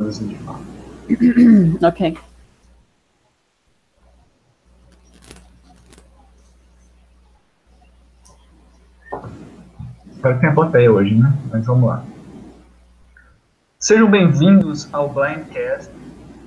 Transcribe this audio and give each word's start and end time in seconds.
assim 0.00 0.26
de 0.26 0.34
fato. 0.38 0.60
ok. 1.86 2.18
Espero 10.12 10.34
que 10.34 10.40
tenha 10.40 10.54
plateia 10.54 10.90
hoje, 10.90 11.14
né? 11.14 11.32
Mas 11.50 11.66
vamos 11.66 11.88
lá. 11.88 12.04
Sejam 13.78 14.10
bem-vindos 14.10 14.88
ao 14.92 15.08
Blindcast. 15.10 15.90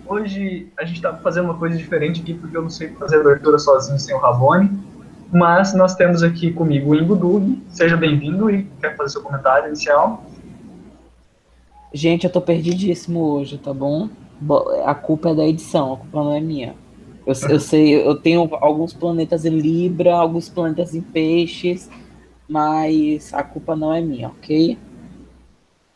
Hoje 0.06 0.72
a 0.78 0.84
gente 0.84 0.98
está 0.98 1.14
fazendo 1.14 1.46
uma 1.46 1.58
coisa 1.58 1.78
diferente 1.78 2.22
aqui, 2.22 2.34
porque 2.34 2.58
eu 2.58 2.64
não 2.64 2.70
sei 2.70 2.90
fazer 2.96 3.18
a 3.18 3.22
abertura 3.22 3.60
sozinho 3.60 4.00
sem 4.00 4.14
o 4.14 4.20
Rabone. 4.20 4.78
Mas 5.32 5.74
nós 5.74 5.96
temos 5.96 6.24
aqui 6.24 6.52
comigo 6.52 6.92
o 6.92 6.96
Ingo 6.96 7.16
Dug. 7.16 7.64
Seja 7.70 7.96
bem-vindo 7.96 8.50
e 8.50 8.64
quer 8.82 8.96
fazer 8.98 9.12
seu 9.12 9.22
comentário 9.22 9.68
inicial. 9.68 10.26
Gente, 11.94 12.26
eu 12.26 12.32
tô 12.32 12.42
perdidíssimo 12.42 13.20
hoje, 13.22 13.58
tá 13.58 13.74
bom? 13.74 14.10
A 14.86 14.94
culpa 14.94 15.30
é 15.30 15.36
da 15.36 15.48
edição, 15.48 15.94
a 15.94 15.98
culpa 15.98 16.24
não 16.24 16.34
é 16.34 16.40
minha. 16.40 16.76
Eu, 17.26 17.34
eu 17.50 17.60
sei, 17.60 17.96
eu 17.96 18.16
tenho 18.16 18.48
alguns 18.56 18.94
planetas 18.94 19.46
em 19.46 19.58
Libra, 19.58 20.16
alguns 20.16 20.48
planetas 20.48 20.94
em 20.96 21.02
Peixes, 21.02 21.90
mas 22.48 23.34
a 23.34 23.44
culpa 23.44 23.76
não 23.76 23.94
é 23.94 24.00
minha, 24.00 24.30
ok? 24.30 24.78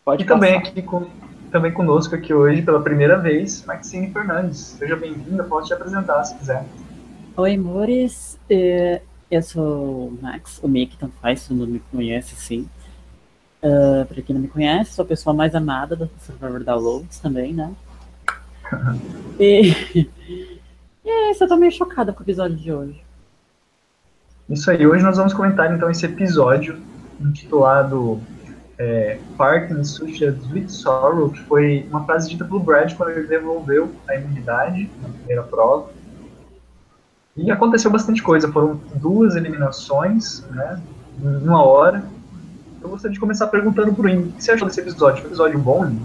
Pode 0.04 0.23
e 0.23 0.27
também 0.27 0.55
aqui 0.55 0.82
com, 0.82 1.05
também 1.52 1.72
conosco 1.72 2.16
aqui 2.16 2.34
hoje 2.34 2.62
pela 2.62 2.82
primeira 2.82 3.18
vez, 3.18 3.63
Maxine 3.66 4.12
Fernandes. 4.12 4.58
Seja 4.60 4.96
bem-vinda, 4.96 5.44
pode 5.44 5.68
te 5.68 5.73
apresentar 5.73 6.23
se 6.23 6.35
quiser. 6.38 6.66
Oi, 7.38 7.55
amores. 7.55 8.40
É, 8.49 9.02
eu 9.30 9.41
sou 9.41 10.08
o 10.08 10.18
Max, 10.21 10.60
o 10.63 10.68
Mick, 10.68 10.98
tanto 10.98 11.13
faz, 11.21 11.48
todo 11.48 11.58
mundo 11.58 11.71
me 11.73 11.80
conhece, 11.91 12.35
sim. 12.35 12.68
Uh, 13.64 14.06
pra 14.06 14.22
quem 14.24 14.34
não 14.34 14.42
me 14.42 14.48
conhece, 14.48 14.94
sou 14.94 15.04
a 15.04 15.08
pessoa 15.08 15.36
mais 15.36 15.54
amada 15.54 15.96
do 15.96 16.10
Survivor 16.20 16.64
Downloads 16.64 17.20
também, 17.20 17.54
né? 17.54 17.72
e, 19.40 19.72
e 21.06 21.10
é 21.10 21.32
isso, 21.32 21.44
eu 21.44 21.48
tô 21.48 21.58
meio 21.58 21.72
chocada 21.72 22.12
com 22.12 22.22
o 22.22 22.24
episódio 22.24 22.58
de 22.58 22.74
hoje. 22.74 23.04
Isso 24.50 24.70
aí, 24.70 24.85
hoje 24.85 25.04
nós 25.04 25.18
vamos 25.18 25.34
comentar 25.34 25.74
então 25.74 25.90
esse 25.90 26.05
episódio 26.05 26.82
intitulado 27.20 28.20
é, 28.77 29.20
Parking 29.38 29.84
Sushi 29.84 30.26
Sweet 30.26 30.72
Sorrow, 30.72 31.30
que 31.30 31.40
foi 31.41 31.85
uma 31.90 32.04
frase 32.04 32.30
dita 32.30 32.44
pelo 32.44 32.60
Brad 32.60 32.94
quando 32.96 33.12
ele 33.12 33.28
devolveu 33.28 33.91
a 34.07 34.16
imunidade 34.16 34.90
na 35.02 35.10
primeira 35.10 35.44
prova. 35.44 35.91
E 37.38 37.52
aconteceu 37.52 37.91
bastante 37.91 38.24
coisa, 38.24 38.52
foram 38.52 38.82
duas 38.96 39.35
eliminações, 39.35 40.44
né, 40.50 40.82
em 41.22 41.48
uma 41.48 41.63
hora. 41.63 42.04
Eu 42.82 42.90
gostaria 42.90 43.13
de 43.13 43.20
começar 43.20 43.48
perguntando 43.48 43.93
pro 43.93 44.10
Indy, 44.10 44.29
o 44.29 44.32
que 44.34 44.43
você 44.43 44.51
achou 44.51 44.68
desse 44.68 44.82
episódio? 44.82 45.18
Foi 45.18 45.26
um 45.26 45.27
episódio 45.27 45.60
bom, 45.60 45.85
Indy? 45.85 46.01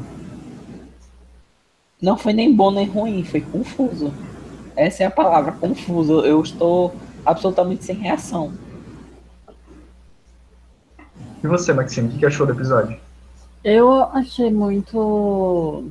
Não 2.03 2.19
foi 2.19 2.35
nem 2.35 2.55
bom 2.55 2.71
nem 2.71 2.87
ruim, 2.87 3.25
foi 3.25 3.41
confuso. 3.41 4.13
Essa 4.77 5.05
é 5.05 5.07
a 5.07 5.11
palavra, 5.11 5.53
confuso. 5.53 6.21
Eu 6.21 6.43
estou 6.43 6.95
absolutamente 7.25 7.85
sem 7.85 7.97
reação. 7.97 8.53
E 11.43 11.47
você, 11.47 11.73
Maxine, 11.73 12.15
o 12.15 12.19
que 12.19 12.27
achou 12.27 12.47
do 12.47 12.53
episódio? 12.53 12.99
Eu 13.65 13.91
achei 13.91 14.51
muito. 14.51 15.85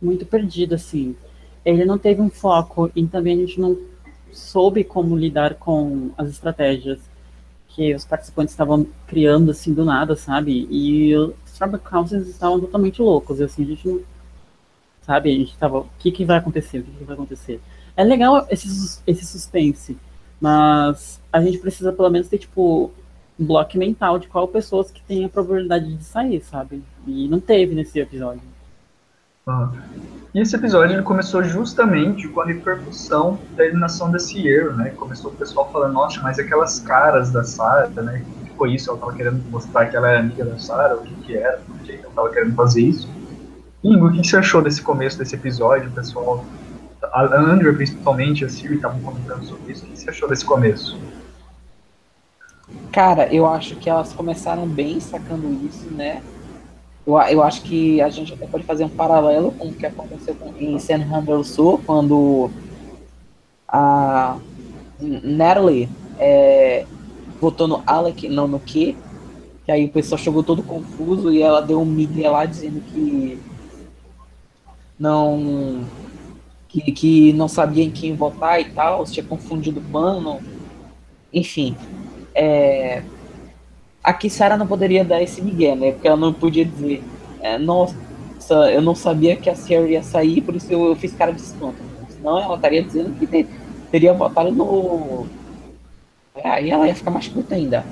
muito 0.00 0.24
perdido, 0.24 0.74
assim. 0.74 1.14
Ele 1.64 1.84
não 1.84 1.98
teve 1.98 2.22
um 2.22 2.30
foco 2.30 2.90
e 2.96 3.06
também 3.06 3.34
a 3.34 3.46
gente 3.46 3.60
não 3.60 3.76
soube 4.32 4.84
como 4.84 5.16
lidar 5.16 5.54
com 5.56 6.10
as 6.16 6.30
estratégias 6.30 6.98
que 7.78 7.94
os 7.94 8.04
participantes 8.04 8.52
estavam 8.52 8.84
criando, 9.06 9.52
assim, 9.52 9.72
do 9.72 9.84
nada, 9.84 10.16
sabe? 10.16 10.66
E 10.68 11.14
os 11.14 11.32
Tribal 11.56 11.80
estavam 12.04 12.58
totalmente 12.58 13.00
loucos, 13.00 13.40
assim, 13.40 13.62
a 13.62 13.66
gente 13.66 13.86
não 13.86 14.00
sabe? 15.02 15.30
A 15.30 15.38
gente 15.38 15.56
tava, 15.56 15.78
o 15.78 15.88
que 15.96 16.10
que 16.10 16.24
vai 16.24 16.38
acontecer? 16.38 16.80
O 16.80 16.82
que, 16.82 16.90
que 16.90 17.04
vai 17.04 17.14
acontecer? 17.14 17.60
É 17.96 18.02
legal 18.02 18.46
esse, 18.50 19.00
esse 19.06 19.24
suspense, 19.24 19.96
mas 20.40 21.22
a 21.32 21.40
gente 21.40 21.58
precisa 21.58 21.92
pelo 21.92 22.10
menos 22.10 22.26
ter, 22.26 22.38
tipo, 22.38 22.90
um 23.38 23.46
bloco 23.46 23.78
mental 23.78 24.18
de 24.18 24.26
qual 24.26 24.48
pessoas 24.48 24.90
que 24.90 25.00
tem 25.02 25.24
a 25.24 25.28
probabilidade 25.28 25.94
de 25.96 26.02
sair, 26.02 26.42
sabe? 26.42 26.82
E 27.06 27.28
não 27.28 27.38
teve 27.38 27.76
nesse 27.76 28.00
episódio. 28.00 28.42
Ah. 29.48 29.70
E 30.34 30.40
esse 30.40 30.54
episódio 30.54 30.94
ele 30.94 31.02
começou 31.02 31.42
justamente 31.42 32.28
com 32.28 32.42
a 32.42 32.44
repercussão 32.44 33.38
da 33.56 33.64
eliminação 33.64 34.10
desse 34.10 34.46
erro, 34.46 34.76
né? 34.76 34.90
Começou 34.90 35.30
o 35.30 35.34
pessoal 35.34 35.70
falando, 35.72 35.94
nossa, 35.94 36.20
mas 36.20 36.38
aquelas 36.38 36.78
caras 36.80 37.30
da 37.30 37.42
Sarah, 37.42 37.88
né? 38.02 38.22
O 38.42 38.44
que 38.44 38.56
foi 38.56 38.74
isso? 38.74 38.90
Ela 38.90 38.98
tava 38.98 39.14
querendo 39.14 39.42
mostrar 39.50 39.86
que 39.86 39.96
ela 39.96 40.10
é 40.10 40.18
amiga 40.18 40.44
da 40.44 40.58
Sarah, 40.58 40.96
o 40.96 41.02
que 41.02 41.14
que 41.22 41.36
era, 41.36 41.58
por 41.66 41.78
que 41.78 41.92
ela 41.92 42.12
tava 42.14 42.30
querendo 42.30 42.54
fazer 42.54 42.82
isso. 42.82 43.08
Ingo, 43.82 44.08
o 44.08 44.12
que 44.12 44.22
você 44.22 44.36
achou 44.36 44.60
desse 44.60 44.82
começo 44.82 45.18
desse 45.18 45.34
episódio, 45.34 45.90
pessoal? 45.92 46.44
A 47.10 47.24
Andrew, 47.34 47.74
principalmente, 47.74 48.44
a 48.44 48.50
Siri 48.50 48.74
estavam 48.74 49.00
comentando 49.00 49.44
sobre 49.44 49.72
isso. 49.72 49.86
O 49.86 49.88
que 49.88 49.98
você 49.98 50.10
achou 50.10 50.28
desse 50.28 50.44
começo? 50.44 50.98
Cara, 52.92 53.32
eu 53.32 53.46
acho 53.46 53.76
que 53.76 53.88
elas 53.88 54.12
começaram 54.12 54.66
bem 54.68 55.00
sacando 55.00 55.50
isso, 55.64 55.90
né? 55.90 56.22
Eu, 57.08 57.18
eu 57.20 57.42
acho 57.42 57.62
que 57.62 58.02
a 58.02 58.10
gente 58.10 58.34
até 58.34 58.46
pode 58.46 58.64
fazer 58.64 58.84
um 58.84 58.88
paralelo 58.90 59.50
com 59.52 59.68
o 59.68 59.72
que 59.72 59.86
aconteceu 59.86 60.34
com, 60.34 60.52
em 60.60 60.78
San 60.78 61.00
Sul, 61.42 61.80
quando 61.86 62.50
a 63.66 64.36
Natalie 65.00 65.88
é, 66.18 66.84
votou 67.40 67.66
no 67.66 67.82
Alec, 67.86 68.28
não 68.28 68.46
no 68.46 68.60
Q, 68.60 68.94
que 69.64 69.72
aí 69.72 69.86
o 69.86 69.88
pessoal 69.88 70.18
chegou 70.18 70.42
todo 70.42 70.62
confuso 70.62 71.32
e 71.32 71.40
ela 71.40 71.62
deu 71.62 71.80
um 71.80 71.86
migué 71.86 72.28
lá 72.28 72.44
dizendo 72.44 72.82
que 72.92 73.40
não 74.98 75.86
que, 76.68 76.92
que 76.92 77.32
não 77.32 77.48
sabia 77.48 77.84
em 77.84 77.90
quem 77.90 78.14
votar 78.14 78.60
e 78.60 78.66
tal, 78.66 79.06
tinha 79.06 79.24
confundido 79.24 79.80
o 79.80 79.84
pano, 79.84 80.40
enfim. 81.32 81.74
É, 82.34 83.02
aqui 84.08 84.30
Sarah 84.30 84.56
não 84.56 84.66
poderia 84.66 85.04
dar 85.04 85.22
esse 85.22 85.42
migué, 85.42 85.74
né? 85.74 85.92
Porque 85.92 86.08
ela 86.08 86.16
não 86.16 86.32
podia 86.32 86.64
dizer, 86.64 87.02
é, 87.40 87.58
nossa, 87.58 87.94
eu 88.72 88.80
não 88.80 88.94
sabia 88.94 89.36
que 89.36 89.50
a 89.50 89.54
Sierra 89.54 89.86
ia 89.86 90.02
sair, 90.02 90.40
por 90.40 90.56
isso 90.56 90.72
eu, 90.72 90.86
eu 90.86 90.96
fiz 90.96 91.12
cara 91.12 91.32
de 91.32 91.42
espanto. 91.42 91.76
Senão 92.08 92.38
ela 92.38 92.56
estaria 92.56 92.82
dizendo 92.82 93.18
que 93.18 93.26
ter, 93.26 93.46
teria 93.90 94.14
votado 94.14 94.50
no. 94.50 95.26
É, 96.34 96.48
aí 96.48 96.70
ela 96.70 96.86
ia 96.86 96.94
ficar 96.94 97.10
mais 97.10 97.28
puta 97.28 97.54
ainda. 97.54 97.84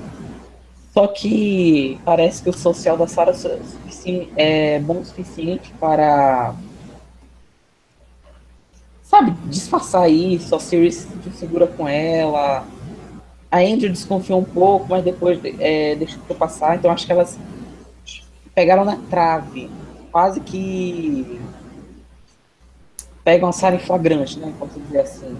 Só 0.93 1.05
que 1.05 1.99
parece 2.03 2.41
que 2.41 2.49
o 2.49 2.53
social 2.53 2.97
da 2.97 3.05
Sarah 3.07 3.33
é 4.35 4.79
bom 4.79 4.99
o 4.99 5.05
suficiente 5.05 5.71
para 5.79 6.55
sabe, 9.03 9.31
disfarçar 9.45 10.09
isso, 10.09 10.53
a 10.55 10.59
Siri 10.59 10.91
se 10.91 11.07
segura 11.33 11.67
com 11.67 11.87
ela. 11.87 12.65
A 13.51 13.59
Andrew 13.59 13.89
desconfiou 13.89 14.39
um 14.39 14.43
pouco, 14.43 14.87
mas 14.89 15.03
depois 15.03 15.39
é, 15.59 15.95
deixou 15.95 16.19
passar, 16.37 16.75
então 16.75 16.91
acho 16.91 17.05
que 17.05 17.11
elas 17.11 17.39
pegaram 18.53 18.83
na 18.83 18.97
trave, 19.09 19.69
quase 20.11 20.39
que 20.41 21.39
pegam 23.23 23.47
a 23.47 23.51
Sarah 23.51 23.75
em 23.75 23.79
flagrante, 23.79 24.39
né, 24.39 24.53
posso 24.57 24.79
dizer 24.79 25.01
assim. 25.01 25.37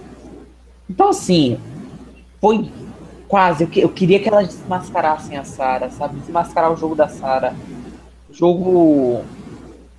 Então, 0.88 1.08
assim, 1.08 1.58
foi 2.40 2.70
quase, 3.26 3.64
eu, 3.64 3.70
eu 3.74 3.88
queria 3.90 4.20
que 4.20 4.28
elas 4.28 4.48
desmascarassem 4.48 5.36
a 5.36 5.44
Sarah, 5.44 5.90
sabe, 5.90 6.18
desmascarar 6.20 6.72
o 6.72 6.76
jogo 6.76 6.94
da 6.94 7.08
Sarah. 7.08 7.54
Jogo 8.30 9.24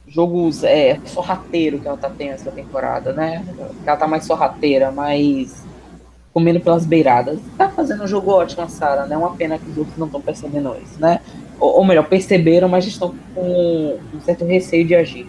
jogos 0.07 0.63
é, 0.63 0.99
sorrateiro 1.05 1.79
que 1.79 1.87
ela 1.87 1.97
tá 1.97 2.09
tendo 2.09 2.31
essa 2.31 2.51
temporada, 2.51 3.13
né? 3.13 3.45
Ela 3.85 3.95
tá 3.95 4.07
mais 4.07 4.25
sorrateira, 4.25 4.91
mais 4.91 5.63
comendo 6.33 6.59
pelas 6.59 6.85
beiradas. 6.85 7.39
Tá 7.57 7.69
fazendo 7.69 8.03
um 8.03 8.07
jogo 8.07 8.31
ótimo 8.31 8.63
a 8.63 8.67
Sarah, 8.67 9.05
né? 9.05 9.17
Uma 9.17 9.35
pena 9.35 9.57
que 9.57 9.69
os 9.69 9.77
outros 9.77 9.97
não 9.97 10.05
estão 10.05 10.21
percebendo 10.21 10.75
isso, 10.83 10.99
né? 10.99 11.19
Ou, 11.59 11.77
ou, 11.77 11.85
melhor, 11.85 12.07
perceberam, 12.07 12.67
mas 12.67 12.85
estão 12.85 13.13
com 13.33 13.99
um 14.13 14.21
certo 14.21 14.45
receio 14.45 14.85
de 14.85 14.95
agir. 14.95 15.27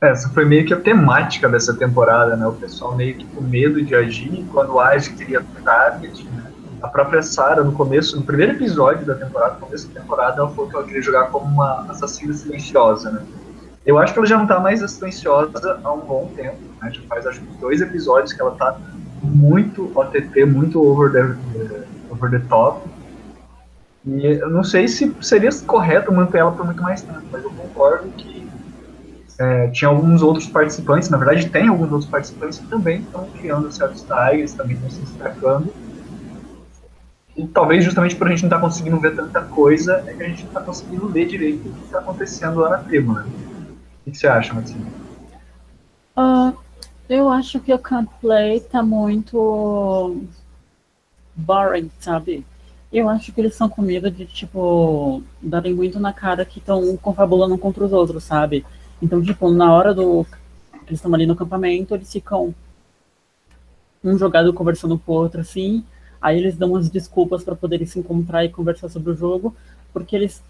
Essa 0.00 0.28
foi 0.28 0.44
meio 0.44 0.66
que 0.66 0.74
a 0.74 0.80
temática 0.80 1.48
dessa 1.48 1.74
temporada, 1.74 2.36
né? 2.36 2.46
O 2.46 2.52
pessoal 2.52 2.94
meio 2.94 3.14
que 3.14 3.24
com 3.26 3.40
medo 3.40 3.82
de 3.82 3.94
agir, 3.94 4.44
quando 4.52 4.78
age 4.78 5.14
queria 5.14 5.42
target, 5.64 6.24
né? 6.24 6.44
a 6.84 6.88
própria 6.88 7.22
Sarah, 7.22 7.64
no 7.64 7.72
começo, 7.72 8.14
no 8.14 8.22
primeiro 8.22 8.52
episódio 8.52 9.06
da 9.06 9.14
temporada, 9.14 9.54
no 9.54 9.60
começo 9.60 9.88
da 9.88 10.00
temporada, 10.00 10.40
ela 10.40 10.50
falou 10.50 10.68
que 10.68 10.76
ela 10.76 10.84
queria 10.84 11.00
jogar 11.00 11.28
como 11.28 11.46
uma 11.46 11.86
assassina 11.90 12.34
silenciosa, 12.34 13.10
né? 13.10 13.22
Eu 13.86 13.98
acho 13.98 14.12
que 14.12 14.18
ela 14.18 14.26
já 14.26 14.38
não 14.38 14.46
tá 14.46 14.58
mais 14.58 14.80
silenciosa 14.90 15.80
há 15.84 15.92
um 15.92 16.00
bom 16.00 16.30
tempo, 16.34 16.58
né? 16.80 16.90
Já 16.90 17.02
faz, 17.02 17.26
acho 17.26 17.40
que 17.40 17.46
dois 17.58 17.80
episódios 17.82 18.32
que 18.32 18.40
ela 18.40 18.52
tá 18.52 18.78
muito 19.22 19.90
OTT, 19.94 20.46
muito 20.46 20.82
over 20.82 21.12
the, 21.12 21.84
over 22.10 22.30
the 22.30 22.38
top. 22.48 22.88
E 24.06 24.26
eu 24.26 24.50
não 24.50 24.64
sei 24.64 24.88
se 24.88 25.14
seria 25.20 25.50
correto 25.66 26.12
manter 26.12 26.38
ela 26.38 26.52
por 26.52 26.64
muito 26.64 26.82
mais 26.82 27.02
tempo, 27.02 27.22
mas 27.30 27.42
eu 27.42 27.50
concordo 27.50 28.08
que 28.10 28.46
é, 29.38 29.68
tinha 29.68 29.88
alguns 29.88 30.22
outros 30.22 30.46
participantes, 30.46 31.08
na 31.08 31.16
verdade 31.16 31.48
tem 31.48 31.68
alguns 31.68 31.90
outros 31.90 32.08
participantes 32.08 32.58
que 32.58 32.66
também 32.66 33.00
estão 33.00 33.26
criando 33.38 33.70
certos 33.72 34.02
tags, 34.02 34.52
também 34.52 34.76
estão 34.76 34.90
se 34.90 35.00
destacando 35.00 35.72
E 37.36 37.46
talvez 37.48 37.82
justamente 37.82 38.14
por 38.14 38.28
a 38.28 38.30
gente 38.30 38.42
não 38.42 38.48
estar 38.48 38.56
tá 38.56 38.62
conseguindo 38.62 39.00
ver 39.00 39.16
tanta 39.16 39.40
coisa, 39.40 40.04
é 40.06 40.12
que 40.12 40.22
a 40.22 40.28
gente 40.28 40.42
não 40.42 40.48
está 40.48 40.60
conseguindo 40.60 41.08
ler 41.08 41.26
direito 41.26 41.68
o 41.68 41.72
que 41.72 41.84
está 41.86 41.98
acontecendo 41.98 42.60
lá 42.60 42.70
na 42.70 42.78
tribo, 42.78 43.14
né? 43.14 43.24
O 44.06 44.10
que 44.10 44.18
você 44.18 44.26
acha, 44.26 44.52
Marcinho? 44.52 44.86
Uh, 46.16 46.56
eu 47.08 47.28
acho 47.28 47.58
que 47.60 47.72
o 47.72 47.78
Can't 47.78 48.10
Play 48.20 48.60
tá 48.60 48.82
muito 48.82 50.22
boring, 51.34 51.90
sabe? 51.98 52.44
Eu 52.92 53.08
acho 53.08 53.32
que 53.32 53.40
eles 53.40 53.54
são 53.54 53.68
com 53.68 53.82
medo 53.82 54.10
de, 54.10 54.24
tipo, 54.24 55.22
darem 55.42 55.74
muito 55.74 55.98
na 55.98 56.12
cara 56.12 56.44
que 56.44 56.58
estão 56.58 56.96
confabulando 56.98 57.58
contra 57.58 57.84
os 57.84 57.92
outros, 57.92 58.24
sabe? 58.24 58.64
Então, 59.02 59.22
tipo, 59.22 59.50
na 59.50 59.72
hora 59.72 59.92
do. 59.92 60.26
Eles 60.86 60.98
estão 60.98 61.12
ali 61.14 61.26
no 61.26 61.32
acampamento, 61.32 61.94
eles 61.94 62.12
ficam 62.12 62.54
um 64.02 64.18
jogado 64.18 64.52
conversando 64.52 64.98
com 64.98 65.12
o 65.12 65.16
outro, 65.16 65.40
assim. 65.40 65.82
Aí 66.20 66.38
eles 66.38 66.56
dão 66.56 66.70
umas 66.70 66.88
desculpas 66.88 67.42
para 67.42 67.56
poderem 67.56 67.86
se 67.86 67.98
encontrar 67.98 68.44
e 68.44 68.50
conversar 68.50 68.88
sobre 68.88 69.10
o 69.10 69.16
jogo, 69.16 69.56
porque 69.92 70.14
eles. 70.14 70.42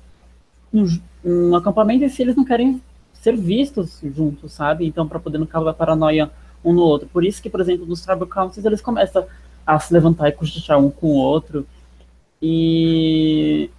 No, 0.72 0.86
no 1.22 1.56
acampamento, 1.56 2.08
se 2.08 2.20
eles 2.20 2.36
não 2.36 2.44
querem 2.44 2.82
ser 3.24 3.36
vistos 3.36 4.00
juntos, 4.14 4.52
sabe? 4.52 4.86
Então, 4.86 5.08
para 5.08 5.18
poder 5.18 5.38
não 5.38 5.46
causar 5.46 5.72
paranoia 5.72 6.30
um 6.62 6.74
no 6.74 6.82
outro. 6.82 7.08
Por 7.08 7.24
isso 7.24 7.42
que, 7.42 7.48
por 7.48 7.58
exemplo, 7.58 7.86
nos 7.86 8.02
Tribal 8.02 8.28
Councils, 8.28 8.66
eles 8.66 8.82
começam 8.82 9.26
a 9.66 9.78
se 9.80 9.94
levantar 9.94 10.28
e 10.28 10.32
cochichar 10.32 10.78
um 10.78 10.90
com 10.90 11.06
o 11.06 11.16
outro. 11.16 11.66
E 12.40 13.70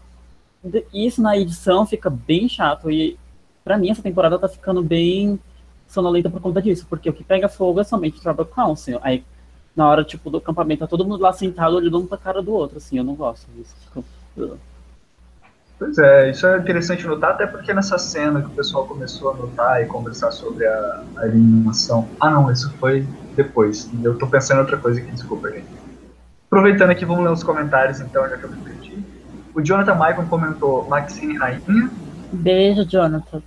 isso 0.92 1.22
na 1.22 1.38
edição 1.38 1.86
fica 1.86 2.10
bem 2.10 2.50
chato. 2.50 2.90
E 2.90 3.20
para 3.64 3.78
mim 3.78 3.92
essa 3.92 4.02
temporada 4.02 4.40
tá 4.40 4.50
ficando 4.50 4.82
bem 4.82 5.40
sonolenta 5.88 6.28
por 6.28 6.42
conta 6.42 6.60
disso, 6.60 6.88
porque 6.90 7.08
o 7.08 7.14
que 7.14 7.24
pega 7.24 7.48
fogo 7.48 7.80
é 7.80 7.84
somente 7.84 8.20
Tribal 8.20 8.48
Council. 8.48 9.00
Aí 9.04 9.24
na 9.76 9.88
hora 9.88 10.04
tipo 10.04 10.32
do 10.32 10.38
acampamento 10.38 10.80
tá 10.80 10.88
todo 10.88 11.06
mundo 11.06 11.22
lá 11.22 11.34
sentado 11.34 11.76
olhando 11.76 12.00
um 12.00 12.08
pra 12.08 12.18
cara 12.18 12.42
do 12.42 12.52
outro, 12.52 12.78
assim, 12.78 12.98
eu 12.98 13.04
não 13.04 13.14
gosto 13.14 13.48
disso. 13.52 13.76
Pois 15.78 15.98
é, 15.98 16.32
isso 16.32 16.48
é 16.48 16.58
interessante 16.58 17.06
notar, 17.06 17.32
até 17.32 17.46
porque 17.46 17.74
nessa 17.74 17.98
cena 17.98 18.42
que 18.42 18.48
o 18.48 18.52
pessoal 18.52 18.86
começou 18.88 19.32
a 19.32 19.34
notar 19.36 19.82
e 19.84 19.86
conversar 19.86 20.32
sobre 20.32 20.66
a, 20.66 21.04
a 21.18 21.28
eliminação. 21.28 22.08
Ah 22.20 22.30
não, 22.30 22.50
isso 22.50 22.74
foi 22.80 23.06
depois. 23.36 23.90
Eu 24.02 24.18
tô 24.18 24.26
pensando 24.28 24.58
em 24.58 24.62
outra 24.62 24.78
coisa 24.78 25.02
aqui, 25.02 25.12
desculpa, 25.12 25.50
gente. 25.52 25.68
Aproveitando 26.50 26.92
aqui, 26.92 27.04
vamos 27.04 27.26
ler 27.26 27.32
os 27.32 27.44
comentários 27.44 28.00
então, 28.00 28.28
já 28.30 28.38
que 28.38 28.46
eu 28.46 28.52
me 28.52 28.58
perdi. 28.58 29.04
O 29.54 29.62
Jonathan 29.62 29.96
Maicon 29.96 30.26
comentou 30.28 30.88
Maxine 30.88 31.38
Rainha. 31.38 31.90
Beijo, 32.32 32.86
Jonathan. 32.86 33.42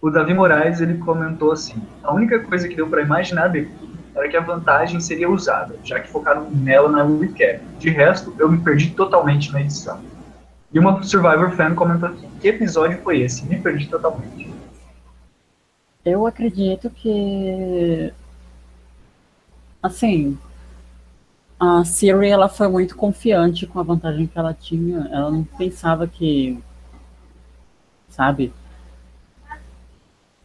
O 0.00 0.10
Davi 0.10 0.32
Moraes, 0.32 0.80
ele 0.80 0.98
comentou 0.98 1.50
assim, 1.50 1.82
a 2.04 2.12
única 2.12 2.38
coisa 2.38 2.68
que 2.68 2.76
deu 2.76 2.88
para 2.88 3.02
imaginar 3.02 3.48
daqui 3.48 3.68
era 4.14 4.28
que 4.28 4.36
a 4.36 4.40
vantagem 4.40 5.00
seria 5.00 5.28
usada, 5.28 5.74
já 5.82 5.98
que 5.98 6.08
focaram 6.08 6.48
nela 6.50 6.88
na 6.88 7.02
recap. 7.02 7.60
De 7.78 7.90
resto, 7.90 8.34
eu 8.38 8.48
me 8.48 8.58
perdi 8.58 8.90
totalmente 8.90 9.52
na 9.52 9.60
edição. 9.60 10.00
E 10.72 10.78
uma 10.78 11.02
Survivor 11.02 11.52
fan 11.52 11.74
comentou 11.74 12.08
aqui, 12.08 12.26
que 12.40 12.48
episódio 12.48 13.00
foi 13.02 13.20
esse? 13.20 13.46
Me 13.46 13.60
perdi 13.60 13.88
totalmente. 13.88 14.52
Eu 16.04 16.26
acredito 16.26 16.90
que... 16.90 18.12
Assim, 19.82 20.36
a 21.58 21.84
Siri 21.84 22.28
ela 22.28 22.48
foi 22.48 22.68
muito 22.68 22.96
confiante 22.96 23.66
com 23.66 23.80
a 23.80 23.82
vantagem 23.82 24.26
que 24.26 24.38
ela 24.38 24.52
tinha. 24.52 25.08
Ela 25.10 25.30
não 25.30 25.44
pensava 25.44 26.06
que, 26.06 26.58
sabe? 28.08 28.52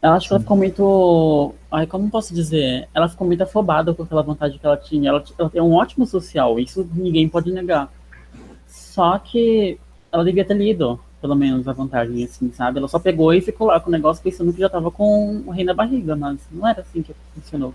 Eu 0.00 0.10
acho 0.12 0.26
que 0.26 0.34
ela 0.34 0.40
ficou 0.40 0.56
muito, 0.56 1.54
ai, 1.70 1.86
como 1.86 2.10
posso 2.10 2.34
dizer? 2.34 2.88
Ela 2.92 3.08
ficou 3.08 3.26
muito 3.26 3.42
afobada 3.42 3.94
com 3.94 4.02
aquela 4.02 4.22
vantagem 4.22 4.58
que 4.58 4.66
ela 4.66 4.76
tinha. 4.76 5.10
Ela, 5.10 5.22
ela 5.38 5.50
tem 5.50 5.62
um 5.62 5.74
ótimo 5.74 6.06
social, 6.06 6.58
isso 6.58 6.88
ninguém 6.94 7.28
pode 7.28 7.52
negar. 7.52 7.92
Só 8.66 9.18
que 9.18 9.78
ela 10.12 10.24
devia 10.24 10.44
ter 10.44 10.54
lido, 10.54 11.00
pelo 11.20 11.34
menos, 11.34 11.66
a 11.66 11.72
vantagem, 11.72 12.22
assim, 12.22 12.52
sabe? 12.52 12.78
Ela 12.78 12.86
só 12.86 12.98
pegou 12.98 13.32
e 13.32 13.40
ficou 13.40 13.68
lá 13.68 13.80
com 13.80 13.88
o 13.88 13.92
negócio 13.92 14.22
pensando 14.22 14.52
que 14.52 14.60
já 14.60 14.68
tava 14.68 14.90
com 14.90 15.42
o 15.46 15.50
rei 15.50 15.64
na 15.64 15.72
barriga, 15.72 16.14
mas 16.14 16.38
não 16.50 16.68
era 16.68 16.82
assim 16.82 17.02
que 17.02 17.14
funcionou. 17.34 17.72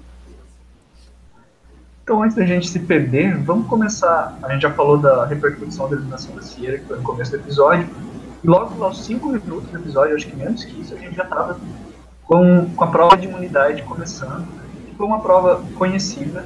Então, 2.04 2.24
antes 2.24 2.38
da 2.38 2.45
gente 2.45 2.69
se 2.69 2.80
perder, 2.80 3.36
vamos 3.38 3.68
começar. 3.68 4.38
A 4.44 4.54
gente 4.54 4.62
já 4.62 4.72
falou 4.72 4.98
da 4.98 5.25
repercussão 5.25 5.89
da 5.89 5.95
eliminação 5.95 6.34
da 6.36 6.42
Sierra, 6.42 6.78
que 6.78 6.86
foi 6.86 6.98
no 6.98 7.04
começo 7.04 7.31
do 7.31 7.38
episódio. 7.38 7.89
E 8.44 8.48
logo 8.48 8.81
aos 8.81 9.04
5 9.04 9.28
minutos 9.28 9.69
do 9.69 9.78
episódio, 9.78 10.16
acho 10.16 10.28
que 10.28 10.36
menos 10.36 10.63
que 10.63 10.80
isso, 10.80 10.94
a 10.94 10.98
gente 10.98 11.16
já 11.16 11.24
estava 11.24 11.60
com, 12.24 12.69
com 12.75 12.83
a 12.83 12.88
prova 12.88 13.18
de 13.18 13.28
imunidade 13.28 13.81
começando. 13.81 14.48
Foi 14.95 15.06
uma 15.06 15.19
prova 15.19 15.62
conhecida, 15.75 16.45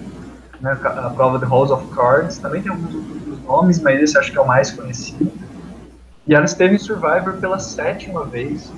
né, 0.60 0.72
a 0.84 1.10
prova 1.12 1.38
de 1.38 1.46
House 1.46 1.70
of 1.70 1.86
Cards. 1.94 2.38
Também 2.40 2.62
tem 2.62 2.72
alguns 2.72 2.96
outros 2.96 3.44
nomes, 3.44 3.80
mas 3.82 4.02
esse 4.02 4.18
acho 4.18 4.32
que 4.32 4.38
é 4.38 4.42
o 4.42 4.48
mais 4.48 4.72
conhecido. 4.72 5.32
E 6.28 6.36
ela 6.36 6.46
esteve 6.46 6.76
em 6.76 6.80
Survivor 6.80 7.34
pela 7.40 7.60
sétima 7.60 8.24
vez 8.26 8.72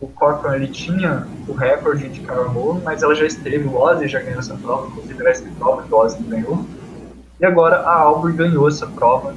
o 0.00 0.08
Corcoran 0.08 0.56
ele 0.56 0.68
tinha 0.68 1.26
o 1.48 1.52
recorde 1.52 2.08
de 2.08 2.20
Carol 2.20 2.80
mas 2.84 3.02
ela 3.02 3.14
já 3.14 3.24
esteve, 3.24 3.66
o 3.66 3.76
Ozzy 3.76 4.08
já 4.08 4.20
ganhou 4.20 4.38
essa 4.38 4.54
prova, 4.54 4.88
inclusive 4.88 5.20
era 5.20 5.30
essa 5.30 5.44
prova 5.58 5.82
que 5.82 5.92
o 5.92 5.96
Ozzy 5.96 6.22
ganhou. 6.22 6.64
E 7.40 7.46
agora 7.46 7.76
a 7.80 8.00
Aubrey 8.00 8.34
ganhou 8.34 8.68
essa 8.68 8.86
prova 8.86 9.34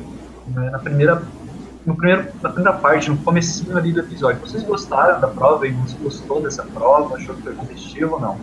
né, 0.47 0.69
na 0.69 0.79
primeira 0.79 1.21
no 1.85 1.95
primeiro, 1.95 2.27
na 2.41 2.49
primeira 2.49 2.77
parte, 2.77 3.09
no 3.09 3.17
comecinho 3.17 3.77
ali 3.77 3.93
do 3.93 4.01
episódio. 4.01 4.41
Vocês 4.41 4.61
gostaram 4.63 5.21
da 5.21 5.27
prova 5.27 5.65
e 5.65 5.71
você 5.71 5.95
gostou 5.97 6.41
dessa 6.41 6.63
prova? 6.63 7.15
Achou 7.15 7.33
que 7.33 7.43
foi 7.43 7.55
competitivo 7.55 8.15
ou 8.15 8.19
não? 8.19 8.37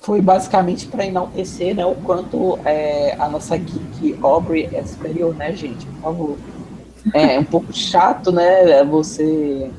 Foi 0.00 0.22
basicamente 0.22 0.86
para 0.86 1.04
enaltecer 1.04 1.74
né, 1.74 1.84
o 1.84 1.94
quanto 1.96 2.58
é, 2.64 3.14
a 3.18 3.28
nossa 3.28 3.58
geek 3.58 4.18
Aubrey 4.22 4.70
é 4.72 4.82
superior, 4.84 5.34
né, 5.34 5.52
gente? 5.52 5.84
Por 5.84 6.00
favor. 6.00 6.38
É 7.14 7.38
um 7.38 7.44
pouco 7.44 7.72
chato, 7.72 8.30
né? 8.32 8.82
Você 8.84 9.70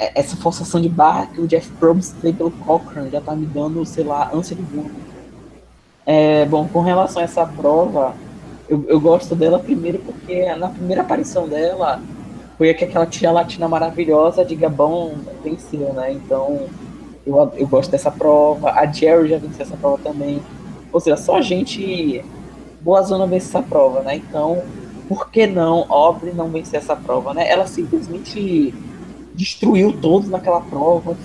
é, 0.00 0.18
essa 0.18 0.34
forçação 0.34 0.80
de 0.80 0.88
barra 0.88 1.26
que 1.26 1.40
o 1.42 1.46
Jeff 1.46 1.70
Probst 1.72 2.14
tem 2.22 2.32
pelo 2.32 2.50
Cochran 2.50 3.10
já 3.10 3.20
tá 3.20 3.36
me 3.36 3.44
dando, 3.44 3.84
sei 3.84 4.02
lá, 4.02 4.30
ânsia 4.32 4.56
de 4.56 4.62
vômito. 4.62 4.94
É, 6.06 6.46
bom, 6.46 6.66
com 6.66 6.80
relação 6.80 7.20
a 7.20 7.24
essa 7.26 7.44
prova, 7.44 8.14
eu, 8.66 8.82
eu 8.88 8.98
gosto 8.98 9.34
dela 9.34 9.58
primeiro 9.58 9.98
porque 9.98 10.46
na 10.56 10.70
primeira 10.70 11.02
aparição 11.02 11.46
dela 11.46 12.00
foi 12.56 12.72
que 12.72 12.84
aquela 12.84 13.04
tia 13.04 13.30
latina 13.30 13.68
maravilhosa 13.68 14.42
de 14.42 14.54
Gabão 14.54 15.12
venceu, 15.44 15.92
né? 15.92 16.12
Então 16.12 16.66
eu, 17.26 17.52
eu 17.56 17.66
gosto 17.66 17.90
dessa 17.90 18.10
prova. 18.10 18.70
A 18.70 18.86
Jerry 18.86 19.28
já 19.28 19.36
venceu 19.36 19.66
essa 19.66 19.76
prova 19.76 19.98
também. 20.02 20.42
Ou 20.90 20.98
seja, 20.98 21.16
só 21.18 21.42
gente 21.42 22.24
boa 22.80 23.02
zona 23.02 23.26
vence 23.26 23.48
essa 23.48 23.62
prova, 23.62 24.00
né? 24.00 24.16
Então, 24.16 24.62
por 25.10 25.28
que 25.28 25.44
não 25.44 25.92
Aubrey 25.92 26.32
não 26.32 26.48
vencer 26.48 26.78
essa 26.78 26.94
prova, 26.94 27.34
né? 27.34 27.50
Ela 27.50 27.66
simplesmente 27.66 28.72
destruiu 29.34 29.92
todos 30.00 30.28
naquela 30.28 30.60
prova, 30.60 31.16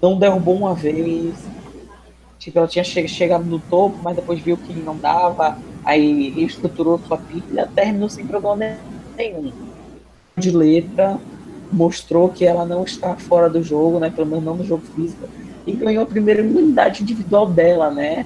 não 0.00 0.18
derrubou 0.18 0.56
uma 0.56 0.72
vez. 0.74 1.34
Tipo, 2.38 2.60
ela 2.60 2.66
tinha 2.66 2.82
che 2.82 3.06
chegado 3.06 3.44
no 3.44 3.58
topo, 3.58 3.98
mas 4.02 4.16
depois 4.16 4.40
viu 4.40 4.56
que 4.56 4.72
não 4.72 4.96
dava, 4.96 5.58
aí 5.84 6.30
reestruturou 6.30 6.98
sua 7.06 7.18
pilha, 7.18 7.68
terminou 7.74 8.08
sem 8.08 8.26
problema 8.26 8.78
nenhum. 9.18 9.52
De 10.34 10.50
letra, 10.50 11.18
mostrou 11.70 12.30
que 12.30 12.46
ela 12.46 12.64
não 12.64 12.84
está 12.84 13.16
fora 13.16 13.50
do 13.50 13.62
jogo, 13.62 13.98
né? 13.98 14.08
Pelo 14.08 14.28
menos 14.28 14.44
não 14.46 14.56
no 14.56 14.64
jogo 14.64 14.82
físico. 14.94 15.28
E 15.66 15.72
ganhou 15.72 16.04
a 16.04 16.06
primeira 16.06 16.40
imunidade 16.40 17.02
individual 17.02 17.46
dela, 17.46 17.90
né? 17.90 18.24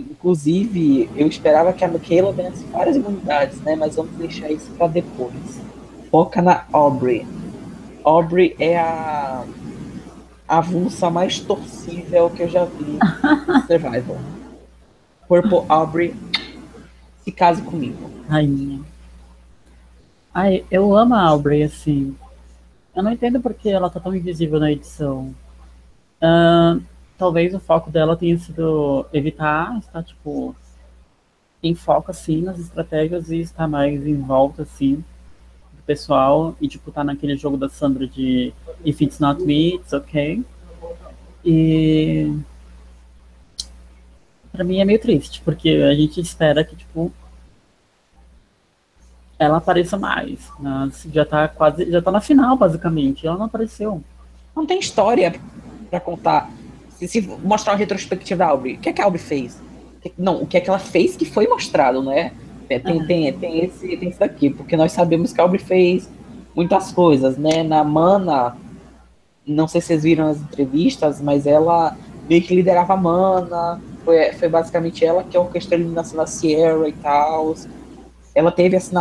Inclusive, 0.00 1.08
eu 1.16 1.26
esperava 1.26 1.72
que 1.72 1.84
a 1.84 1.88
Michaela 1.88 2.32
ganhasse 2.32 2.64
várias 2.66 2.96
imunidades, 2.96 3.60
né? 3.60 3.76
Mas 3.76 3.96
vamos 3.96 4.12
deixar 4.12 4.50
isso 4.50 4.70
para 4.72 4.88
depois. 4.88 5.60
Foca 6.10 6.40
na 6.40 6.64
Aubrey. 6.72 7.26
Aubrey 8.04 8.56
é 8.58 8.78
a 8.78 9.44
avulsa 10.46 11.10
mais 11.10 11.38
torcível 11.40 12.30
que 12.30 12.42
eu 12.42 12.48
já 12.48 12.64
vi 12.64 12.98
Survival. 13.66 14.18
Purple 15.28 15.64
Aubrey, 15.68 16.14
se 17.22 17.30
case 17.30 17.60
comigo. 17.60 18.10
Rainha. 18.26 18.80
Ai, 20.32 20.64
eu 20.70 20.96
amo 20.96 21.14
a 21.14 21.20
Aubrey, 21.20 21.62
assim. 21.62 22.16
Eu 22.96 23.02
não 23.02 23.12
entendo 23.12 23.40
porque 23.40 23.68
ela 23.68 23.90
tá 23.90 24.00
tão 24.00 24.14
invisível 24.14 24.58
na 24.58 24.72
edição. 24.72 25.34
Uh, 26.22 26.82
talvez 27.18 27.52
o 27.52 27.60
foco 27.60 27.90
dela 27.90 28.16
tenha 28.16 28.38
sido 28.38 29.04
evitar 29.12 29.76
estar, 29.78 30.02
tipo, 30.02 30.54
em 31.62 31.74
foco, 31.74 32.10
assim, 32.10 32.42
nas 32.42 32.58
estratégias 32.58 33.30
e 33.30 33.40
estar 33.40 33.66
mais 33.66 34.06
em 34.06 34.16
volta, 34.16 34.62
assim, 34.62 35.04
pessoal 35.88 36.54
e, 36.60 36.68
tipo, 36.68 36.92
tá 36.92 37.02
naquele 37.02 37.34
jogo 37.34 37.56
da 37.56 37.68
Sandra 37.68 38.06
de 38.06 38.52
If 38.84 39.00
It's 39.00 39.18
Not 39.18 39.42
Me, 39.42 39.76
It's 39.76 39.92
Okay. 39.94 40.44
E 41.44 42.30
pra 44.52 44.62
mim 44.64 44.80
é 44.80 44.84
meio 44.84 45.00
triste, 45.00 45.40
porque 45.42 45.70
a 45.70 45.94
gente 45.94 46.20
espera 46.20 46.62
que, 46.62 46.76
tipo, 46.76 47.10
ela 49.38 49.56
apareça 49.56 49.96
mais. 49.96 50.50
Já 51.12 51.24
tá 51.24 51.48
quase, 51.48 51.90
já 51.90 52.02
tá 52.02 52.10
na 52.10 52.20
final, 52.20 52.56
basicamente. 52.56 53.26
Ela 53.26 53.38
não 53.38 53.46
apareceu. 53.46 54.02
Não 54.54 54.66
tem 54.66 54.78
história 54.78 55.40
para 55.88 56.00
contar. 56.00 56.50
Se, 56.98 57.06
se, 57.08 57.20
mostrar 57.20 57.72
uma 57.72 57.78
retrospectiva 57.78 58.38
da 58.38 58.46
Aubrey, 58.50 58.74
o 58.74 58.78
que, 58.78 58.88
é 58.88 58.92
que 58.92 59.00
a 59.00 59.04
Aubrey 59.04 59.22
fez? 59.22 59.60
Não, 60.16 60.42
o 60.42 60.46
que 60.46 60.56
é 60.56 60.60
que 60.60 60.68
ela 60.68 60.78
fez 60.78 61.16
que 61.16 61.24
foi 61.24 61.46
mostrado, 61.46 62.02
né? 62.02 62.32
tem, 62.68 62.80
tem, 62.80 63.06
tem, 63.06 63.32
tem, 63.32 63.64
esse, 63.64 63.96
tem 63.96 64.08
esse 64.10 64.20
daqui, 64.20 64.50
porque 64.50 64.76
nós 64.76 64.92
sabemos 64.92 65.32
que 65.32 65.40
a 65.40 65.44
Aubrey 65.44 65.62
fez 65.62 66.08
muitas 66.54 66.92
coisas, 66.92 67.38
né? 67.38 67.62
Na 67.62 67.82
Mana, 67.82 68.56
não 69.46 69.66
sei 69.66 69.80
se 69.80 69.88
vocês 69.88 70.02
viram 70.02 70.28
as 70.28 70.38
entrevistas, 70.38 71.20
mas 71.20 71.46
ela 71.46 71.96
meio 72.28 72.42
que 72.42 72.54
liderava 72.54 72.92
a 72.92 72.96
Mana, 72.96 73.80
foi, 74.04 74.32
foi 74.32 74.48
basicamente 74.48 75.04
ela 75.04 75.24
que 75.24 75.38
orquestrou 75.38 75.78
a 75.78 75.80
eliminação 75.80 76.16
da 76.16 76.26
Sierra 76.26 76.88
e 76.88 76.92
tal. 76.92 77.54
Ela 78.34 78.52
teve 78.52 78.76
assim, 78.76 78.94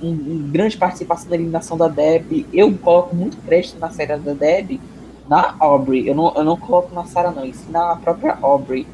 um, 0.00 0.50
grande 0.50 0.76
participação 0.76 1.28
na 1.28 1.34
eliminação 1.34 1.76
da 1.76 1.88
Deb. 1.88 2.46
Eu 2.52 2.72
coloco 2.78 3.14
muito 3.14 3.36
crédito 3.38 3.78
na 3.78 3.90
série 3.90 4.16
da 4.16 4.32
Deb, 4.32 4.80
na 5.28 5.54
Aubrey. 5.58 6.08
Eu 6.08 6.14
não, 6.14 6.32
eu 6.34 6.44
não 6.44 6.56
coloco 6.56 6.94
na 6.94 7.04
Sarah, 7.04 7.30
não, 7.30 7.44
isso 7.44 7.70
na 7.70 7.96
própria 7.96 8.38
Aubrey. 8.40 8.86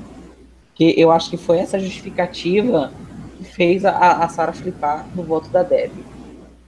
Que 0.75 0.99
eu 0.99 1.11
acho 1.11 1.31
que 1.31 1.37
foi 1.37 1.59
essa 1.59 1.79
justificativa 1.79 2.93
que 3.37 3.45
fez 3.45 3.85
a, 3.85 4.25
a 4.25 4.29
Sarah 4.29 4.53
flipar 4.53 5.07
no 5.15 5.23
voto 5.23 5.49
da 5.51 5.63
Deb. 5.63 5.93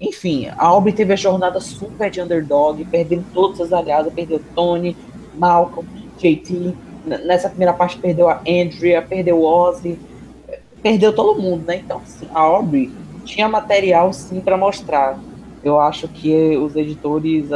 Enfim, 0.00 0.49
a 0.49 0.66
Aubrey 0.66 0.92
teve 0.92 1.12
a 1.12 1.16
jornada 1.16 1.61
super 1.61 2.11
de 2.11 2.21
underdog, 2.21 2.85
perdendo 2.87 3.25
todos 3.33 3.61
os 3.61 3.73
aliados, 3.73 4.12
perdeu 4.12 4.40
Tony, 4.54 4.97
Malcolm, 5.35 5.88
JT. 6.19 6.75
Nessa 7.07 7.49
primeira 7.49 7.73
parte 7.73 7.99
perdeu 7.99 8.28
a 8.28 8.40
Andrea, 8.40 9.00
perdeu 9.02 9.38
o 9.38 9.45
Ozzy, 9.45 9.99
perdeu 10.83 11.12
todo 11.12 11.40
mundo, 11.40 11.64
né? 11.66 11.76
Então, 11.76 11.99
assim, 11.99 12.26
a 12.35 12.40
Aubrey 12.40 12.90
tinha 13.25 13.49
material 13.49 14.12
sim 14.12 14.40
para 14.40 14.57
mostrar. 14.57 15.19
Eu 15.62 15.78
acho 15.78 16.09
que 16.09 16.57
os 16.57 16.75
editores 16.75 17.49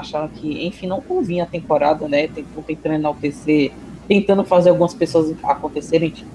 acharam 0.00 0.28
que, 0.28 0.66
enfim, 0.66 0.86
não 0.86 1.00
convinha 1.00 1.44
a 1.44 1.46
temporada, 1.46 2.08
né? 2.08 2.28
Tentou 2.28 2.62
tentando 2.62 2.94
enaltecer, 2.96 3.72
tentando 4.08 4.44
fazer 4.44 4.70
algumas 4.70 4.94
pessoas 4.94 5.34
acontecerem, 5.44 6.10
tipo, 6.10 6.30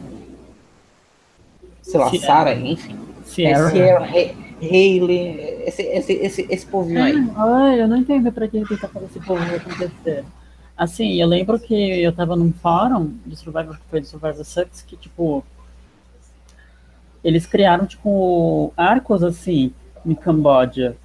sei 1.81 2.00
lá, 2.00 2.12
Sarah, 2.15 2.55
enfim. 2.55 2.98
Sierra. 3.25 3.67
É, 3.67 3.72
Sierra 3.72 4.05
Hayley, 4.62 5.63
esse, 5.65 5.81
esse, 5.81 6.13
esse, 6.13 6.48
esse 6.50 6.65
povinho 6.65 7.03
aí. 7.03 7.15
Ai, 7.36 7.81
eu 7.81 7.88
não 7.88 7.98
entendo 7.98 8.31
pra 8.31 8.48
que 8.48 8.63
tentar 8.65 8.88
fazer 8.88 9.05
esse 9.07 9.19
povinho 9.19 9.55
acontecer. 9.55 10.24
Assim, 10.77 11.13
eu 11.22 11.27
lembro 11.27 11.60
que 11.60 12.01
eu 12.01 12.12
tava 12.12 12.36
num 12.36 12.51
fórum 12.51 13.13
de 13.25 13.36
Survivor, 13.36 13.75
que 13.75 13.89
foi 13.89 14.01
de 14.01 14.07
Survivor 14.07 14.43
Sucks, 14.43 14.81
que, 14.81 14.95
tipo, 14.98 15.43
eles 17.24 17.45
criaram, 17.45 17.86
tipo, 17.86 18.74
arcos, 18.75 19.24
assim, 19.24 19.74
em 20.05 20.15
Camboja. 20.15 20.95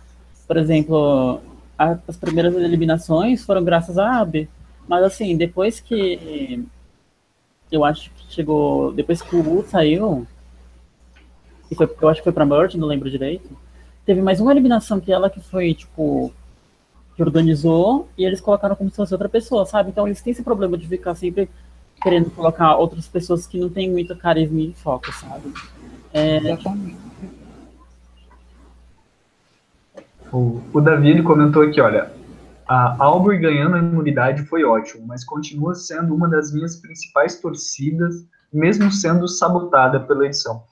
Por 0.46 0.56
exemplo, 0.56 1.40
a, 1.80 1.98
as 2.06 2.16
primeiras 2.18 2.54
eliminações 2.54 3.42
foram 3.42 3.64
graças 3.64 3.96
a 3.96 4.20
Abe. 4.20 4.50
Mas, 4.86 5.02
assim, 5.02 5.34
depois 5.34 5.80
que... 5.80 6.62
Eu 7.72 7.86
acho 7.86 8.10
que 8.10 8.30
chegou... 8.30 8.92
Depois 8.92 9.22
que 9.22 9.34
o 9.34 9.42
Wu 9.42 9.64
saiu... 9.66 10.26
E 11.70 11.74
foi, 11.74 11.88
eu 12.02 12.08
acho 12.08 12.20
que 12.20 12.24
foi 12.24 12.32
pra 12.32 12.44
Merge, 12.44 12.76
não 12.76 12.86
lembro 12.86 13.08
direito. 13.10 13.48
Teve 14.04 14.20
mais 14.20 14.40
uma 14.40 14.50
eliminação 14.50 15.00
que 15.00 15.10
ela 15.10 15.30
que 15.30 15.40
foi, 15.40 15.72
tipo... 15.72 16.30
Que 17.16 17.22
organizou 17.22 18.08
e 18.16 18.26
eles 18.26 18.42
colocaram 18.42 18.76
como 18.76 18.90
se 18.90 18.96
fosse 18.96 19.14
outra 19.14 19.28
pessoa, 19.28 19.64
sabe? 19.64 19.88
Então 19.88 20.06
eles 20.06 20.20
têm 20.20 20.32
esse 20.32 20.42
problema 20.42 20.76
de 20.76 20.86
ficar 20.86 21.14
sempre 21.14 21.48
querendo 22.02 22.30
colocar 22.30 22.76
outras 22.76 23.06
pessoas 23.06 23.46
que 23.46 23.58
não 23.58 23.70
têm 23.70 23.90
muito 23.90 24.14
carisma 24.16 24.60
e 24.60 24.74
foco, 24.74 25.10
sabe? 25.12 25.52
É... 26.12 26.36
Exatamente. 26.36 27.09
O, 30.32 30.60
o 30.72 30.80
Davi 30.80 31.10
ele 31.10 31.22
comentou 31.22 31.62
aqui, 31.62 31.80
olha, 31.80 32.10
a 32.68 32.94
Aubrey 33.02 33.38
ganhando 33.38 33.74
a 33.74 33.80
imunidade 33.80 34.44
foi 34.44 34.64
ótimo, 34.64 35.04
mas 35.06 35.24
continua 35.24 35.74
sendo 35.74 36.14
uma 36.14 36.28
das 36.28 36.52
minhas 36.52 36.76
principais 36.76 37.40
torcidas, 37.40 38.14
mesmo 38.52 38.92
sendo 38.92 39.26
sabotada 39.26 39.98
pela 39.98 40.26
edição. 40.26 40.62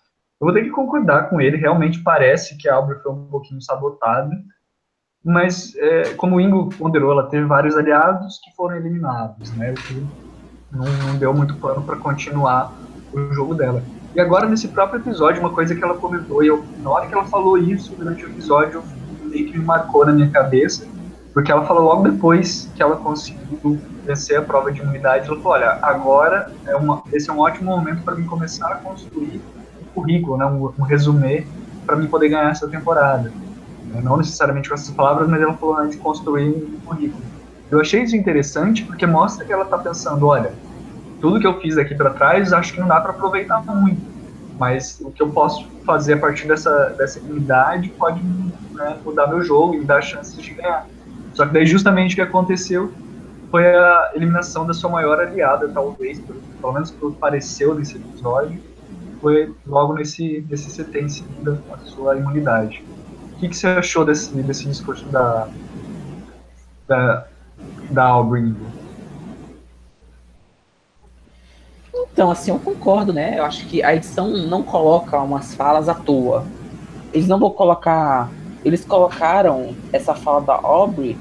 Eu 0.41 0.47
vou 0.47 0.53
ter 0.53 0.63
que 0.63 0.71
concordar 0.71 1.29
com 1.29 1.41
ele, 1.41 1.57
realmente 1.57 2.01
parece 2.01 2.57
que 2.57 2.69
a 2.69 2.77
Aubrey 2.77 3.01
foi 3.01 3.11
um 3.11 3.25
pouquinho 3.25 3.61
sabotada, 3.61 4.31
mas 5.25 5.75
é, 5.77 6.15
como 6.15 6.37
o 6.37 6.41
Ingo 6.41 6.69
ponderou, 6.69 7.11
ela 7.11 7.29
teve 7.29 7.45
vários 7.47 7.77
aliados 7.77 8.39
que 8.45 8.55
foram 8.55 8.77
eliminados, 8.77 9.51
né, 9.57 9.75
não, 10.71 10.85
não 10.85 11.17
deu 11.17 11.35
muito 11.35 11.57
pano 11.57 11.83
para 11.83 11.97
continuar 11.97 12.73
o 13.13 13.33
jogo 13.33 13.55
dela. 13.55 13.83
E 14.15 14.21
agora, 14.21 14.49
nesse 14.49 14.69
próprio 14.69 15.01
episódio, 15.01 15.41
uma 15.41 15.53
coisa 15.53 15.75
que 15.75 15.83
ela 15.83 15.97
comentou, 15.97 16.45
e 16.45 16.47
eu, 16.47 16.65
na 16.83 16.91
hora 16.91 17.07
que 17.07 17.15
ela 17.15 17.25
falou 17.25 17.59
isso 17.59 17.95
durante 17.97 18.25
o 18.25 18.29
episódio, 18.29 18.83
meio 19.29 19.51
que 19.51 19.59
me 19.59 19.65
marcou 19.65 20.05
na 20.05 20.13
minha 20.13 20.29
cabeça, 20.31 20.87
porque 21.33 21.53
ela 21.53 21.65
falou 21.67 21.85
logo 21.85 22.09
depois 22.09 22.71
que 22.75 22.83
ela 22.83 22.97
conseguiu 22.97 23.79
vencer 24.05 24.39
a 24.39 24.43
prova 24.43 24.73
de 24.73 24.81
imunidade, 24.81 25.29
ela 25.29 25.37
falou, 25.37 25.53
olha, 25.53 25.79
agora 25.83 26.51
é 26.67 26.75
uma, 26.75 27.03
esse 27.13 27.31
é 27.31 27.33
um 27.33 27.39
ótimo 27.39 27.71
momento 27.71 28.03
para 28.03 28.15
mim 28.15 28.25
começar 28.25 28.73
a 28.73 28.77
construir 28.77 29.41
um 29.81 29.85
currículo, 29.95 30.37
né, 30.37 30.47
um, 30.47 30.73
um 30.79 30.83
resumê, 30.83 31.47
para 31.87 31.97
mim 31.97 32.07
poder 32.07 32.29
ganhar 32.31 32.51
essa 32.51 32.67
temporada. 32.67 33.33
Não 34.03 34.17
necessariamente 34.17 34.69
com 34.69 34.75
essas 34.75 34.91
palavras, 34.91 35.29
mas 35.29 35.41
ela 35.41 35.55
falou 35.55 35.83
né, 35.83 35.89
de 35.89 35.97
construir 35.97 36.49
um 36.49 36.81
currículo. 36.85 37.23
Eu 37.71 37.81
achei 37.81 38.03
isso 38.03 38.17
interessante 38.17 38.85
porque 38.85 39.07
mostra 39.07 39.45
que 39.45 39.53
ela 39.53 39.65
está 39.65 39.79
pensando, 39.79 40.27
olha, 40.27 40.53
tudo 41.21 41.41
que 41.41 41.47
eu 41.47 41.61
fiz 41.61 41.77
aqui 41.77 41.95
para 41.95 42.11
trás, 42.11 42.53
acho 42.53 42.73
que 42.73 42.81
não 42.81 42.89
dá 42.89 43.01
para 43.01 43.11
aproveitar 43.11 43.63
muito. 43.65 44.18
Mas 44.59 44.99
o 45.01 45.11
que 45.11 45.23
eu 45.23 45.31
posso 45.31 45.67
fazer 45.87 46.15
a 46.15 46.19
partir 46.19 46.49
dessa, 46.49 46.91
dessa 46.99 47.21
unidade 47.21 47.89
pode 47.91 48.21
né, 48.73 48.99
mudar 49.05 49.29
meu 49.29 49.43
jogo 49.43 49.75
e 49.75 49.79
me 49.79 49.85
dar 49.85 50.03
chances 50.03 50.37
de 50.37 50.55
ganhar. 50.55 50.87
Só 51.33 51.47
que 51.47 51.53
daí 51.53 51.65
justamente 51.65 52.13
o 52.13 52.17
que 52.17 52.23
aconteceu 52.23 52.93
foi 53.51 53.67
a 53.67 54.13
eliminação 54.15 54.67
da 54.67 54.75
sua 54.75 54.91
maior 54.91 55.21
aliada, 55.21 55.69
talvez, 55.69 56.21
pelo, 56.21 56.73
menos 56.73 56.91
pelo 56.91 57.13
que 57.13 57.19
pareceu 57.19 57.75
nesse 57.75 57.97
episódio, 57.97 58.61
foi 59.21 59.55
logo 59.67 59.95
nesse, 59.95 60.45
nesse 60.49 60.71
seguida 60.71 61.63
a 61.73 61.79
sua 61.79 62.17
imunidade. 62.17 62.85
O 63.33 63.41
que, 63.41 63.49
que 63.49 63.57
você 63.57 63.69
achou 63.69 64.05
desse, 64.05 64.35
desse 64.43 64.67
discurso 64.67 65.05
da, 65.07 65.49
da, 66.87 67.27
da 67.91 68.05
Aubrey? 68.05 68.55
Então, 72.19 72.33
assim, 72.33 72.51
eu 72.51 72.59
concordo, 72.59 73.13
né? 73.13 73.39
Eu 73.39 73.45
acho 73.45 73.65
que 73.69 73.81
a 73.81 73.95
edição 73.95 74.29
não 74.29 74.61
coloca 74.61 75.17
umas 75.21 75.55
falas 75.55 75.89
à 75.89 75.95
toa. 75.95 76.45
Eles 77.15 77.29
não 77.29 77.39
vão 77.39 77.49
colocar. 77.49 78.29
Eles 78.65 78.85
colocaram 78.85 79.73
essa 79.93 80.17
fala 80.17 80.41
da 80.41 80.55
Aubrey 80.55 81.17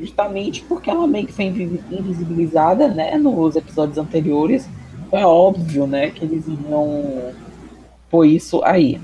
justamente 0.00 0.62
porque 0.62 0.88
ela 0.88 1.06
meio 1.06 1.26
que 1.26 1.34
foi 1.34 1.44
invisibilizada, 1.44 2.88
né? 2.88 3.18
Nos 3.18 3.56
episódios 3.56 3.98
anteriores. 3.98 4.66
É 5.12 5.26
óbvio, 5.26 5.86
né? 5.86 6.08
Que 6.08 6.24
eles 6.24 6.48
iriam 6.48 7.34
pôr 8.10 8.24
isso 8.24 8.64
aí. 8.64 8.98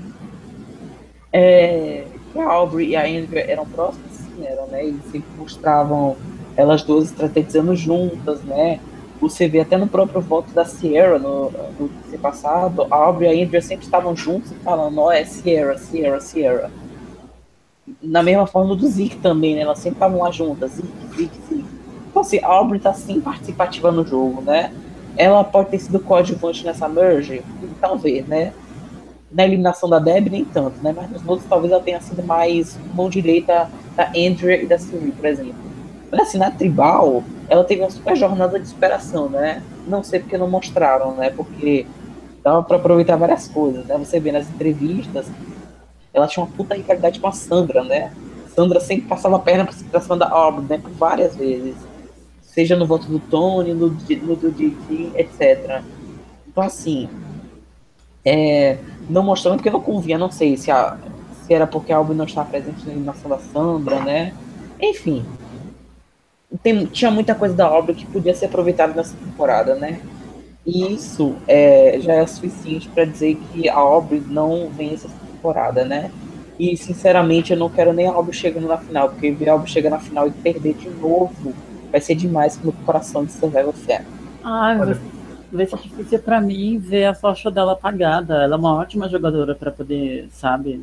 É, 1.31 2.05
a 2.35 2.43
Aubrey 2.43 2.89
e 2.89 2.95
a 2.95 3.05
Andrea 3.05 3.51
eram 3.51 3.67
próximas, 3.67 4.13
sim, 4.13 4.43
eram, 4.43 4.65
né? 4.65 4.83
Eles 4.83 5.03
sempre 5.11 5.29
mostravam 5.37 6.15
elas 6.57 6.81
duas 6.81 7.05
estrategizando 7.05 7.75
juntas, 7.75 8.41
né? 8.41 8.79
Você 9.19 9.47
vê 9.47 9.61
até 9.61 9.77
no 9.77 9.87
próprio 9.87 10.21
voto 10.21 10.51
da 10.51 10.65
Sierra, 10.65 11.17
no, 11.17 11.49
no 11.79 11.89
ano 12.07 12.19
passado, 12.21 12.85
a 12.91 12.95
Aubrey 12.95 13.29
e 13.29 13.41
a 13.41 13.45
Andrea 13.45 13.61
sempre 13.61 13.85
estavam 13.85 14.15
juntos 14.15 14.51
e 14.51 14.55
falando, 14.55 14.99
ó, 14.99 15.07
oh, 15.07 15.11
é 15.11 15.23
Sierra, 15.23 15.77
Sierra, 15.77 16.19
Sierra. 16.19 16.71
Na 18.01 18.21
mesma 18.21 18.45
forma 18.45 18.75
do 18.75 18.87
Zeke 18.87 19.17
também, 19.17 19.55
né? 19.55 19.61
Elas 19.61 19.79
sempre 19.79 19.97
estavam 19.97 20.19
lá 20.19 20.31
juntas, 20.31 20.71
Zeke, 20.71 20.89
Zeke, 21.15 21.39
Zeke. 21.49 21.65
Então, 22.09 22.21
assim, 22.21 22.39
a 22.43 22.47
Aubrey 22.47 22.79
tá 22.79 22.93
sim 22.93 23.21
participativa 23.21 23.91
no 23.91 24.05
jogo, 24.05 24.41
né? 24.41 24.73
Ela 25.17 25.43
pode 25.43 25.69
ter 25.69 25.79
sido 25.79 25.99
coadjuvante 25.99 26.65
nessa 26.65 26.87
merge, 26.89 27.41
talvez, 27.79 28.27
né? 28.27 28.53
Na 29.31 29.45
eliminação 29.45 29.89
da 29.89 29.99
Deb, 29.99 30.29
nem 30.29 30.45
tanto, 30.45 30.81
né? 30.81 30.93
Mas 30.95 31.09
nos 31.09 31.27
outros, 31.27 31.47
talvez 31.47 31.71
ela 31.71 31.81
tenha 31.81 32.01
sido 32.01 32.23
mais 32.23 32.77
mão 32.93 33.09
direita 33.09 33.69
da 33.95 34.09
Andrea 34.09 34.61
e 34.61 34.65
da 34.65 34.77
Siri, 34.77 35.11
por 35.11 35.25
exemplo. 35.25 35.74
Mas, 36.11 36.21
assim, 36.21 36.37
na 36.37 36.51
tribal, 36.51 37.23
ela 37.49 37.63
teve 37.63 37.81
uma 37.81 37.89
super 37.89 38.15
jornada 38.15 38.59
de 38.59 38.67
superação, 38.67 39.29
né? 39.29 39.61
Não 39.87 40.03
sei 40.03 40.19
porque 40.19 40.37
não 40.37 40.49
mostraram, 40.49 41.15
né? 41.15 41.29
Porque 41.29 41.85
dava 42.43 42.63
para 42.63 42.77
aproveitar 42.77 43.15
várias 43.15 43.47
coisas, 43.47 43.85
né? 43.85 43.97
Você 43.97 44.19
vê 44.19 44.31
nas 44.31 44.47
entrevistas, 44.49 45.27
ela 46.13 46.27
tinha 46.27 46.45
uma 46.45 46.51
puta 46.51 46.75
rivalidade 46.75 47.19
com 47.19 47.27
a 47.27 47.31
Sandra, 47.31 47.83
né? 47.83 48.11
Sandra 48.55 48.79
sempre 48.79 49.07
passava 49.07 49.35
a 49.35 49.39
perna 49.39 49.67
pra 49.91 49.99
cima 49.99 50.17
da 50.17 50.29
Aubrey, 50.29 50.65
né? 50.69 50.77
Por 50.77 50.91
várias 50.91 51.35
vezes. 51.35 51.75
Seja 52.41 52.75
no 52.75 52.85
voto 52.85 53.07
do 53.07 53.19
Tony, 53.19 53.73
no, 53.73 53.89
no 53.89 54.35
do 54.35 54.51
Didi, 54.51 55.11
etc. 55.15 55.81
Então, 56.47 56.63
assim, 56.63 57.09
é, 58.23 58.77
não 59.09 59.21
mostrando 59.21 59.57
porque 59.57 59.69
não 59.69 59.81
convinha, 59.81 60.17
não 60.17 60.31
sei 60.31 60.55
se, 60.55 60.71
a, 60.71 60.97
se 61.43 61.53
era 61.53 61.67
porque 61.67 61.91
a 61.91 61.97
Aubrey 61.97 62.17
não 62.17 62.25
estava 62.25 62.49
presente 62.49 62.85
na 62.85 62.93
eliminação 62.93 63.29
da 63.29 63.37
Sandra, 63.39 63.99
né? 63.99 64.33
Enfim, 64.79 65.25
tem, 66.61 66.85
tinha 66.85 67.11
muita 67.11 67.35
coisa 67.35 67.55
da 67.55 67.71
obra 67.71 67.93
que 67.93 68.05
podia 68.05 68.33
ser 68.33 68.45
aproveitada 68.45 68.93
nessa 68.93 69.15
temporada, 69.17 69.75
né? 69.75 70.01
E 70.65 70.93
isso 70.93 71.35
é, 71.47 71.99
já 72.01 72.13
é 72.13 72.25
suficiente 72.25 72.89
para 72.89 73.05
dizer 73.05 73.35
que 73.35 73.69
a 73.69 73.83
obra 73.83 74.19
não 74.27 74.69
vence 74.69 75.05
essa 75.05 75.15
temporada, 75.31 75.85
né? 75.85 76.11
E 76.57 76.75
sinceramente 76.77 77.51
eu 77.51 77.59
não 77.59 77.69
quero 77.69 77.93
nem 77.93 78.07
a 78.07 78.17
obra 78.17 78.33
chegando 78.33 78.67
na 78.67 78.77
final, 78.77 79.09
porque 79.09 79.31
ver 79.31 79.49
a 79.49 79.55
obra 79.55 79.67
chegar 79.67 79.89
na 79.89 79.99
final 79.99 80.27
e 80.27 80.31
perder 80.31 80.73
de 80.73 80.89
novo 80.89 81.53
vai 81.91 82.01
ser 82.01 82.15
demais 82.15 82.57
pro 82.57 82.71
coração 82.71 83.25
de 83.25 83.31
Survival 83.31 83.73
Fair. 83.73 84.03
Ah, 84.43 84.75
vai 85.51 85.65
ser 85.65 85.77
difícil 85.77 86.19
para 86.19 86.41
mim 86.41 86.77
ver 86.77 87.05
a 87.05 87.13
faixa 87.13 87.51
dela 87.51 87.73
apagada. 87.73 88.43
Ela 88.43 88.55
é 88.55 88.57
uma 88.59 88.75
ótima 88.75 89.09
jogadora 89.09 89.53
para 89.53 89.71
poder, 89.71 90.27
sabe? 90.31 90.81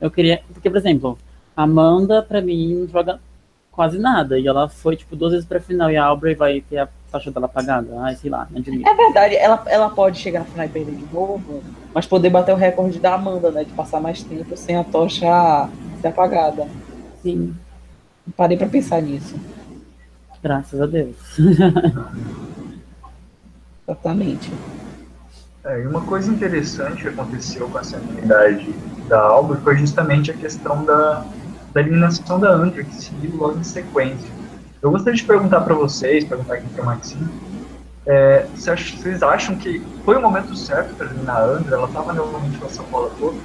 Eu 0.00 0.10
queria. 0.10 0.42
Porque, 0.52 0.68
por 0.68 0.76
exemplo, 0.76 1.18
Amanda, 1.56 2.22
para 2.22 2.40
mim, 2.40 2.88
joga 2.90 3.20
quase 3.74 3.98
nada. 3.98 4.38
E 4.38 4.46
ela 4.46 4.68
foi, 4.68 4.96
tipo, 4.96 5.16
duas 5.16 5.32
vezes 5.32 5.46
pra 5.46 5.60
final 5.60 5.90
e 5.90 5.96
a 5.96 6.04
Aubrey 6.04 6.34
vai 6.34 6.60
ter 6.60 6.78
a 6.78 6.88
faixa 7.10 7.30
dela 7.30 7.46
apagada. 7.46 7.88
Ai, 8.00 8.16
sei 8.16 8.30
lá, 8.30 8.48
admito. 8.54 8.88
É 8.88 8.94
verdade, 8.94 9.36
ela, 9.36 9.62
ela 9.66 9.90
pode 9.90 10.18
chegar 10.18 10.40
na 10.40 10.46
final 10.46 10.66
e 10.66 10.68
perder 10.68 10.94
de 10.94 11.14
novo, 11.14 11.62
mas 11.92 12.06
poder 12.06 12.30
bater 12.30 12.52
o 12.52 12.56
recorde 12.56 12.98
da 12.98 13.14
Amanda, 13.14 13.50
né? 13.50 13.64
De 13.64 13.72
passar 13.72 14.00
mais 14.00 14.22
tempo 14.22 14.56
sem 14.56 14.76
a 14.76 14.84
tocha 14.84 15.68
ser 16.00 16.08
apagada. 16.08 16.66
Sim. 17.22 17.54
Parei 18.36 18.56
pra 18.56 18.66
pensar 18.66 19.02
nisso. 19.02 19.36
Graças 20.42 20.80
a 20.80 20.86
Deus. 20.86 21.16
Exatamente. 23.86 24.50
É, 25.64 25.80
e 25.80 25.86
uma 25.86 26.02
coisa 26.02 26.30
interessante 26.30 27.02
que 27.02 27.08
aconteceu 27.08 27.68
com 27.68 27.78
essa 27.78 27.96
unidade 27.96 28.70
da 29.08 29.20
Albert 29.20 29.60
foi 29.60 29.78
justamente 29.78 30.30
a 30.30 30.34
questão 30.34 30.84
da, 30.84 31.24
da 31.74 31.80
eliminação 31.80 32.38
da 32.38 32.50
Andrew, 32.50 32.84
que 32.84 32.94
seguiu 32.94 33.36
logo 33.36 33.58
em 33.58 33.64
sequência. 33.64 34.30
Eu 34.80 34.90
gostaria 34.90 35.16
de 35.16 35.24
perguntar 35.24 35.62
para 35.62 35.74
vocês, 35.74 36.24
perguntar 36.24 36.54
aqui 36.54 36.68
para 36.68 36.82
o 36.82 36.86
Maxime, 36.86 37.28
é, 38.06 38.46
vocês 38.54 39.22
acham 39.22 39.56
que 39.56 39.80
foi 40.04 40.16
o 40.16 40.22
momento 40.22 40.54
certo 40.54 40.94
para 40.94 41.06
eliminar 41.06 41.36
a 41.36 41.44
Andrew? 41.44 41.74
Ela 41.74 41.86
estava 41.88 42.12
realmente 42.12 42.58
com 42.58 42.66
essa 42.66 42.82
bola 42.84 43.10
toda? 43.18 43.36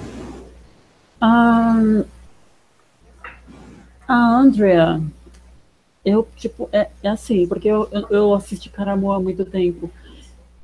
Um, 1.22 2.04
a 4.08 4.38
Andrea, 4.38 5.02
eu, 6.06 6.28
tipo, 6.36 6.70
é, 6.72 6.90
é 7.02 7.10
assim, 7.10 7.48
porque 7.48 7.68
eu, 7.68 7.88
eu, 7.92 8.08
eu 8.10 8.34
assisti 8.34 8.70
Caramu 8.70 9.12
há 9.12 9.20
muito 9.20 9.46
tempo. 9.46 9.90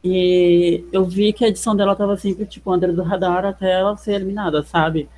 E 0.04 0.84
eu 0.92 1.04
vi 1.06 1.34
que 1.34 1.44
a 1.44 1.48
edição 1.48 1.76
dela 1.76 1.96
tava 1.96 2.16
sempre, 2.16 2.46
tipo, 2.46 2.72
under 2.72 2.94
do 2.94 3.02
radar 3.02 3.44
até 3.44 3.72
ela 3.80 3.98
ser 3.98 4.14
eliminada, 4.14 4.62
sabe? 4.64 5.10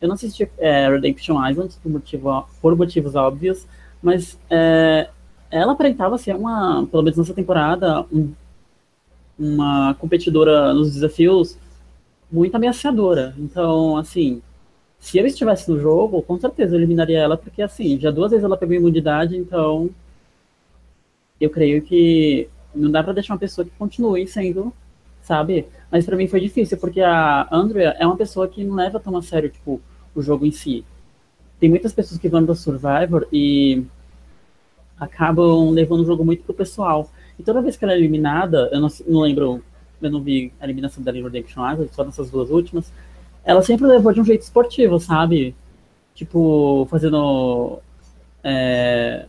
Eu 0.00 0.08
não 0.08 0.14
assisti 0.14 0.50
é, 0.58 0.88
Redemption 0.88 1.46
Island 1.46 1.74
por, 1.82 1.92
motivo, 1.92 2.48
por 2.62 2.74
motivos 2.74 3.14
óbvios, 3.14 3.66
mas 4.02 4.38
é, 4.48 5.10
ela 5.50 5.72
aparentava 5.72 6.16
ser 6.16 6.34
uma, 6.34 6.86
pelo 6.86 7.02
menos 7.02 7.18
nessa 7.18 7.34
temporada, 7.34 8.06
um, 8.10 8.32
uma 9.38 9.94
competidora 9.94 10.72
nos 10.72 10.94
desafios 10.94 11.58
muito 12.32 12.54
ameaçadora. 12.54 13.34
Então, 13.38 13.96
assim, 13.98 14.40
se 14.98 15.18
eu 15.18 15.26
estivesse 15.26 15.70
no 15.70 15.78
jogo, 15.78 16.22
com 16.22 16.38
certeza 16.38 16.74
eu 16.74 16.78
eliminaria 16.78 17.18
ela, 17.18 17.36
porque, 17.36 17.60
assim, 17.60 17.98
já 18.00 18.10
duas 18.10 18.30
vezes 18.30 18.44
ela 18.44 18.56
pegou 18.56 18.74
imunidade, 18.74 19.36
então 19.36 19.90
eu 21.38 21.50
creio 21.50 21.82
que 21.82 22.48
não 22.74 22.90
dá 22.90 23.02
para 23.02 23.12
deixar 23.14 23.34
uma 23.34 23.40
pessoa 23.40 23.66
que 23.66 23.70
continue 23.78 24.26
sendo, 24.26 24.72
sabe? 25.22 25.66
Mas 25.90 26.06
para 26.06 26.16
mim 26.16 26.26
foi 26.26 26.40
difícil, 26.40 26.78
porque 26.78 27.00
a 27.02 27.48
Andrea 27.50 27.96
é 27.98 28.06
uma 28.06 28.16
pessoa 28.16 28.48
que 28.48 28.64
não 28.64 28.76
leva 28.76 29.00
tão 29.00 29.16
a 29.16 29.22
sério, 29.22 29.50
tipo, 29.50 29.80
o 30.14 30.22
jogo 30.22 30.46
em 30.46 30.52
si. 30.52 30.84
Tem 31.58 31.68
muitas 31.68 31.92
pessoas 31.92 32.20
que 32.20 32.28
vão 32.28 32.44
do 32.44 32.54
Survivor 32.54 33.26
e 33.32 33.84
acabam 34.98 35.70
levando 35.70 36.00
o 36.00 36.06
jogo 36.06 36.24
muito 36.24 36.42
pro 36.44 36.54
pessoal. 36.54 37.10
E 37.38 37.42
toda 37.42 37.62
vez 37.62 37.76
que 37.76 37.84
ela 37.84 37.94
é 37.94 37.96
eliminada, 37.96 38.68
eu 38.72 38.80
não, 38.80 38.88
não 39.06 39.20
lembro, 39.20 39.62
eu 40.00 40.10
não 40.10 40.22
vi 40.22 40.52
a 40.60 40.64
eliminação 40.64 41.02
da 41.02 41.12
Redemption 41.12 41.70
Island, 41.70 41.90
só 41.94 42.04
nessas 42.04 42.30
duas 42.30 42.50
últimas, 42.50 42.92
ela 43.44 43.62
sempre 43.62 43.86
levou 43.86 44.12
de 44.12 44.20
um 44.20 44.24
jeito 44.24 44.42
esportivo, 44.42 44.98
sabe? 44.98 45.54
Tipo, 46.14 46.86
fazendo. 46.90 47.78
É, 48.44 49.26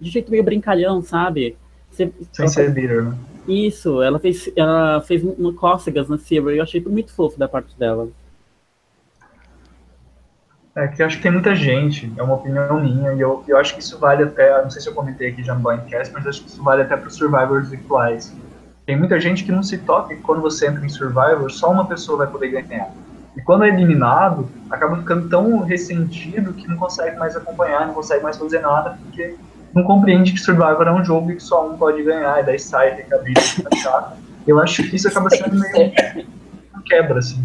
de 0.00 0.10
jeito 0.10 0.30
meio 0.30 0.44
brincalhão, 0.44 1.02
sabe? 1.02 1.56
Sem 1.90 2.12
ser 2.48 2.72
bitter, 2.72 3.04
né? 3.04 3.18
Isso, 3.48 4.02
ela 4.02 4.18
fez, 4.18 4.50
ela 4.56 5.00
fez 5.00 5.22
uma 5.22 5.52
cócegas 5.52 6.08
na 6.08 6.18
Silver 6.18 6.54
e 6.54 6.58
eu 6.58 6.62
achei 6.62 6.80
muito 6.80 7.12
fofo 7.12 7.38
da 7.38 7.48
parte 7.48 7.76
dela. 7.78 8.08
É 10.76 10.86
que 10.86 11.00
eu 11.00 11.06
acho 11.06 11.16
que 11.16 11.22
tem 11.22 11.32
muita 11.32 11.54
gente, 11.54 12.12
é 12.18 12.22
uma 12.22 12.34
opinião 12.34 12.78
minha, 12.78 13.14
e 13.14 13.20
eu, 13.20 13.42
eu 13.48 13.56
acho 13.56 13.74
que 13.74 13.80
isso 13.80 13.98
vale 13.98 14.24
até, 14.24 14.62
não 14.62 14.68
sei 14.68 14.82
se 14.82 14.88
eu 14.88 14.92
comentei 14.92 15.28
aqui 15.28 15.42
já 15.42 15.54
no 15.54 15.60
Blindcast, 15.60 16.12
mas 16.12 16.26
acho 16.26 16.42
que 16.42 16.50
isso 16.50 16.62
vale 16.62 16.82
até 16.82 16.94
para 16.94 17.08
os 17.08 17.14
Survivors 17.14 17.70
virtuais. 17.70 18.30
Tem 18.84 18.94
muita 18.94 19.18
gente 19.18 19.42
que 19.42 19.50
não 19.50 19.62
se 19.62 19.78
toca 19.78 20.14
que 20.14 20.20
quando 20.20 20.42
você 20.42 20.68
entra 20.68 20.84
em 20.84 20.88
Survivor, 20.90 21.50
só 21.50 21.72
uma 21.72 21.86
pessoa 21.86 22.18
vai 22.18 22.26
poder 22.26 22.50
ganhar. 22.50 22.90
E 23.34 23.40
quando 23.40 23.64
é 23.64 23.68
eliminado, 23.68 24.50
acaba 24.70 24.98
ficando 24.98 25.30
tão 25.30 25.60
ressentido 25.60 26.52
que 26.52 26.68
não 26.68 26.76
consegue 26.76 27.16
mais 27.16 27.34
acompanhar, 27.34 27.86
não 27.86 27.94
consegue 27.94 28.22
mais 28.22 28.36
fazer 28.36 28.60
nada, 28.60 28.98
porque 29.02 29.34
não 29.72 29.82
compreende 29.82 30.32
que 30.32 30.38
Survivor 30.38 30.86
é 30.86 30.92
um 30.92 31.02
jogo 31.02 31.28
que 31.28 31.40
só 31.40 31.66
um 31.70 31.78
pode 31.78 32.02
ganhar, 32.02 32.42
e 32.42 32.44
daí 32.44 32.58
sai, 32.58 32.96
fica 32.96 33.18
chato. 33.82 34.18
Eu 34.46 34.60
acho 34.60 34.82
que 34.82 34.96
isso 34.96 35.08
acaba 35.08 35.30
sendo 35.30 35.58
meio 35.58 36.26
quebra, 36.84 37.18
assim. 37.18 37.42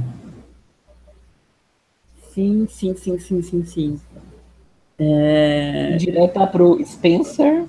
Sim, 2.34 2.68
sim, 2.70 2.96
sim, 2.96 3.20
sim, 3.20 3.42
sim, 3.42 3.66
sim. 3.66 4.02
É... 4.98 5.96
Direta 5.98 6.46
pro 6.48 6.84
Spencer, 6.86 7.66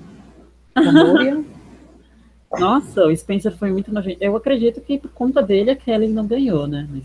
Nossa, 2.59 3.07
o 3.07 3.16
Spencer 3.16 3.57
foi 3.57 3.72
muito 3.72 3.92
nojento. 3.92 4.18
Eu 4.20 4.37
acredito 4.37 4.81
que 4.81 4.98
por 4.98 5.11
conta 5.11 5.42
dele 5.42 5.70
a 5.70 5.77
Kelly 5.77 6.09
não 6.09 6.27
ganhou, 6.27 6.66
né? 6.66 6.87
Mas... 6.90 7.05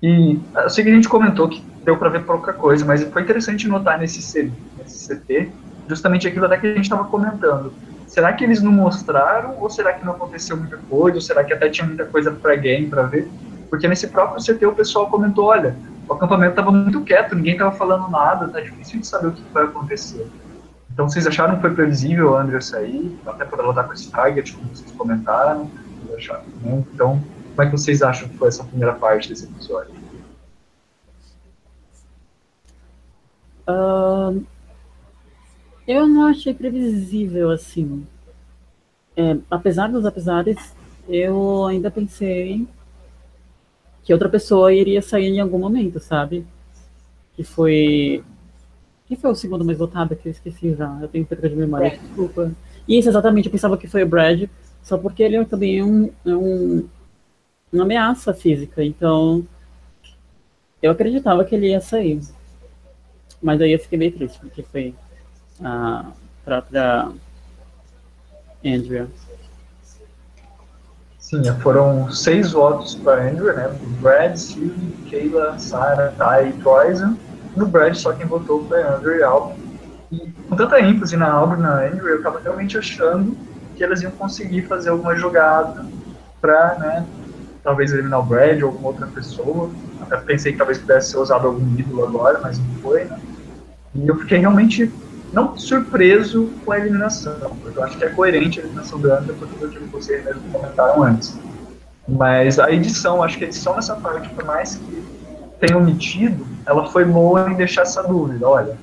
E 0.00 0.38
eu 0.54 0.70
sei 0.70 0.84
que 0.84 0.90
a 0.90 0.94
gente 0.94 1.08
comentou 1.08 1.48
que 1.48 1.60
deu 1.84 1.96
para 1.96 2.08
ver 2.08 2.24
pouca 2.24 2.52
coisa, 2.52 2.84
mas 2.84 3.02
foi 3.02 3.22
interessante 3.22 3.66
notar 3.66 3.98
nesse, 3.98 4.22
C, 4.22 4.52
nesse 4.76 5.08
CT 5.08 5.50
justamente 5.88 6.28
aquilo 6.28 6.44
até 6.44 6.56
que 6.58 6.66
a 6.66 6.74
gente 6.74 6.84
estava 6.84 7.04
comentando. 7.04 7.72
Será 8.06 8.32
que 8.32 8.44
eles 8.44 8.62
não 8.62 8.70
mostraram, 8.70 9.56
ou 9.58 9.68
será 9.68 9.94
que 9.94 10.04
não 10.04 10.12
aconteceu 10.12 10.56
muita 10.56 10.76
coisa, 10.76 11.16
ou 11.16 11.20
será 11.20 11.42
que 11.42 11.52
até 11.52 11.68
tinha 11.68 11.86
muita 11.86 12.04
coisa 12.04 12.30
para 12.30 12.54
game 12.54 12.86
para 12.86 13.02
ver? 13.02 13.28
Porque 13.68 13.86
nesse 13.86 14.08
próprio 14.08 14.42
CT 14.42 14.66
o 14.66 14.74
pessoal 14.74 15.08
comentou: 15.08 15.46
olha, 15.46 15.76
o 16.08 16.12
acampamento 16.12 16.52
estava 16.52 16.72
muito 16.72 17.02
quieto, 17.02 17.34
ninguém 17.34 17.52
estava 17.52 17.74
falando 17.74 18.08
nada, 18.08 18.48
tá 18.48 18.60
difícil 18.60 19.00
de 19.00 19.06
saber 19.06 19.28
o 19.28 19.32
que 19.32 19.42
vai 19.52 19.64
acontecer. 19.64 20.26
Então 20.92 21.08
vocês 21.08 21.26
acharam 21.26 21.56
que 21.56 21.60
foi 21.60 21.74
previsível 21.74 22.36
a 22.36 22.42
Andrea 22.42 22.60
sair, 22.60 23.16
até 23.26 23.44
por 23.44 23.58
ela 23.58 23.70
estar 23.70 23.84
com 23.84 23.92
esse 23.92 24.10
target, 24.10 24.52
como 24.54 24.68
vocês 24.74 24.90
comentaram? 24.92 25.70
Acharam, 26.16 26.44
né? 26.62 26.84
Então, 26.94 27.22
como 27.50 27.62
é 27.62 27.66
que 27.66 27.72
vocês 27.72 28.02
acham 28.02 28.28
que 28.28 28.36
foi 28.38 28.48
essa 28.48 28.64
primeira 28.64 28.94
parte 28.94 29.28
desse 29.28 29.44
episódio? 29.44 29.92
Uh, 33.68 34.44
eu 35.86 36.08
não 36.08 36.24
achei 36.24 36.54
previsível, 36.54 37.50
assim. 37.50 38.06
É, 39.14 39.36
apesar 39.50 39.88
dos 39.88 40.06
apesares, 40.06 40.74
eu 41.08 41.66
ainda 41.66 41.90
pensei 41.90 42.66
que 44.08 44.12
outra 44.14 44.30
pessoa 44.30 44.72
iria 44.72 45.02
sair 45.02 45.26
em 45.26 45.38
algum 45.38 45.58
momento, 45.58 46.00
sabe? 46.00 46.42
Que 47.36 47.44
foi. 47.44 48.24
Quem 49.06 49.18
foi 49.18 49.30
o 49.30 49.34
segundo 49.34 49.66
mais 49.66 49.76
votado 49.76 50.16
que 50.16 50.28
eu 50.28 50.32
esqueci 50.32 50.74
já? 50.74 50.98
Eu 51.02 51.08
tenho 51.08 51.26
perda 51.26 51.46
de 51.46 51.54
memória, 51.54 51.90
Brad. 51.90 52.00
desculpa. 52.00 52.52
Isso, 52.88 53.10
exatamente, 53.10 53.48
eu 53.48 53.52
pensava 53.52 53.76
que 53.76 53.86
foi 53.86 54.02
o 54.02 54.08
Brad, 54.08 54.48
só 54.82 54.96
porque 54.96 55.22
ele 55.22 55.44
também 55.44 55.80
é 55.80 55.84
um, 55.84 56.10
é 56.24 56.34
um 56.34 56.88
uma 57.70 57.82
ameaça 57.82 58.32
física, 58.32 58.82
então 58.82 59.46
eu 60.82 60.90
acreditava 60.90 61.44
que 61.44 61.54
ele 61.54 61.68
ia 61.68 61.80
sair. 61.82 62.18
Mas 63.42 63.60
aí 63.60 63.72
eu 63.72 63.78
fiquei 63.78 63.98
meio 63.98 64.12
triste, 64.12 64.38
porque 64.40 64.62
foi 64.62 64.94
a 65.62 66.12
própria 66.46 67.12
Andrea. 68.64 69.06
Sim, 71.28 71.42
foram 71.60 72.10
seis 72.10 72.52
votos 72.52 72.94
para 72.94 73.28
Andrea, 73.28 73.52
né? 73.52 73.78
Brad, 74.00 74.34
Sylvie, 74.34 75.10
Kayla, 75.10 75.58
Sarah, 75.58 76.10
Ty 76.12 76.48
e 76.48 76.52
Poison. 76.62 77.18
No 77.54 77.66
Brad, 77.66 77.94
só 77.96 78.14
quem 78.14 78.24
votou 78.24 78.64
foi 78.66 78.82
Andrea 78.82 79.18
e 79.18 79.22
Albert. 79.22 79.58
E 80.10 80.32
com 80.48 80.56
tanta 80.56 80.80
ênfase 80.80 81.18
na 81.18 81.30
Albert 81.30 81.58
e 81.58 81.62
na 81.62 81.84
Andrea, 81.84 82.12
eu 82.12 82.16
estava 82.16 82.40
realmente 82.40 82.78
achando 82.78 83.36
que 83.76 83.84
elas 83.84 84.00
iam 84.00 84.10
conseguir 84.12 84.62
fazer 84.62 84.88
alguma 84.88 85.14
jogada 85.16 85.84
para, 86.40 86.76
né, 86.78 87.06
talvez 87.62 87.92
eliminar 87.92 88.20
o 88.20 88.22
Brad 88.22 88.62
ou 88.62 88.70
alguma 88.70 88.88
outra 88.88 89.06
pessoa. 89.08 89.68
Até 90.00 90.16
pensei 90.16 90.52
que 90.52 90.58
talvez 90.58 90.78
pudesse 90.78 91.10
ser 91.10 91.18
usado 91.18 91.46
algum 91.46 91.78
ídolo 91.78 92.06
agora, 92.06 92.40
mas 92.42 92.58
não 92.58 92.74
foi, 92.76 93.04
né? 93.04 93.20
E 93.94 94.08
eu 94.08 94.16
fiquei 94.16 94.38
realmente 94.38 94.90
não 95.32 95.56
surpreso 95.56 96.50
com 96.64 96.72
a 96.72 96.78
eliminação, 96.78 97.56
porque 97.62 97.78
eu 97.78 97.84
acho 97.84 97.98
que 97.98 98.04
é 98.04 98.08
coerente 98.08 98.60
a 98.60 98.62
eliminação 98.62 98.98
do 98.98 99.12
André, 99.12 99.34
porque 99.38 99.64
eu 99.64 99.70
tive 99.70 99.84
vocês 99.86 100.24
mesmo 100.24 100.42
comentaram 100.50 101.02
antes. 101.02 101.38
Mas 102.08 102.58
a 102.58 102.70
edição, 102.72 103.22
acho 103.22 103.36
que 103.36 103.44
a 103.44 103.46
edição 103.46 103.76
nessa 103.76 103.94
parte, 103.96 104.28
por 104.30 104.44
mais 104.44 104.76
que 104.76 105.04
tenha 105.60 105.76
omitido, 105.76 106.46
ela 106.64 106.90
foi 106.90 107.04
boa 107.04 107.50
em 107.50 107.54
deixar 107.54 107.82
essa 107.82 108.02
dúvida. 108.02 108.48
Olha, 108.48 108.76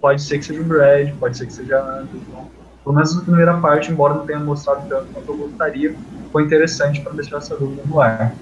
pode 0.00 0.22
ser 0.22 0.38
que 0.38 0.44
seja 0.44 0.60
o 0.60 0.64
Brad, 0.64 1.12
pode 1.18 1.36
ser 1.36 1.46
que 1.46 1.52
seja 1.52 1.78
a 1.78 1.98
Andrew. 1.98 2.20
Então, 2.28 2.48
pelo 2.84 2.94
menos 2.94 3.14
na 3.16 3.22
primeira 3.22 3.56
parte, 3.58 3.90
embora 3.90 4.14
não 4.14 4.24
tenha 4.24 4.38
mostrado 4.38 4.88
tanto 4.88 5.12
quanto 5.12 5.32
eu 5.32 5.36
gostaria, 5.36 5.94
foi 6.30 6.44
interessante 6.44 7.00
para 7.00 7.12
deixar 7.12 7.38
essa 7.38 7.56
dúvida 7.56 7.82
no 7.84 8.00
ar. 8.00 8.34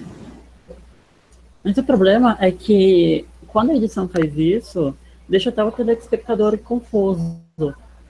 Mas 1.65 1.77
o 1.79 1.83
problema 1.83 2.37
é 2.39 2.51
que 2.53 3.27
quando 3.49 3.71
a 3.71 3.75
edição 3.75 4.07
faz 4.07 4.37
isso, 4.37 4.95
deixa 5.29 5.51
até 5.51 5.63
o 5.65 5.73
telespectador 5.73 6.57
confuso. 6.59 7.41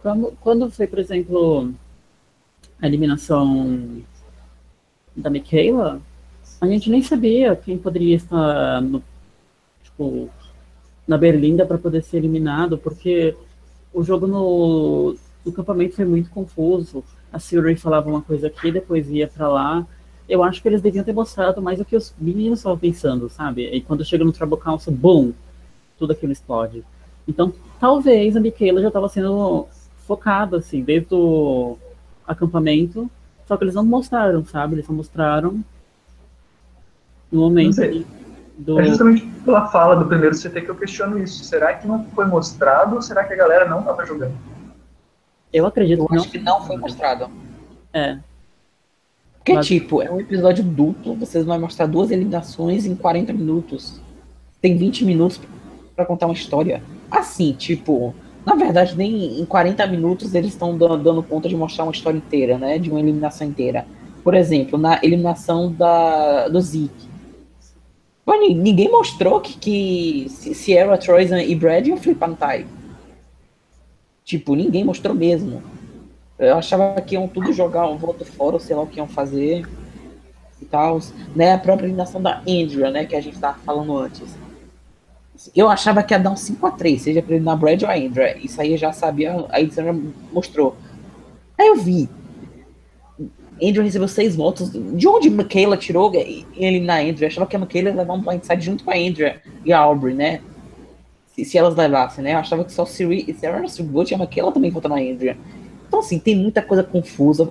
Quando, 0.03 0.33
quando 0.41 0.71
foi, 0.71 0.87
por 0.87 0.99
exemplo, 0.99 1.73
a 2.81 2.87
eliminação 2.87 4.03
da 5.15 5.31
Michaela, 5.31 6.01
a 6.61 6.67
gente 6.67 6.91
nem 6.91 7.03
sabia 7.03 7.57
quem 7.57 7.79
poderia 7.79 8.17
estar 8.17 8.81
no, 8.83 9.03
tipo, 9.83 10.31
na 11.07 11.17
Berlinda 11.17 11.67
para 11.67 11.79
poder 11.79 12.03
ser 12.03 12.19
eliminado, 12.19 12.79
porque 12.79 13.35
o 13.93 14.03
jogo 14.03 14.27
no, 14.27 15.17
no 15.45 15.53
campamento 15.53 15.97
foi 15.97 16.05
muito 16.05 16.31
confuso. 16.31 17.03
A 17.33 17.39
Siri 17.39 17.77
falava 17.77 18.09
uma 18.09 18.23
coisa 18.23 18.47
aqui, 18.47 18.71
depois 18.71 19.11
ia 19.11 19.27
para 19.27 19.49
lá. 19.49 19.87
Eu 20.29 20.43
acho 20.43 20.61
que 20.61 20.69
eles 20.69 20.83
deviam 20.83 21.05
ter 21.05 21.13
mostrado 21.13 21.63
mais 21.63 21.81
o 21.81 21.85
que 21.85 21.97
os 21.97 22.15
meninos 22.19 22.59
estavam 22.59 22.79
pensando, 22.79 23.29
sabe? 23.29 23.67
E 23.69 23.81
quando 23.81 24.05
chega 24.05 24.25
no 24.25 24.33
Council, 24.33 24.93
boom, 24.93 25.33
tudo 25.99 26.13
aquilo 26.13 26.33
explode. 26.33 26.85
Então, 27.27 27.53
talvez 27.81 28.37
a 28.37 28.41
Michaela 28.41 28.81
já 28.81 28.89
estava 28.89 29.09
sendo 29.09 29.67
focada, 30.07 30.59
assim, 30.59 30.83
desde 30.83 31.15
o 31.15 31.77
acampamento, 32.27 33.11
só 33.47 33.57
que 33.57 33.65
eles 33.65 33.75
não 33.75 33.85
mostraram, 33.85 34.45
sabe? 34.45 34.75
Eles 34.75 34.87
só 34.87 34.93
mostraram 34.93 35.65
no 37.31 37.41
momento 37.41 37.77
do... 38.59 38.81
É 38.81 38.85
justamente 38.85 39.27
pela 39.45 39.69
fala 39.69 39.97
do 39.97 40.07
primeiro 40.07 40.37
CT 40.37 40.63
que 40.63 40.69
eu 40.69 40.77
questiono 40.77 41.19
isso. 41.19 41.45
Será 41.45 41.75
que 41.75 41.87
não 41.87 42.05
foi 42.07 42.27
mostrado 42.27 42.97
ou 42.97 43.03
será 43.03 43.25
que 43.25 43.33
a 43.33 43.37
galera 43.37 43.69
não 43.69 43.81
estava 43.81 44.05
jogando? 44.07 44.35
Eu 45.53 45.67
acredito 45.67 46.03
eu 46.03 46.07
que, 46.07 46.15
acho 46.17 46.25
não... 46.25 46.31
que 46.31 46.39
não 46.39 46.65
foi 46.65 46.77
mostrado. 46.77 47.31
É. 47.93 48.19
Porque, 49.37 49.55
Mas... 49.55 49.67
tipo, 49.67 50.03
é 50.03 50.11
um 50.11 50.21
episódio 50.21 50.65
duplo, 50.65 51.15
vocês 51.15 51.45
vão 51.45 51.59
mostrar 51.61 51.87
duas 51.87 52.11
eliminações 52.11 52.85
em 52.85 52.97
40 52.97 53.33
minutos. 53.33 54.01
Tem 54.61 54.77
20 54.77 55.05
minutos 55.05 55.41
para 55.95 56.05
contar 56.05 56.27
uma 56.27 56.35
história. 56.35 56.83
Assim, 57.11 57.53
tipo, 57.53 58.15
na 58.47 58.55
verdade, 58.55 58.97
nem 58.97 59.41
em 59.41 59.45
40 59.45 59.85
minutos 59.89 60.33
eles 60.33 60.53
estão 60.53 60.79
dando, 60.79 60.99
dando, 60.99 61.23
conta 61.23 61.49
de 61.49 61.57
mostrar 61.57 61.85
uma 61.85 61.93
história 61.93 62.17
inteira, 62.17 62.57
né? 62.57 62.79
De 62.79 62.89
uma 62.89 63.01
eliminação 63.01 63.45
inteira. 63.45 63.85
Por 64.23 64.35
exemplo, 64.35 64.79
na 64.79 65.01
eliminação 65.03 65.73
da, 65.73 66.49
do 66.49 66.61
Zeke. 66.61 67.09
Mano, 68.25 68.43
ninguém 68.49 68.89
mostrou 68.89 69.41
que, 69.41 69.57
que 69.57 70.29
Sierra, 70.29 70.97
Troyson 70.97 71.39
e 71.39 71.55
Brad 71.57 71.89
iam 71.89 71.97
flipar 71.97 72.29
no 72.29 72.37
tie. 72.37 72.67
Tipo, 74.25 74.55
ninguém 74.55 74.85
mostrou 74.85 75.15
mesmo. 75.15 75.63
Eu 76.39 76.57
achava 76.57 77.01
que 77.01 77.15
iam 77.15 77.27
tudo 77.27 77.53
jogar 77.53 77.89
um 77.89 77.97
voto 77.97 78.25
fora, 78.25 78.55
ou 78.55 78.61
sei 78.61 78.77
lá 78.77 78.83
o 78.83 78.87
que 78.87 78.99
iam 78.99 79.09
fazer 79.09 79.67
e 80.61 80.65
tal. 80.65 81.01
Né? 81.35 81.53
A 81.53 81.59
própria 81.59 81.87
eliminação 81.87 82.23
da 82.23 82.43
Andrea, 82.49 82.91
né? 82.91 83.05
Que 83.05 83.17
a 83.17 83.21
gente 83.21 83.39
tava 83.39 83.59
falando 83.59 83.97
antes 83.97 84.46
eu 85.55 85.69
achava 85.69 86.03
que 86.03 86.15
ia 86.15 86.19
dar 86.19 86.31
um 86.31 86.35
5x3, 86.35 86.99
seja 86.99 87.23
pra 87.23 87.35
ele 87.35 87.45
na 87.45 87.55
Brad 87.55 87.83
ou 87.83 87.89
a 87.89 87.97
Andrea. 87.97 88.37
Isso 88.39 88.61
aí 88.61 88.73
eu 88.73 88.79
já 88.79 88.93
sabia, 88.93 89.45
a 89.51 89.61
edição 89.61 89.85
já 89.85 89.95
mostrou. 90.33 90.77
Aí 91.59 91.69
eu 91.69 91.77
vi. 91.77 92.09
Andrew 93.63 93.83
recebeu 93.83 94.09
seis 94.09 94.37
votos. 94.37 94.71
De 94.71 95.09
onde 95.09 95.31
Michaela 95.31 95.77
tirou 95.77 96.13
ele 96.15 96.81
na 96.81 96.99
Andrew? 97.01 97.23
Eu 97.23 97.29
achava 97.29 97.47
que 97.47 97.57
a 97.57 97.59
Michaela 97.59 97.89
ia 97.89 97.95
levar 97.95 98.15
um 98.15 98.21
blindside 98.21 98.65
junto 98.65 98.85
com 98.85 98.91
a 98.91 98.97
Andrea 98.97 99.41
e 99.65 99.73
a 99.73 99.79
Aubrey, 99.79 100.15
né? 100.15 100.41
Se, 101.29 101.45
se 101.45 101.59
elas 101.59 101.75
levassem, 101.75 102.23
né? 102.23 102.35
Eu 102.35 102.39
achava 102.39 102.65
que 102.65 102.73
só 102.73 102.85
Siri, 102.85 103.35
Sarah 103.39 103.67
Silverwood 103.69 104.13
e 104.13 104.15
a 104.15 104.19
Michaela 104.19 104.53
também 104.53 104.71
votou 104.71 104.91
na 104.91 104.97
Andrea. 104.97 105.37
Então, 105.89 106.01
assim, 106.01 106.19
tem 106.19 106.37
muita 106.37 106.61
coisa 106.61 106.83
confusa. 106.83 107.51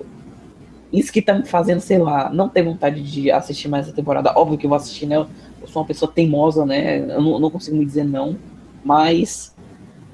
Isso 0.92 1.12
que 1.12 1.20
tá 1.20 1.34
me 1.34 1.44
fazendo, 1.44 1.80
sei 1.80 1.98
lá, 1.98 2.30
não 2.30 2.48
ter 2.48 2.62
vontade 2.62 3.02
de 3.02 3.30
assistir 3.30 3.68
mais 3.68 3.86
essa 3.86 3.96
temporada. 3.96 4.32
Óbvio 4.36 4.56
que 4.56 4.66
eu 4.66 4.70
vou 4.70 4.76
assistir, 4.76 5.06
né? 5.06 5.26
Eu 5.66 5.72
sou 5.72 5.82
uma 5.82 5.88
pessoa 5.88 6.10
teimosa, 6.10 6.64
né? 6.64 7.00
Eu 7.00 7.20
não, 7.20 7.38
não 7.38 7.50
consigo 7.50 7.76
me 7.76 7.84
dizer 7.84 8.04
não, 8.04 8.36
mas 8.84 9.54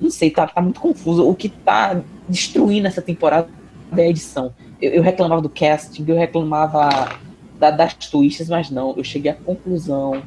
não 0.00 0.10
sei, 0.10 0.30
tá, 0.30 0.46
tá 0.46 0.60
muito 0.60 0.80
confuso. 0.80 1.28
O 1.28 1.34
que 1.34 1.48
tá 1.48 2.02
destruindo 2.28 2.88
essa 2.88 3.02
temporada 3.02 3.48
é 3.96 4.02
a 4.02 4.08
edição. 4.08 4.52
Eu, 4.80 4.92
eu 4.92 5.02
reclamava 5.02 5.42
do 5.42 5.48
casting, 5.48 6.04
eu 6.08 6.16
reclamava 6.16 6.88
da, 7.58 7.70
das 7.70 7.94
twists, 7.94 8.48
mas 8.48 8.70
não. 8.70 8.94
Eu 8.96 9.04
cheguei 9.04 9.30
à 9.30 9.34
conclusão 9.34 10.22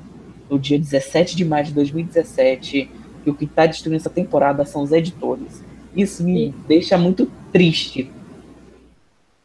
no 0.49 0.59
dia 0.59 0.77
17 0.77 1.35
de 1.35 1.43
maio 1.43 1.65
de 1.65 1.73
2017 1.73 2.89
que 3.23 3.29
o 3.29 3.33
que 3.33 3.47
tá 3.47 3.65
destruindo 3.65 3.97
essa 3.97 4.09
temporada 4.09 4.63
são 4.63 4.83
os 4.83 4.91
editores. 4.91 5.63
Isso 5.95 6.23
me 6.23 6.49
e... 6.49 6.53
deixa 6.67 6.97
muito 6.97 7.29
triste. 7.51 8.11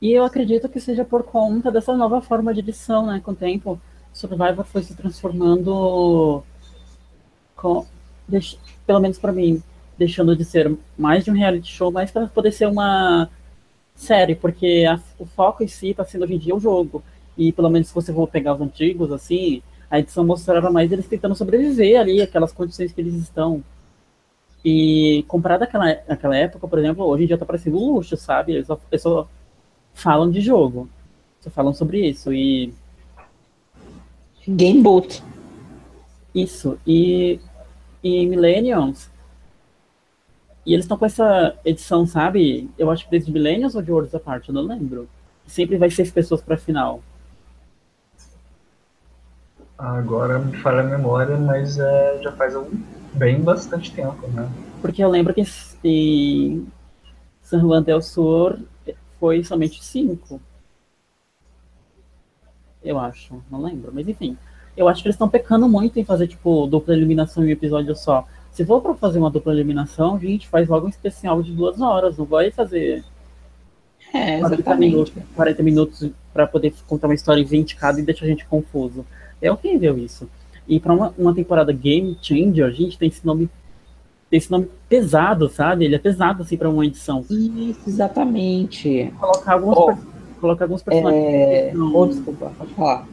E 0.00 0.12
eu 0.12 0.24
acredito 0.24 0.68
que 0.68 0.80
seja 0.80 1.04
por 1.04 1.22
conta 1.22 1.70
dessa 1.70 1.94
nova 1.96 2.20
forma 2.20 2.52
de 2.52 2.60
edição, 2.60 3.06
né? 3.06 3.20
Com 3.24 3.32
o 3.32 3.36
tempo 3.36 3.80
Survivor 4.12 4.64
foi 4.64 4.82
se 4.82 4.94
transformando, 4.94 6.42
com, 7.56 7.86
deix, 8.28 8.58
pelo 8.86 9.00
menos 9.00 9.18
para 9.18 9.32
mim, 9.32 9.62
deixando 9.98 10.36
de 10.36 10.44
ser 10.44 10.74
mais 10.98 11.24
de 11.24 11.30
um 11.30 11.34
reality 11.34 11.70
show, 11.70 11.92
mais 11.92 12.10
para 12.10 12.26
poder 12.26 12.52
ser 12.52 12.66
uma 12.66 13.28
série, 13.94 14.34
porque 14.34 14.86
a, 14.88 14.98
o 15.18 15.26
foco 15.26 15.62
em 15.62 15.68
si 15.68 15.90
está 15.90 16.04
sendo 16.04 16.24
hoje 16.24 16.34
em 16.34 16.38
dia 16.38 16.56
o 16.56 16.60
jogo. 16.60 17.02
E 17.36 17.52
pelo 17.52 17.70
menos 17.70 17.88
se 17.88 17.94
você 17.94 18.12
for 18.12 18.26
pegar 18.28 18.54
os 18.54 18.60
antigos, 18.60 19.12
assim, 19.12 19.62
a 19.90 19.98
edição 19.98 20.24
mostrava 20.24 20.70
mais 20.70 20.90
eles 20.90 21.06
tentando 21.06 21.34
sobreviver 21.34 22.00
ali, 22.00 22.22
aquelas 22.22 22.52
condições 22.52 22.92
que 22.92 23.00
eles 23.00 23.14
estão. 23.14 23.62
E 24.64 25.24
comparado 25.26 25.64
àquela, 25.64 25.90
àquela 26.08 26.36
época, 26.36 26.68
por 26.68 26.78
exemplo, 26.78 27.04
hoje 27.04 27.24
em 27.24 27.26
dia 27.26 27.38
tá 27.38 27.46
parecendo 27.46 27.78
luxo, 27.78 28.16
sabe? 28.16 28.52
Eles 28.52 28.66
só, 28.66 28.78
eles 28.90 29.02
só 29.02 29.28
falam 29.94 30.30
de 30.30 30.40
jogo. 30.40 30.88
Só 31.40 31.50
falam 31.50 31.72
sobre 31.72 32.06
isso. 32.08 32.32
E 32.32 32.72
Game 34.48 34.82
Boot. 34.82 35.22
Isso. 36.34 36.78
E, 36.86 37.40
e 38.02 38.26
Millenniums. 38.26 39.10
E 40.64 40.72
eles 40.72 40.84
estão 40.84 40.98
com 40.98 41.06
essa 41.06 41.54
edição, 41.64 42.06
sabe? 42.06 42.70
Eu 42.78 42.90
acho 42.90 43.04
que 43.04 43.10
desde 43.10 43.32
Millenniums 43.32 43.74
ou 43.74 43.82
de 43.82 43.90
Worlds 43.90 44.14
Apart, 44.14 44.46
eu 44.48 44.54
não 44.54 44.62
lembro. 44.62 45.08
Sempre 45.46 45.78
vai 45.78 45.90
seis 45.90 46.10
pessoas 46.10 46.40
para 46.40 46.56
final. 46.56 47.02
Agora 49.76 50.38
me 50.38 50.56
falha 50.58 50.80
a 50.80 50.84
memória, 50.84 51.36
mas 51.38 51.78
é, 51.78 52.20
já 52.22 52.32
faz 52.32 52.54
um, 52.54 52.68
bem 53.14 53.40
bastante 53.40 53.92
tempo, 53.92 54.28
né? 54.28 54.48
Porque 54.82 55.02
eu 55.02 55.08
lembro 55.08 55.32
que 55.32 55.42
em 55.82 56.66
San 57.42 57.60
Juan 57.60 57.82
del 57.82 58.02
Sur 58.02 58.58
foi 59.18 59.42
somente 59.42 59.82
cinco 59.82 60.40
eu 62.82 62.98
acho, 62.98 63.42
não 63.50 63.62
lembro, 63.62 63.90
mas 63.92 64.08
enfim. 64.08 64.36
Eu 64.76 64.88
acho 64.88 65.02
que 65.02 65.08
eles 65.08 65.14
estão 65.14 65.28
pecando 65.28 65.68
muito 65.68 65.98
em 65.98 66.04
fazer, 66.04 66.26
tipo, 66.28 66.66
dupla 66.66 66.94
eliminação 66.94 67.44
em 67.44 67.48
um 67.48 67.50
episódio 67.50 67.94
só. 67.94 68.26
Se 68.52 68.64
for 68.64 68.80
pra 68.80 68.94
fazer 68.94 69.18
uma 69.18 69.30
dupla 69.30 69.52
eliminação, 69.52 70.18
gente, 70.18 70.48
faz 70.48 70.68
logo 70.68 70.86
um 70.86 70.90
especial 70.90 71.42
de 71.42 71.52
duas 71.52 71.80
horas, 71.80 72.16
não 72.16 72.24
vai 72.24 72.50
fazer 72.50 73.04
é, 74.12 74.38
exatamente. 74.38 74.62
40 74.62 74.76
minutos, 74.76 75.12
40 75.36 75.62
minutos 75.62 76.10
para 76.32 76.46
poder 76.46 76.74
contar 76.86 77.08
uma 77.08 77.14
história 77.14 77.40
em 77.40 77.44
20 77.44 77.76
cada 77.76 78.00
e 78.00 78.02
deixar 78.02 78.24
a 78.24 78.28
gente 78.28 78.44
confuso. 78.46 79.04
É 79.40 79.50
horrível 79.50 79.98
isso. 79.98 80.28
E 80.66 80.78
para 80.78 80.92
uma, 80.92 81.14
uma 81.16 81.34
temporada 81.34 81.72
Game 81.72 82.16
Changer, 82.20 82.66
a 82.66 82.70
gente 82.70 82.98
tem 82.98 83.08
esse 83.08 83.24
nome 83.24 83.48
tem 84.28 84.38
esse 84.38 84.50
nome 84.50 84.70
pesado, 84.88 85.48
sabe? 85.48 85.84
Ele 85.84 85.96
é 85.96 85.98
pesado 85.98 86.42
assim 86.42 86.56
para 86.56 86.70
uma 86.70 86.86
edição. 86.86 87.24
Isso, 87.28 87.80
exatamente. 87.88 89.12
Colocar 89.18 89.54
alguns 89.54 89.76
oh 89.76 89.96
colocar 90.40 90.64
alguns 90.64 90.82
personagens. 90.82 91.24
É... 91.24 91.72
Não... 91.74 91.94
Oh, 91.94 92.06
desculpa, 92.06 92.52
pode 92.56 92.74
falar. 92.74 93.06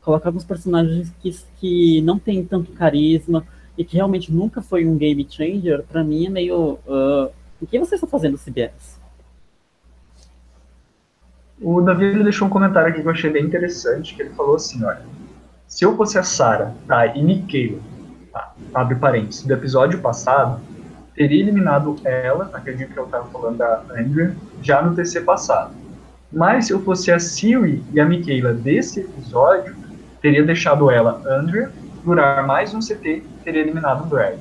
Colocar 0.00 0.28
alguns 0.28 0.44
personagens 0.44 1.12
que, 1.20 1.36
que 1.58 2.00
não 2.02 2.18
tem 2.18 2.44
tanto 2.44 2.72
carisma 2.72 3.44
e 3.76 3.84
que 3.84 3.96
realmente 3.96 4.32
nunca 4.32 4.60
foi 4.60 4.86
um 4.86 4.96
game 4.96 5.26
changer, 5.28 5.84
pra 5.84 6.02
mim 6.02 6.26
é 6.26 6.30
meio. 6.30 6.78
Uh, 6.86 7.30
o 7.60 7.66
que 7.66 7.78
vocês 7.78 7.92
estão 7.92 8.08
fazendo, 8.08 8.36
CBS? 8.38 9.00
O 11.60 11.80
Davi 11.80 12.06
ele 12.06 12.24
deixou 12.24 12.48
um 12.48 12.50
comentário 12.50 12.88
aqui 12.88 13.00
que 13.00 13.06
eu 13.06 13.12
achei 13.12 13.30
bem 13.30 13.44
interessante, 13.44 14.14
que 14.14 14.22
ele 14.22 14.30
falou 14.30 14.56
assim, 14.56 14.82
olha, 14.84 15.02
se 15.68 15.84
eu 15.84 15.96
fosse 15.96 16.18
a 16.18 16.22
Sarah, 16.24 16.74
tá, 16.88 17.06
e 17.06 17.22
Michaela, 17.22 17.78
tá, 18.32 18.52
abre 18.74 18.96
parênteses, 18.96 19.46
do 19.46 19.54
episódio 19.54 20.00
passado, 20.00 20.60
teria 21.14 21.40
eliminado 21.40 21.96
ela, 22.04 22.50
acredito 22.52 22.92
que 22.92 22.98
eu 22.98 23.04
estava 23.04 23.26
falando 23.30 23.58
da 23.58 23.84
Andrea, 23.96 24.34
já 24.60 24.82
no 24.82 24.94
TC 24.96 25.20
passado. 25.20 25.72
Mas 26.32 26.66
se 26.66 26.72
eu 26.72 26.82
fosse 26.82 27.12
a 27.12 27.18
Siri 27.18 27.84
e 27.92 28.00
a 28.00 28.06
Michaela 28.06 28.54
desse 28.54 29.00
episódio, 29.00 29.76
teria 30.20 30.42
deixado 30.42 30.90
ela, 30.90 31.20
Andrea, 31.26 31.70
durar 32.02 32.46
mais 32.46 32.72
um 32.72 32.80
CT 32.80 33.08
e 33.08 33.24
teria 33.44 33.60
eliminado 33.60 34.04
o 34.04 34.06
Brad. 34.06 34.40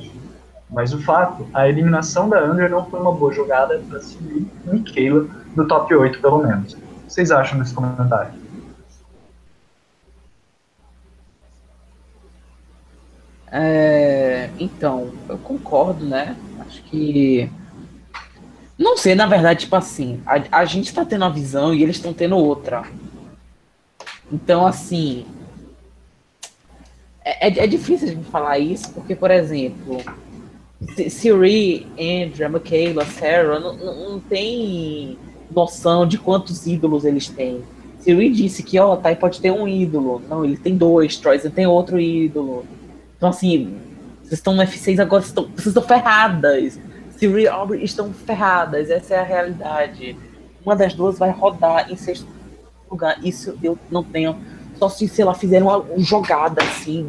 Mas 0.69 0.93
o 0.93 1.01
fato, 1.01 1.45
a 1.53 1.67
eliminação 1.67 2.29
da 2.29 2.39
Andrea 2.39 2.69
não 2.69 2.85
foi 2.89 2.99
uma 2.99 3.11
boa 3.11 3.33
jogada 3.33 3.77
para 3.89 3.99
Siri 3.99 4.47
e 4.65 4.69
Michaela 4.69 5.27
no 5.55 5.67
top 5.67 5.93
8, 5.93 6.21
pelo 6.21 6.41
menos. 6.41 6.73
O 6.73 6.77
que 6.77 6.83
vocês 7.09 7.29
acham 7.29 7.59
desse 7.59 7.73
comentário? 7.73 8.31
É, 13.51 14.49
então, 14.57 15.11
eu 15.27 15.37
concordo, 15.39 16.05
né? 16.05 16.37
Acho 16.61 16.81
que 16.83 17.51
não 18.81 18.97
sei, 18.97 19.13
na 19.13 19.27
verdade, 19.27 19.61
tipo 19.61 19.75
assim, 19.75 20.19
a, 20.25 20.59
a 20.59 20.65
gente 20.65 20.93
tá 20.93 21.05
tendo 21.05 21.21
uma 21.21 21.31
visão 21.31 21.73
e 21.73 21.83
eles 21.83 21.97
estão 21.97 22.13
tendo 22.13 22.35
outra. 22.35 22.83
Então, 24.31 24.65
assim. 24.65 25.25
É, 27.23 27.47
é, 27.47 27.63
é 27.63 27.67
difícil 27.67 28.15
de 28.15 28.23
falar 28.25 28.57
isso, 28.57 28.91
porque, 28.93 29.15
por 29.15 29.29
exemplo, 29.29 29.97
Siri, 31.09 31.85
Andrea, 31.91 32.49
Michaela, 32.49 33.05
Sarah, 33.05 33.59
não, 33.59 33.75
não, 33.75 34.09
não 34.09 34.19
tem 34.19 35.17
noção 35.53 36.07
de 36.07 36.17
quantos 36.17 36.65
ídolos 36.65 37.05
eles 37.05 37.27
têm. 37.27 37.61
Siri 37.99 38.31
disse 38.31 38.63
que, 38.63 38.79
ó, 38.79 38.93
oh, 38.93 38.97
Tai 38.97 39.15
pode 39.15 39.39
ter 39.39 39.51
um 39.51 39.67
ídolo. 39.67 40.23
Não, 40.27 40.43
ele 40.43 40.57
tem 40.57 40.75
dois, 40.75 41.17
Troyzen 41.17 41.51
tem 41.51 41.67
outro 41.67 41.99
ídolo. 41.99 42.65
Então, 43.15 43.29
assim, 43.29 43.77
vocês 44.23 44.39
estão 44.39 44.55
no 44.55 44.63
F6 44.63 44.99
agora, 44.99 45.21
vocês 45.21 45.67
estão 45.67 45.83
ferradas. 45.83 46.79
Siri 47.21 47.43
e 47.43 47.47
Aubrey 47.47 47.83
estão 47.83 48.11
ferradas, 48.11 48.89
essa 48.89 49.13
é 49.13 49.19
a 49.19 49.23
realidade. 49.23 50.17
Uma 50.65 50.75
das 50.75 50.95
duas 50.95 51.19
vai 51.19 51.29
rodar 51.29 51.91
em 51.91 51.95
sexto 51.95 52.25
lugar. 52.89 53.23
Isso 53.23 53.55
eu 53.61 53.77
não 53.91 54.03
tenho. 54.03 54.35
Só 54.79 54.89
se, 54.89 55.07
sei 55.07 55.23
lá, 55.23 55.35
fizeram 55.35 55.67
uma 55.67 55.99
jogada 55.99 56.63
assim, 56.63 57.07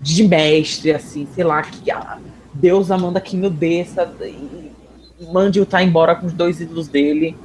de 0.00 0.26
mestre, 0.26 0.92
assim, 0.92 1.28
sei 1.34 1.44
lá, 1.44 1.60
que 1.60 1.90
ah, 1.90 2.18
Deus 2.54 2.88
manda 2.88 3.20
que 3.20 3.36
me 3.36 3.50
desça 3.50 4.10
e 4.22 4.72
mande 5.30 5.60
o 5.60 5.66
Tai 5.66 5.84
embora 5.84 6.16
com 6.16 6.26
os 6.26 6.32
dois 6.32 6.58
ídolos 6.62 6.88
dele. 6.88 7.36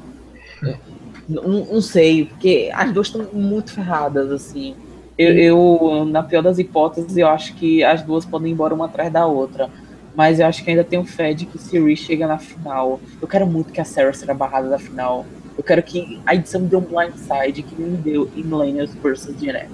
Não, 1.28 1.66
não 1.66 1.82
sei, 1.82 2.28
porque 2.28 2.72
as 2.74 2.94
duas 2.94 3.08
estão 3.08 3.28
muito 3.34 3.74
ferradas, 3.74 4.32
assim. 4.32 4.74
Eu, 5.18 5.34
eu, 5.34 6.06
na 6.06 6.24
pior 6.24 6.42
das 6.42 6.60
hipóteses, 6.60 7.18
eu 7.18 7.28
acho 7.28 7.56
que 7.56 7.84
as 7.84 8.04
duas 8.04 8.24
podem 8.24 8.52
ir 8.52 8.54
embora 8.54 8.74
uma 8.74 8.86
atrás 8.86 9.12
da 9.12 9.26
outra. 9.26 9.70
Mas 10.18 10.40
eu 10.40 10.48
acho 10.48 10.64
que 10.64 10.72
ainda 10.72 10.84
tenho 10.84 11.06
fé 11.06 11.32
de 11.32 11.46
que 11.46 11.60
Siri 11.60 11.96
chega 11.96 12.26
na 12.26 12.40
final. 12.40 13.00
Eu 13.22 13.28
quero 13.28 13.46
muito 13.46 13.72
que 13.72 13.80
a 13.80 13.86
Sarah 13.86 14.12
seja 14.12 14.34
barrada 14.34 14.68
da 14.68 14.80
final. 14.80 15.28
Eu 15.56 15.64
quero 15.64 15.84
que 15.84 16.20
a 16.26 16.34
edição 16.34 16.62
me 16.62 16.68
dê 16.68 16.76
um 16.76 16.82
blindside 16.82 17.62
que 17.62 17.80
me 17.80 17.96
deu 17.98 18.28
em 18.36 18.42
Millennials 18.42 18.96
vs 18.96 19.40
Gen 19.40 19.52
X. 19.52 19.72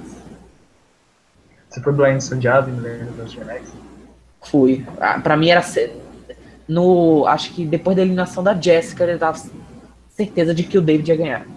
Você 1.70 1.82
foi 1.82 1.94
blindsideado 1.94 2.70
em 2.70 2.74
Millennials 2.74 3.16
vs 3.16 3.32
Gen 3.32 3.50
X? 3.52 3.74
Fui. 4.42 4.86
Ah, 5.00 5.18
pra 5.18 5.38
mim 5.38 5.48
era. 5.48 5.64
No, 6.68 7.26
acho 7.26 7.54
que 7.54 7.66
depois 7.66 7.96
da 7.96 8.02
eliminação 8.02 8.44
da 8.44 8.54
Jessica, 8.54 9.06
ele 9.06 9.18
dava 9.18 9.42
certeza 10.10 10.54
de 10.54 10.64
que 10.64 10.78
o 10.78 10.82
David 10.82 11.10
ia 11.10 11.16
ganhar. 11.16 11.48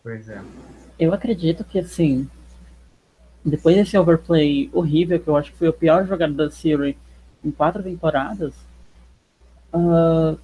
Pois 0.00 0.28
é. 0.28 0.40
Eu 0.96 1.12
acredito 1.12 1.64
que, 1.64 1.80
assim, 1.80 2.28
depois 3.44 3.74
desse 3.76 3.96
overplay 3.96 4.70
horrível, 4.72 5.18
que 5.18 5.28
eu 5.28 5.36
acho 5.36 5.52
que 5.52 5.58
foi 5.58 5.68
o 5.68 5.72
pior 5.72 6.06
jogada 6.06 6.32
da 6.32 6.50
Siri 6.50 6.96
em 7.44 7.50
quatro 7.50 7.82
temporadas, 7.82 8.54
uh, 9.72 10.38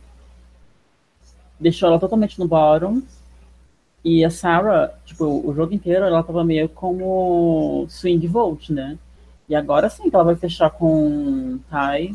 deixou 1.61 1.88
ela 1.88 1.98
totalmente 1.98 2.38
no 2.38 2.48
bottom. 2.48 3.02
E 4.04 4.24
a 4.24 4.30
Sarah, 4.30 4.94
tipo, 5.04 5.24
o 5.24 5.52
jogo 5.54 5.74
inteiro 5.74 6.04
ela 6.04 6.22
tava 6.22 6.44
meio 6.44 6.68
como 6.68 7.87
swing 7.88 8.26
vote, 8.28 8.72
né? 8.72 8.96
E 9.48 9.54
agora 9.54 9.90
sim 9.90 10.09
que 10.09 10.14
ela 10.14 10.24
vai 10.24 10.37
fechar 10.37 10.70
com 10.70 11.59
Ty, 11.68 12.14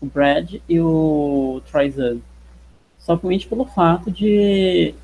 o 0.00 0.06
Brad 0.06 0.54
e 0.68 0.80
o 0.80 1.60
Trizan. 1.70 2.18
Somente 2.98 3.46
pelo 3.46 3.66
fato 3.66 4.10
de 4.10 4.94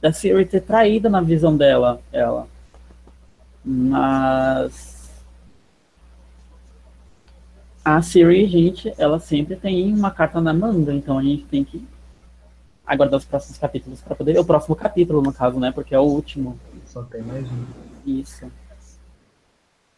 da 0.00 0.12
Siri 0.12 0.44
ter 0.44 0.60
traído 0.60 1.08
na 1.08 1.20
visão 1.20 1.56
dela, 1.56 2.00
ela. 2.12 2.48
Mas 3.66 5.10
a 7.84 8.00
Siri, 8.00 8.46
gente, 8.46 8.92
ela 8.96 9.18
sempre 9.18 9.56
tem 9.56 9.92
uma 9.92 10.10
carta 10.10 10.40
na 10.40 10.54
manga, 10.54 10.92
então 10.92 11.18
a 11.18 11.22
gente 11.22 11.44
tem 11.46 11.64
que 11.64 11.84
aguardar 12.86 13.18
os 13.18 13.24
próximos 13.24 13.58
capítulos 13.58 14.00
para 14.00 14.14
poder. 14.14 14.38
O 14.38 14.44
próximo 14.44 14.76
capítulo, 14.76 15.20
no 15.20 15.32
caso, 15.32 15.58
né? 15.58 15.72
Porque 15.72 15.94
é 15.94 15.98
o 15.98 16.04
último. 16.04 16.58
Só 16.86 17.02
tem 17.02 17.22
mais 17.22 17.44
um. 17.50 17.64
Isso. 18.06 18.46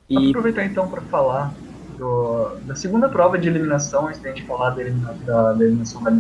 E... 0.09 0.31
Aproveitar 0.31 0.65
então 0.65 0.89
para 0.89 1.03
falar 1.03 1.55
do, 1.99 2.57
da 2.65 2.75
segunda 2.75 3.09
prova 3.09 3.39
de 3.39 3.49
eliminação, 3.49 4.07
antes 4.07 4.21
da 4.21 4.31
gente 4.31 4.45
falar 4.45 4.71
da, 4.71 4.81
eliminação 4.81 5.25
da, 5.27 5.53
da 5.53 5.65
eliminação 5.65 6.03
da 6.03 6.11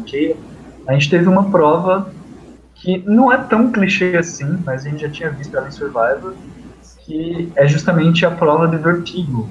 a 0.87 0.93
gente 0.93 1.11
teve 1.11 1.29
uma 1.29 1.51
prova 1.51 2.13
que 2.75 2.99
não 3.07 3.33
é 3.33 3.39
tão 3.39 3.73
clichê 3.73 4.17
assim, 4.17 4.63
mas 4.65 4.87
a 4.87 4.91
gente 4.91 5.01
já 5.03 5.11
tinha 5.11 5.31
visto 5.31 5.57
ela 5.57 5.69
em 5.69 5.71
Survivor, 5.71 6.35
que 7.09 7.51
é 7.57 7.67
justamente 7.67 8.27
a 8.27 8.31
prova 8.31 8.69
de 8.69 8.77
Vertigo, 8.77 9.49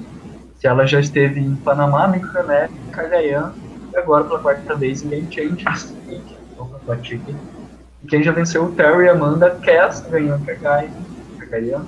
que 0.60 0.68
ela 0.68 0.86
já 0.86 1.00
esteve 1.00 1.40
em 1.40 1.56
Panamá, 1.56 2.06
Micronet, 2.06 2.70
Cagayan, 2.92 3.52
e 3.92 3.96
agora 3.96 4.22
pela 4.22 4.38
quarta 4.38 4.76
vez 4.76 5.02
em 5.02 5.08
Game 5.08 5.26
Changers. 5.28 5.92
E 8.04 8.06
quem 8.06 8.22
já 8.22 8.30
venceu 8.30 8.66
o 8.66 8.72
Terry 8.72 9.08
Amanda, 9.08 9.50
Cass 9.56 10.06
ganhou 10.08 10.38
Cagayan, 10.38 11.84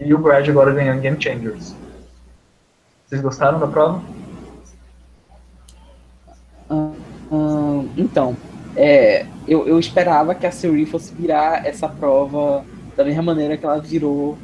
e 0.00 0.12
o 0.12 0.18
Brad 0.18 0.48
agora 0.48 0.72
ganhando 0.72 1.00
Game 1.00 1.22
Changers. 1.22 1.76
Vocês 3.06 3.22
gostaram 3.22 3.60
da 3.60 3.68
prova? 3.68 4.02
Uh, 6.68 6.96
uh, 7.30 7.88
então, 7.96 8.36
é, 8.74 9.24
eu, 9.46 9.68
eu 9.68 9.78
esperava 9.78 10.34
que 10.34 10.44
a 10.44 10.50
Siri 10.50 10.84
fosse 10.84 11.14
virar 11.14 11.64
essa 11.64 11.88
prova 11.88 12.64
da 12.96 13.04
mesma 13.04 13.22
maneira 13.22 13.56
que 13.56 13.64
ela 13.64 13.78
virou, 13.80 14.36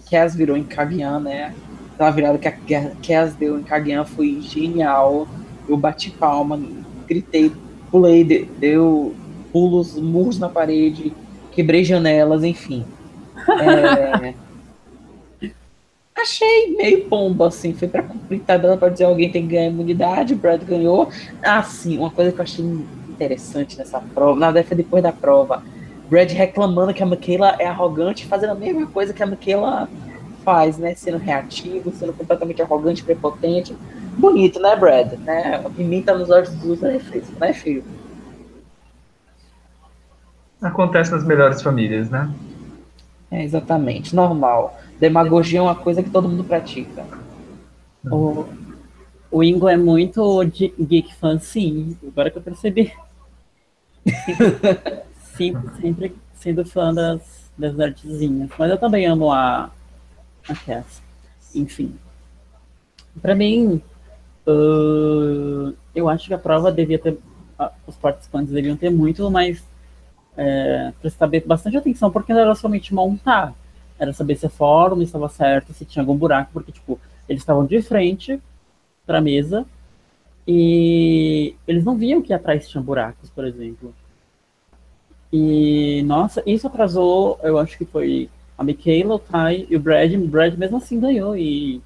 que 0.00 0.10
Cass 0.10 0.34
virou 0.34 0.56
em 0.56 0.64
Kaguyan, 0.64 1.20
né? 1.20 1.54
Aquela 1.94 2.10
virada 2.10 2.38
que 2.38 2.74
a 2.74 2.90
Cass 3.06 3.34
deu 3.34 3.58
em 3.58 3.62
Kaguyan 3.62 4.04
foi 4.04 4.40
genial. 4.40 5.28
Eu 5.68 5.76
bati 5.76 6.10
palma, 6.10 6.60
gritei, 7.06 7.52
pulei, 7.90 8.24
deu 8.58 9.14
pulos, 9.52 9.98
murros 9.98 10.38
na 10.38 10.48
parede, 10.48 11.12
quebrei 11.52 11.84
janelas, 11.84 12.42
enfim. 12.42 12.84
É, 13.60 14.34
achei 16.16 16.74
meio 16.76 17.04
pomba, 17.04 17.48
assim. 17.48 17.74
Foi 17.74 17.88
pra 17.88 18.02
cumprir 18.02 18.40
tabela 18.40 18.76
pra 18.76 18.88
dizer 18.88 19.04
alguém 19.04 19.30
tem 19.30 19.42
que 19.42 19.54
ganhar 19.54 19.68
imunidade, 19.68 20.34
o 20.34 20.36
Brad 20.36 20.62
ganhou. 20.62 21.10
Ah, 21.42 21.62
sim, 21.62 21.98
uma 21.98 22.10
coisa 22.10 22.32
que 22.32 22.38
eu 22.38 22.42
achei 22.42 22.64
interessante 23.10 23.76
nessa 23.78 24.00
prova, 24.00 24.52
na 24.52 24.64
foi 24.64 24.76
depois 24.76 25.02
da 25.02 25.12
prova. 25.12 25.62
Brad 26.12 26.30
reclamando 26.30 26.92
que 26.92 27.02
a 27.02 27.06
Michaela 27.06 27.56
é 27.58 27.66
arrogante, 27.66 28.26
fazendo 28.26 28.50
a 28.50 28.54
mesma 28.54 28.86
coisa 28.86 29.14
que 29.14 29.22
a 29.22 29.26
Michaela 29.26 29.88
faz, 30.44 30.76
né? 30.76 30.94
Sendo 30.94 31.16
reativo, 31.16 31.90
sendo 31.90 32.12
completamente 32.12 32.60
arrogante, 32.60 33.02
prepotente. 33.02 33.74
Bonito, 34.18 34.60
né, 34.60 34.76
Brad? 34.76 35.14
Né? 35.14 35.62
A 35.64 35.70
pimenta 35.70 36.12
nos 36.12 36.28
olhos 36.28 36.50
dos 36.50 36.82
né, 36.82 36.98
filho? 36.98 37.24
Né, 37.40 37.54
filho? 37.54 37.82
Acontece 40.60 41.12
nas 41.12 41.24
melhores 41.24 41.62
famílias, 41.62 42.10
né? 42.10 42.30
É, 43.30 43.42
exatamente, 43.42 44.14
normal. 44.14 44.78
Demagogia 45.00 45.60
é 45.60 45.62
uma 45.62 45.74
coisa 45.74 46.02
que 46.02 46.10
todo 46.10 46.28
mundo 46.28 46.44
pratica. 46.44 47.06
O, 48.04 48.44
o 49.30 49.42
Ingo 49.42 49.66
é 49.66 49.78
muito 49.78 50.44
geek 50.44 51.14
fan, 51.14 51.38
sim. 51.38 51.96
Agora 52.06 52.30
que 52.30 52.36
eu 52.36 52.42
percebi. 52.42 52.92
Sim, 55.50 55.80
sempre 55.80 56.14
sendo 56.34 56.64
fã 56.64 56.92
das, 56.92 57.50
das 57.56 57.78
artezinhas. 57.78 58.50
Mas 58.58 58.70
eu 58.70 58.78
também 58.78 59.06
amo 59.06 59.32
a, 59.32 59.70
a 60.48 60.54
Cass. 60.54 61.02
Enfim. 61.54 61.94
Para 63.20 63.34
mim, 63.34 63.82
uh, 64.46 65.74
eu 65.94 66.08
acho 66.08 66.28
que 66.28 66.34
a 66.34 66.38
prova 66.38 66.70
devia 66.70 66.98
ter. 66.98 67.12
Uh, 67.12 67.70
os 67.86 67.96
participantes 67.96 68.52
deviam 68.52 68.76
ter 68.76 68.90
muito 68.90 69.30
mais. 69.30 69.62
É, 70.34 70.94
prestar 71.02 71.28
bastante 71.44 71.76
atenção, 71.76 72.10
porque 72.10 72.32
não 72.32 72.40
era 72.40 72.54
somente 72.54 72.94
montar. 72.94 73.52
Era 73.98 74.14
saber 74.14 74.36
se 74.36 74.46
a 74.46 74.50
forma 74.50 75.02
estava 75.02 75.28
certa, 75.28 75.74
se 75.74 75.84
tinha 75.84 76.02
algum 76.02 76.16
buraco, 76.16 76.50
porque, 76.54 76.72
tipo, 76.72 76.98
eles 77.28 77.42
estavam 77.42 77.66
de 77.66 77.82
frente 77.82 78.40
para 79.04 79.18
a 79.18 79.20
mesa 79.20 79.66
e 80.46 81.54
eles 81.68 81.84
não 81.84 81.96
viam 81.96 82.22
que 82.22 82.32
atrás 82.32 82.68
tinha 82.68 82.82
buracos, 82.82 83.30
por 83.30 83.46
exemplo. 83.46 83.94
E, 85.32 86.02
nossa, 86.02 86.42
isso 86.44 86.66
atrasou, 86.66 87.40
eu 87.42 87.58
acho 87.58 87.78
que 87.78 87.86
foi 87.86 88.28
a 88.58 88.62
Michaela, 88.62 89.14
o 89.14 89.18
Ty 89.18 89.66
e 89.70 89.76
o 89.76 89.80
Brad. 89.80 90.12
O 90.12 90.28
Brad 90.28 90.54
mesmo 90.56 90.76
assim 90.76 91.00
ganhou. 91.00 91.36
E 91.36 91.80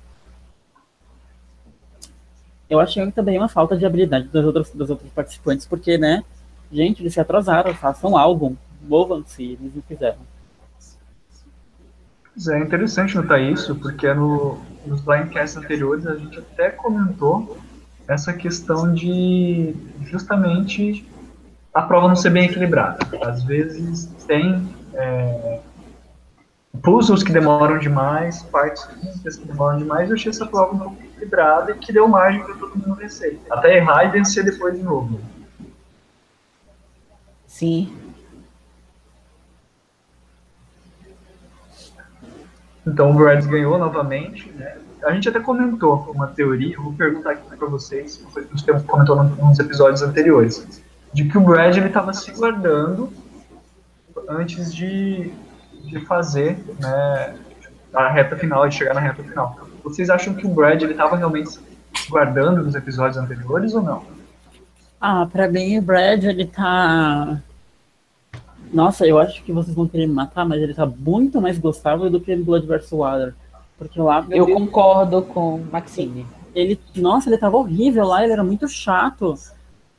eu 2.68 2.80
achei 2.80 3.08
também 3.12 3.38
uma 3.38 3.48
falta 3.48 3.76
de 3.76 3.86
habilidade 3.86 4.28
das 4.28 4.44
outras, 4.44 4.70
das 4.72 4.90
outras 4.90 5.10
participantes, 5.12 5.66
porque, 5.66 5.96
né, 5.96 6.24
gente, 6.72 7.00
eles 7.02 7.14
se 7.14 7.20
atrasaram, 7.20 7.72
façam 7.74 8.16
algo, 8.16 8.56
movam-se, 8.82 9.42
eles 9.42 9.74
não 9.74 9.82
fizeram. 9.82 10.18
É 12.48 12.58
interessante 12.58 13.16
notar 13.16 13.40
isso, 13.40 13.74
porque 13.76 14.12
no, 14.12 14.58
nos 14.84 15.00
blindcasts 15.00 15.56
anteriores 15.56 16.06
a 16.06 16.16
gente 16.16 16.38
até 16.38 16.70
comentou 16.70 17.56
essa 18.06 18.32
questão 18.32 18.92
de 18.92 19.74
justamente 20.02 21.06
a 21.76 21.82
prova 21.82 22.08
não 22.08 22.16
ser 22.16 22.30
bem 22.30 22.46
equilibrada. 22.46 23.06
Às 23.22 23.44
vezes 23.44 24.06
tem 24.26 24.66
é, 24.94 25.60
puzzles 26.82 27.22
que 27.22 27.30
demoram 27.30 27.78
demais, 27.78 28.42
partes 28.44 28.84
físicas 28.84 29.36
que 29.36 29.46
demoram 29.46 29.76
demais. 29.76 30.08
Eu 30.08 30.16
achei 30.16 30.30
essa 30.30 30.46
prova 30.46 30.74
um 30.74 30.78
pouco 30.78 31.02
equilibrada 31.04 31.72
e 31.72 31.74
que 31.78 31.92
deu 31.92 32.08
margem 32.08 32.42
para 32.42 32.54
todo 32.54 32.78
mundo 32.78 32.94
vencer. 32.94 33.38
Até 33.50 33.76
errar 33.76 34.04
e 34.04 34.08
vencer 34.08 34.42
depois 34.42 34.74
de 34.74 34.82
novo. 34.82 35.20
Sim. 37.46 37.94
Então 42.86 43.10
o 43.10 43.14
Brads 43.14 43.46
ganhou 43.46 43.76
novamente, 43.76 44.50
né? 44.52 44.78
A 45.04 45.12
gente 45.12 45.28
até 45.28 45.40
comentou 45.40 46.10
uma 46.10 46.28
teoria, 46.28 46.80
vou 46.80 46.94
perguntar 46.94 47.32
aqui 47.32 47.54
para 47.54 47.68
vocês, 47.68 48.24
a 48.34 48.40
gente 48.40 48.84
comentou 48.86 49.22
nos 49.22 49.58
episódios 49.58 50.00
anteriores 50.00 50.82
de 51.16 51.24
que 51.24 51.38
o 51.38 51.40
Brad 51.40 51.74
ele 51.74 51.86
estava 51.86 52.12
se 52.12 52.30
guardando 52.30 53.10
antes 54.28 54.74
de, 54.74 55.32
de 55.82 55.98
fazer 56.04 56.62
né, 56.78 57.38
a 57.94 58.10
reta 58.10 58.36
final, 58.36 58.68
de 58.68 58.74
chegar 58.74 58.92
na 58.92 59.00
reta 59.00 59.22
final. 59.22 59.58
Vocês 59.82 60.10
acham 60.10 60.34
que 60.34 60.46
o 60.46 60.50
Brad 60.50 60.82
ele 60.82 60.92
estava 60.92 61.16
realmente 61.16 61.52
se 61.52 61.60
guardando 62.10 62.62
nos 62.62 62.74
episódios 62.74 63.16
anteriores 63.16 63.72
ou 63.72 63.82
não? 63.82 64.02
Ah, 65.00 65.26
pra 65.32 65.48
mim 65.48 65.78
o 65.78 65.82
Brad 65.82 66.22
ele 66.22 66.44
tá. 66.44 67.40
Nossa, 68.70 69.06
eu 69.06 69.18
acho 69.18 69.42
que 69.42 69.52
vocês 69.52 69.74
vão 69.74 69.88
querer 69.88 70.06
me 70.06 70.12
matar, 70.12 70.44
mas 70.44 70.60
ele 70.60 70.74
tá 70.74 70.84
muito 70.84 71.40
mais 71.40 71.56
gostável 71.56 72.10
do 72.10 72.20
que 72.20 72.30
em 72.30 72.42
Blood 72.42 72.66
vs. 72.66 72.90
Water. 72.90 73.34
Porque 73.78 73.98
lá. 73.98 74.22
Eu 74.28 74.44
Deus, 74.44 74.58
concordo 74.58 75.22
com 75.22 75.64
Maxine. 75.72 76.26
Ele. 76.54 76.78
Nossa, 76.94 77.30
ele 77.30 77.38
tava 77.38 77.56
horrível 77.56 78.04
lá, 78.04 78.22
ele 78.22 78.34
era 78.34 78.44
muito 78.44 78.68
chato. 78.68 79.34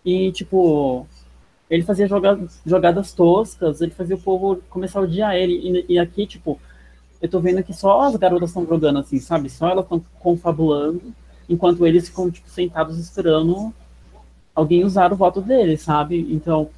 E, 0.08 0.32
tipo, 0.32 1.06
ele 1.70 1.84
fazia 1.84 2.08
jogadas, 2.08 2.62
jogadas 2.66 3.12
toscas, 3.12 3.82
ele 3.82 3.92
fazia 3.92 4.16
o 4.16 4.22
povo 4.22 4.62
começar 4.70 5.00
a 5.00 5.02
odiar 5.02 5.36
ele. 5.36 5.86
E, 5.90 5.96
e 5.96 6.00
aqui, 6.00 6.26
tipo, 6.26 6.58
eu 7.22 7.28
tô 7.28 7.42
vendo 7.42 7.62
que 7.62 7.74
só 7.74 8.04
as 8.04 8.16
garotas 8.16 8.52
estão 8.52 8.66
jogando 8.66 9.00
assim, 9.00 9.20
sabe? 9.20 9.50
Só 9.50 9.68
elas 9.68 9.84
estão 9.84 10.02
confabulando, 10.18 11.14
enquanto 11.50 11.86
eles 11.86 12.08
ficam, 12.08 12.32
tipo, 12.32 12.50
sentados 12.50 12.98
esperando 12.98 13.74
alguém 14.56 14.86
usar 14.86 15.12
o 15.12 15.18
voto 15.18 15.42
deles, 15.42 15.82
sabe? 15.82 16.26
Então, 16.34 16.70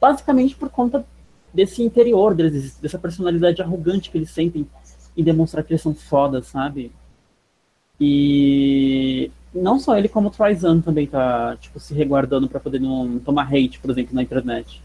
basicamente 0.00 0.56
por 0.56 0.70
conta 0.70 1.04
desse 1.52 1.82
interior 1.82 2.34
deles, 2.34 2.78
dessa 2.78 2.98
personalidade 2.98 3.60
arrogante 3.60 4.10
que 4.10 4.16
eles 4.16 4.30
sentem 4.30 4.66
em 5.14 5.22
demonstrar 5.22 5.62
que 5.62 5.74
eles 5.74 5.82
são 5.82 5.94
fodas, 5.94 6.46
sabe? 6.46 6.90
E 8.04 9.30
não 9.54 9.78
só 9.78 9.96
ele, 9.96 10.08
como 10.08 10.26
o 10.26 10.30
Trizan 10.32 10.80
também 10.80 11.06
tá, 11.06 11.56
tipo, 11.60 11.78
se 11.78 11.94
reguardando 11.94 12.48
para 12.48 12.58
poder 12.58 12.80
não 12.80 13.20
tomar 13.20 13.46
hate, 13.46 13.78
por 13.78 13.92
exemplo, 13.92 14.12
na 14.12 14.24
internet. 14.24 14.82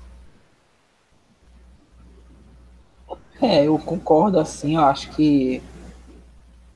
É, 3.41 3.65
eu 3.65 3.79
concordo, 3.79 4.39
assim, 4.39 4.75
eu 4.75 4.81
acho 4.81 5.09
que 5.15 5.63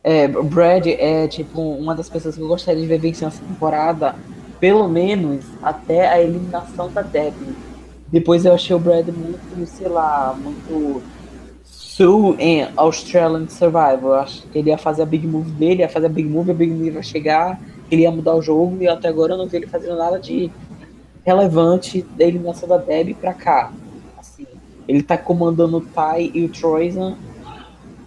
é, 0.03 0.25
o 0.25 0.43
Brad 0.43 0.87
é, 0.87 1.27
tipo, 1.27 1.61
uma 1.61 1.93
das 1.93 2.09
pessoas 2.09 2.35
que 2.35 2.41
eu 2.41 2.47
gostaria 2.47 2.81
de 2.81 2.87
ver 2.87 2.99
vencendo 2.99 3.27
essa 3.27 3.43
temporada, 3.43 4.15
pelo 4.59 4.87
menos 4.87 5.45
até 5.61 6.09
a 6.09 6.19
eliminação 6.19 6.91
da 6.91 7.03
Debbie. 7.03 7.55
Depois 8.07 8.45
eu 8.45 8.53
achei 8.55 8.75
o 8.75 8.79
Brad 8.79 9.07
muito, 9.09 9.65
sei 9.67 9.87
lá, 9.87 10.35
muito 10.35 11.03
Sul 12.01 12.35
em 12.39 12.67
Australian 12.75 13.47
Survival. 13.47 14.15
Acho 14.15 14.41
que 14.47 14.57
ele 14.57 14.71
ia 14.71 14.77
fazer 14.77 15.03
a 15.03 15.05
big 15.05 15.27
move 15.27 15.51
dele, 15.51 15.81
ia 15.81 15.89
fazer 15.89 16.07
a 16.07 16.09
big 16.09 16.27
move, 16.27 16.49
a 16.49 16.53
big 16.53 16.71
move 16.71 16.89
ia 16.89 17.03
chegar, 17.03 17.61
ele 17.91 18.01
ia 18.01 18.11
mudar 18.11 18.33
o 18.33 18.41
jogo 18.41 18.81
e 18.81 18.87
até 18.87 19.07
agora 19.07 19.33
eu 19.33 19.37
não 19.37 19.45
vi 19.45 19.57
ele 19.57 19.67
fazendo 19.67 19.95
nada 19.95 20.19
de 20.19 20.51
relevante 21.23 22.01
da 22.17 22.25
eliminação 22.25 22.67
da 22.67 22.77
Debbie 22.77 23.13
pra 23.13 23.35
cá. 23.35 23.71
Assim, 24.17 24.47
ele 24.87 25.03
tá 25.03 25.15
comandando 25.15 25.77
o 25.77 25.81
Ty 25.81 26.31
e 26.33 26.43
o 26.43 26.49
Troisan. 26.49 27.15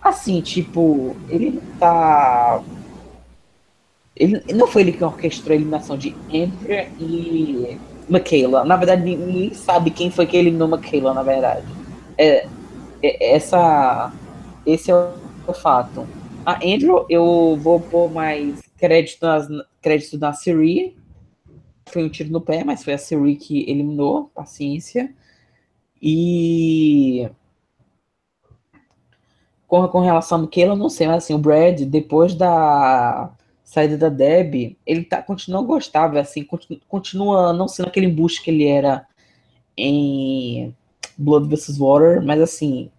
Assim, 0.02 0.40
tipo, 0.40 1.14
ele 1.28 1.62
tá. 1.78 2.60
Ele, 4.16 4.42
não 4.54 4.66
foi 4.66 4.82
ele 4.82 4.92
que 4.92 5.04
orquestrou 5.04 5.52
a 5.52 5.56
eliminação 5.56 5.96
de 5.96 6.16
Andrea 6.32 6.88
e 6.98 7.78
Michaela. 8.08 8.64
Na 8.64 8.76
verdade, 8.76 9.04
ninguém 9.04 9.54
sabe 9.54 9.92
quem 9.92 10.10
foi 10.10 10.26
que 10.26 10.36
eliminou 10.36 10.66
Michaela, 10.66 11.14
na 11.14 11.22
verdade. 11.22 11.66
É, 12.18 12.46
essa, 13.20 14.12
esse 14.66 14.90
é 14.90 14.94
o 15.46 15.52
fato. 15.52 16.06
A 16.44 16.56
Andrew, 16.56 17.06
eu 17.08 17.56
vou 17.60 17.80
pôr 17.80 18.10
mais 18.10 18.60
crédito, 18.76 19.22
nas, 19.22 19.48
crédito 19.80 20.18
na 20.18 20.32
Siri. 20.32 20.96
Foi 21.86 22.04
um 22.04 22.08
tiro 22.08 22.30
no 22.30 22.40
pé, 22.40 22.64
mas 22.64 22.84
foi 22.84 22.94
a 22.94 22.98
Siri 22.98 23.36
que 23.36 23.68
eliminou. 23.70 24.30
Paciência. 24.34 25.14
E. 26.00 27.28
Com, 29.66 29.88
com 29.88 30.00
relação 30.00 30.38
a 30.38 30.42
Michaela, 30.42 30.76
não 30.76 30.88
sei, 30.90 31.06
mas 31.06 31.24
assim, 31.24 31.34
o 31.34 31.38
Brad, 31.38 31.80
depois 31.82 32.34
da 32.34 33.32
saída 33.64 33.96
da 33.96 34.08
Deb, 34.08 34.76
ele 34.86 35.04
tá, 35.04 35.22
continua 35.22 35.62
gostável, 35.62 36.20
assim, 36.20 36.46
continua 36.86 37.52
não 37.52 37.66
sendo 37.66 37.88
aquele 37.88 38.06
embuste 38.06 38.42
que 38.42 38.50
ele 38.50 38.66
era 38.66 39.06
em 39.76 40.72
Blood 41.16 41.48
vs. 41.48 41.78
Water, 41.78 42.24
mas 42.24 42.40
assim, 42.40 42.90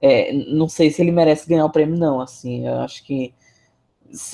é, 0.00 0.32
não 0.32 0.68
sei 0.68 0.90
se 0.90 1.02
ele 1.02 1.10
merece 1.10 1.48
ganhar 1.48 1.64
o 1.64 1.70
prêmio, 1.70 1.98
não. 1.98 2.20
Assim, 2.20 2.66
eu 2.66 2.80
acho 2.80 3.04
que 3.04 3.34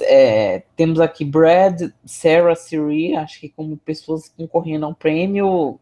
é, 0.02 0.60
temos 0.76 1.00
aqui 1.00 1.24
Brad, 1.24 1.90
Sarah, 2.04 2.54
Siri, 2.54 3.16
acho 3.16 3.40
que 3.40 3.48
como 3.48 3.76
pessoas 3.76 4.28
concorrendo 4.28 4.86
ao 4.86 4.94
prêmio, 4.94 5.78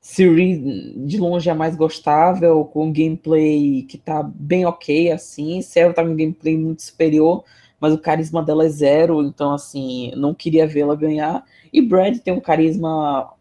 Siri 0.00 0.96
de 1.06 1.18
longe 1.18 1.50
é 1.50 1.54
mais 1.54 1.76
gostável, 1.76 2.64
com 2.64 2.92
gameplay 2.92 3.82
que 3.82 3.98
tá 3.98 4.22
bem 4.22 4.64
ok, 4.64 5.10
assim. 5.12 5.60
Sarah 5.62 5.92
tá 5.92 6.02
com 6.02 6.16
gameplay 6.16 6.56
muito 6.56 6.82
superior, 6.82 7.44
mas 7.78 7.92
o 7.92 7.98
carisma 7.98 8.42
dela 8.42 8.64
é 8.66 8.68
zero, 8.68 9.22
então 9.22 9.52
assim, 9.52 10.12
não 10.16 10.34
queria 10.34 10.66
vê-la 10.66 10.94
ganhar. 10.94 11.44
E 11.72 11.82
Brad 11.82 12.18
tem 12.18 12.32
um 12.34 12.40
carisma 12.40 13.32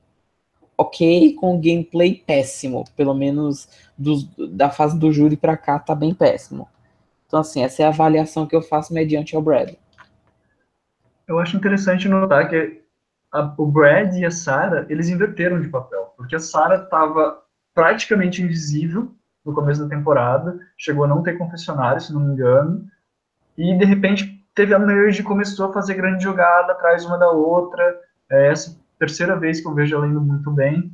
ok, 0.78 1.34
com 1.36 1.60
gameplay 1.60 2.16
péssimo. 2.26 2.86
Pelo 2.96 3.14
menos 3.14 3.68
do, 4.00 4.48
da 4.56 4.70
fase 4.70 4.98
do 4.98 5.12
júri 5.12 5.36
para 5.36 5.58
cá 5.58 5.78
tá 5.78 5.94
bem 5.94 6.14
péssimo. 6.14 6.68
Então, 7.28 7.42
assim, 7.42 7.64
essa 7.64 7.84
é 7.84 7.86
a 7.86 7.90
avaliação 7.90 8.48
que 8.48 8.56
eu 8.56 8.62
faço 8.62 8.94
mediante 8.94 9.36
ao 9.36 9.42
Brad. 9.42 9.74
Eu 11.28 11.38
acho 11.38 11.58
interessante 11.58 12.08
notar 12.08 12.50
que 12.50 12.82
a, 13.32 13.54
o 13.58 13.66
Brad 13.68 14.16
e 14.16 14.26
a 14.26 14.32
Sarah, 14.32 14.86
eles 14.90 15.10
inverteram 15.10 15.62
de 15.62 15.68
papel. 15.68 16.14
Porque 16.18 16.36
a 16.36 16.40
Sarah 16.40 16.84
estava 16.84 17.44
praticamente 17.76 18.42
invisível 18.42 19.12
no 19.46 19.54
começo 19.54 19.84
da 19.84 19.96
temporada, 19.96 20.60
chegou 20.78 21.04
a 21.04 21.08
não 21.08 21.22
ter 21.22 21.38
confessionário, 21.38 22.02
se 22.02 22.14
não 22.14 22.22
me 22.22 22.34
engano, 22.34 22.88
e 23.58 23.78
de 23.78 23.86
repente 23.86 24.46
teve 24.56 24.74
a 24.74 24.80
merge 24.80 25.22
e 25.22 25.24
começou 25.24 25.70
a 25.70 25.74
fazer 25.74 25.94
grande 25.94 26.24
jogada 26.24 26.74
atrás 26.74 27.06
uma 27.06 27.18
da 27.18 27.30
outra. 27.30 28.00
É 28.30 28.52
essa 28.52 28.78
terceira 28.98 29.38
vez 29.38 29.62
que 29.62 29.68
eu 29.68 29.74
vejo 29.74 29.96
ela 29.96 30.08
indo 30.08 30.22
muito 30.22 30.52
bem. 30.52 30.92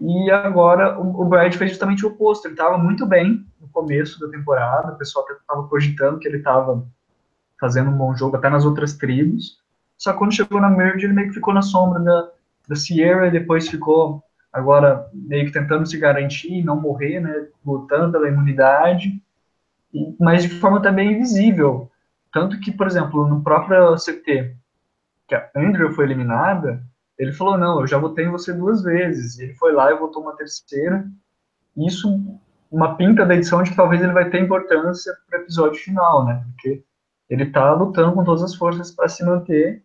E 0.00 0.30
agora 0.30 0.98
o, 0.98 1.24
Brad 1.24 1.54
fez 1.54 1.72
justamente 1.72 2.06
o 2.06 2.10
oposto. 2.10 2.46
Ele 2.46 2.54
estava 2.54 2.78
muito 2.78 3.04
bem 3.04 3.44
no 3.60 3.68
começo 3.68 4.20
da 4.20 4.28
temporada, 4.28 4.92
o 4.92 4.96
pessoal 4.96 5.26
estava 5.28 5.66
cogitando 5.66 6.18
que 6.18 6.28
ele 6.28 6.38
estava 6.38 6.86
fazendo 7.60 7.90
um 7.90 7.96
bom 7.96 8.14
jogo 8.14 8.36
até 8.36 8.48
nas 8.48 8.64
outras 8.64 8.96
tribos. 8.96 9.58
Só 9.96 10.12
que 10.12 10.18
quando 10.18 10.34
chegou 10.34 10.60
na 10.60 10.70
Merge, 10.70 11.06
ele 11.06 11.14
meio 11.14 11.28
que 11.28 11.34
ficou 11.34 11.52
na 11.52 11.62
sombra 11.62 12.00
da, 12.00 12.30
da 12.68 12.76
Sierra 12.76 13.26
e 13.26 13.32
depois 13.32 13.68
ficou 13.68 14.22
agora 14.52 15.08
meio 15.12 15.46
que 15.46 15.52
tentando 15.52 15.86
se 15.86 15.98
garantir 15.98 16.64
não 16.64 16.80
morrer, 16.80 17.20
né, 17.20 17.48
lutando 17.66 18.12
pela 18.12 18.28
imunidade, 18.28 19.20
e, 19.92 20.16
mas 20.20 20.42
de 20.44 20.50
forma 20.50 20.80
também 20.80 21.12
invisível. 21.12 21.90
Tanto 22.32 22.60
que, 22.60 22.70
por 22.70 22.86
exemplo, 22.86 23.26
no 23.26 23.42
próprio 23.42 23.96
CT, 23.96 24.54
que 25.26 25.34
a 25.34 25.50
Andrew 25.56 25.92
foi 25.92 26.04
eliminada, 26.04 26.82
ele 27.18 27.32
falou, 27.32 27.58
não, 27.58 27.80
eu 27.80 27.86
já 27.86 27.98
votei 27.98 28.26
em 28.26 28.30
você 28.30 28.52
duas 28.52 28.82
vezes. 28.82 29.38
E 29.38 29.44
ele 29.44 29.54
foi 29.54 29.72
lá 29.72 29.90
e 29.90 29.98
votou 29.98 30.22
uma 30.22 30.36
terceira. 30.36 31.04
Isso, 31.76 32.08
uma 32.70 32.96
pinta 32.96 33.26
da 33.26 33.34
edição 33.34 33.62
de 33.62 33.70
que 33.70 33.76
talvez 33.76 34.02
ele 34.02 34.12
vai 34.12 34.30
ter 34.30 34.40
importância 34.40 35.12
para 35.28 35.40
o 35.40 35.42
episódio 35.42 35.80
final, 35.80 36.24
né? 36.24 36.44
Porque 36.52 36.84
ele 37.28 37.44
está 37.44 37.72
lutando 37.72 38.14
com 38.14 38.24
todas 38.24 38.42
as 38.42 38.54
forças 38.54 38.90
para 38.90 39.08
se 39.08 39.24
manter. 39.24 39.82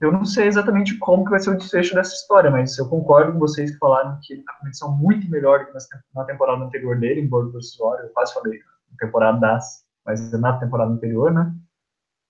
Eu 0.00 0.12
não 0.12 0.24
sei 0.24 0.46
exatamente 0.46 0.96
como 0.98 1.24
que 1.24 1.30
vai 1.30 1.40
ser 1.40 1.50
o 1.50 1.58
desfecho 1.58 1.94
dessa 1.94 2.14
história, 2.14 2.50
mas 2.50 2.76
eu 2.78 2.88
concordo 2.88 3.32
com 3.32 3.38
vocês 3.38 3.70
que 3.70 3.78
falaram 3.78 4.18
que 4.22 4.32
ele 4.32 4.40
está 4.40 4.52
com 4.54 4.64
uma 4.64 4.68
edição 4.68 4.96
muito 4.96 5.30
melhor 5.30 5.60
do 5.60 5.66
que 5.66 5.72
na 6.14 6.24
temporada 6.24 6.64
anterior 6.64 6.98
dele, 6.98 7.20
em 7.20 7.28
Bordo 7.28 7.52
vs. 7.52 7.78
Eu 7.78 8.08
quase 8.14 8.32
falei 8.32 8.60
temporada 8.98 9.38
das, 9.38 9.84
mas 10.04 10.32
é 10.32 10.36
na 10.36 10.58
temporada 10.58 10.92
anterior, 10.92 11.32
né? 11.32 11.52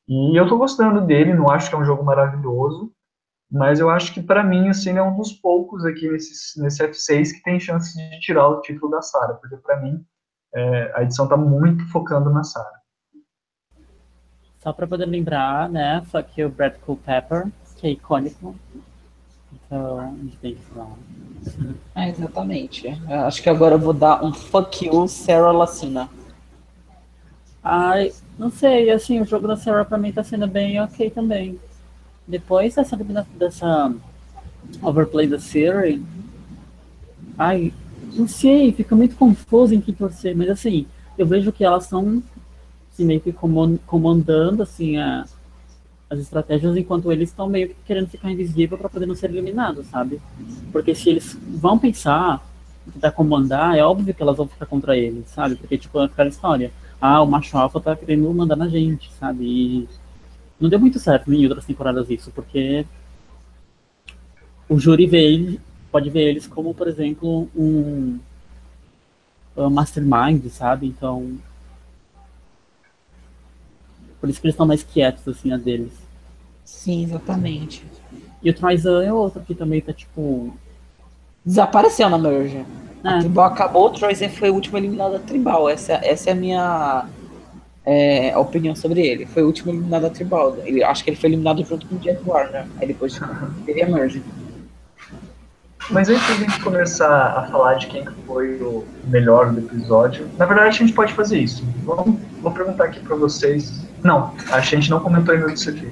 E 0.08 0.38
eu 0.38 0.44
estou 0.44 0.58
gostando 0.58 1.00
dele, 1.00 1.34
não 1.34 1.50
acho 1.50 1.68
que 1.68 1.74
é 1.74 1.78
um 1.78 1.84
jogo 1.84 2.04
maravilhoso, 2.04 2.92
mas 3.50 3.80
eu 3.80 3.90
acho 3.90 4.14
que, 4.14 4.22
para 4.22 4.44
mim, 4.44 4.68
assim, 4.68 4.96
é 4.96 5.02
um 5.02 5.16
dos 5.16 5.32
poucos 5.32 5.84
aqui 5.84 6.08
nesse, 6.08 6.62
nesse 6.62 6.86
F6 6.86 7.32
que 7.32 7.42
tem 7.42 7.58
chance 7.58 7.96
de 7.96 8.20
tirar 8.20 8.48
o 8.48 8.60
título 8.60 8.92
da 8.92 9.02
Sara, 9.02 9.34
porque, 9.34 9.56
para 9.56 9.80
mim, 9.80 10.04
é, 10.54 10.92
a 10.94 11.02
edição 11.02 11.24
está 11.24 11.36
muito 11.36 11.84
focando 11.88 12.30
na 12.30 12.44
Sara. 12.44 12.80
Só 14.60 14.72
para 14.72 14.86
poder 14.86 15.06
lembrar, 15.06 15.68
né, 15.68 16.00
só 16.10 16.22
que 16.22 16.44
o 16.44 16.48
Brad 16.48 16.74
Culpepper, 16.74 17.48
que 17.76 17.88
é 17.88 17.90
icônico. 17.90 18.54
Então, 19.52 19.98
a 19.98 20.06
gente 20.06 20.36
tem 20.36 20.54
que 20.54 20.62
falar. 20.66 20.96
É, 21.96 22.08
exatamente. 22.08 22.86
Eu 22.86 23.20
acho 23.20 23.42
que 23.42 23.50
agora 23.50 23.74
eu 23.74 23.78
vou 23.80 23.92
dar 23.92 24.22
um 24.22 24.32
fuck 24.32 24.86
you, 24.86 25.08
Sarah 25.08 25.50
Lacina. 25.50 26.08
Ai, 27.64 28.12
não 28.38 28.50
sei, 28.50 28.90
assim, 28.90 29.20
o 29.20 29.24
jogo 29.24 29.48
da 29.48 29.56
Sarah 29.56 29.84
pra 29.84 29.98
mim 29.98 30.12
tá 30.12 30.22
sendo 30.22 30.46
bem 30.46 30.80
ok 30.80 31.10
também 31.10 31.58
depois 32.30 32.74
dessa, 32.74 32.96
dessa 33.36 33.94
overplay 34.82 35.26
da 35.26 35.38
Siri, 35.38 36.02
ai, 37.36 37.72
não 38.14 38.28
sei, 38.28 38.72
fica 38.72 38.94
muito 38.94 39.16
confuso 39.16 39.74
em 39.74 39.80
que 39.80 39.92
torcer, 39.92 40.36
mas 40.36 40.48
assim, 40.48 40.86
eu 41.18 41.26
vejo 41.26 41.52
que 41.52 41.64
elas 41.64 41.84
estão 41.84 42.22
assim, 42.92 43.04
meio 43.04 43.20
que 43.20 43.32
comandando 43.86 44.62
assim, 44.62 44.96
a, 44.96 45.24
as 46.08 46.18
estratégias 46.18 46.76
enquanto 46.76 47.10
eles 47.12 47.30
estão 47.30 47.48
meio 47.48 47.68
que 47.68 47.76
querendo 47.84 48.08
ficar 48.08 48.30
invisível 48.30 48.78
para 48.78 48.88
poder 48.88 49.06
não 49.06 49.14
ser 49.14 49.30
eliminados, 49.30 49.86
sabe? 49.86 50.20
Porque 50.72 50.94
se 50.94 51.10
eles 51.10 51.38
vão 51.48 51.78
pensar 51.78 52.44
tentar 52.92 53.12
comandar, 53.12 53.76
é 53.76 53.84
óbvio 53.84 54.14
que 54.14 54.22
elas 54.22 54.36
vão 54.36 54.48
ficar 54.48 54.66
contra 54.66 54.96
eles, 54.96 55.28
sabe? 55.28 55.56
Porque, 55.56 55.78
tipo, 55.78 56.00
é 56.00 56.04
aquela 56.06 56.28
história. 56.28 56.72
Ah, 57.00 57.22
o 57.22 57.26
macho 57.26 57.56
alfa 57.56 57.80
tá 57.80 57.96
querendo 57.96 58.32
mandar 58.32 58.56
na 58.56 58.68
gente, 58.68 59.10
sabe? 59.18 59.44
E 59.44 59.88
não 60.60 60.68
deu 60.68 60.78
muito 60.78 60.98
certo 60.98 61.32
em 61.32 61.44
outras 61.44 61.64
temporadas 61.64 62.10
isso, 62.10 62.30
porque 62.32 62.84
o 64.68 64.78
júri 64.78 65.06
vê 65.06 65.24
ele, 65.24 65.60
pode 65.90 66.10
ver 66.10 66.28
eles 66.28 66.46
como, 66.46 66.74
por 66.74 66.86
exemplo, 66.86 67.48
um, 67.56 68.18
um 69.56 69.70
mastermind, 69.70 70.46
sabe? 70.48 70.86
Então, 70.86 71.38
por 74.20 74.28
isso 74.28 74.40
que 74.40 74.46
eles 74.46 74.54
estão 74.54 74.66
mais 74.66 74.82
quietos, 74.82 75.26
assim, 75.26 75.52
a 75.52 75.56
deles. 75.56 75.92
Sim, 76.64 77.04
exatamente. 77.04 77.84
E 78.42 78.50
o 78.50 78.54
Troizan 78.54 79.02
é 79.02 79.12
outro 79.12 79.40
que 79.42 79.54
também 79.54 79.80
tá, 79.80 79.92
tipo... 79.92 80.54
Desapareceu 81.44 82.08
na 82.10 82.18
Merge. 82.18 82.58
É. 83.02 83.08
A 83.08 83.18
Tribal 83.18 83.46
acabou, 83.46 83.86
o 83.86 83.90
Troizan 83.90 84.28
foi 84.28 84.50
o 84.50 84.54
último 84.54 84.76
eliminado 84.76 85.12
da 85.12 85.18
Tribal. 85.18 85.68
Essa, 85.68 85.94
essa 85.94 86.30
é 86.30 86.32
a 86.32 86.36
minha 86.36 87.08
é, 87.90 88.36
opinião 88.36 88.76
sobre 88.76 89.04
ele. 89.04 89.26
Foi 89.26 89.42
o 89.42 89.46
último 89.46 89.72
eliminado 89.72 90.02
da 90.02 90.10
Tribal. 90.10 90.56
Ele, 90.64 90.84
acho 90.84 91.02
que 91.02 91.10
ele 91.10 91.16
foi 91.16 91.30
eliminado 91.30 91.64
junto 91.64 91.84
com 91.88 91.96
o 91.96 92.00
Jet 92.00 92.20
Warner. 92.24 92.64
Aí 92.80 92.86
depois 92.86 93.20
teve 93.66 93.82
a 93.82 93.88
Merge. 93.88 94.22
Mas 95.90 96.08
antes 96.08 96.24
da 96.28 96.34
gente 96.34 96.60
começar 96.60 97.36
a 97.36 97.42
falar 97.50 97.74
de 97.74 97.88
quem 97.88 98.04
foi 98.24 98.62
o 98.62 98.84
melhor 99.08 99.52
do 99.52 99.58
episódio, 99.58 100.28
na 100.38 100.46
verdade 100.46 100.68
a 100.68 100.70
gente 100.70 100.92
pode 100.92 101.12
fazer 101.14 101.40
isso. 101.40 101.64
Vamos, 101.82 102.20
vou 102.40 102.52
perguntar 102.52 102.84
aqui 102.84 103.00
para 103.00 103.16
vocês. 103.16 103.84
Não, 104.04 104.32
a 104.52 104.60
gente 104.60 104.88
não 104.88 105.00
comentou 105.00 105.34
ainda 105.34 105.48
disso 105.48 105.70
aqui. 105.70 105.90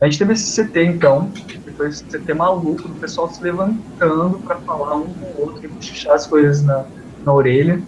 A 0.00 0.06
gente 0.06 0.18
teve 0.18 0.32
esse 0.32 0.60
CT 0.60 0.84
então, 0.86 1.30
que 1.30 1.56
foi 1.72 1.88
esse 1.88 2.02
CT 2.04 2.34
maluco 2.34 2.88
do 2.88 2.94
pessoal 2.96 3.32
se 3.32 3.40
levantando 3.40 4.40
para 4.40 4.56
falar 4.56 4.96
um 4.96 5.06
com 5.06 5.26
o 5.26 5.40
outro 5.42 5.64
e 5.64 5.68
puxar 5.68 6.14
as 6.14 6.26
coisas 6.26 6.64
na, 6.64 6.84
na 7.24 7.32
orelha. 7.32 7.80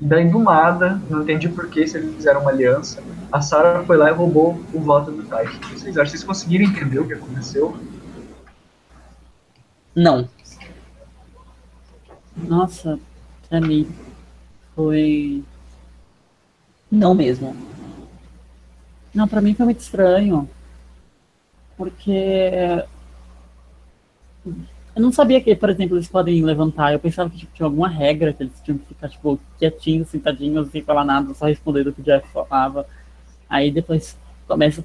E 0.00 0.04
daí 0.04 0.28
do 0.30 0.38
nada, 0.38 1.00
não 1.10 1.22
entendi 1.22 1.48
por 1.48 1.68
que 1.68 1.86
se 1.86 1.98
eles 1.98 2.14
fizeram 2.14 2.40
uma 2.40 2.50
aliança, 2.50 3.02
a 3.30 3.40
Sarah 3.40 3.84
foi 3.84 3.96
lá 3.96 4.08
e 4.08 4.14
roubou 4.14 4.58
o 4.72 4.80
voto 4.80 5.10
do. 5.10 5.22
O 5.22 5.60
que 5.60 5.78
vocês 5.78 5.96
acham? 5.98 6.10
Vocês 6.10 6.24
conseguiram 6.24 6.64
entender 6.64 6.98
o 6.98 7.06
que 7.06 7.14
aconteceu? 7.14 7.76
Não. 9.94 10.28
Nossa, 12.36 12.98
pra 13.48 13.60
mim 13.60 13.86
foi. 14.74 15.44
Não 16.90 17.14
mesmo. 17.14 17.54
Não, 19.14 19.28
pra 19.28 19.40
mim 19.40 19.54
foi 19.54 19.66
muito 19.66 19.80
estranho. 19.80 20.48
Porque. 21.76 22.84
Eu 25.00 25.04
não 25.04 25.12
sabia 25.12 25.40
que, 25.40 25.54
por 25.54 25.70
exemplo, 25.70 25.96
eles 25.96 26.08
podem 26.08 26.44
levantar. 26.44 26.92
Eu 26.92 26.98
pensava 26.98 27.30
que 27.30 27.38
tipo, 27.38 27.52
tinha 27.54 27.66
alguma 27.66 27.88
regra 27.88 28.32
que 28.32 28.42
eles 28.42 28.52
tinham 28.62 28.76
que 28.76 28.86
ficar, 28.86 29.08
tipo, 29.08 29.40
quietinhos, 29.58 30.08
sentadinhos, 30.08 30.70
sem 30.70 30.82
falar 30.82 31.04
nada, 31.04 31.32
só 31.32 31.46
respondendo 31.46 31.88
o 31.88 31.92
que 31.92 32.02
o 32.02 32.04
Jeff 32.04 32.28
falava. 32.32 32.86
Aí 33.48 33.70
depois 33.70 34.18
começa, 34.46 34.84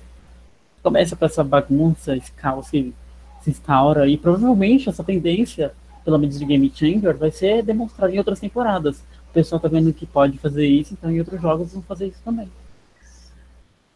começa 0.81 1.15
com 1.15 1.25
essa 1.25 1.43
bagunça, 1.43 2.15
esse 2.15 2.31
caos 2.31 2.67
se, 2.67 2.93
se 3.41 3.49
instaura. 3.49 4.07
E 4.07 4.17
provavelmente 4.17 4.87
essa 4.87 5.03
tendência 5.03 5.73
pelo 6.05 6.19
menos 6.19 6.37
de 6.37 6.45
Game 6.45 6.71
Changer, 6.73 7.17
vai 7.17 7.31
ser 7.31 7.63
demonstrado 7.63 8.13
em 8.13 8.19
outras 8.19 8.39
temporadas. 8.39 8.99
O 9.29 9.33
pessoal 9.33 9.59
tá 9.59 9.67
vendo 9.67 9.91
que 9.91 10.05
pode 10.05 10.37
fazer 10.37 10.67
isso, 10.67 10.93
então 10.93 11.09
em 11.09 11.17
outros 11.17 11.41
jogos 11.41 11.73
vão 11.73 11.81
fazer 11.81 12.05
isso 12.05 12.21
também. 12.23 12.49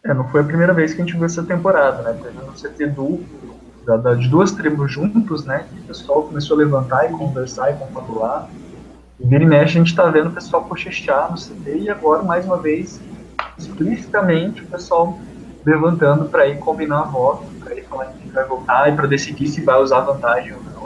É, 0.03 0.13
não 0.13 0.27
foi 0.29 0.41
a 0.41 0.43
primeira 0.43 0.73
vez 0.73 0.93
que 0.93 1.01
a 1.01 1.05
gente 1.05 1.15
viu 1.15 1.25
essa 1.25 1.43
temporada, 1.43 2.01
né? 2.01 2.19
Teve 2.21 2.37
no 2.43 2.53
CT 2.53 2.87
duplo, 2.87 3.58
da, 3.89 3.97
da, 3.97 4.13
de 4.13 4.27
duas 4.27 4.51
tribos 4.51 4.91
juntos, 4.91 5.45
né? 5.45 5.65
Que 5.67 5.79
o 5.79 5.83
pessoal 5.83 6.21
começou 6.21 6.55
a 6.55 6.59
levantar 6.59 7.09
e 7.09 7.13
conversar 7.17 7.71
e 7.71 7.73
confabular. 7.77 8.47
E 9.19 9.25
vira 9.25 9.43
e 9.43 9.47
mexe 9.47 9.79
a 9.79 9.83
gente 9.83 9.95
tá 9.95 10.05
vendo 10.05 10.29
o 10.29 10.31
pessoal 10.31 10.63
cochichar 10.65 11.31
no 11.31 11.37
CT 11.37 11.79
e 11.79 11.89
agora, 11.89 12.21
mais 12.21 12.45
uma 12.45 12.57
vez, 12.57 13.01
explicitamente 13.57 14.61
o 14.61 14.67
pessoal 14.67 15.17
levantando 15.65 16.29
para 16.29 16.47
ir 16.47 16.59
combinar 16.59 16.99
a 16.99 17.03
voto, 17.05 17.43
para 17.59 17.75
ir 17.75 17.83
falar 17.85 18.05
que 18.13 18.29
vai 18.29 18.45
voltar 18.45 18.93
e 18.93 18.95
para 18.95 19.07
decidir 19.07 19.47
se 19.47 19.61
vai 19.61 19.81
usar 19.81 20.01
vantagem 20.01 20.53
ou 20.53 20.63
não. 20.63 20.79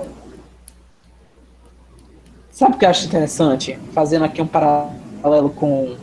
Sabe 2.49 2.76
o 2.76 2.78
que 2.78 2.86
eu 2.86 2.89
acho 2.89 3.06
interessante? 3.06 3.78
Fazendo 3.91 4.24
aqui 4.24 4.41
um 4.41 4.47
paralelo 4.47 5.49
com 5.49 5.97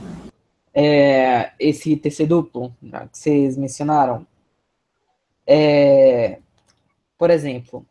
é, 0.75 1.53
esse 1.59 1.97
TC 1.97 2.27
duplo 2.27 2.75
que 2.81 3.19
vocês 3.19 3.57
mencionaram. 3.57 4.27
É, 5.47 6.39
por 7.21 7.29
exemplo, 7.29 7.85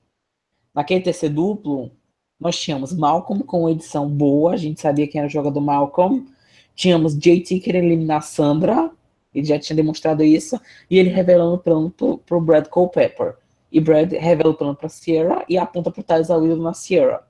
naquele 0.74 1.02
TC 1.02 1.30
duplo, 1.30 1.92
nós 2.40 2.60
tínhamos 2.60 2.92
Malcolm 2.92 3.44
com 3.44 3.70
edição 3.70 4.10
boa, 4.10 4.54
a 4.54 4.58
gente 4.58 4.82
sabia 4.82 5.08
quem 5.08 5.20
era 5.20 5.28
o 5.28 5.32
jogador 5.32 5.62
Malcolm. 5.62 6.26
Tínhamos 6.74 7.16
JT 7.16 7.60
querendo 7.60 7.86
eliminar 7.86 8.24
Sandra, 8.24 8.90
ele 9.32 9.46
já 9.46 9.60
tinha 9.60 9.76
demonstrado 9.76 10.24
isso, 10.24 10.60
e 10.90 10.98
ele 10.98 11.10
revelando 11.10 11.54
o 11.54 11.60
plano 11.60 11.92
para 12.26 12.38
o 12.38 12.42
Brad 12.42 12.68
Culpepper. 12.68 13.36
E 13.72 13.80
Brad 13.80 14.12
revela 14.14 14.50
o 14.50 14.56
plano 14.56 14.76
para 14.76 14.90
Sierra 14.90 15.46
e 15.48 15.58
aponta 15.58 15.92
para 15.92 16.02
o 16.02 16.04
Tyler 16.04 16.40
Will 16.40 16.58
na 16.58 16.74
Sierra 16.74 17.30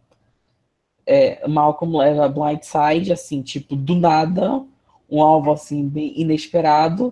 é, 1.09 1.47
Malcolm 1.47 1.97
leva 1.97 2.29
Blindside, 2.29 3.11
assim, 3.11 3.41
tipo, 3.41 3.75
do 3.75 3.95
nada, 3.95 4.63
um 5.09 5.23
alvo, 5.23 5.51
assim, 5.51 5.89
bem 5.89 6.13
inesperado, 6.15 7.11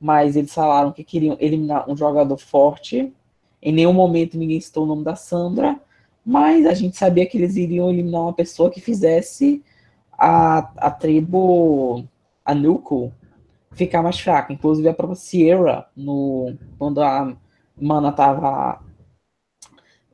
mas 0.00 0.36
eles 0.36 0.54
falaram 0.54 0.92
que 0.92 1.02
queriam 1.02 1.36
eliminar 1.40 1.90
um 1.90 1.96
jogador 1.96 2.36
forte. 2.38 3.12
Em 3.62 3.72
nenhum 3.72 3.92
momento 3.92 4.36
ninguém 4.36 4.60
citou 4.60 4.84
o 4.84 4.86
nome 4.86 5.04
da 5.04 5.14
Sandra, 5.14 5.80
mas 6.24 6.66
a 6.66 6.74
gente 6.74 6.96
sabia 6.96 7.26
que 7.26 7.38
eles 7.38 7.56
iriam 7.56 7.90
eliminar 7.90 8.22
uma 8.22 8.32
pessoa 8.32 8.70
que 8.70 8.80
fizesse 8.80 9.62
a, 10.12 10.58
a 10.76 10.90
tribo, 10.90 12.04
a 12.44 12.54
Nuko, 12.54 13.12
ficar 13.72 14.02
mais 14.02 14.18
fraca. 14.18 14.52
Inclusive 14.52 14.88
a 14.88 14.94
própria 14.94 15.16
Sierra, 15.16 15.88
no, 15.96 16.54
quando 16.78 17.00
a 17.00 17.36
Mana 17.80 18.12
tava 18.12 18.80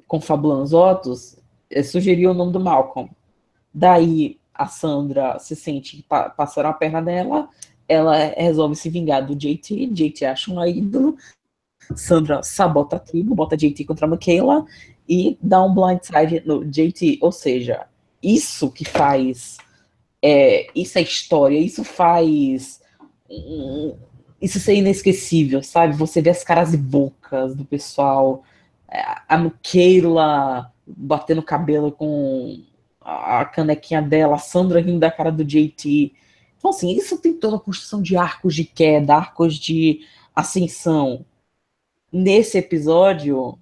confabulando 0.07 0.62
os 0.62 0.70
votos, 0.70 1.38
eh, 1.70 1.82
sugeriu 1.82 2.30
o 2.30 2.34
nome 2.34 2.53
do 2.53 2.61
Malcolm. 2.61 3.11
Daí 3.72 4.38
a 4.55 4.66
Sandra 4.66 5.38
se 5.38 5.55
sente 5.55 5.96
que 5.99 6.03
passaram 6.03 6.70
a 6.70 6.72
perna 6.72 7.03
dela, 7.03 7.49
ela 7.88 8.16
resolve 8.36 8.74
se 8.74 8.90
vingar 8.90 9.24
do 9.24 9.34
JT, 9.34 9.86
JT 9.86 10.24
acha 10.24 10.51
um 10.51 10.64
ídolo, 10.66 11.16
Sandra 11.97 12.43
sabota 12.43 12.97
a 12.97 12.99
tribo, 12.99 13.34
bota 13.34 13.57
JT 13.57 13.84
contra 13.84 14.07
a 14.07 14.11
Michaela 14.11 14.64
e 15.09 15.39
dá 15.43 15.62
um 15.62 15.74
blindside 15.74 16.43
no 16.45 16.64
JT, 16.64 17.18
ou 17.20 17.32
seja, 17.32 17.86
isso 18.22 18.70
que 18.70 18.84
faz 18.84 19.57
é, 20.22 20.66
isso 20.74 20.99
é 20.99 21.03
história, 21.03 21.59
isso 21.59 21.84
faz 21.84 22.80
isso 24.41 24.61
ser 24.61 24.74
inesquecível, 24.74 25.62
sabe? 25.62 25.95
Você 25.95 26.20
vê 26.20 26.30
as 26.30 26.45
caras 26.45 26.72
e 26.72 26.76
bocas 26.76 27.55
do 27.55 27.64
pessoal, 27.64 28.43
é, 28.91 29.03
a 29.28 29.39
Michaela 29.39 30.72
batendo 30.86 31.43
cabelo 31.43 31.93
com 31.93 32.62
a 33.01 33.45
canequinha 33.45 34.03
dela, 34.03 34.36
a 34.36 34.39
Sandra 34.39 34.80
rindo 34.80 35.01
da 35.01 35.11
cara 35.11 35.30
do 35.30 35.45
JT. 35.45 36.12
Então, 36.57 36.70
assim, 36.70 36.91
isso 36.97 37.18
tem 37.18 37.32
toda 37.32 37.57
a 37.57 37.61
construção 37.61 38.03
de 38.03 38.16
arcos 38.16 38.55
de 38.55 38.64
queda, 38.64 39.14
arcos 39.14 39.55
de 39.55 40.01
ascensão. 40.34 41.24
Nesse 42.12 42.59
episódio, 42.59 43.59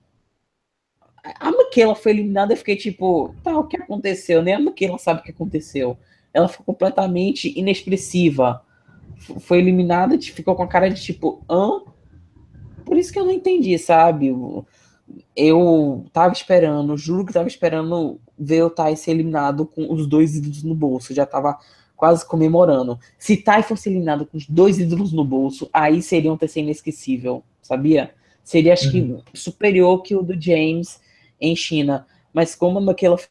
a 1.22 1.50
Michaela 1.50 1.94
foi 1.94 2.12
eliminada 2.12 2.52
e 2.52 2.56
fiquei 2.56 2.76
tipo, 2.76 3.34
tá, 3.42 3.58
o 3.58 3.64
que 3.64 3.76
aconteceu? 3.76 4.42
Nem 4.42 4.54
a 4.54 4.60
Michaela 4.60 4.98
sabe 4.98 5.20
o 5.20 5.22
que 5.22 5.32
aconteceu. 5.32 5.98
Ela 6.32 6.48
ficou 6.48 6.66
completamente 6.66 7.58
inexpressiva. 7.58 8.62
Foi 9.40 9.58
eliminada, 9.58 10.20
ficou 10.20 10.54
com 10.54 10.62
a 10.62 10.68
cara 10.68 10.88
de 10.88 11.02
tipo, 11.02 11.42
hã? 11.50 11.82
Por 12.84 12.96
isso 12.96 13.12
que 13.12 13.18
eu 13.18 13.24
não 13.24 13.32
entendi, 13.32 13.76
sabe? 13.78 14.32
eu 15.34 16.04
tava 16.12 16.32
esperando, 16.32 16.96
juro 16.96 17.24
que 17.24 17.32
tava 17.32 17.48
esperando 17.48 18.20
ver 18.38 18.62
o 18.62 18.70
Tai 18.70 18.96
ser 18.96 19.12
eliminado 19.12 19.66
com 19.66 19.92
os 19.92 20.06
dois 20.06 20.36
ídolos 20.36 20.62
no 20.62 20.74
bolso. 20.74 21.14
Já 21.14 21.26
tava 21.26 21.58
quase 21.96 22.26
comemorando. 22.26 22.98
Se 23.18 23.36
Tai 23.36 23.62
fosse 23.62 23.88
eliminado 23.88 24.26
com 24.26 24.36
os 24.36 24.46
dois 24.46 24.78
ídolos 24.78 25.12
no 25.12 25.24
bolso, 25.24 25.68
aí 25.72 26.02
seria 26.02 26.32
um 26.32 26.36
TC 26.36 26.60
inesquecível, 26.60 27.42
sabia? 27.62 28.14
Seria, 28.46 28.74
acho 28.74 28.96
uhum. 28.96 29.20
que, 29.32 29.36
superior 29.36 30.00
que 30.04 30.14
o 30.14 30.22
do 30.22 30.40
James 30.40 31.00
em 31.40 31.56
China. 31.56 32.06
Mas 32.32 32.54
como 32.54 32.78
a 32.78 32.80
Michaela 32.80 33.18
foi 33.18 33.28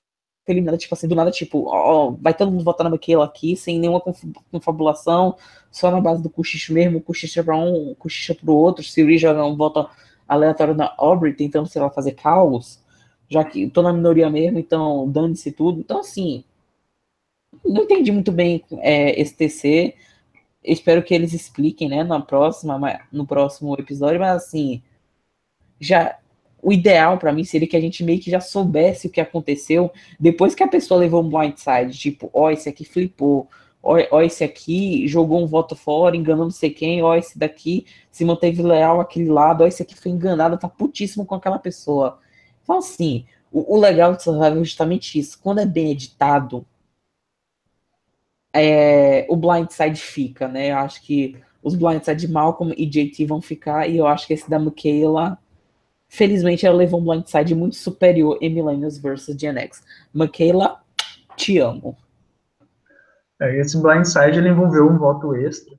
eliminada, 0.49 0.77
tipo 0.77 0.93
assim, 0.93 1.07
do 1.07 1.15
nada, 1.15 1.31
tipo, 1.31 1.63
ó, 1.69 2.11
vai 2.19 2.33
todo 2.33 2.51
mundo 2.51 2.65
votar 2.65 2.83
na 2.83 2.89
Michaela 2.89 3.23
aqui, 3.23 3.55
sem 3.55 3.79
nenhuma 3.79 4.03
confabulação, 4.51 5.37
só 5.71 5.89
na 5.89 6.01
base 6.01 6.21
do 6.21 6.29
cochicho 6.29 6.73
mesmo, 6.73 6.99
cochicha 6.99 7.41
pra 7.41 7.55
um, 7.55 7.95
cochicha 7.95 8.35
pro 8.35 8.53
outro, 8.53 8.83
se 8.83 9.01
o 9.01 9.17
joga 9.17 9.45
um 9.45 9.55
voto 9.55 9.89
aleatório 10.27 10.75
da 10.75 10.93
Aubrey 10.97 11.33
tentando, 11.33 11.69
sei 11.69 11.81
lá, 11.81 11.89
fazer 11.89 12.11
caos, 12.11 12.83
já 13.29 13.41
que 13.45 13.69
tô 13.69 13.81
na 13.81 13.93
minoria 13.93 14.29
mesmo, 14.29 14.59
então 14.59 15.09
dane-se 15.09 15.49
tudo. 15.49 15.79
Então, 15.79 16.01
assim, 16.01 16.43
não 17.63 17.83
entendi 17.83 18.11
muito 18.11 18.33
bem 18.33 18.61
é, 18.79 19.17
esse 19.19 19.33
TC. 19.33 19.95
Espero 20.61 21.01
que 21.01 21.13
eles 21.13 21.31
expliquem, 21.31 21.87
né, 21.87 22.03
na 22.03 22.19
próxima, 22.19 22.99
no 23.13 23.25
próximo 23.25 23.73
episódio, 23.79 24.19
mas 24.19 24.43
assim, 24.43 24.83
já 25.85 26.17
o 26.61 26.73
ideal 26.73 27.19
para 27.19 27.31
mim 27.31 27.43
seria 27.43 27.67
que 27.67 27.77
a 27.77 27.81
gente 27.81 28.03
meio 28.03 28.19
que 28.19 28.31
já 28.31 28.39
soubesse 28.39 29.05
o 29.05 29.09
que 29.11 29.21
aconteceu 29.21 29.91
depois 30.19 30.55
que 30.55 30.63
a 30.63 30.67
pessoa 30.67 30.99
levou 30.99 31.23
um 31.23 31.29
blindside, 31.29 31.97
tipo, 31.97 32.29
ó, 32.33 32.45
oh, 32.45 32.49
esse 32.49 32.67
aqui 32.67 32.83
flipou, 32.83 33.47
ó, 33.83 33.97
oh, 34.11 34.21
esse 34.21 34.43
aqui 34.43 35.07
jogou 35.07 35.43
um 35.43 35.45
voto 35.45 35.75
fora, 35.75 36.17
enganou 36.17 36.45
não 36.45 36.51
sei 36.51 36.71
quem, 36.71 37.03
ó, 37.03 37.15
esse 37.15 37.37
daqui 37.37 37.85
se 38.11 38.25
manteve 38.25 38.63
leal 38.63 38.99
àquele 38.99 39.29
lado, 39.29 39.63
ó, 39.63 39.67
esse 39.67 39.83
aqui 39.83 39.95
foi 39.95 40.11
enganado, 40.11 40.57
tá 40.57 40.67
putíssimo 40.67 41.23
com 41.25 41.35
aquela 41.35 41.59
pessoa. 41.59 42.19
Então, 42.63 42.79
assim, 42.79 43.25
o, 43.51 43.75
o 43.75 43.79
legal 43.79 44.15
de 44.15 44.23
Survival 44.23 44.61
é 44.61 44.63
justamente 44.63 45.19
isso. 45.19 45.39
Quando 45.41 45.59
é 45.59 45.65
bem 45.65 45.91
editado, 45.91 46.65
é, 48.51 49.25
o 49.29 49.35
blindside 49.35 50.01
fica, 50.01 50.47
né? 50.47 50.71
Eu 50.71 50.77
acho 50.77 51.01
que 51.03 51.37
os 51.61 51.75
blindside 51.75 52.21
de 52.21 52.27
Malcolm 52.27 52.73
e 52.77 52.85
JT 52.85 53.25
vão 53.25 53.41
ficar, 53.41 53.87
e 53.87 53.97
eu 53.97 54.07
acho 54.07 54.25
que 54.25 54.33
esse 54.33 54.49
da 54.49 54.57
Michaela 54.57 55.37
Felizmente, 56.15 56.65
ela 56.65 56.77
levou 56.77 57.01
um 57.01 57.03
blindside 57.03 57.53
muito 57.53 57.75
superior 57.75 58.37
em 58.39 58.49
Millennials 58.49 58.97
vs 58.97 59.35
Gen 59.37 59.57
X. 59.57 59.83
Michaela, 60.13 60.79
te 61.35 61.59
amo. 61.59 61.97
É, 63.41 63.59
esse 63.59 63.77
blindside 63.81 64.37
ele 64.37 64.47
envolveu 64.47 64.87
um 64.87 64.97
voto 64.97 65.35
extra. 65.35 65.75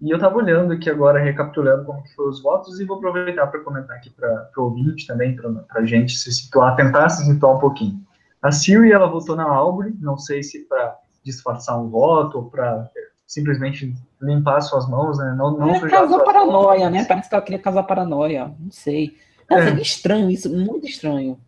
E 0.00 0.10
eu 0.10 0.18
tava 0.18 0.36
olhando 0.36 0.72
aqui 0.72 0.90
agora, 0.90 1.22
recapitulando 1.22 1.84
como 1.84 2.02
que 2.02 2.12
foram 2.14 2.30
os 2.30 2.42
votos, 2.42 2.80
e 2.80 2.84
vou 2.84 2.96
aproveitar 2.96 3.46
para 3.46 3.60
comentar 3.60 3.96
aqui 3.96 4.10
para 4.10 4.50
o 4.58 4.62
ouvinte 4.62 5.06
também, 5.06 5.36
para 5.36 5.80
a 5.80 5.86
gente 5.86 6.16
se 6.16 6.32
situar, 6.32 6.74
tentar 6.74 7.08
se 7.08 7.24
situar 7.24 7.56
um 7.56 7.60
pouquinho. 7.60 8.04
A 8.42 8.50
Siri, 8.50 8.90
ela 8.90 9.06
votou 9.06 9.36
na 9.36 9.44
Aubrey, 9.44 9.94
não 10.00 10.18
sei 10.18 10.42
se 10.42 10.64
para 10.66 10.98
disfarçar 11.24 11.80
um 11.80 11.88
voto, 11.88 12.38
ou 12.38 12.50
para 12.50 12.90
simplesmente 13.24 13.94
limpar 14.20 14.60
suas 14.62 14.88
mãos, 14.88 15.16
né? 15.18 15.32
Não, 15.38 15.56
não 15.56 15.76
é, 15.76 15.88
causar 15.88 16.18
paranoia, 16.24 16.90
mãos. 16.90 16.92
né? 16.92 17.04
Parece 17.04 17.28
que 17.28 17.34
ela 17.34 17.44
queria 17.44 17.62
causar 17.62 17.84
paranoia, 17.84 18.52
não 18.58 18.70
sei. 18.70 19.16
É. 19.50 19.54
é 19.54 19.80
estranho 19.80 20.30
isso, 20.30 20.52
muito 20.54 20.86
estranho. 20.86 21.40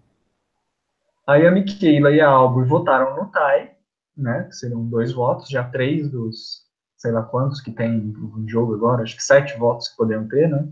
Aí 1.26 1.46
a 1.46 1.50
Michaela 1.50 2.10
e 2.10 2.20
a 2.20 2.28
Albor 2.28 2.66
votaram 2.66 3.16
no 3.16 3.30
Tai, 3.30 3.72
né? 4.16 4.44
Que 4.44 4.54
seriam 4.54 4.84
dois 4.84 5.12
votos, 5.12 5.48
já 5.48 5.64
três 5.64 6.10
dos 6.10 6.66
sei 6.96 7.12
lá 7.12 7.22
quantos 7.22 7.60
que 7.60 7.70
tem 7.70 7.92
no 7.92 8.48
jogo 8.48 8.74
agora, 8.74 9.04
acho 9.04 9.16
que 9.16 9.22
sete 9.22 9.56
votos 9.56 9.88
que 9.88 9.96
poderiam 9.96 10.26
ter, 10.26 10.48
né? 10.48 10.68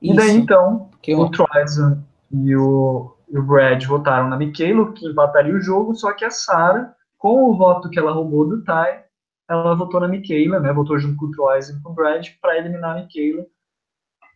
Isso. 0.00 0.14
E 0.14 0.16
daí 0.16 0.30
então, 0.30 0.90
que 1.02 1.14
o 1.14 1.30
Troyson 1.30 2.02
e 2.30 2.56
o, 2.56 3.14
e 3.28 3.38
o 3.38 3.42
Brad 3.42 3.84
votaram 3.84 4.28
na 4.28 4.36
Michaela, 4.38 4.90
que 4.92 5.06
empataria 5.06 5.54
o 5.54 5.60
jogo, 5.60 5.94
só 5.94 6.12
que 6.12 6.24
a 6.24 6.30
Sarah, 6.30 6.94
com 7.18 7.50
o 7.50 7.56
voto 7.56 7.90
que 7.90 7.98
ela 7.98 8.12
roubou 8.12 8.48
do 8.48 8.64
Tai, 8.64 9.04
ela 9.48 9.74
votou 9.74 10.00
na 10.00 10.08
Michaela, 10.08 10.58
né? 10.58 10.72
Votou 10.72 10.98
junto 10.98 11.18
com 11.18 11.26
o 11.26 11.30
Troyson 11.30 11.74
e 11.74 11.82
com 11.82 11.90
o 11.90 11.94
Brad 11.94 12.26
para 12.40 12.56
eliminar 12.56 12.96
a 12.96 13.02
Michaela 13.02 13.46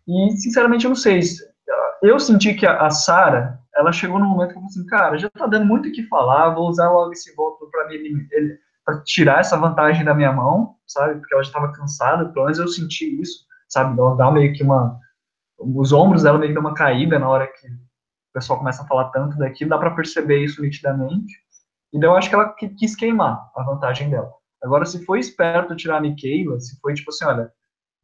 e, 0.07 0.37
sinceramente, 0.37 0.85
eu 0.85 0.91
não 0.91 0.97
sei. 0.97 1.21
Eu 2.03 2.21
senti 2.21 2.55
que 2.55 2.67
a, 2.67 2.91
Sara, 2.91 3.59
ela 3.75 3.93
chegou 3.93 4.19
num 4.19 4.29
momento 4.29 4.51
que 4.51 4.59
eu 4.59 4.63
falei 4.63 4.69
assim, 4.69 4.87
cara, 4.87 5.19
já 5.19 5.31
tá 5.31 5.47
dando 5.47 5.67
muito 5.67 5.89
o 5.89 5.93
que 5.93 6.07
falar, 6.09 6.55
vou 6.55 6.69
usar 6.69 6.91
logo 6.91 7.13
esse 7.13 7.35
voto 7.35 7.69
para 7.71 7.89
me 7.89 8.29
tirar 9.05 9.41
essa 9.41 9.57
vantagem 9.57 10.05
da 10.05 10.15
minha 10.15 10.33
mão, 10.33 10.77
sabe? 10.87 11.19
Porque 11.19 11.35
ela 11.35 11.43
já 11.43 11.49
estava 11.49 11.73
cansada, 11.73 12.29
pelo 12.33 12.45
menos 12.45 12.59
eu 12.59 12.69
senti 12.69 13.21
isso, 13.21 13.45
sabe? 13.69 13.99
Ela 13.99 14.15
dá 14.15 14.31
meio 14.31 14.53
que 14.53 14.63
uma 14.63 14.99
os 15.59 15.93
ombros 15.93 16.23
dela 16.23 16.39
meio 16.39 16.51
que 16.51 16.55
dão 16.55 16.63
uma 16.63 16.75
caída 16.75 17.19
na 17.19 17.29
hora 17.29 17.47
que 17.47 17.67
o 17.67 18.33
pessoal 18.35 18.59
começa 18.59 18.83
a 18.83 18.87
falar 18.87 19.09
tanto 19.11 19.39
daquilo, 19.39 19.71
dá 19.71 19.79
para 19.79 19.95
perceber 19.95 20.45
isso 20.45 20.61
nitidamente. 20.61 21.33
E 21.93 21.99
daí 21.99 22.09
eu 22.09 22.15
acho 22.15 22.29
que 22.29 22.35
ela 22.35 22.53
quis 22.53 22.95
queimar 22.95 23.51
a 23.57 23.63
vantagem 23.63 24.11
dela. 24.11 24.31
Agora, 24.63 24.85
se 24.85 25.05
foi 25.05 25.21
esperto 25.21 25.77
tirar 25.77 25.99
a 25.99 26.01
Michaela, 26.01 26.61
se 26.61 26.79
foi 26.81 26.93
tipo 26.95 27.11
assim, 27.11 27.25
olha, 27.25 27.51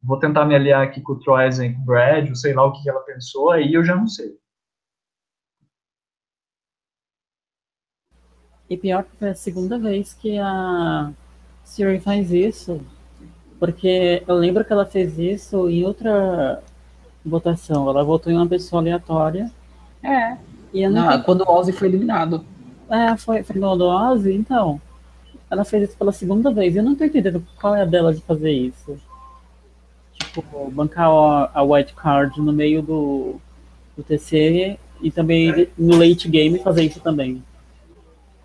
vou 0.03 0.19
tentar 0.19 0.45
me 0.45 0.53
aliar 0.53 0.83
aqui 0.83 0.99
com 0.99 1.13
o 1.13 1.19
Troyes 1.19 1.59
e 1.59 1.69
com 1.69 1.81
o 1.81 1.85
Brad, 1.85 2.27
ou 2.27 2.35
sei 2.35 2.53
lá 2.53 2.65
o 2.65 2.73
que 2.73 2.89
ela 2.89 2.99
pensou, 2.99 3.51
aí 3.51 3.73
eu 3.73 3.83
já 3.83 3.95
não 3.95 4.07
sei. 4.07 4.37
E 8.69 8.75
pior 8.75 9.03
que 9.03 9.15
foi 9.17 9.29
a 9.29 9.35
segunda 9.35 9.77
vez 9.77 10.13
que 10.13 10.37
a 10.37 11.11
Siri 11.63 11.99
faz 11.99 12.31
isso. 12.31 12.81
Porque 13.59 14.23
eu 14.27 14.35
lembro 14.35 14.65
que 14.65 14.73
ela 14.73 14.85
fez 14.85 15.17
isso 15.17 15.69
em 15.69 15.85
outra 15.85 16.61
votação. 17.23 17.87
Ela 17.89 18.03
votou 18.03 18.31
em 18.31 18.35
uma 18.35 18.47
pessoa 18.47 18.81
aleatória. 18.81 19.51
É. 20.01 20.37
E 20.73 20.87
não, 20.87 21.05
não 21.05 21.21
quando 21.21 21.41
o 21.41 21.51
Ozzy 21.51 21.71
foi 21.71 21.87
eliminado. 21.87 22.43
É, 22.89 23.15
foi, 23.15 23.43
foi 23.43 23.57
no 23.57 23.67
Ozzy, 23.67 24.33
então. 24.33 24.81
Ela 25.49 25.63
fez 25.63 25.89
isso 25.89 25.97
pela 25.97 26.11
segunda 26.11 26.51
vez. 26.51 26.75
Eu 26.75 26.83
não 26.83 26.95
tô 26.95 27.03
entendendo 27.03 27.45
qual 27.61 27.75
é 27.75 27.83
a 27.83 27.85
dela 27.85 28.13
de 28.13 28.21
fazer 28.21 28.51
isso 28.51 28.99
tipo, 30.33 30.71
bancar 30.71 31.09
a, 31.53 31.63
white 31.63 31.93
card 31.93 32.41
no 32.41 32.51
meio 32.51 32.81
do, 32.81 33.39
do 33.95 34.03
TC 34.03 34.79
e 35.01 35.11
também 35.11 35.69
no 35.77 35.95
late 35.95 36.27
game 36.27 36.59
fazer 36.59 36.83
isso 36.83 36.99
também. 36.99 37.43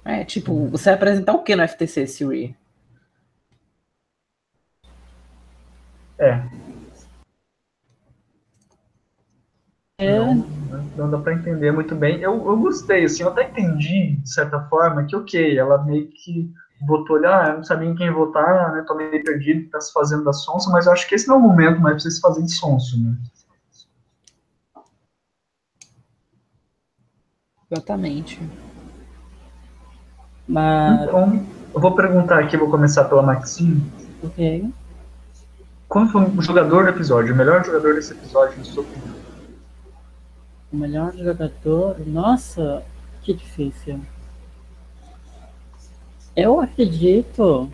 É, 0.04 0.24
tipo, 0.24 0.68
você 0.68 0.86
vai 0.86 0.94
apresentar 0.94 1.32
o 1.32 1.42
que 1.42 1.56
no 1.56 1.62
FTC, 1.62 2.06
Siri? 2.06 2.56
É. 6.18 6.42
É. 10.00 10.18
Não, 10.18 10.34
não 10.96 11.10
dá 11.10 11.18
pra 11.18 11.34
entender 11.34 11.72
muito 11.72 11.94
bem. 11.94 12.20
Eu, 12.20 12.34
eu 12.46 12.56
gostei, 12.56 13.04
assim, 13.04 13.22
eu 13.22 13.30
até 13.30 13.48
entendi, 13.48 14.16
de 14.16 14.32
certa 14.32 14.60
forma, 14.68 15.04
que 15.04 15.16
ok, 15.16 15.58
ela 15.58 15.84
meio 15.84 16.06
que 16.08 16.50
votou 16.86 17.16
ali, 17.16 17.26
ah, 17.26 17.48
eu 17.48 17.56
não 17.56 17.64
sabia 17.64 17.88
em 17.88 17.94
quem 17.94 18.10
votar, 18.10 18.72
né, 18.72 18.84
tô 18.86 18.94
meio 18.94 19.22
perdido, 19.24 19.70
tá 19.70 19.80
se 19.80 19.92
fazendo 19.92 20.24
da 20.24 20.32
sonsa, 20.32 20.70
mas 20.70 20.86
eu 20.86 20.92
acho 20.92 21.08
que 21.08 21.14
esse 21.14 21.26
não 21.26 21.36
é 21.36 21.38
o 21.38 21.42
momento 21.42 21.80
mais 21.80 21.94
pra 21.94 22.00
você 22.00 22.10
se 22.10 22.20
fazer 22.20 22.42
de 22.42 22.52
sonso, 22.52 23.02
né. 23.02 23.16
Exatamente. 27.70 28.40
Mas... 30.46 31.02
Então, 31.02 31.46
eu 31.74 31.80
vou 31.80 31.94
perguntar 31.94 32.38
aqui, 32.38 32.56
vou 32.56 32.70
começar 32.70 33.04
pela 33.04 33.22
Maxine. 33.22 33.84
Ok. 34.22 34.72
Qual 35.88 36.06
foi 36.08 36.22
o 36.22 36.42
jogador 36.42 36.84
do 36.84 36.90
episódio, 36.90 37.34
o 37.34 37.36
melhor 37.36 37.64
jogador 37.64 37.94
desse 37.94 38.12
episódio, 38.12 38.56
na 38.58 38.64
sua 38.64 38.82
opinião? 38.82 39.14
O 40.72 40.76
melhor 40.76 41.14
jogador? 41.14 41.96
Nossa, 42.06 42.82
que 43.22 43.34
difícil. 43.34 44.00
Eu 46.38 46.60
acredito 46.60 47.68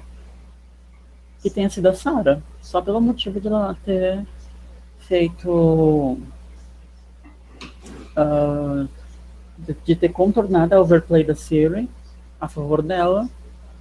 que 1.43 1.51
tenha 1.51 1.69
sido 1.69 1.87
a 1.87 1.93
Sarah, 1.93 2.41
só 2.63 2.81
pelo 2.81 2.99
motivo 2.99 3.39
de 3.39 3.47
ela 3.47 3.77
ter 3.85 4.27
feito. 5.01 6.19
Uh, 8.17 8.89
de, 9.59 9.95
ter 9.95 10.09
contornado 10.09 10.75
a 10.75 10.81
overplay 10.81 11.23
da 11.23 11.35
Siri 11.35 11.91
a 12.41 12.49
favor 12.49 12.81
dela 12.81 13.29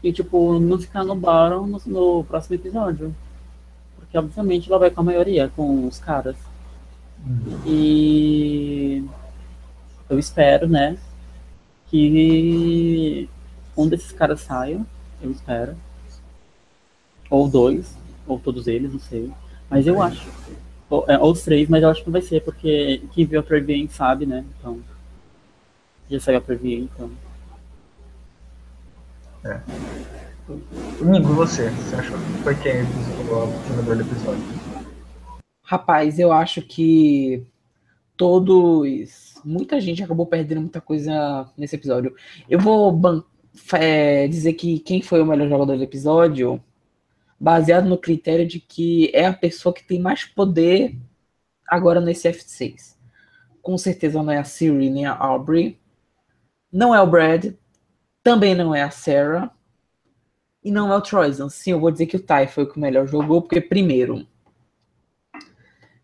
e, 0.04 0.12
tipo, 0.12 0.60
não 0.60 0.78
ficar 0.78 1.06
no 1.06 1.16
Baron 1.16 1.66
no, 1.66 1.82
no 1.86 2.24
próximo 2.26 2.56
episódio. 2.56 3.16
Porque, 3.96 4.18
obviamente, 4.18 4.70
ela 4.70 4.80
vai 4.80 4.90
com 4.92 5.00
a 5.00 5.06
maioria, 5.06 5.50
com 5.56 5.88
os 5.88 5.98
caras. 5.98 6.36
Uhum. 7.26 7.62
E 7.66 9.06
eu 10.10 10.20
espero, 10.20 10.68
né, 10.68 10.98
que 11.88 13.30
um 13.76 13.88
desses 13.88 14.11
caras 14.11 14.41
saia, 14.41 14.86
eu 15.21 15.32
espero. 15.32 15.76
Ou 17.30 17.47
dois, 17.47 17.97
ou 18.28 18.39
todos 18.39 18.67
eles, 18.67 18.91
não 18.91 18.99
sei. 18.99 19.32
Mas 19.69 19.88
eu 19.88 20.01
acho. 20.01 20.30
Ou, 20.89 21.05
é, 21.07 21.17
ou 21.17 21.32
os 21.32 21.41
três, 21.41 21.67
mas 21.67 21.82
eu 21.82 21.89
acho 21.89 22.01
que 22.01 22.07
não 22.07 22.13
vai 22.13 22.21
ser, 22.21 22.43
porque 22.43 23.01
quem 23.13 23.26
viu 23.26 23.39
a 23.39 23.43
preview 23.43 23.89
sabe, 23.89 24.26
né? 24.26 24.45
Então. 24.59 24.80
Já 26.09 26.19
saiu 26.19 26.38
a 26.38 26.41
preview, 26.41 26.84
então. 26.84 27.09
É. 29.45 29.59
Domingo, 30.99 31.34
você? 31.34 31.69
Você 31.69 31.95
achou 31.95 32.17
que 32.17 32.43
foi 32.43 32.55
quem 32.55 32.82
o 32.84 33.76
jogador 33.76 33.95
do 33.95 34.01
episódio? 34.01 34.43
Rapaz, 35.63 36.19
eu 36.19 36.32
acho 36.32 36.61
que 36.61 37.45
todos. 38.15 39.41
Muita 39.43 39.80
gente 39.82 40.03
acabou 40.03 40.26
perdendo 40.26 40.61
muita 40.61 40.80
coisa 40.80 41.49
nesse 41.57 41.76
episódio. 41.76 42.13
Eu 42.49 42.59
vou 42.59 42.91
ban 42.91 43.24
é, 43.74 44.28
dizer 44.28 44.54
que 44.54 44.80
quem 44.80 45.01
foi 45.01 45.22
o 45.22 45.26
melhor 45.26 45.47
jogador 45.47 45.78
do 45.78 45.84
episódio, 45.84 46.62
baseado 47.39 47.88
no 47.88 47.97
critério 47.97 48.47
de 48.47 48.60
que 48.60 49.12
é 49.14 49.26
a 49.26 49.34
pessoa 49.34 49.74
que 49.74 49.84
tem 49.84 49.99
mais 49.99 50.26
poder 50.26 50.95
agora 51.68 51.99
nesse 51.99 52.30
F6. 52.30 52.95
Com 53.62 53.78
certeza 53.78 54.22
não 54.22 54.32
é 54.32 54.38
a 54.38 54.43
Siri 54.43 54.89
nem 54.89 55.06
a 55.06 55.16
Aubrey. 55.16 55.80
Não 56.72 56.93
é 56.93 57.01
o 57.01 57.08
Brad. 57.08 57.54
Também 58.24 58.56
não 58.56 58.74
é 58.74 58.82
a 58.82 58.89
Sarah. 58.91 59.51
E 60.64 60.72
não 60.72 60.91
é 60.91 60.95
o 60.95 61.01
Troyson. 61.01 61.49
Sim, 61.49 61.72
eu 61.72 61.80
vou 61.80 61.91
dizer 61.91 62.06
que 62.06 62.16
o 62.16 62.20
Ty 62.20 62.47
foi 62.49 62.64
o 62.64 62.72
que 62.72 62.80
melhor 62.80 63.08
jogou, 63.08 63.41
porque 63.41 63.62
primeiro. 63.62 64.26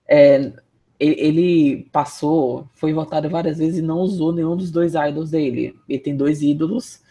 É, 0.07 0.51
ele 0.99 1.87
passou, 1.93 2.67
foi 2.73 2.91
votado 2.91 3.29
várias 3.29 3.57
vezes 3.57 3.79
e 3.79 3.81
não 3.81 3.99
usou 3.99 4.33
nenhum 4.33 4.57
dos 4.57 4.69
dois 4.69 4.93
idols 4.95 5.31
dele. 5.31 5.79
Ele 5.87 5.99
tem 5.99 6.15
dois 6.15 6.41
ídolos 6.41 7.01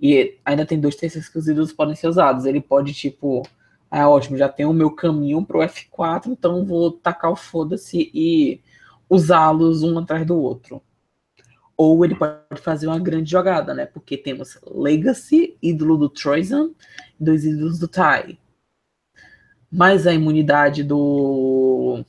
e 0.00 0.36
ainda 0.44 0.66
tem 0.66 0.78
dois 0.80 0.96
terceiros 0.96 1.28
que 1.28 1.38
os 1.38 1.48
ídolos 1.48 1.72
podem 1.72 1.94
ser 1.94 2.08
usados. 2.08 2.44
Ele 2.44 2.60
pode, 2.60 2.92
tipo, 2.92 3.42
ah, 3.90 4.08
ótimo, 4.08 4.36
já 4.36 4.48
tenho 4.48 4.70
o 4.70 4.74
meu 4.74 4.90
caminho 4.90 5.44
pro 5.44 5.60
F4, 5.60 6.26
então 6.28 6.64
vou 6.64 6.90
tacar 6.92 7.30
o 7.32 7.36
foda-se 7.36 8.10
e 8.14 8.60
usá-los 9.08 9.82
um 9.82 9.98
atrás 9.98 10.26
do 10.26 10.36
outro. 10.36 10.82
Ou 11.76 12.04
ele 12.04 12.14
pode 12.14 12.38
fazer 12.62 12.86
uma 12.86 12.98
grande 12.98 13.30
jogada, 13.30 13.74
né? 13.74 13.86
Porque 13.86 14.16
temos 14.16 14.58
Legacy, 14.66 15.56
ídolo 15.62 15.96
do 15.98 16.08
Troisan, 16.08 16.70
e 17.20 17.24
dois 17.24 17.44
ídolos 17.44 17.78
do 17.78 17.86
Tai. 17.88 18.38
Mais 19.70 20.06
a 20.06 20.12
imunidade 20.14 20.82
do. 20.82 22.02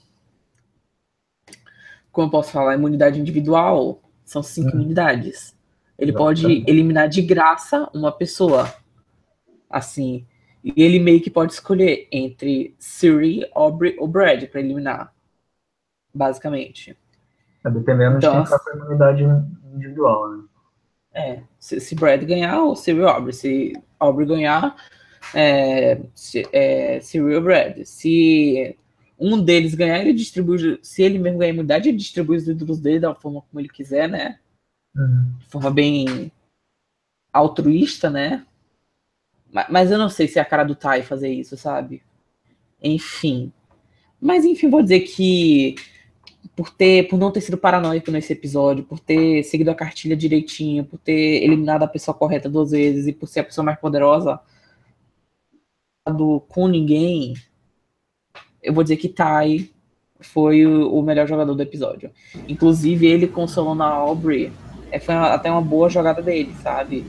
Como 2.12 2.28
eu 2.28 2.32
posso 2.32 2.52
falar? 2.52 2.72
A 2.72 2.76
imunidade 2.76 3.20
individual 3.20 4.02
são 4.24 4.42
cinco 4.42 4.70
Hum. 4.70 4.80
imunidades. 4.82 5.57
Ele 5.98 6.14
pode 6.14 6.64
eliminar 6.68 7.10
de 7.10 7.22
graça 7.22 7.90
uma 7.94 8.12
pessoa. 8.12 8.72
Assim. 9.70 10.26
E 10.64 10.84
ele 10.84 11.00
meio 11.00 11.22
que 11.22 11.30
pode 11.30 11.54
escolher 11.54 12.08
entre 12.12 12.76
Siri, 12.78 13.50
Aubrey 13.54 13.96
ou 13.98 14.08
Brad 14.08 14.44
para 14.46 14.60
eliminar. 14.60 15.14
Basicamente. 16.14 16.98
É, 17.64 17.70
dependendo 17.70 18.20
de 18.20 18.26
Então, 18.26 18.44
quem 18.44 18.52
tá 18.52 18.60
com 18.60 18.70
a 18.70 18.74
imunidade 18.74 19.24
individual, 19.74 20.30
né? 20.30 20.44
É, 21.14 21.42
se, 21.60 21.80
se 21.80 21.96
Brad 21.96 22.24
ganhar, 22.24 22.62
ou 22.62 22.76
Siri 22.76 23.02
ou 23.02 23.08
Aubrey. 23.08 23.34
Se 23.34 23.74
Aubrey 24.00 24.28
ganhar, 24.28 24.76
é, 25.34 26.00
se, 26.14 26.48
é, 26.52 27.00
Siri 27.00 27.36
ou 27.36 27.42
Brad. 27.42 27.84
Se 27.86 28.78
um 29.20 29.42
deles 29.42 29.74
ganhar, 29.74 30.00
ele 30.00 30.14
distribui. 30.14 30.80
Se 30.84 31.02
ele 31.02 31.18
mesmo 31.18 31.40
ganhar 31.40 31.52
a 31.52 31.54
imunidade, 31.54 31.90
ele 31.90 31.98
distribui 31.98 32.38
os 32.38 32.48
ídolos 32.48 32.80
dele 32.80 33.00
da 33.00 33.16
forma 33.16 33.42
como 33.42 33.60
ele 33.60 33.70
quiser, 33.70 34.08
né? 34.08 34.38
De 35.40 35.46
forma 35.48 35.72
bem 35.72 36.32
altruísta, 37.32 38.10
né? 38.10 38.46
Ma- 39.52 39.68
Mas 39.70 39.92
eu 39.92 39.98
não 39.98 40.10
sei 40.10 40.28
se 40.28 40.40
é 40.40 40.42
a 40.42 40.46
cara 40.46 40.64
do 40.64 40.76
Tai 40.76 41.02
fazer 41.04 41.30
isso, 41.32 41.56
sabe? 41.56 42.02
Enfim. 42.82 43.52
Mas 44.20 44.46
enfim, 44.46 44.70
vou 44.70 44.82
dizer 44.82 45.02
que 45.02 45.76
por 46.56 46.72
ter, 46.72 47.08
por 47.08 47.20
não 47.20 47.32
ter 47.32 47.42
sido 47.42 47.58
paranoico 47.58 48.10
nesse 48.10 48.34
episódio, 48.34 48.84
por 48.84 49.00
ter 49.00 49.44
seguido 49.44 49.70
a 49.70 49.76
cartilha 49.76 50.16
direitinho, 50.16 50.84
por 50.84 50.98
ter 50.98 51.44
eliminado 51.44 51.84
a 51.84 51.88
pessoa 51.88 52.16
correta 52.18 52.50
duas 52.50 52.72
vezes 52.72 53.06
e 53.06 53.14
por 53.14 53.28
ser 53.28 53.42
a 53.42 53.44
pessoa 53.44 53.64
mais 53.64 53.80
poderosa 53.80 54.40
do, 56.08 56.40
com 56.42 56.68
ninguém, 56.68 57.36
eu 58.64 58.74
vou 58.74 58.84
dizer 58.84 58.98
que 58.98 59.10
Tai 59.10 59.70
foi 60.20 60.66
o, 60.66 61.02
melhor 61.04 61.28
jogador 61.28 61.54
do 61.54 61.62
episódio. 61.62 62.12
Inclusive, 62.48 63.06
ele 63.06 63.28
consolando 63.28 63.84
a 63.84 63.88
Aubrey 63.88 64.52
é, 64.92 65.00
foi 65.00 65.16
uma- 65.16 65.34
até 65.34 65.50
uma 65.52 65.62
boa 65.62 65.90
jogada 65.90 66.22
dele, 66.22 66.54
sabe? 66.62 67.06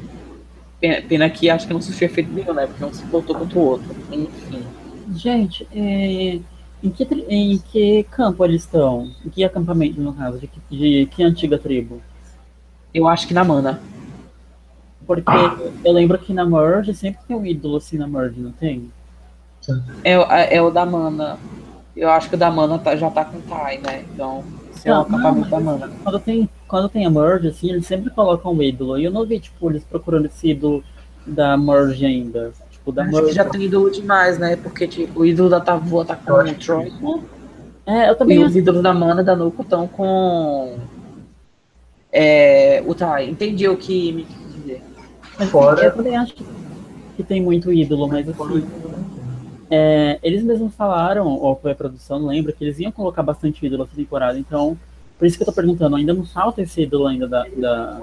Pena, 0.81 1.03
pena 1.09 1.31
que 1.31 1.51
acho 1.51 1.67
que 1.67 1.73
não 1.75 1.81
surgiu 1.81 2.07
efeito 2.07 2.33
nenhum, 2.33 2.55
né? 2.55 2.67
Porque 2.67 2.85
um 2.85 2.93
se 2.93 3.05
voltou 3.07 3.37
contra 3.37 3.59
o 3.59 3.63
outro. 3.63 3.89
Enfim. 4.13 4.63
Gente, 5.15 5.67
é, 5.75 6.39
em, 6.83 6.91
que, 6.91 7.05
em 7.29 7.59
que 7.59 8.03
campo 8.11 8.45
eles 8.45 8.63
estão? 8.63 9.11
Em 9.25 9.29
que 9.29 9.43
acampamento, 9.43 10.01
no 10.01 10.13
caso? 10.13 10.39
De 10.39 10.47
que, 10.47 10.61
de 10.71 11.07
que 11.07 11.23
antiga 11.23 11.59
tribo? 11.59 12.01
Eu 12.95 13.09
acho 13.09 13.27
que 13.27 13.35
na 13.35 13.43
mana. 13.45 13.81
Porque 15.07 15.31
eu 15.85 15.93
lembro 15.93 16.19
que 16.19 16.33
na 16.35 16.45
Merge 16.45 16.95
sempre 16.95 17.21
tem 17.27 17.37
um 17.37 17.45
ídolo 17.47 17.77
assim 17.79 17.97
na 17.97 18.07
Merge, 18.07 18.41
não 18.41 18.53
tem? 18.53 18.93
É, 20.05 20.19
o- 20.19 20.23
é 20.31 20.63
o 20.63 20.71
da 20.71 20.85
mana. 20.85 21.39
Eu 21.97 22.11
acho 22.11 22.29
que 22.29 22.35
o 22.35 22.39
da 22.39 22.51
mana 22.51 22.79
tá- 22.79 22.95
já 22.95 23.11
tá 23.11 23.25
com 23.25 23.41
Tai, 23.41 23.79
né? 23.79 24.05
Então, 24.13 24.45
esse 24.73 24.89
é 24.89 24.93
o 24.93 25.01
acampamento 25.01 25.49
da 25.51 25.61
mana. 25.61 25.91
Quando 26.05 26.19
tem, 26.21 26.49
quando 26.69 26.89
tem 26.89 27.07
a 27.07 27.11
Merge, 27.11 27.49
assim, 27.49 27.71
eles 27.71 27.87
sempre 27.87 28.11
colocam 28.11 28.53
um 28.53 28.63
ídolo. 28.63 28.99
E 28.99 29.05
eu 29.05 29.11
não 29.11 29.27
vi, 29.27 29.41
tipo, 29.41 29.71
eles 29.71 29.83
procurando 29.85 30.27
esse 30.27 30.51
ídolo 30.51 30.85
da 31.27 31.57
Merge 31.57 32.05
ainda. 32.07 32.53
Tipo, 32.71 32.93
da 32.93 33.03
Acho 33.03 33.13
que 33.13 33.17
Merge. 33.21 33.33
já 33.35 33.45
tem 33.45 33.63
ídolo 33.63 33.91
demais, 33.91 34.39
né? 34.39 34.55
Porque 34.57 34.87
tipo, 34.87 35.21
o 35.21 35.27
ídolo 35.27 35.49
da 35.49 35.61
Tavua 35.61 36.05
tá 36.05 36.15
com 36.15 36.31
Eu 36.31 36.53
o 36.53 36.55
Troy. 36.55 36.93
É, 37.87 38.11
eu 38.11 38.13
E 38.13 38.17
também 38.17 38.45
os 38.45 38.55
ídolos 38.55 38.83
da 38.83 38.93
mana 38.93 39.25
da 39.25 39.35
Nuko 39.35 39.63
estão 39.63 39.89
com. 39.89 40.77
É, 42.13 42.83
o 42.87 42.95
Tai. 42.95 43.29
Entendi 43.29 43.69
o 43.69 43.77
que 43.77 44.13
me 44.13 44.25
quis 44.25 44.55
dizer. 44.55 44.83
Mas 45.39 45.51
Fora- 45.51 45.85
eu 45.85 45.95
também 45.95 46.17
acho 46.17 46.35
que, 46.35 46.45
que 47.17 47.23
tem 47.23 47.43
muito 47.43 47.73
ídolo, 47.73 48.09
mas 48.09 48.29
assim, 48.29 48.67
é, 49.71 50.19
eles 50.23 50.43
mesmos 50.43 50.75
falaram, 50.75 51.27
ou 51.29 51.55
foi 51.57 51.73
a 51.73 51.75
produção, 51.75 52.19
não 52.19 52.29
lembro, 52.29 52.53
que 52.53 52.65
eles 52.65 52.79
iam 52.79 52.91
colocar 52.91 53.23
bastante 53.23 53.65
ídolo 53.65 53.85
essa 53.85 53.95
temporada, 53.95 54.39
então, 54.39 54.77
por 55.19 55.27
isso 55.27 55.37
que 55.37 55.43
eu 55.43 55.47
tô 55.47 55.53
perguntando, 55.53 55.97
ainda 55.97 56.15
não 56.15 56.25
falta 56.25 56.63
esse 56.63 56.83
ídolo 56.83 57.07
ainda 57.09 57.27
da. 57.27 57.45
da, 57.57 58.01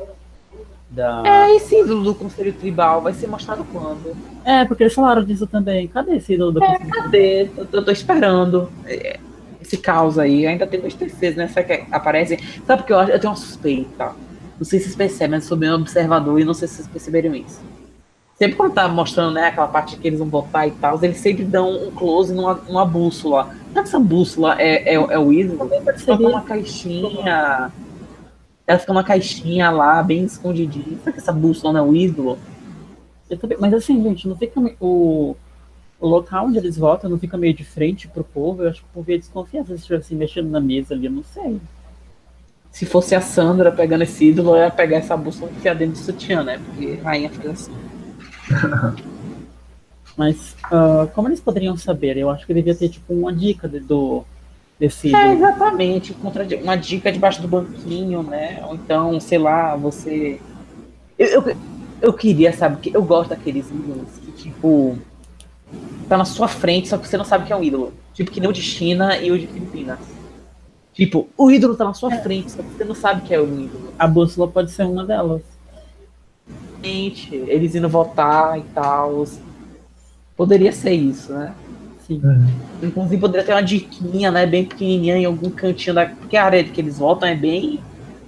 da... 0.90 1.24
É, 1.26 1.56
esse 1.56 1.80
ídolo 1.80 2.04
do 2.04 2.16
Conselho 2.16 2.54
Tribal 2.54 3.02
vai 3.02 3.14
ser 3.14 3.28
mostrado 3.28 3.66
quando? 3.72 4.16
É, 4.44 4.66
porque 4.66 4.84
eles 4.84 4.94
falaram 4.94 5.24
disso 5.24 5.48
também. 5.48 5.88
Cadê 5.88 6.18
esse 6.18 6.34
ídolo 6.34 6.52
do 6.52 6.64
É, 6.64 6.78
cadê? 6.78 7.44
Eu, 7.58 7.68
eu 7.72 7.86
tô 7.86 7.92
esperando. 7.92 8.70
É, 8.86 9.20
Esse 9.62 9.78
caos 9.78 10.20
aí. 10.20 10.46
Ainda 10.46 10.68
tem 10.68 10.80
dois 10.80 10.94
terceiros, 10.94 11.38
né? 11.38 11.48
Sabe 11.48 11.68
que 11.68 11.94
aparecem. 11.94 12.38
Sabe 12.68 12.82
porque 12.82 12.94
eu, 12.94 13.00
eu 13.00 13.20
tenho 13.20 13.32
uma 13.32 13.40
suspeita. 13.40 14.12
Não 14.58 14.66
sei 14.66 14.80
se 14.80 14.86
vocês 14.86 14.96
percebem, 14.96 15.32
mas 15.32 15.44
eu 15.44 15.50
sou 15.50 15.58
bem 15.58 15.72
observador 15.72 16.40
e 16.40 16.46
não 16.46 16.54
sei 16.54 16.68
se 16.68 16.76
vocês 16.76 16.88
perceberam 16.88 17.34
isso. 17.34 17.60
Sempre 18.38 18.58
quando 18.58 18.74
tá 18.74 18.88
mostrando, 18.90 19.34
né, 19.34 19.48
aquela 19.48 19.68
parte 19.68 19.96
que 19.96 20.06
eles 20.06 20.20
vão 20.20 20.28
botar 20.28 20.68
e 20.68 20.72
tal, 20.72 21.02
eles 21.02 21.18
sempre 21.18 21.46
dão 21.46 21.88
um 21.88 21.92
close 21.92 22.34
numa, 22.34 22.54
numa 22.56 22.86
bússola. 22.86 23.46
Será 23.70 23.82
que 23.82 23.88
essa 23.88 24.00
bússola 24.00 24.62
é, 24.62 24.94
é, 24.94 24.96
é 24.96 25.20
o 25.20 25.32
ídolo? 25.32 25.70
Ela 25.74 25.98
fica 25.98 26.14
uma 26.16 26.42
caixinha. 26.42 27.72
Ela 28.68 28.80
fica 28.80 28.92
uma 28.92 29.04
caixinha 29.06 29.70
lá, 29.70 30.04
bem 30.04 30.26
escondidinha. 30.26 30.98
Será 31.02 31.14
que 31.14 31.20
essa 31.20 31.32
bússola 31.32 31.74
não 31.74 31.80
é 31.80 31.90
o 31.90 31.96
ídolo? 31.96 32.38
Também- 33.40 33.58
mas 33.60 33.74
assim, 33.74 34.04
gente, 34.04 34.28
não 34.28 34.36
fica 34.36 34.60
o, 34.82 35.36
o 36.00 36.08
local 36.08 36.48
onde 36.48 36.58
eles 36.58 36.78
votam 36.78 37.10
não 37.10 37.18
fica 37.18 37.38
meio 37.38 37.54
de 37.54 37.64
frente 37.64 38.06
pro 38.08 38.24
povo. 38.24 38.64
Eu 38.64 38.70
acho 38.70 38.82
que 38.82 38.88
o 38.88 38.94
povo 38.96 39.12
ia 39.12 39.18
desconfiar 39.18 39.64
se 39.64 39.72
eles 39.72 39.82
estivessem 39.82 40.18
mexendo 40.18 40.50
na 40.50 40.60
mesa 40.60 40.94
ali, 40.94 41.06
eu 41.06 41.12
não 41.12 41.24
sei. 41.24 41.60
Se 42.70 42.86
fosse 42.86 43.16
a 43.16 43.22
Sandra 43.22 43.72
pegando 43.72 44.02
esse 44.02 44.26
ídolo, 44.26 44.58
eu 44.58 44.64
ia 44.64 44.72
pegar 44.72 44.98
essa 44.98 45.16
bússola 45.16 45.50
e 45.50 45.56
enfiar 45.56 45.76
dentro 45.76 45.94
do 45.94 46.00
sutiã, 46.00 46.44
né? 46.44 46.60
Porque 46.66 46.96
rainha 46.96 47.30
faz 47.30 47.50
assim. 47.50 47.95
Mas 50.18 50.56
ah, 50.64 51.08
como 51.14 51.28
eles 51.28 51.40
poderiam 51.42 51.76
saber? 51.78 52.18
Eu 52.18 52.30
acho 52.30 52.46
que 52.46 52.54
devia 52.54 52.76
ter 52.76 52.90
tipo 52.90 53.14
uma 53.14 53.34
dica 53.34 53.68
de- 53.68 53.80
do 53.80 54.24
desse 54.80 55.14
É, 55.16 55.34
exatamente. 55.34 56.14
contra- 56.14 56.46
Uma 56.62 56.76
dica 56.76 57.12
debaixo 57.12 57.42
do 57.42 57.48
banquinho, 57.48 58.24
né? 58.24 58.62
Ou 58.68 58.76
então, 58.76 59.20
sei 59.20 59.38
lá, 59.38 59.76
você. 59.76 60.40
Eu, 61.18 61.28
eu, 61.44 61.58
eu 62.02 62.14
queria, 62.14 62.52
sabe, 62.54 62.78
que 62.78 62.96
eu 62.96 63.02
gosto 63.04 63.30
daqueles 63.30 63.70
ídolos 63.70 64.08
que, 64.24 64.32
tipo, 64.34 64.98
tá 66.10 66.18
na 66.18 66.26
sua 66.26 66.48
frente, 66.48 66.88
só 66.90 66.98
que 66.98 67.08
você 67.08 67.18
não 67.18 67.26
sabe 67.26 67.46
que 67.46 67.54
é 67.54 67.56
um 67.56 67.64
ídolo. 67.64 67.94
Tipo, 68.14 68.32
que 68.32 68.40
nem 68.40 68.50
o 68.50 68.54
de 68.54 68.62
China 68.62 69.18
e 69.18 69.32
o 69.32 69.40
de 69.40 69.48
Filipinas. 69.48 70.00
Tipo, 70.94 71.28
o 71.38 71.52
ídolo 71.52 71.76
tá 71.76 71.84
na 71.84 71.94
sua 71.94 72.10
frente, 72.12 72.52
só 72.52 72.62
que 72.64 72.70
você 72.70 72.84
não 72.86 72.96
sabe 72.96 73.22
que 73.22 73.34
é 73.34 73.42
um 73.42 73.60
ídolo. 73.60 73.94
A 74.00 74.08
bússola 74.08 74.48
pode 74.50 74.72
ser 74.72 74.84
uma 74.84 75.04
delas. 75.06 75.42
Gente, 76.86 77.36
eles 77.48 77.74
indo 77.74 77.90
votar 77.90 78.60
e 78.60 78.62
tal. 78.76 79.26
Poderia 80.38 80.72
ser 80.72 80.92
isso, 80.92 81.34
né? 81.34 81.52
Sim. 82.06 82.22
Uhum. 82.24 82.48
Inclusive 82.84 83.20
poderia 83.20 83.44
ter 83.44 83.54
uma 83.54 83.64
diquinha, 83.64 84.30
né? 84.30 84.46
Bem 84.46 84.66
pequenininha 84.66 85.18
em 85.18 85.26
algum 85.26 85.50
cantinho 85.50 85.96
da. 85.96 86.06
Porque 86.06 86.38
a 86.38 86.46
área 86.46 86.64
que 86.64 86.80
eles 86.80 87.00
votam 87.00 87.28
é 87.28 87.34
bem 87.34 87.80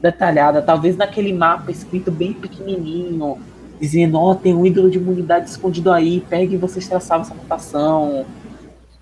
detalhada. 0.02 0.60
Talvez 0.60 0.98
naquele 0.98 1.32
mapa 1.32 1.70
escrito 1.70 2.10
bem 2.12 2.34
pequenininho, 2.34 3.38
dizendo: 3.80 4.18
Ó, 4.18 4.34
tem 4.34 4.56
um 4.56 4.66
ídolo 4.66 4.90
de 4.90 4.98
imunidade 4.98 5.48
escondido 5.52 5.92
aí, 5.92 6.22
pegue 6.28 6.56
e 6.56 6.58
vocês 6.58 6.88
traçavam 6.88 7.28
essa 7.28 7.36
votação. 7.36 8.26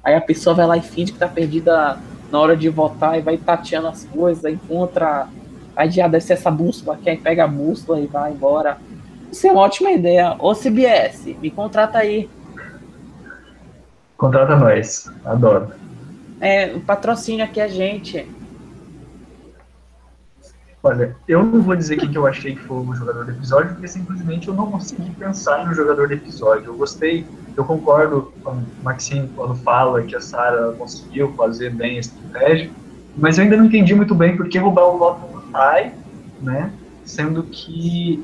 Aí 0.03 0.16
a 0.16 0.22
pessoa 0.22 0.53
vai 0.53 0.68
lá 0.68 0.78
e 0.78 0.82
finge 0.82 1.14
que 1.14 1.20
tá 1.20 1.30
perdida 1.30 1.97
na 2.30 2.39
hora 2.39 2.58
de 2.58 2.68
votar 2.68 3.18
e 3.18 3.22
vai 3.22 3.38
tateando 3.38 3.88
as 3.88 4.03
coisas, 4.03 4.43
encontra. 4.51 5.30
Aí 5.74 5.89
já 5.89 6.10
deve 6.10 6.26
ser 6.26 6.34
essa 6.34 6.51
bússola 6.51 6.97
aqui, 6.97 7.10
aí 7.10 7.18
pega 7.18 7.45
a 7.45 7.47
bússola 7.47 8.01
e 8.01 8.06
vai 8.06 8.34
embora. 8.34 8.78
Isso 9.36 9.48
é 9.48 9.52
uma 9.52 9.64
ótima 9.64 9.92
ideia. 9.92 10.34
Ô 10.40 10.56
CBS, 10.56 11.26
me 11.42 11.52
contrata 11.52 11.98
aí. 11.98 12.30
Contrata 14.16 14.56
nós. 14.56 15.12
Adoro. 15.26 15.74
É, 16.40 16.74
o 16.74 16.80
patrocínio 16.80 17.44
aqui 17.44 17.60
a 17.60 17.68
gente. 17.68 18.26
Olha, 20.82 21.18
eu 21.28 21.44
não 21.44 21.62
vou 21.62 21.76
dizer 21.76 21.98
quem 21.98 22.10
que 22.10 22.18
eu 22.18 22.26
achei 22.26 22.56
que 22.56 22.62
foi 22.62 22.78
o 22.78 22.96
jogador 22.96 23.26
do 23.26 23.32
episódio, 23.32 23.74
porque 23.74 23.90
simplesmente 23.90 24.48
eu 24.48 24.54
não 24.54 24.72
consegui 24.72 25.12
pensar 25.16 25.68
no 25.68 25.74
jogador 25.74 26.08
do 26.08 26.14
episódio. 26.14 26.68
Eu 26.68 26.78
gostei, 26.78 27.28
eu 27.58 27.66
concordo 27.66 28.32
com 28.42 28.52
o 28.52 28.66
Maxine 28.84 29.30
quando 29.36 29.54
fala 29.54 30.02
que 30.02 30.16
a 30.16 30.22
Sarah 30.22 30.72
conseguiu 30.78 31.34
fazer 31.34 31.72
bem 31.72 31.98
a 31.98 32.00
estratégia, 32.00 32.72
mas 33.18 33.38
eu 33.38 33.44
ainda 33.44 33.58
não 33.58 33.66
entendi 33.66 33.94
muito 33.94 34.16
bem 34.16 34.38
por 34.38 34.48
que 34.48 34.58
roubar 34.58 34.86
o 34.86 34.98
voto 34.98 35.28
do 35.28 35.42
Tai, 35.52 35.94
né? 36.42 36.72
Sendo 37.04 37.44
que, 37.44 38.24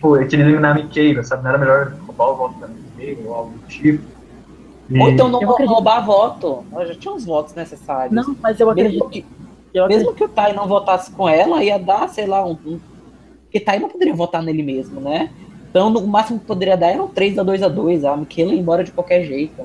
tipo, 0.00 0.16
é 0.16 0.24
que 0.24 0.34
ele 0.34 0.42
eliminar 0.44 0.72
a 0.72 0.74
Miqueira, 0.82 1.22
sabe? 1.22 1.42
Não 1.42 1.50
era 1.50 1.58
melhor 1.58 1.92
roubar 2.06 2.30
o 2.30 2.36
voto 2.36 2.58
da 2.58 2.68
Miqueira 2.68 3.20
ou 3.26 3.34
algo 3.34 3.50
do 3.58 3.66
tipo. 3.68 4.02
E- 4.88 4.98
Ou 4.98 5.10
então 5.10 5.28
não 5.28 5.38
acredito- 5.42 5.68
roubar 5.72 6.04
voto. 6.04 6.64
Ela 6.72 6.86
já 6.86 6.94
tinha 6.94 7.14
os 7.14 7.24
votos 7.24 7.54
necessários. 7.54 8.12
Não, 8.12 8.34
mas 8.42 8.58
eu 8.58 8.68
acredito 8.70 8.94
mesmo, 8.94 9.10
que, 9.10 9.24
eu 9.72 9.84
acredito 9.84 10.06
mesmo 10.06 10.16
que 10.16 10.24
o 10.24 10.28
Tai 10.28 10.52
não 10.52 10.66
votasse 10.66 11.10
com 11.12 11.28
ela, 11.28 11.62
ia 11.62 11.78
dar, 11.78 12.08
sei 12.08 12.26
lá, 12.26 12.44
um. 12.44 12.52
um 12.66 12.80
porque 13.44 13.60
Tai 13.60 13.78
não 13.78 13.88
poderia 13.88 14.14
votar 14.14 14.42
nele 14.42 14.62
mesmo, 14.62 15.00
né? 15.00 15.30
Então, 15.70 15.90
no- 15.90 16.00
o 16.00 16.08
máximo 16.08 16.38
que 16.40 16.46
poderia 16.46 16.76
dar 16.76 16.88
era 16.88 17.02
um 17.02 17.08
3 17.08 17.38
a 17.38 17.42
2 17.42 17.62
a 17.62 17.68
2 17.68 18.04
A 18.04 18.16
Michaela 18.16 18.52
ia 18.54 18.60
embora 18.60 18.82
de 18.82 18.90
qualquer 18.92 19.22
jeito. 19.24 19.62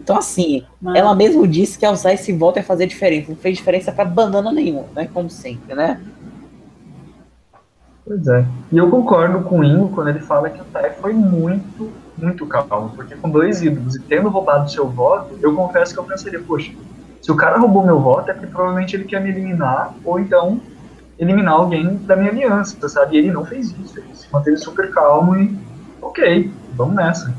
Então, 0.00 0.16
assim, 0.16 0.64
Mas... 0.80 0.96
ela 0.96 1.14
mesmo 1.14 1.46
disse 1.46 1.78
que 1.78 1.86
usar 1.86 2.12
esse 2.14 2.32
voto 2.32 2.58
ia 2.58 2.62
fazer 2.64 2.86
diferença. 2.86 3.30
Não 3.30 3.36
fez 3.36 3.58
diferença 3.58 3.92
para 3.92 4.04
banana 4.04 4.50
nenhuma, 4.50 4.86
né? 4.94 5.08
Como 5.12 5.28
sempre, 5.30 5.74
né? 5.74 6.00
Pois 8.10 8.26
é. 8.26 8.44
E 8.72 8.76
eu 8.76 8.90
concordo 8.90 9.42
com 9.42 9.60
o 9.60 9.64
Ingo 9.64 9.90
quando 9.90 10.08
ele 10.08 10.18
fala 10.18 10.50
que 10.50 10.60
o 10.60 10.64
Tai 10.64 10.90
foi 10.94 11.12
muito, 11.12 11.92
muito 12.18 12.44
calmo. 12.44 12.90
Porque 12.96 13.14
com 13.14 13.30
dois 13.30 13.62
ídolos 13.62 13.94
e 13.94 14.00
tendo 14.00 14.28
roubado 14.28 14.68
seu 14.68 14.88
voto, 14.88 15.38
eu 15.40 15.54
confesso 15.54 15.94
que 15.94 16.00
eu 16.00 16.02
pensaria, 16.02 16.40
poxa, 16.40 16.72
se 17.22 17.30
o 17.30 17.36
cara 17.36 17.56
roubou 17.56 17.86
meu 17.86 18.00
voto 18.00 18.28
é 18.28 18.34
porque 18.34 18.48
provavelmente 18.48 18.96
ele 18.96 19.04
quer 19.04 19.20
me 19.20 19.28
eliminar, 19.30 19.94
ou 20.04 20.18
então 20.18 20.60
eliminar 21.20 21.54
alguém 21.54 21.98
da 21.98 22.16
minha 22.16 22.32
aliança, 22.32 22.88
sabe? 22.88 23.14
E 23.14 23.18
ele 23.20 23.30
não 23.30 23.44
fez 23.44 23.70
isso. 23.78 23.96
Ele 24.00 24.12
se 24.12 24.26
manteve 24.32 24.56
super 24.56 24.90
calmo 24.90 25.36
e, 25.36 25.56
ok, 26.02 26.52
vamos 26.74 26.96
nessa. 26.96 27.32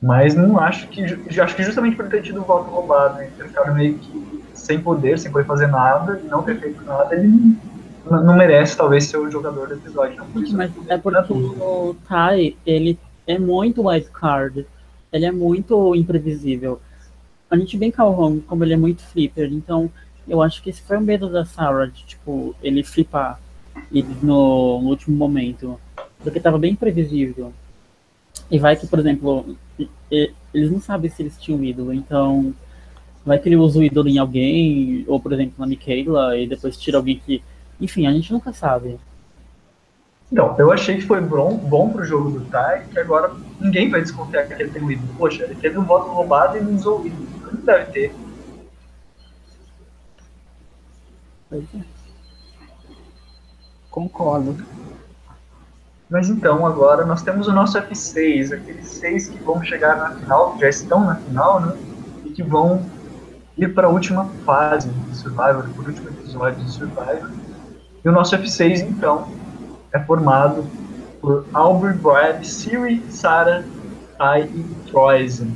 Mas 0.00 0.36
não 0.36 0.60
acho 0.60 0.86
que. 0.86 1.02
Acho 1.40 1.56
que 1.56 1.64
justamente 1.64 1.96
por 1.96 2.06
ter 2.06 2.22
tido 2.22 2.40
o 2.40 2.44
voto 2.44 2.70
roubado 2.70 3.20
e 3.20 3.26
ter 3.26 3.48
ficado 3.48 3.74
meio 3.74 3.98
que 3.98 4.44
sem 4.54 4.80
poder, 4.80 5.18
sem 5.18 5.32
poder 5.32 5.46
fazer 5.46 5.66
nada, 5.66 6.20
não 6.30 6.44
ter 6.44 6.60
feito 6.60 6.84
nada, 6.84 7.12
ele 7.16 7.58
não, 8.04 8.36
merece, 8.36 8.76
talvez, 8.76 9.04
ser 9.04 9.18
o 9.18 9.30
jogador 9.30 9.68
do 9.68 9.74
episódio. 9.74 10.16
Não, 10.16 10.52
Mas 10.52 10.72
é 10.88 10.96
porque 10.96 11.32
o 11.32 11.96
Tai, 12.08 12.56
ele 12.64 12.98
é 13.26 13.38
muito 13.38 13.86
wildcard. 13.86 14.66
Ele 15.12 15.24
é 15.26 15.32
muito 15.32 15.94
imprevisível. 15.94 16.80
A 17.50 17.56
gente 17.56 17.76
vê 17.76 17.86
em 17.86 17.90
Calhoun 17.90 18.40
como 18.46 18.62
ele 18.64 18.74
é 18.74 18.76
muito 18.76 19.02
flipper, 19.02 19.52
então 19.52 19.90
eu 20.28 20.40
acho 20.40 20.62
que 20.62 20.70
esse 20.70 20.80
foi 20.82 20.96
o 20.96 21.00
medo 21.00 21.28
da 21.28 21.44
Sarah, 21.44 21.86
de, 21.86 22.04
tipo, 22.04 22.54
ele 22.62 22.84
flipar 22.84 23.40
no, 24.22 24.78
último 24.84 25.16
momento. 25.16 25.80
Porque 26.22 26.38
tava 26.38 26.58
bem 26.58 26.72
imprevisível. 26.72 27.52
E 28.50 28.58
vai 28.58 28.76
que, 28.76 28.86
por 28.86 28.98
exemplo, 28.98 29.56
eles 30.52 30.70
não 30.70 30.80
sabem 30.80 31.10
se 31.10 31.22
eles 31.22 31.36
tinham 31.38 31.64
ídolo, 31.64 31.92
então 31.92 32.54
vai 33.24 33.38
que 33.38 33.48
ele 33.48 33.56
usa 33.56 33.78
o 33.78 33.82
ídolo 33.82 34.08
em 34.08 34.18
alguém, 34.18 35.04
ou 35.06 35.20
por 35.20 35.32
exemplo 35.32 35.54
na 35.58 35.66
Michaela, 35.66 36.38
e 36.38 36.46
depois 36.46 36.76
tira 36.76 36.98
alguém 36.98 37.20
que. 37.24 37.42
Enfim, 37.80 38.06
a 38.06 38.12
gente 38.12 38.32
nunca 38.32 38.52
sabe. 38.52 38.98
Não, 40.30 40.56
eu 40.58 40.70
achei 40.70 40.96
que 40.96 41.06
foi 41.06 41.20
bom, 41.20 41.56
bom 41.56 41.90
pro 41.90 42.04
jogo 42.04 42.30
do 42.30 42.44
Tai, 42.46 42.84
que 42.84 42.98
agora 42.98 43.32
ninguém 43.60 43.90
vai 43.90 44.00
desconfiar 44.00 44.46
que 44.46 44.52
ele 44.52 44.70
tem 44.70 44.82
um 44.82 44.90
ídolo. 44.90 45.12
Poxa, 45.18 45.42
ele 45.42 45.56
teve 45.56 45.76
um 45.76 45.84
voto 45.84 46.10
roubado 46.10 46.56
e 46.56 46.60
não 46.60 46.74
usou 46.74 47.00
o 47.00 47.06
ídolo. 47.06 47.26
Deve 47.64 47.92
ter. 47.92 48.14
É. 51.52 51.60
Concordo. 53.90 54.56
Mas 56.08 56.28
então, 56.28 56.64
agora 56.64 57.04
nós 57.04 57.22
temos 57.22 57.48
o 57.48 57.52
nosso 57.52 57.76
F6, 57.78 58.52
aqueles 58.52 58.86
seis 58.86 59.28
que 59.28 59.38
vão 59.42 59.62
chegar 59.62 59.96
na 59.96 60.10
final, 60.14 60.54
que 60.54 60.60
já 60.60 60.68
estão 60.68 61.04
na 61.04 61.16
final, 61.16 61.60
né? 61.60 61.76
E 62.24 62.30
que 62.30 62.42
vão 62.42 62.84
ir 63.56 63.74
para 63.74 63.88
a 63.88 63.90
última 63.90 64.26
fase 64.44 64.88
de 64.88 65.16
Survivor, 65.16 65.68
para 65.68 65.82
o 65.82 65.86
último 65.86 66.08
episódio 66.08 66.64
de 66.64 66.70
Survivor. 66.70 67.30
E 68.04 68.08
o 68.08 68.12
nosso 68.12 68.36
F6, 68.36 68.80
então, 68.80 69.28
é 69.92 70.00
formado 70.00 70.66
por 71.20 71.44
Albert, 71.52 71.98
Brad, 71.98 72.42
Siri, 72.44 73.02
Sarah, 73.10 73.62
Tai 74.16 74.42
e 74.42 74.90
Troisen. 74.90 75.54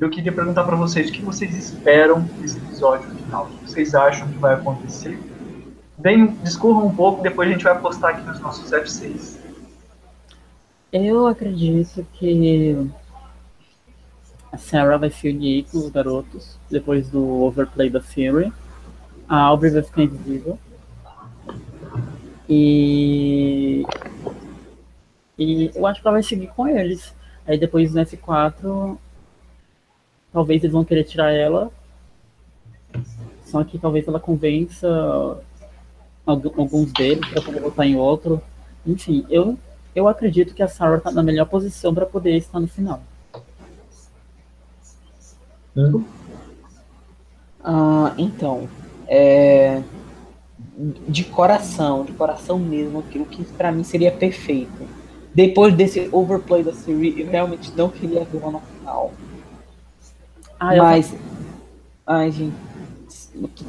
Eu 0.00 0.10
queria 0.10 0.32
perguntar 0.32 0.64
para 0.64 0.76
vocês 0.76 1.10
o 1.10 1.12
que 1.12 1.22
vocês 1.22 1.54
esperam 1.54 2.22
desse 2.40 2.56
episódio 2.56 3.08
final. 3.10 3.44
O 3.44 3.48
que 3.48 3.70
vocês 3.70 3.94
acham 3.94 4.26
que 4.28 4.38
vai 4.38 4.54
acontecer? 4.54 5.18
Bem, 5.98 6.26
discorram 6.42 6.86
um 6.86 6.94
pouco, 6.94 7.22
depois 7.22 7.48
a 7.48 7.52
gente 7.52 7.64
vai 7.64 7.78
postar 7.78 8.08
aqui 8.10 8.26
nos 8.26 8.40
nossos 8.40 8.70
F6. 8.70 9.36
Eu 10.92 11.26
acredito 11.26 12.04
que 12.14 12.90
a 14.50 14.58
Sarah 14.58 14.96
vai 14.96 15.10
se 15.10 15.28
unir 15.28 15.66
com 15.70 15.78
os 15.78 15.90
garotos 15.90 16.58
depois 16.70 17.08
do 17.08 17.42
overplay 17.42 17.88
da 17.88 18.00
Fury. 18.00 18.52
A 19.28 19.36
Aubrey 19.36 19.70
vai 19.70 19.82
ficar 19.82 20.02
invisível. 20.02 20.58
E. 22.52 23.86
E 25.38 25.70
eu 25.74 25.86
acho 25.86 26.02
que 26.02 26.06
ela 26.06 26.16
vai 26.16 26.22
seguir 26.22 26.48
com 26.48 26.68
eles. 26.68 27.14
Aí 27.46 27.58
depois 27.58 27.94
no 27.94 28.00
F4, 28.02 28.98
talvez 30.32 30.62
eles 30.62 30.72
vão 30.72 30.84
querer 30.84 31.04
tirar 31.04 31.32
ela. 31.32 31.70
Só 33.46 33.64
que 33.64 33.78
talvez 33.78 34.06
ela 34.06 34.20
convença 34.20 35.42
alguns 36.26 36.92
deles 36.92 37.26
para 37.30 37.42
poder 37.42 37.60
votar 37.60 37.86
em 37.86 37.96
outro. 37.96 38.40
Enfim, 38.86 39.26
eu 39.30 39.58
eu 39.94 40.08
acredito 40.08 40.54
que 40.54 40.62
a 40.62 40.68
Sarah 40.68 40.96
está 40.98 41.10
na 41.10 41.22
melhor 41.22 41.46
posição 41.46 41.94
para 41.94 42.06
poder 42.06 42.36
estar 42.36 42.60
no 42.60 42.68
final. 42.68 43.02
Hum? 45.76 46.04
Ah, 47.62 48.14
então, 48.16 48.68
é, 49.06 49.82
de 51.08 51.24
coração, 51.24 52.04
de 52.04 52.12
coração 52.12 52.58
mesmo, 52.58 52.98
aquilo 52.98 53.24
que 53.24 53.44
para 53.44 53.70
mim 53.70 53.84
seria 53.84 54.10
perfeito. 54.10 54.88
Depois 55.34 55.74
desse 55.74 56.08
overplay 56.12 56.62
da 56.62 56.72
série, 56.72 57.20
eu 57.20 57.30
realmente 57.30 57.72
não 57.76 57.88
queria 57.88 58.24
ver 58.24 58.38
uma 58.38 58.60
final. 58.60 59.12
Ah, 60.58 60.76
Mas, 60.76 61.12
eu... 61.12 61.18
ai, 62.06 62.30
gente, 62.30 62.54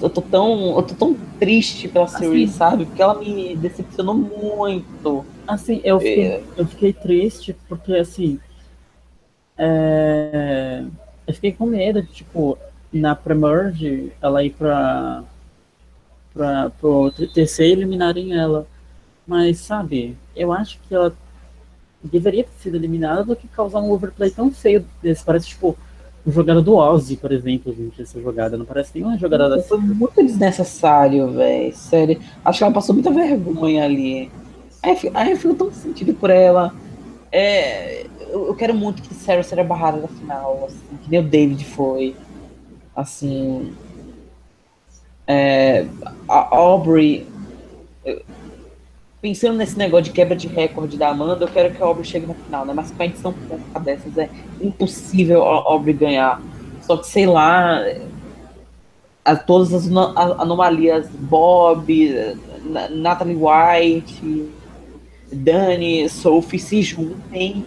eu 0.01 0.09
tô 0.09 0.21
tão, 0.21 0.75
eu 0.75 0.83
tô 0.83 0.93
tão 0.93 1.15
triste 1.39 1.87
pela 1.87 2.07
Siri, 2.07 2.43
assim, 2.43 2.53
sabe? 2.53 2.85
Porque 2.85 3.01
ela 3.01 3.19
me 3.19 3.55
decepcionou 3.55 4.15
muito. 4.15 5.25
Assim, 5.47 5.79
eu 5.83 5.99
fiquei, 5.99 6.25
é... 6.25 6.43
eu 6.57 6.65
fiquei 6.65 6.93
triste 6.93 7.55
porque, 7.69 7.93
assim, 7.95 8.39
é... 9.57 10.83
eu 11.25 11.33
fiquei 11.33 11.53
com 11.53 11.65
medo 11.65 12.01
de, 12.01 12.09
tipo, 12.09 12.57
na 12.91 13.15
pre-merge, 13.15 14.11
ela 14.21 14.43
ir 14.43 14.51
pra, 14.51 15.23
pro 16.33 17.11
TC 17.11 17.67
e 17.67 17.71
eliminarem 17.71 18.33
ela. 18.33 18.67
Mas, 19.25 19.59
sabe, 19.59 20.17
eu 20.35 20.51
acho 20.51 20.79
que 20.87 20.93
ela 20.93 21.15
deveria 22.03 22.43
ter 22.43 22.51
sido 22.61 22.75
eliminada 22.75 23.23
do 23.23 23.35
que 23.35 23.47
causar 23.47 23.79
um 23.79 23.91
overplay 23.91 24.29
tão 24.29 24.51
feio 24.51 24.85
desse. 25.01 25.23
Parece, 25.23 25.47
tipo, 25.47 25.77
jogada 26.27 26.61
do 26.61 26.75
Ozzy, 26.75 27.17
por 27.17 27.31
exemplo, 27.31 27.73
gente, 27.73 28.01
essa 28.01 28.21
jogada. 28.21 28.57
Não 28.57 28.65
parece 28.65 28.91
nenhuma 28.95 29.17
jogada 29.17 29.49
da. 29.49 29.63
Foi 29.63 29.77
muito 29.77 30.15
desnecessário, 30.23 31.31
velho. 31.31 31.75
Sério. 31.75 32.19
Acho 32.43 32.57
que 32.57 32.63
ela 32.63 32.73
passou 32.73 32.93
muita 32.93 33.11
vergonha 33.11 33.85
ali. 33.85 34.31
Aí, 34.81 34.97
aí 35.13 35.31
eu 35.31 35.37
fico 35.37 35.55
tão 35.55 35.71
sentido 35.71 36.13
por 36.13 36.29
ela. 36.29 36.73
É, 37.31 38.05
eu, 38.29 38.47
eu 38.47 38.55
quero 38.55 38.73
muito 38.73 39.01
que 39.01 39.13
Sarah 39.13 39.43
seja 39.43 39.63
barrada 39.63 39.97
na 39.97 40.07
final, 40.07 40.65
assim, 40.67 40.97
que 41.03 41.09
nem 41.09 41.19
o 41.19 41.23
David 41.23 41.63
foi. 41.65 42.15
Assim. 42.95 43.73
É, 45.27 45.85
a 46.27 46.55
Aubrey 46.55 47.27
pensando 49.23 49.57
nesse 49.57 49.77
negócio 49.77 50.03
de 50.03 50.11
quebra 50.11 50.35
de 50.35 50.49
recorde 50.49 50.97
da 50.97 51.07
Amanda, 51.07 51.45
eu 51.45 51.47
quero 51.47 51.73
que 51.73 51.81
a 51.81 51.85
Aubrey 51.85 52.05
chegue 52.05 52.27
na 52.27 52.33
final, 52.33 52.65
né? 52.65 52.73
Mas 52.73 52.91
com 52.91 53.01
a 53.01 53.05
edição 53.05 53.33
dessas 53.81 54.17
é 54.17 54.29
impossível 54.61 55.45
a 55.45 55.63
Aubrey 55.71 55.93
ganhar. 55.93 56.41
Só 56.81 56.97
que, 56.97 57.07
sei 57.07 57.25
lá, 57.25 57.79
a, 59.23 59.33
todas 59.37 59.73
as 59.73 59.87
anomalias, 59.87 61.07
Bob, 61.09 62.37
Natalie 62.91 63.37
White, 63.37 64.51
Dani, 65.31 66.09
Sophie 66.09 66.59
se 66.59 66.81
juntem, 66.81 67.65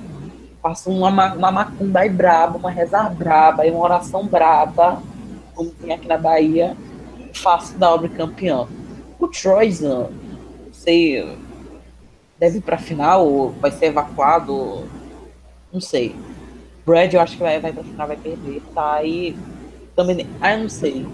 façam 0.63 0.93
uma, 0.93 1.33
uma 1.33 1.51
macumba 1.51 2.01
aí 2.01 2.11
braba, 2.11 2.59
uma 2.59 2.71
reza 2.71 3.03
braba, 3.09 3.65
uma 3.65 3.83
oração 3.83 4.27
braba, 4.27 5.03
como 5.55 5.71
tem 5.71 5.95
aqui 5.95 6.07
na 6.07 6.19
Bahia, 6.19 6.77
e 7.37 7.41
façam 7.41 7.79
da 7.79 7.89
Aubrey 7.89 8.11
campeã. 8.11 8.67
O 9.19 9.29
Troyzan, 9.29 10.09
não 10.67 10.73
sei, 10.73 11.37
deve 12.39 12.59
ir 12.59 12.63
pra 12.63 12.79
final, 12.79 13.27
ou 13.27 13.51
vai 13.53 13.71
ser 13.71 13.87
evacuado, 13.87 14.85
não 15.73 15.81
sei. 15.81 16.15
Brad, 16.85 17.13
eu 17.13 17.21
acho 17.21 17.37
que 17.37 17.43
vai, 17.43 17.59
vai 17.61 17.73
pra 17.73 17.83
final, 17.83 18.07
vai 18.07 18.17
perder, 18.17 18.63
tá? 18.75 19.03
E 19.03 19.37
também, 19.95 20.27
ah, 20.41 20.55
eu 20.55 20.61
não 20.61 20.69
sei. 20.69 21.07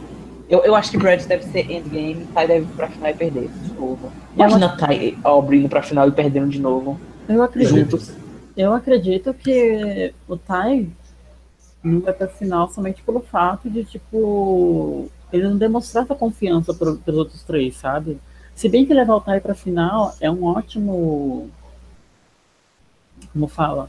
Eu, 0.49 0.61
eu 0.65 0.75
acho 0.75 0.91
que 0.91 0.99
Brad 0.99 1.25
deve 1.25 1.45
ser 1.45 1.71
endgame, 1.71 2.27
Ty 2.27 2.47
deve 2.47 2.67
ir 2.67 2.77
pra 2.77 2.89
final 2.89 3.11
e 3.11 3.15
perder 3.15 3.49
de 3.49 3.73
novo. 3.73 4.13
Imagina 4.35 4.77
eu... 4.79 4.87
Ty 4.87 5.19
Aubrey 5.25 5.61
indo 5.61 5.69
pra 5.69 5.83
final 5.83 6.09
e 6.09 6.13
perdendo 6.13 6.49
de 6.49 6.61
novo. 6.61 7.01
Eu 7.29 7.43
acredito. 7.43 7.75
Juntos. 7.75 8.13
Eu 8.55 8.75
acredito 8.75 9.33
que 9.33 10.13
o 10.29 10.37
Ty 10.37 10.91
não 11.83 12.01
vai 12.01 12.13
pra 12.13 12.29
final 12.29 12.69
somente 12.69 13.03
pelo 13.03 13.21
fato 13.21 13.71
de, 13.71 13.83
tipo, 13.85 15.09
ele 15.33 15.49
não 15.49 15.57
demonstrar 15.57 16.05
essa 16.05 16.15
confiança 16.15 16.75
pro, 16.75 16.97
pros 16.97 17.17
outros 17.17 17.43
três, 17.43 17.77
sabe? 17.77 18.19
Se 18.55 18.69
bem 18.69 18.85
que 18.85 18.95
levar 18.95 19.17
o 19.17 19.21
Tai 19.21 19.41
para 19.41 19.55
final 19.55 20.15
é 20.21 20.31
um 20.31 20.45
ótimo. 20.45 21.51
Como 23.33 23.49
fala? 23.49 23.89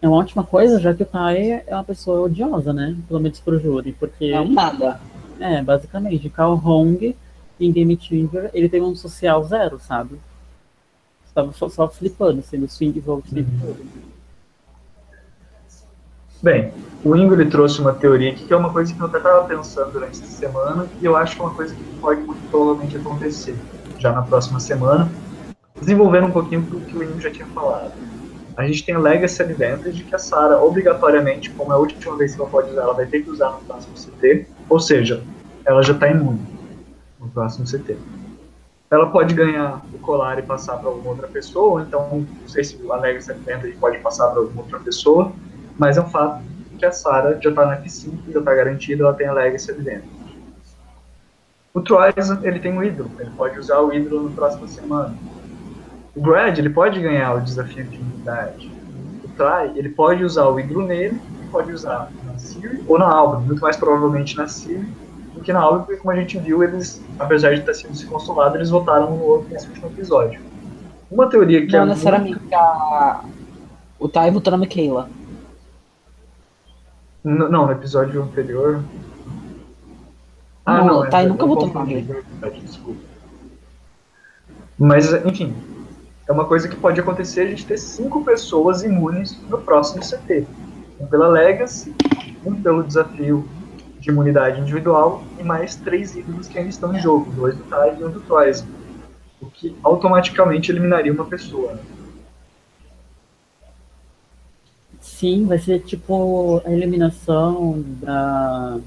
É 0.00 0.08
uma 0.08 0.16
ótima 0.16 0.44
coisa, 0.44 0.80
já 0.80 0.94
que 0.94 1.02
o 1.02 1.06
Tai 1.06 1.62
é 1.66 1.74
uma 1.74 1.84
pessoa 1.84 2.22
odiosa, 2.22 2.72
né? 2.72 2.96
Pelo 3.06 3.20
menos 3.20 3.40
pro 3.40 3.58
júri. 3.58 3.92
Porque. 3.92 4.26
É 4.26 4.40
um 4.40 4.52
nada. 4.52 5.00
É, 5.38 5.62
basicamente. 5.62 6.30
Carl 6.30 6.54
Hong 6.54 7.14
em 7.60 7.72
Game 7.72 7.98
Changer, 8.00 8.50
ele 8.54 8.68
tem 8.68 8.80
um 8.80 8.94
social 8.94 9.42
zero, 9.44 9.78
sabe? 9.80 10.18
Estava 11.26 11.52
só, 11.52 11.68
só 11.68 11.88
flipando, 11.88 12.42
sendo 12.42 12.68
swing 12.68 12.98
vote 13.00 13.34
uhum. 13.34 13.44
Bem, 16.40 16.72
o 17.04 17.16
Ingo 17.16 17.34
ele 17.34 17.46
trouxe 17.46 17.80
uma 17.80 17.92
teoria 17.92 18.30
aqui 18.30 18.44
que 18.44 18.52
é 18.52 18.56
uma 18.56 18.72
coisa 18.72 18.94
que 18.94 19.00
eu 19.00 19.06
até 19.06 19.18
estava 19.18 19.44
pensando 19.46 19.90
durante 19.92 20.22
essa 20.22 20.26
semana 20.26 20.86
e 21.00 21.04
eu 21.04 21.16
acho 21.16 21.34
que 21.34 21.42
é 21.42 21.44
uma 21.44 21.54
coisa 21.54 21.74
que 21.74 21.82
pode 22.00 22.20
muito 22.20 22.40
provavelmente 22.48 22.96
acontecer 22.96 23.56
já 23.98 24.12
na 24.12 24.22
próxima 24.22 24.60
semana, 24.60 25.10
desenvolvendo 25.80 26.28
um 26.28 26.30
pouquinho 26.30 26.60
do 26.62 26.80
que 26.80 26.96
o 26.96 27.02
Ingo 27.02 27.20
já 27.20 27.30
tinha 27.30 27.46
falado. 27.46 27.92
A 28.56 28.66
gente 28.66 28.84
tem 28.84 28.96
Legacy 28.96 29.42
Advantage 29.42 30.04
que 30.04 30.14
a 30.14 30.18
Sarah, 30.18 30.62
obrigatoriamente, 30.62 31.50
como 31.50 31.72
é 31.72 31.74
a 31.76 31.78
última 31.78 32.16
vez 32.16 32.34
que 32.34 32.40
ela 32.40 32.50
pode 32.50 32.70
usar, 32.70 32.82
ela 32.82 32.94
vai 32.94 33.06
ter 33.06 33.22
que 33.22 33.30
usar 33.30 33.50
no 33.50 33.58
próximo 33.60 33.94
CT, 33.94 34.46
ou 34.68 34.78
seja, 34.78 35.22
ela 35.64 35.82
já 35.82 35.92
está 35.92 36.08
imune 36.08 36.40
no 37.20 37.28
próximo 37.28 37.66
CT. 37.66 37.96
Ela 38.90 39.10
pode 39.10 39.34
ganhar 39.34 39.84
o 39.92 39.98
colar 39.98 40.38
e 40.38 40.42
passar 40.42 40.76
para 40.78 40.88
alguma 40.88 41.10
outra 41.10 41.28
pessoa, 41.28 41.82
então, 41.82 42.26
não 42.40 42.48
sei 42.48 42.64
se 42.64 42.78
a 42.90 42.96
Legacy 42.96 43.32
Advantage 43.32 43.76
pode 43.76 43.98
passar 43.98 44.28
para 44.28 44.40
alguma 44.40 44.62
outra 44.62 44.78
pessoa, 44.78 45.32
mas 45.78 45.96
é 45.96 46.00
um 46.00 46.08
fato 46.08 46.42
que 46.78 46.84
a 46.84 46.92
Sarah 46.92 47.38
já 47.40 47.50
está 47.50 47.66
na 47.66 47.76
F5, 47.78 48.12
já 48.32 48.38
está 48.38 48.54
garantida, 48.54 49.02
ela 49.02 49.14
tem 49.14 49.26
a 49.26 49.32
Legacy 49.32 49.70
Advantage. 49.70 50.18
O 51.74 51.80
Troyes, 51.80 52.30
ele 52.42 52.58
tem 52.58 52.76
o 52.76 52.82
ídolo, 52.82 53.10
ele 53.18 53.30
pode 53.36 53.58
usar 53.58 53.78
o 53.80 53.92
ídolo 53.92 54.28
na 54.28 54.34
próxima 54.34 54.66
semana. 54.66 55.14
O 56.14 56.20
Brad, 56.20 56.58
ele 56.58 56.70
pode 56.70 57.00
ganhar 57.00 57.34
o 57.34 57.40
desafio 57.40 57.84
de 57.84 57.96
unidade. 57.96 58.72
O 59.24 59.28
Try, 59.28 59.78
ele 59.78 59.88
pode 59.90 60.24
usar 60.24 60.48
o 60.48 60.58
ídolo 60.58 60.86
nele, 60.86 61.20
pode 61.52 61.72
usar 61.72 62.10
na 62.24 62.38
Siri 62.38 62.82
ou 62.88 62.98
na 62.98 63.06
Alba, 63.06 63.38
muito 63.38 63.60
mais 63.60 63.76
provavelmente 63.76 64.36
na 64.36 64.48
Siri 64.48 64.84
do 65.34 65.40
que 65.40 65.52
na 65.52 65.60
Alba, 65.60 65.80
porque 65.80 65.96
como 65.96 66.10
a 66.10 66.16
gente 66.16 66.38
viu, 66.38 66.62
eles, 66.64 67.00
apesar 67.18 67.54
de 67.54 67.62
ter 67.62 67.74
sido 67.74 67.94
se 67.94 68.06
consolado, 68.06 68.56
eles 68.56 68.70
votaram 68.70 69.16
no 69.16 69.22
outro 69.22 69.48
nesse 69.50 69.68
último 69.68 69.86
episódio. 69.86 70.40
Uma 71.10 71.28
teoria 71.28 71.64
que 71.64 71.72
Não 71.72 71.84
é 71.84 71.86
necessariamente 71.86 72.38
muito... 72.38 72.54
a... 72.54 73.24
o 73.98 74.08
Ty 74.08 74.30
votou 74.32 74.50
na 74.50 74.58
Michaela. 74.58 75.08
N- 77.28 77.48
Não, 77.50 77.66
no 77.66 77.72
episódio 77.72 78.22
anterior. 78.22 78.82
Não, 80.66 81.00
o 81.00 81.04
é, 81.04 81.10
Ty 81.10 81.16
eu 81.24 81.28
nunca 81.30 81.46
votou 81.46 81.70
confundi, 81.70 81.94
nele. 81.94 82.06
verdade, 82.40 82.60
Desculpa. 82.60 83.00
Mas, 84.78 85.12
enfim, 85.24 85.54
é 86.28 86.32
uma 86.32 86.44
coisa 86.44 86.68
que 86.68 86.76
pode 86.76 87.00
acontecer 87.00 87.40
a 87.42 87.46
gente 87.46 87.66
ter 87.66 87.78
cinco 87.78 88.24
pessoas 88.24 88.82
imunes 88.82 89.38
no 89.48 89.58
próximo 89.58 90.02
CT. 90.02 90.46
Um 91.00 91.06
pela 91.06 91.28
Legacy, 91.28 91.94
um 92.44 92.60
pelo 92.62 92.82
desafio 92.82 93.48
de 93.98 94.10
imunidade 94.10 94.60
individual 94.60 95.22
e 95.38 95.42
mais 95.42 95.74
três 95.74 96.14
ídolos 96.14 96.48
que 96.48 96.58
ainda 96.58 96.70
estão 96.70 96.94
em 96.94 97.00
jogo, 97.00 97.30
dois 97.32 97.56
do 97.56 97.64
Ty 97.64 98.00
e 98.00 98.04
um 98.04 98.10
do 98.10 98.20
Toys. 98.20 98.64
O 99.40 99.46
que 99.46 99.76
automaticamente 99.82 100.70
eliminaria 100.70 101.12
uma 101.12 101.24
pessoa. 101.24 101.72
né? 101.74 101.80
Sim, 105.18 105.46
vai 105.46 105.58
ser 105.58 105.80
tipo 105.80 106.62
a 106.64 106.70
eliminação 106.70 107.82
da. 108.00 108.78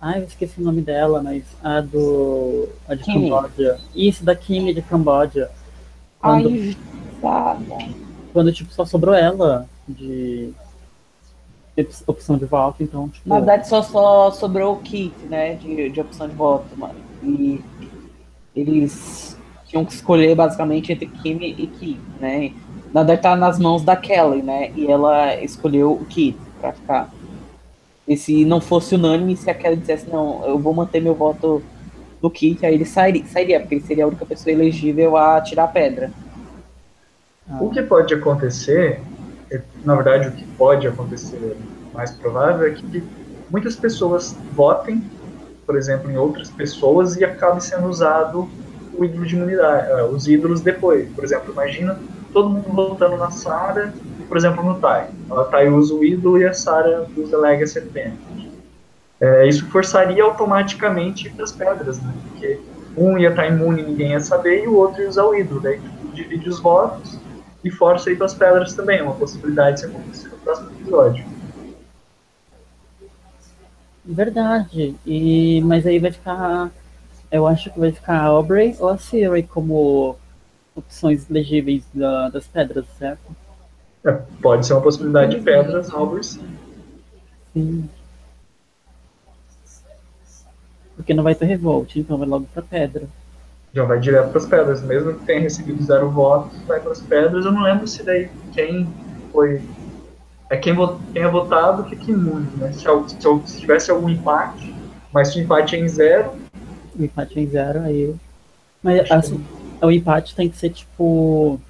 Ai, 0.00 0.20
eu 0.20 0.24
esqueci 0.24 0.58
o 0.58 0.64
nome 0.64 0.80
dela, 0.80 1.20
mas 1.22 1.44
a 1.62 1.82
do. 1.82 2.66
A 2.88 2.94
de 2.94 3.02
Kimi. 3.04 3.28
Camboja. 3.28 3.78
Isso, 3.94 4.24
da 4.24 4.34
Kimi 4.34 4.72
de 4.72 4.80
Camboja. 4.80 5.50
Quando, 6.18 6.48
Ai, 6.48 6.76
tá. 7.20 7.58
quando 8.32 8.52
tipo, 8.52 8.72
só 8.72 8.86
sobrou 8.86 9.14
ela 9.14 9.68
de 9.86 10.50
op- 11.76 12.04
opção 12.06 12.38
de 12.38 12.46
voto, 12.46 12.82
então, 12.82 13.10
tipo. 13.10 13.28
Na 13.28 13.36
verdade, 13.36 13.68
só, 13.68 13.82
só 13.82 14.30
sobrou 14.30 14.76
o 14.76 14.80
kit, 14.80 15.14
né, 15.26 15.56
de, 15.56 15.90
de 15.90 16.00
opção 16.00 16.26
de 16.26 16.34
voto, 16.34 16.74
mano. 16.74 16.94
E 17.22 17.60
eles 18.56 19.36
tinham 19.66 19.84
que 19.84 19.92
escolher 19.92 20.34
basicamente 20.34 20.90
entre 20.90 21.06
Kimi 21.06 21.54
e 21.58 21.66
Kit, 21.66 22.00
né? 22.18 22.52
Na 22.92 23.02
verdade, 23.02 23.22
tá 23.22 23.36
nas 23.36 23.58
mãos 23.58 23.82
da 23.82 23.96
Kelly, 23.96 24.42
né? 24.42 24.70
E 24.74 24.86
ela 24.90 25.36
escolheu 25.42 25.92
o 25.92 26.04
Kit 26.04 26.38
pra 26.60 26.72
ficar. 26.72 27.10
E 28.06 28.16
se 28.16 28.44
não 28.44 28.60
fosse 28.60 28.94
unânime, 28.94 29.36
se 29.36 29.50
a 29.50 29.54
Kelly 29.54 29.76
dissesse, 29.76 30.08
não, 30.08 30.44
eu 30.46 30.58
vou 30.58 30.72
manter 30.72 31.00
meu 31.00 31.14
voto 31.14 31.62
no 32.22 32.30
Kit, 32.30 32.64
aí 32.64 32.74
ele 32.74 32.84
sairia, 32.84 33.24
sairia 33.26 33.60
porque 33.60 33.74
ele 33.76 33.84
seria 33.84 34.04
a 34.04 34.08
única 34.08 34.24
pessoa 34.24 34.52
elegível 34.52 35.16
a 35.16 35.40
tirar 35.40 35.64
a 35.64 35.68
pedra. 35.68 36.10
O 37.60 37.70
que 37.70 37.82
pode 37.82 38.12
acontecer, 38.14 39.00
é, 39.50 39.60
na 39.84 39.94
verdade, 39.94 40.28
o 40.28 40.32
que 40.32 40.44
pode 40.56 40.86
acontecer 40.86 41.56
mais 41.94 42.10
provável 42.10 42.66
é 42.66 42.70
que 42.70 43.02
muitas 43.50 43.76
pessoas 43.76 44.36
votem, 44.52 45.02
por 45.66 45.76
exemplo, 45.76 46.10
em 46.10 46.16
outras 46.16 46.50
pessoas 46.50 47.16
e 47.16 47.24
acabe 47.24 47.62
sendo 47.62 47.88
usado 47.88 48.48
o 48.96 49.04
ídolo 49.04 49.24
de 49.24 49.36
imunidade, 49.36 49.90
eh, 49.90 50.04
os 50.04 50.26
ídolos 50.26 50.60
depois. 50.60 51.08
Por 51.10 51.24
exemplo, 51.24 51.52
imagina 51.52 51.98
todo 52.32 52.50
mundo 52.50 52.72
votando 52.72 53.16
na 53.16 53.30
Sarah 53.30 53.92
por 54.28 54.36
exemplo, 54.36 54.62
no 54.62 54.78
Tai. 54.78 55.08
A 55.30 55.44
Tai 55.44 55.68
usa 55.68 55.94
o 55.94 56.04
ídolo 56.04 56.38
e 56.38 56.44
a 56.44 56.52
Sarah 56.52 57.06
usa 57.16 57.36
Legacy 57.38 57.78
Advantage. 57.78 58.50
É, 59.20 59.48
isso 59.48 59.66
forçaria 59.70 60.22
automaticamente 60.22 61.30
para 61.30 61.44
as 61.44 61.50
pedras, 61.50 62.00
né? 62.00 62.12
Porque 62.28 62.60
um 62.96 63.18
ia 63.18 63.30
estar 63.30 63.46
imune 63.46 63.82
e 63.82 63.86
ninguém 63.86 64.10
ia 64.10 64.20
saber, 64.20 64.64
e 64.64 64.68
o 64.68 64.76
outro 64.76 65.02
ia 65.02 65.08
usar 65.08 65.24
o 65.24 65.34
ídolo. 65.34 65.60
Daí 65.60 65.80
tipo, 65.80 66.08
divide 66.12 66.48
os 66.48 66.60
votos 66.60 67.18
e 67.64 67.70
força 67.70 68.10
aí 68.10 68.16
para 68.16 68.26
as 68.26 68.34
pedras 68.34 68.74
também. 68.74 69.02
Uma 69.02 69.14
possibilidade 69.14 69.80
de 69.80 69.86
acontecer 69.86 70.28
no 70.28 70.36
próximo 70.38 70.70
episódio. 70.72 71.24
Verdade. 74.04 74.94
E, 75.04 75.60
mas 75.62 75.86
aí 75.86 75.98
vai 75.98 76.12
ficar. 76.12 76.70
Eu 77.30 77.46
acho 77.46 77.70
que 77.70 77.80
vai 77.80 77.92
ficar 77.92 78.20
a 78.20 78.24
Aubrey 78.24 78.76
ou 78.78 78.88
a 78.88 78.98
Siri 78.98 79.42
como 79.42 80.16
opções 80.78 81.28
legíveis 81.28 81.82
da- 81.92 82.28
das 82.30 82.46
pedras, 82.46 82.86
certo? 82.98 83.20
É, 84.04 84.12
pode 84.40 84.66
ser 84.66 84.74
uma 84.74 84.82
possibilidade 84.82 85.36
de 85.36 85.42
pedras, 85.42 85.90
Albert 85.90 86.22
sim. 86.24 86.58
Sim. 87.52 87.88
Porque 90.96 91.14
não 91.14 91.22
vai 91.22 91.34
ter 91.34 91.44
revolt, 91.46 91.96
então 91.96 92.18
vai 92.18 92.26
logo 92.28 92.46
pra 92.52 92.62
pedra. 92.62 93.04
Já 93.72 93.84
vai 93.84 94.00
direto 94.00 94.30
para 94.30 94.38
as 94.38 94.46
pedras. 94.46 94.82
Mesmo 94.82 95.14
que 95.14 95.24
tenha 95.26 95.40
recebido 95.40 95.82
zero 95.82 96.10
votos, 96.10 96.58
vai 96.62 96.80
para 96.80 96.92
as 96.92 97.00
pedras. 97.00 97.44
Eu 97.44 97.52
não 97.52 97.62
lembro 97.62 97.86
se 97.86 98.02
daí 98.02 98.28
quem 98.52 98.88
foi. 99.32 99.60
É 100.50 100.56
quem, 100.56 100.74
é 101.14 101.28
votado 101.28 101.84
fica 101.88 102.10
imune, 102.10 102.48
né? 102.56 102.72
Se, 102.72 102.80
se, 102.84 103.52
se 103.52 103.60
tivesse 103.60 103.90
algum 103.90 104.08
empate, 104.08 104.74
mas 105.12 105.28
se 105.28 105.38
o 105.38 105.42
empate 105.42 105.76
é 105.76 105.78
em 105.78 105.88
zero, 105.88 106.32
O 106.98 107.04
empate 107.04 107.38
é 107.38 107.42
em 107.42 107.46
zero, 107.46 107.80
aí. 107.80 108.14
Mas 108.82 109.10
assim, 109.10 109.44
o 109.82 109.90
empate 109.90 110.34
tem 110.34 110.48
que 110.48 110.56
ser 110.56 110.70
tipo. 110.70 111.60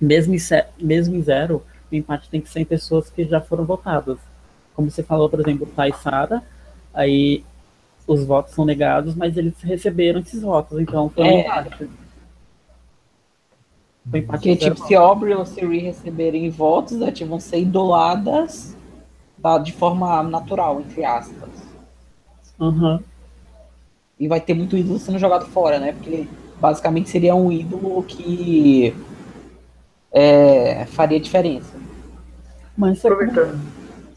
Mesmo 0.00 0.34
em, 0.34 0.38
mesmo 0.78 1.14
em 1.16 1.22
zero, 1.22 1.62
o 1.90 1.94
empate 1.94 2.28
tem 2.28 2.40
que 2.40 2.48
ser 2.48 2.60
em 2.60 2.64
pessoas 2.64 3.08
que 3.08 3.24
já 3.24 3.40
foram 3.40 3.64
votadas. 3.64 4.18
Como 4.74 4.90
você 4.90 5.02
falou, 5.02 5.30
por 5.30 5.40
exemplo, 5.40 5.66
Thay 5.74 5.90
e 5.90 5.94
Sara, 5.94 6.42
aí 6.92 7.44
os 8.06 8.24
votos 8.24 8.54
são 8.54 8.64
negados, 8.64 9.14
mas 9.14 9.36
eles 9.36 9.54
receberam 9.62 10.20
esses 10.20 10.42
votos, 10.42 10.78
então 10.78 11.08
foi 11.08 11.24
um 11.24 11.26
É. 11.26 11.40
empate. 11.40 11.90
Foi 14.10 14.20
empate 14.20 14.42
Porque, 14.42 14.56
tipo, 14.56 14.86
se 14.86 14.94
Aubrey 14.94 15.34
ou 15.34 15.46
Siri 15.46 15.78
receberem 15.78 16.50
votos, 16.50 16.98
né, 16.98 17.10
tipo, 17.10 17.30
vão 17.30 17.40
ser 17.40 17.60
idoladas 17.60 18.76
tá, 19.40 19.58
de 19.58 19.72
forma 19.72 20.22
natural, 20.22 20.80
entre 20.80 21.04
aspas. 21.04 21.50
Aham. 22.60 23.02
E 24.18 24.28
vai 24.28 24.40
ter 24.40 24.54
muito 24.54 24.76
ídolo 24.76 24.98
sendo 24.98 25.18
jogado 25.18 25.46
fora, 25.46 25.78
né? 25.78 25.92
Porque 25.92 26.26
basicamente 26.60 27.10
seria 27.10 27.34
um 27.34 27.50
ídolo 27.50 28.02
que 28.04 28.94
é, 30.12 30.86
faria 30.86 31.18
diferença. 31.18 31.74
Mas, 32.76 33.04
aproveitando. 33.04 33.60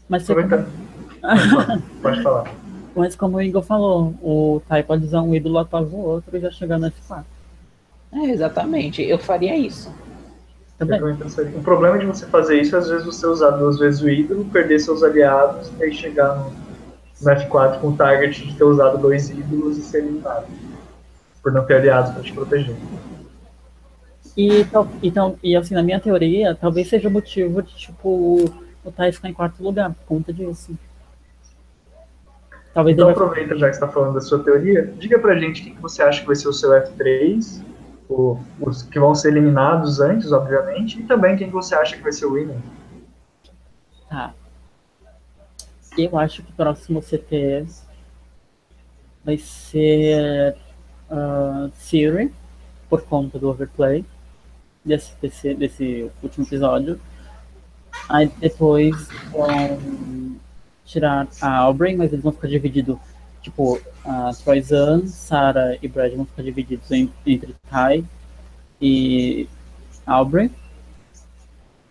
mas, 0.08 0.26
foi 0.26 0.34
como- 0.42 0.46
aproveitando. 0.54 1.82
Pode 2.00 2.22
falar. 2.22 2.54
mas 2.94 3.16
como 3.16 3.36
o 3.36 3.42
Igor 3.42 3.62
falou, 3.62 4.14
o 4.22 4.62
Tai 4.68 4.82
pode 4.82 5.04
usar 5.04 5.22
um 5.22 5.34
ídolo 5.34 5.58
após 5.58 5.92
o 5.92 5.96
outro 5.96 6.36
e 6.36 6.40
já 6.40 6.50
chegar 6.50 6.78
no 6.78 6.86
F4. 6.88 7.24
É, 8.12 8.30
exatamente. 8.30 9.02
Eu 9.02 9.18
faria 9.18 9.56
isso. 9.56 9.92
Também. 10.78 11.00
pensaria. 11.16 11.58
O 11.58 11.62
problema 11.62 11.98
de 11.98 12.06
você 12.06 12.24
fazer 12.26 12.60
isso 12.60 12.76
é 12.76 12.78
às 12.78 12.88
vezes 12.88 13.04
você 13.04 13.26
usar 13.26 13.50
duas 13.50 13.78
vezes 13.80 14.00
o 14.00 14.08
ídolo, 14.08 14.44
perder 14.44 14.78
seus 14.78 15.02
aliados, 15.02 15.72
e 15.78 15.82
aí 15.82 15.92
chegar 15.92 16.36
no, 16.36 16.52
no 17.20 17.30
F4 17.30 17.80
com 17.80 17.88
o 17.88 17.96
target 17.96 18.46
de 18.46 18.54
ter 18.56 18.64
usado 18.64 18.98
dois 18.98 19.30
ídolos 19.30 19.76
e 19.78 19.82
ser 19.82 19.98
eliminado. 19.98 20.46
Por 21.42 21.52
não 21.52 21.64
ter 21.64 21.76
aliados 21.76 22.12
para 22.12 22.22
te 22.22 22.32
proteger. 22.32 22.76
E, 24.36 24.60
então, 25.02 25.36
e 25.42 25.56
assim, 25.56 25.74
na 25.74 25.82
minha 25.82 25.98
teoria, 25.98 26.54
talvez 26.54 26.88
seja 26.88 27.08
o 27.08 27.12
motivo 27.12 27.62
de, 27.62 27.74
tipo, 27.74 28.44
o 28.84 28.92
Tai 28.92 29.10
ficar 29.12 29.28
em 29.28 29.32
quarto 29.34 29.62
lugar, 29.62 29.92
por 29.92 30.04
conta 30.06 30.32
disso. 30.32 30.72
Talvez 32.72 32.94
Então 32.94 33.06
vai... 33.06 33.14
aproveita 33.14 33.56
já 33.58 33.68
que 33.68 33.74
você 33.74 33.84
está 33.84 33.88
falando 33.88 34.14
da 34.14 34.20
sua 34.20 34.38
teoria, 34.42 34.92
diga 34.98 35.18
pra 35.18 35.36
gente 35.36 35.60
o 35.62 35.64
que 35.64 35.70
que 35.72 35.82
você 35.82 36.02
acha 36.02 36.20
que 36.20 36.26
vai 36.26 36.36
ser 36.36 36.48
o 36.48 36.52
seu 36.52 36.70
F3, 36.70 37.62
o- 38.08 38.38
os 38.60 38.82
que 38.84 39.00
vão 39.00 39.14
ser 39.14 39.28
eliminados 39.28 40.00
antes, 40.00 40.30
obviamente, 40.30 41.00
e 41.00 41.04
também 41.04 41.36
quem 41.36 41.48
que 41.48 41.54
você 41.54 41.74
acha 41.74 41.96
que 41.96 42.02
vai 42.02 42.12
ser 42.12 42.26
o 42.26 42.34
winner. 42.34 42.56
Tá. 44.08 44.32
Eu 45.98 46.16
acho 46.16 46.44
que 46.44 46.50
o 46.52 46.54
próximo 46.54 47.02
CT 47.02 47.66
vai 49.24 49.36
ser 49.36 50.56
uh, 51.10 51.68
Siri, 51.74 52.32
por 52.88 53.02
conta 53.02 53.36
do 53.36 53.50
overplay 53.50 54.04
desse, 54.84 55.12
desse, 55.20 55.54
desse 55.54 56.10
último 56.22 56.46
episódio. 56.46 57.00
Aí 58.08 58.30
depois 58.38 59.08
vão 59.32 60.38
tirar 60.84 61.26
a 61.40 61.56
Aubrey, 61.56 61.96
mas 61.96 62.12
eles 62.12 62.22
vão 62.22 62.30
ficar 62.30 62.46
divididos, 62.46 62.96
tipo, 63.42 63.80
a 64.04 64.30
Troyzan, 64.44 65.04
Sarah 65.08 65.76
e 65.82 65.88
Brad 65.88 66.14
vão 66.14 66.24
ficar 66.26 66.44
divididos 66.44 66.88
em, 66.92 67.12
entre 67.26 67.56
Ty 67.68 68.04
e 68.80 69.48
Aubrey. 70.06 70.48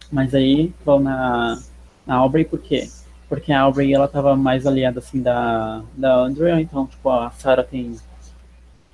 Mas 0.09 0.33
aí 0.33 0.73
vão 0.85 1.01
na, 1.01 1.61
na 2.05 2.15
Aubrey 2.15 2.45
por 2.45 2.61
quê? 2.61 2.87
Porque 3.29 3.51
a 3.51 3.61
Aubrey 3.61 3.93
ela 3.93 4.07
tava 4.07 4.35
mais 4.35 4.65
aliada 4.65 4.99
assim 4.99 5.21
da, 5.21 5.83
da 5.95 6.15
Andrea, 6.15 6.61
então 6.61 6.87
tipo, 6.87 7.09
a 7.09 7.29
Sarah 7.31 7.63
tem 7.63 7.95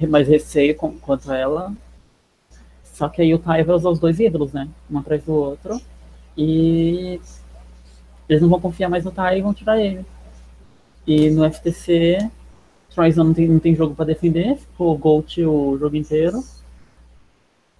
mais 0.08 0.28
receio 0.28 0.76
com, 0.76 0.98
contra 0.98 1.38
ela. 1.38 1.74
Só 2.84 3.10
que 3.10 3.22
aí 3.22 3.34
o 3.34 3.40
Ty 3.40 3.64
vai 3.64 3.76
usar 3.76 3.90
os 3.90 4.00
dois 4.00 4.20
ídolos, 4.20 4.54
né? 4.54 4.68
Um 4.90 5.00
atrás 5.00 5.24
do 5.24 5.34
outro. 5.34 5.80
E 6.38 7.20
eles 8.28 8.42
não 8.42 8.50
vão 8.50 8.60
confiar 8.60 8.90
mais 8.90 9.04
no 9.04 9.12
Tai 9.12 9.38
e 9.38 9.42
vão 9.42 9.54
tirar 9.54 9.80
ele. 9.80 10.06
E 11.06 11.30
no 11.30 11.44
FTC, 11.52 12.30
Troyzão 12.90 13.26
não 13.26 13.34
tem, 13.34 13.48
não 13.48 13.60
tem 13.60 13.76
jogo 13.76 13.96
para 13.96 14.06
defender, 14.06 14.58
ficou 14.58 14.98
Gold 14.98 15.46
o 15.46 15.78
jogo 15.78 15.96
inteiro. 15.96 16.44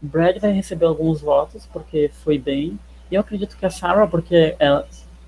Brad 0.01 0.38
vai 0.39 0.51
receber 0.51 0.86
alguns 0.86 1.22
votos, 1.22 1.66
porque 1.72 2.12
foi 2.24 2.38
bem. 2.38 2.78
E 3.10 3.16
eu 3.16 3.22
acredito 3.22 3.56
que 3.56 3.66
a 3.66 3.70
Sarah, 3.70 4.08
porque 4.08 4.56
ela 4.60 4.88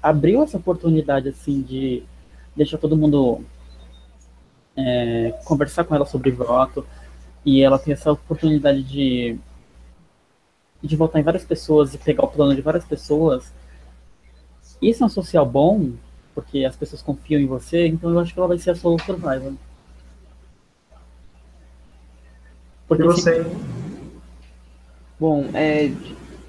abriu 0.10 0.44
essa 0.44 0.58
oportunidade, 0.58 1.30
assim, 1.30 1.62
de 1.62 2.04
deixar 2.56 2.78
todo 2.78 2.98
mundo 2.98 3.42
é, 4.76 5.34
conversar 5.46 5.84
com 5.84 5.96
ela 5.96 6.06
sobre 6.06 6.32
voto. 6.32 6.86
E 7.46 7.62
ela 7.62 7.78
tem 7.78 7.94
essa 7.94 8.12
oportunidade 8.12 8.84
de, 8.84 9.38
de 10.82 10.96
votar 10.96 11.22
em 11.22 11.24
várias 11.24 11.44
pessoas 11.44 11.94
e 11.94 11.98
pegar 11.98 12.26
o 12.26 12.28
plano 12.28 12.56
de 12.56 12.62
várias 12.62 12.86
pessoas 12.86 13.52
isso 14.82 15.04
é 15.04 15.06
um 15.06 15.10
social 15.10 15.46
bom, 15.46 15.92
porque 16.34 16.66
as 16.66 16.76
pessoas 16.76 17.02
confiam 17.02 17.40
em 17.40 17.48
você, 17.48 17.88
então 17.88 18.12
eu 18.12 18.20
acho 18.20 18.34
que 18.34 18.40
ela 18.40 18.48
vai 18.48 18.58
ser 18.58 18.72
a 18.72 18.76
solo 18.76 19.00
survivor. 19.00 19.54
Porque 22.88 23.04
você. 23.04 23.46
Bom, 25.20 25.46
é, 25.54 25.92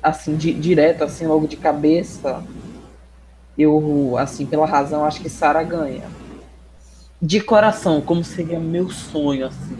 assim, 0.02 0.36
de, 0.36 0.52
direto, 0.52 1.04
assim, 1.04 1.26
logo 1.26 1.46
de 1.46 1.56
cabeça, 1.56 2.44
eu, 3.58 4.14
assim, 4.18 4.46
pela 4.46 4.66
razão, 4.66 5.04
acho 5.04 5.20
que 5.20 5.28
Sara 5.28 5.62
ganha. 5.62 6.04
De 7.20 7.40
coração, 7.40 8.00
como 8.00 8.22
seria 8.22 8.60
meu 8.60 8.90
sonho, 8.90 9.46
assim, 9.46 9.76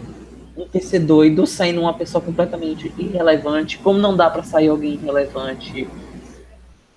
um 0.55 0.67
PC 0.67 0.99
doido 0.99 1.45
saindo 1.45 1.81
uma 1.81 1.93
pessoa 1.93 2.21
completamente 2.21 2.91
irrelevante, 2.97 3.77
como 3.77 3.99
não 3.99 4.15
dá 4.15 4.29
para 4.29 4.43
sair 4.43 4.69
alguém 4.69 4.93
irrelevante 4.93 5.87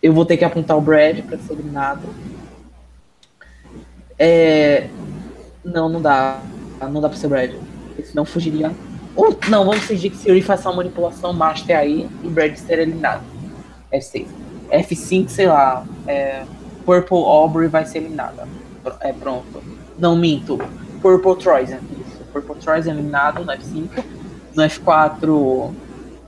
eu 0.02 0.12
vou 0.12 0.24
ter 0.24 0.36
que 0.36 0.44
apontar 0.44 0.76
o 0.76 0.80
Brad 0.80 1.20
para 1.22 1.38
ser 1.38 1.52
eliminado. 1.52 2.02
É... 4.18 4.88
Não, 5.64 5.88
não 5.88 6.00
dá. 6.00 6.40
Não 6.90 7.00
dá 7.00 7.08
pra 7.08 7.18
ser 7.18 7.26
o 7.26 7.30
Brad. 7.30 7.52
Senão 8.04 8.24
fugiria. 8.24 8.72
Ou, 9.14 9.36
não, 9.48 9.64
vamos 9.64 9.84
fingir 9.84 10.10
que 10.10 10.16
Siri 10.16 10.40
faça 10.40 10.68
uma 10.70 10.76
manipulação 10.76 11.32
master 11.32 11.76
aí 11.76 12.08
e 12.24 12.28
Brad 12.28 12.56
ser 12.56 12.78
eliminado. 12.78 13.22
F6. 13.92 14.26
F5, 14.70 15.28
sei 15.28 15.46
lá. 15.46 15.84
É... 16.06 16.44
Purple 16.84 17.18
Aubrey 17.18 17.68
vai 17.68 17.84
ser 17.84 17.98
eliminada. 17.98 18.46
É 19.00 19.12
pronto. 19.12 19.62
Não 19.98 20.16
minto. 20.16 20.58
Purple 21.00 21.36
Troyzen. 21.36 21.78
Isso. 22.06 22.24
Purple 22.32 22.56
Troyzen 22.56 22.94
eliminado 22.94 23.44
no 23.44 23.52
F5. 23.52 24.04
No 24.54 24.62
F4 24.62 25.72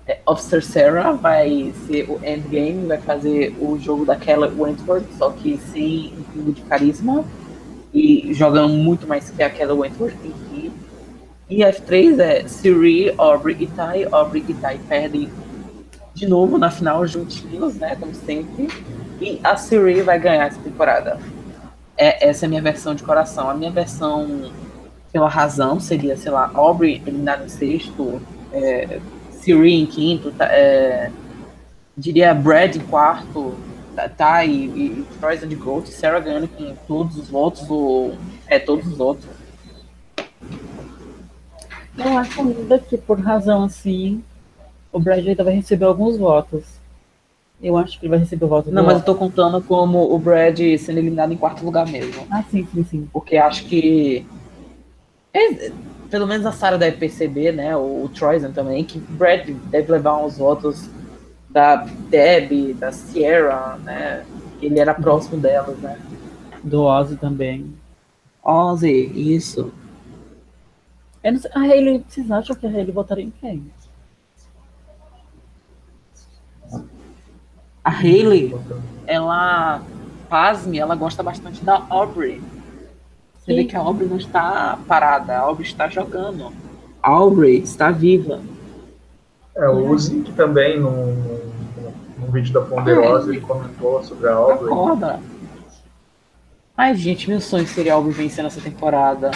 é, 0.06 0.18
Officer 0.26 0.64
Sarah 0.64 1.12
vai 1.12 1.72
ser 1.86 2.08
o 2.10 2.20
endgame, 2.24 2.86
vai 2.86 2.98
fazer 2.98 3.56
o 3.60 3.78
jogo 3.78 4.04
daquela 4.04 4.46
Wentworth, 4.46 5.06
só 5.16 5.30
que 5.30 5.58
sem 5.72 6.12
um 6.18 6.22
pingo 6.32 6.52
de 6.52 6.62
carisma 6.62 7.24
e 7.94 8.32
jogando 8.32 8.74
muito 8.74 9.06
mais 9.06 9.30
que 9.30 9.42
aquela 9.42 9.74
Wentworth 9.74 10.16
em 10.24 10.32
si. 10.48 10.72
E 11.48 11.58
F3 11.58 12.18
é 12.18 12.48
Siri, 12.48 13.14
Aubrey 13.18 13.56
e 13.60 13.66
Ty. 13.66 14.08
Aubrey 14.10 14.44
e 14.48 14.54
Ty 14.54 14.80
perdem 14.88 15.28
de 16.14 16.26
novo 16.26 16.58
na 16.58 16.70
final 16.70 17.06
juntinhos, 17.06 17.74
né, 17.74 17.96
como 17.96 18.14
sempre. 18.14 18.68
E 19.22 19.40
a 19.44 19.56
Siri 19.56 20.02
vai 20.02 20.18
ganhar 20.18 20.46
essa 20.46 20.60
temporada. 20.60 21.16
É, 21.96 22.28
essa 22.28 22.44
é 22.44 22.46
a 22.46 22.48
minha 22.48 22.60
versão 22.60 22.92
de 22.92 23.04
coração. 23.04 23.48
A 23.48 23.54
minha 23.54 23.70
versão 23.70 24.50
pela 25.12 25.28
razão 25.28 25.78
seria, 25.78 26.16
sei 26.16 26.32
lá, 26.32 26.50
Aubrey 26.52 27.00
eliminado 27.06 27.44
em 27.44 27.48
sexto, 27.48 28.20
é, 28.52 28.98
Siri 29.30 29.74
em 29.74 29.86
quinto, 29.86 30.32
tá, 30.32 30.46
é, 30.46 31.12
diria 31.96 32.34
Brad 32.34 32.74
em 32.74 32.80
quarto, 32.80 33.54
tá, 33.94 34.08
tá 34.08 34.44
e, 34.44 34.64
e 34.64 35.06
Troyes 35.20 35.48
de 35.48 35.54
Gold, 35.54 35.88
Sarah 35.88 36.18
ganhando 36.18 36.48
com 36.48 36.74
todos 36.88 37.16
os 37.16 37.30
votos, 37.30 37.70
ou 37.70 38.16
é, 38.48 38.58
todos 38.58 38.84
os 38.90 38.98
outros. 38.98 39.30
Eu 41.96 42.18
acho 42.18 42.40
ainda 42.40 42.76
que 42.76 42.96
por 42.96 43.20
razão 43.20 43.64
assim, 43.64 44.20
o 44.90 44.98
Brad 44.98 45.24
ainda 45.24 45.44
vai 45.44 45.54
receber 45.54 45.84
alguns 45.84 46.16
votos. 46.16 46.81
Eu 47.62 47.76
acho 47.76 47.98
que 47.98 48.06
ele 48.06 48.10
vai 48.10 48.18
receber 48.18 48.44
o 48.44 48.48
voto. 48.48 48.72
Não, 48.72 48.84
mas 48.84 48.98
eu 48.98 49.04
tô 49.04 49.14
contando 49.14 49.62
como 49.62 50.12
o 50.12 50.18
Brad 50.18 50.58
sendo 50.78 50.98
eliminado 50.98 51.32
em 51.32 51.36
quarto 51.36 51.64
lugar 51.64 51.86
mesmo. 51.86 52.26
Ah, 52.28 52.42
sim, 52.50 52.66
sim, 52.74 52.82
sim. 52.82 53.08
Porque 53.12 53.36
acho 53.36 53.64
que. 53.66 54.26
É, 55.32 55.70
pelo 56.10 56.26
menos 56.26 56.44
a 56.44 56.52
Sarah 56.52 56.76
deve 56.76 56.96
perceber, 56.96 57.52
né? 57.52 57.76
O, 57.76 58.04
o 58.04 58.08
Troyzen 58.08 58.52
também, 58.52 58.82
que 58.82 58.98
Brad 58.98 59.48
deve 59.48 59.92
levar 59.92 60.16
uns 60.18 60.38
votos 60.38 60.90
da 61.48 61.76
Deb, 61.76 62.74
da 62.74 62.90
Sierra, 62.90 63.78
né? 63.84 64.24
Ele 64.60 64.80
era 64.80 64.92
próximo 64.92 65.40
delas, 65.40 65.78
né? 65.78 65.98
Do 66.64 66.82
Ozzy 66.82 67.16
também. 67.16 67.72
Ozzy, 68.42 69.12
isso. 69.14 69.72
Eu 71.22 71.32
não 71.32 71.40
sei, 71.40 71.50
a 71.54 71.60
Hayley, 71.60 72.04
vocês 72.08 72.30
acham 72.30 72.56
que 72.56 72.66
a 72.66 72.70
Hayley 72.70 72.92
votaria 72.92 73.24
em 73.24 73.32
quem? 73.40 73.64
A 77.84 77.90
Hayley, 77.90 78.54
ela, 79.06 79.82
pasme, 80.28 80.78
ela 80.78 80.94
gosta 80.94 81.22
bastante 81.22 81.64
da 81.64 81.84
Aubrey. 81.90 82.40
Você 83.38 83.54
vê 83.54 83.64
que 83.64 83.76
a 83.76 83.80
Aubrey 83.80 84.08
não 84.08 84.18
está 84.18 84.78
parada, 84.86 85.36
a 85.36 85.40
Aubrey 85.40 85.66
está 85.66 85.88
jogando. 85.88 86.52
A 87.02 87.10
Aubrey 87.10 87.58
está 87.58 87.90
viva. 87.90 88.40
É, 89.56 89.68
o 89.68 89.90
Uzi 89.90 90.20
que 90.20 90.32
também 90.32 90.78
no, 90.80 91.12
no, 92.18 92.26
vídeo 92.30 92.52
da 92.54 92.60
Ponderosa 92.60 93.30
é, 93.30 93.36
ele 93.36 93.40
comentou 93.44 94.02
sobre 94.04 94.28
a 94.28 94.34
Aubrey. 94.34 94.72
Acorda. 94.72 95.20
Ai, 96.76 96.94
gente, 96.94 97.28
meu 97.28 97.40
sonho 97.40 97.66
seria 97.66 97.92
a 97.92 97.96
Aubrey 97.96 98.14
vencer 98.14 98.44
nessa 98.44 98.60
temporada. 98.60 99.32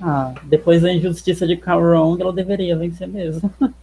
Ah, 0.00 0.32
depois 0.44 0.82
da 0.82 0.92
injustiça 0.92 1.44
de 1.44 1.56
Carl 1.56 2.16
ela 2.20 2.32
deveria 2.32 2.76
vencer 2.76 3.08
mesmo. 3.08 3.52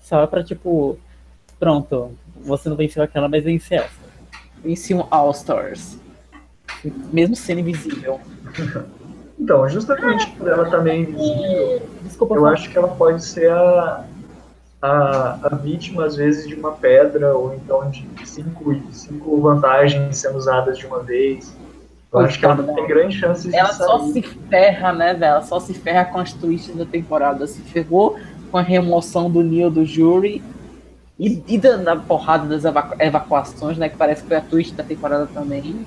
Só 0.00 0.26
pra, 0.26 0.42
tipo, 0.42 0.98
pronto, 1.58 2.10
você 2.44 2.68
não 2.68 2.76
venceu 2.76 3.02
aquela, 3.02 3.28
mas 3.28 3.44
venceu 3.44 3.78
essa. 3.78 4.04
Venci 4.62 4.94
um 4.94 5.06
All-Stars 5.10 5.98
mesmo 7.12 7.36
sendo 7.36 7.60
invisível. 7.60 8.20
Então, 9.38 9.68
justamente 9.68 10.30
por 10.32 10.48
ela 10.48 10.70
também 10.70 11.02
invisível, 11.02 11.82
Desculpa, 12.02 12.34
eu 12.34 12.46
acho 12.46 12.70
que 12.70 12.78
ela 12.78 12.88
pode 12.88 13.24
ser 13.24 13.50
a, 13.50 14.04
a, 14.80 15.38
a, 15.42 15.54
vítima, 15.56 16.04
às 16.04 16.16
vezes, 16.16 16.46
de 16.46 16.54
uma 16.54 16.72
pedra, 16.72 17.34
ou 17.34 17.54
então 17.54 17.90
de 17.90 18.06
cinco, 18.24 18.74
cinco 18.92 19.40
vantagens 19.40 20.16
sendo 20.16 20.38
usadas 20.38 20.78
de 20.78 20.86
uma 20.86 21.00
vez. 21.00 21.54
Eu 22.12 22.20
acho 22.20 22.38
que 22.38 22.44
ela 22.44 22.62
tem 22.62 22.86
grandes 22.86 23.18
chances 23.18 23.52
ela 23.52 23.70
de 23.70 23.74
sair. 23.76 23.88
Ela 23.88 23.98
só 23.98 24.12
se 24.12 24.22
ferra, 24.22 24.92
né, 24.92 25.14
velho? 25.14 25.24
Ela 25.24 25.42
só 25.42 25.58
se 25.58 25.74
ferra 25.74 26.04
com 26.04 26.20
as 26.20 26.32
twists 26.32 26.74
da 26.76 26.84
temporada. 26.84 27.44
Se 27.46 27.60
ferrou 27.62 28.16
com 28.52 28.56
a 28.56 28.62
remoção 28.62 29.28
do 29.28 29.42
Neil 29.42 29.68
do 29.68 29.84
Jury 29.84 30.40
e, 31.18 31.42
e 31.46 31.58
da, 31.58 31.96
porrada 31.96 32.46
das 32.46 32.64
evacuações, 32.98 33.78
né? 33.78 33.88
Que 33.88 33.96
parece 33.96 34.22
que 34.22 34.28
foi 34.28 34.36
a 34.36 34.40
twist 34.40 34.74
da 34.74 34.82
temporada 34.82 35.26
também. 35.26 35.86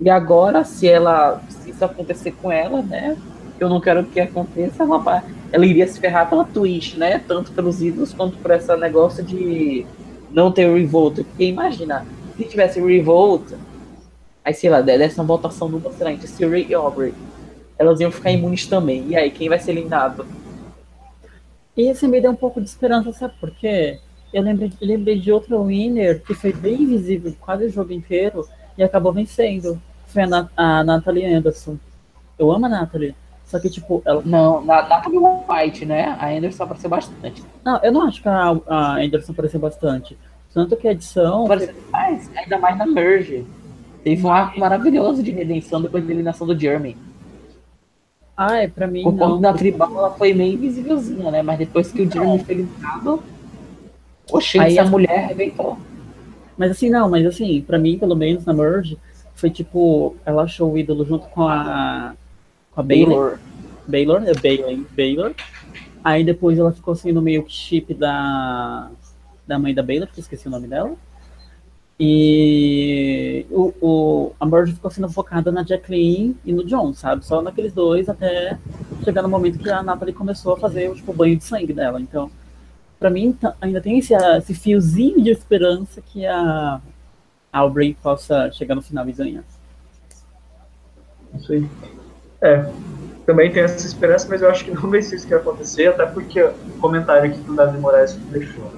E 0.00 0.10
agora, 0.10 0.64
se 0.64 0.88
ela 0.88 1.40
se 1.48 1.70
isso 1.70 1.84
acontecer 1.84 2.32
com 2.32 2.50
ela, 2.50 2.82
né? 2.82 3.16
Eu 3.60 3.68
não 3.68 3.80
quero 3.80 4.04
que 4.04 4.18
aconteça, 4.18 4.82
ela, 4.82 5.22
ela 5.52 5.64
iria 5.64 5.86
se 5.86 6.00
ferrar 6.00 6.28
pela 6.28 6.44
Twitch, 6.44 6.96
né? 6.96 7.20
Tanto 7.20 7.52
pelos 7.52 7.80
ídolos 7.80 8.12
quanto 8.12 8.36
por 8.38 8.50
esse 8.50 8.74
negócio 8.76 9.22
de 9.22 9.86
não 10.32 10.50
ter 10.50 10.72
revolt. 10.72 11.22
Porque 11.22 11.44
imagina, 11.44 12.04
se 12.36 12.44
tivesse 12.44 12.80
revolt, 12.80 13.52
aí 14.44 14.52
sei 14.52 14.70
lá, 14.70 14.80
dessa 14.80 15.22
uma 15.22 15.28
votação 15.28 15.70
dupla, 15.70 15.92
sei 15.92 16.04
lá, 16.04 16.12
entre 16.12 16.26
Siri 16.26 16.66
e 16.68 16.74
Aubrey. 16.74 17.14
Elas 17.78 18.00
iam 18.00 18.10
ficar 18.10 18.32
imunes 18.32 18.66
também. 18.66 19.06
E 19.08 19.16
aí, 19.16 19.30
quem 19.30 19.48
vai 19.48 19.58
ser 19.58 19.70
eliminado? 19.70 20.26
E 21.76 21.88
esse 21.88 22.06
me 22.06 22.20
deu 22.20 22.32
um 22.32 22.36
pouco 22.36 22.60
de 22.60 22.68
esperança, 22.68 23.12
sabe 23.12 23.34
por 23.40 23.50
quê? 23.52 23.98
Eu 24.32 24.42
lembrei, 24.42 24.72
lembrei 24.80 25.18
de 25.18 25.30
outro 25.30 25.62
winner 25.64 26.22
que 26.22 26.34
foi 26.34 26.52
bem 26.52 26.82
invisível 26.82 27.34
quase 27.40 27.66
o 27.66 27.70
jogo 27.70 27.92
inteiro 27.92 28.46
e 28.76 28.82
acabou 28.82 29.12
vencendo 29.12 29.80
foi 30.12 30.22
a, 30.22 30.26
Nat 30.26 30.48
a 30.56 30.84
Natalie 30.84 31.24
Anderson. 31.24 31.78
Eu 32.38 32.52
amo 32.52 32.66
a 32.66 32.68
Natalie. 32.68 33.14
Só 33.46 33.58
que, 33.58 33.68
tipo, 33.68 34.02
ela. 34.04 34.22
Não, 34.24 34.58
a 34.70 34.82
Natalie 34.82 35.18
White, 35.18 35.84
né? 35.84 36.16
A 36.18 36.30
Anderson 36.30 36.64
apareceu 36.64 36.90
bastante. 36.90 37.42
Não, 37.64 37.80
eu 37.82 37.92
não 37.92 38.06
acho 38.06 38.22
que 38.22 38.28
a, 38.28 38.56
a 38.66 38.96
Anderson 38.96 39.32
apareceu 39.32 39.60
bastante. 39.60 40.18
Tanto 40.52 40.76
que 40.76 40.86
a 40.86 40.92
edição. 40.92 41.46
Parece 41.46 41.74
mais, 41.90 42.30
ainda 42.36 42.58
mais 42.58 42.78
na 42.78 42.86
Merge. 42.86 43.44
Teve 44.04 44.26
um 44.26 44.30
arco 44.30 44.58
maravilhoso 44.58 45.22
de 45.22 45.30
redenção 45.30 45.80
depois 45.80 46.04
da 46.04 46.12
eliminação 46.12 46.46
do 46.46 46.58
Jeremy. 46.58 46.96
Ah, 48.36 48.56
é 48.56 48.68
pra 48.68 48.86
mim. 48.86 49.02
Por 49.02 49.16
conta 49.16 49.40
da 49.40 49.52
tribal, 49.52 49.96
ela 49.96 50.10
foi 50.10 50.34
meio 50.34 50.54
invisívelzinha, 50.54 51.30
né? 51.30 51.42
Mas 51.42 51.58
depois 51.58 51.92
que 51.92 52.02
o 52.02 52.10
Jeremy 52.10 52.38
foi 52.44 52.54
eliminado, 52.54 53.22
oxe, 54.32 54.58
Aí 54.58 54.78
a- 54.78 54.84
mulher 54.84 55.24
arrebentou. 55.24 55.78
Mas 56.56 56.70
assim, 56.70 56.90
não, 56.90 57.08
mas 57.08 57.24
assim, 57.26 57.62
pra 57.62 57.78
mim, 57.78 57.98
pelo 57.98 58.14
menos 58.14 58.44
na 58.44 58.52
Merge, 58.52 58.98
foi 59.34 59.50
tipo, 59.50 60.14
ela 60.24 60.42
achou 60.42 60.72
o 60.72 60.78
ídolo 60.78 61.04
junto 61.04 61.26
com 61.28 61.46
a. 61.48 62.14
Com 62.72 62.80
a 62.80 62.84
Baylor. 62.84 63.38
Baylor. 63.86 64.22
Baylor, 64.22 64.22
é 64.28 64.34
Baylor, 64.34 64.84
Baylor. 64.96 65.34
Aí 66.04 66.24
depois 66.24 66.58
ela 66.58 66.72
ficou 66.72 66.94
sendo 66.94 67.20
meio 67.22 67.42
que 67.44 67.52
chip 67.52 67.94
da, 67.94 68.90
da 69.46 69.58
mãe 69.58 69.74
da 69.74 69.82
Baylor, 69.82 70.08
que 70.08 70.18
eu 70.18 70.22
esqueci 70.22 70.46
o 70.48 70.50
nome 70.50 70.68
dela. 70.68 70.94
E 72.04 73.46
o, 73.50 73.72
o, 73.80 74.32
a 74.40 74.44
Merge 74.46 74.72
ficou 74.72 74.90
sendo 74.90 75.08
focada 75.08 75.52
na 75.52 75.62
Jacqueline 75.62 76.36
e 76.44 76.52
no 76.52 76.64
John, 76.64 76.92
sabe? 76.92 77.24
Só 77.24 77.40
naqueles 77.40 77.72
dois 77.72 78.08
até 78.08 78.58
chegar 79.04 79.22
no 79.22 79.28
momento 79.28 79.58
que 79.58 79.70
a 79.70 79.82
Natalie 79.82 80.12
começou 80.14 80.54
a 80.54 80.58
fazer 80.58 80.92
tipo, 80.94 81.12
o 81.12 81.14
banho 81.14 81.36
de 81.36 81.44
sangue 81.44 81.72
dela. 81.72 82.00
Então, 82.00 82.28
pra 83.02 83.10
mim, 83.10 83.32
tá- 83.32 83.54
ainda 83.60 83.80
tem 83.80 83.98
esse, 83.98 84.14
esse 84.14 84.54
fiozinho 84.54 85.22
de 85.22 85.30
esperança 85.30 86.00
que 86.00 86.24
a 86.24 86.80
Aubrey 87.52 87.94
possa 88.02 88.50
chegar 88.52 88.74
no 88.74 88.82
final 88.82 89.08
e 89.08 89.12
ganhar. 89.12 89.44
Isso 91.34 91.52
aí. 91.52 91.68
É, 92.40 92.64
também 93.26 93.52
tem 93.52 93.62
essa 93.62 93.86
esperança, 93.86 94.26
mas 94.28 94.40
eu 94.40 94.50
acho 94.50 94.64
que 94.64 94.70
não 94.70 94.90
vai 94.90 95.02
ser 95.02 95.16
isso 95.16 95.26
que 95.26 95.32
vai 95.34 95.40
acontecer, 95.42 95.88
até 95.88 96.06
porque 96.06 96.42
o 96.42 96.52
comentário 96.80 97.30
aqui 97.30 97.42
que 97.42 97.50
o 97.50 97.54
Davi 97.54 97.78
Moraes 97.78 98.14
deixou. 98.30 98.72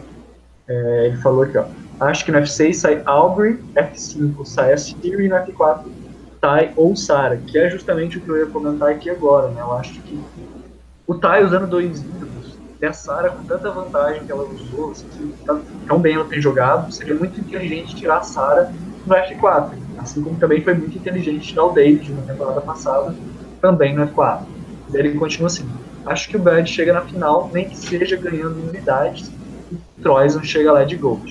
É, 0.66 1.06
ele 1.08 1.16
falou 1.18 1.42
aqui, 1.42 1.58
ó. 1.58 1.66
Acho 2.00 2.24
que 2.24 2.32
no 2.32 2.38
F6 2.38 2.74
sai 2.74 3.02
Aubrey, 3.04 3.58
F5 3.74 4.44
sai 4.44 4.72
a 4.72 4.76
Siri 4.78 5.26
e 5.26 5.28
no 5.28 5.36
F4 5.36 5.84
Tai 6.40 6.72
ou 6.76 6.96
Sarah, 6.96 7.36
que 7.36 7.56
é 7.58 7.70
justamente 7.70 8.18
o 8.18 8.20
que 8.20 8.28
eu 8.28 8.38
ia 8.38 8.46
comentar 8.46 8.90
aqui 8.90 9.08
agora, 9.10 9.48
né? 9.48 9.60
Eu 9.60 9.72
acho 9.74 10.00
que 10.00 10.18
o 11.06 11.14
Tai 11.14 11.44
usando 11.44 11.66
dois 11.66 12.02
e 12.84 12.88
a 12.88 12.92
Sarah 12.92 13.30
com 13.30 13.44
tanta 13.44 13.72
vantagem 13.72 14.24
que 14.24 14.32
ela 14.32 14.44
usou, 14.44 14.90
assim, 14.92 15.10
que 15.10 15.34
tá- 15.44 15.62
tão 15.86 16.00
bem 16.00 16.14
ela 16.14 16.28
tem 16.28 16.40
jogado, 16.40 16.90
seria 16.92 17.14
muito 17.14 17.40
inteligente 17.40 17.94
tirar 17.96 18.18
a 18.18 18.22
Sarah 18.22 18.70
no 19.04 19.14
F4. 19.16 19.78
Assim 19.96 20.22
como 20.22 20.38
também 20.38 20.62
foi 20.62 20.74
muito 20.74 20.96
inteligente 20.98 21.48
tirar 21.48 21.64
o 21.66 21.72
David 21.72 22.14
na 22.14 22.22
temporada 22.22 22.60
passada, 22.62 23.18
também 23.60 23.94
no 23.94 24.02
F4. 24.02 24.48
Daí 24.88 25.02
ele 25.02 25.14
continua 25.18 25.46
assim. 25.48 25.74
Acho 26.06 26.28
que 26.28 26.36
o 26.36 26.42
Brad 26.42 26.66
chega 26.66 26.92
na 26.92 27.02
final, 27.06 27.50
nem 27.52 27.68
que 27.68 27.76
seja 27.76 28.16
ganhando 28.16 28.62
unidades, 28.66 29.38
e 29.70 29.82
Troyson 30.02 30.42
chega 30.42 30.72
lá 30.72 30.84
de 30.84 30.96
Gold. 30.96 31.30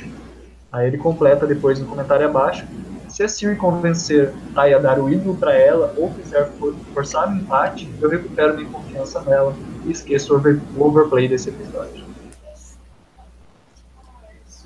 Aí 0.72 0.88
ele 0.88 0.98
completa 0.98 1.46
depois 1.48 1.80
no 1.80 1.86
comentário 1.88 2.26
abaixo. 2.28 2.66
Se 3.08 3.24
a 3.24 3.28
Siri 3.28 3.58
convencer 3.58 4.40
Tai 4.54 4.74
a 4.74 4.80
dar 4.80 5.00
o 5.00 5.10
ídolo 5.10 5.38
para 5.38 5.54
ela 5.56 5.94
ou 5.98 6.14
quiser 6.14 6.56
for- 6.58 6.80
forçar 6.94 7.28
um 7.30 7.38
empate, 7.38 7.96
eu 8.00 8.10
recupero 8.10 8.56
minha 8.56 8.70
confiança 8.70 9.24
nela 9.26 9.60
e 9.86 9.92
esqueço 9.92 10.34
o 10.34 10.38
over- 10.38 10.62
o 10.78 10.84
overplay 10.86 11.28
desse 11.28 11.50
episódio. 11.50 12.04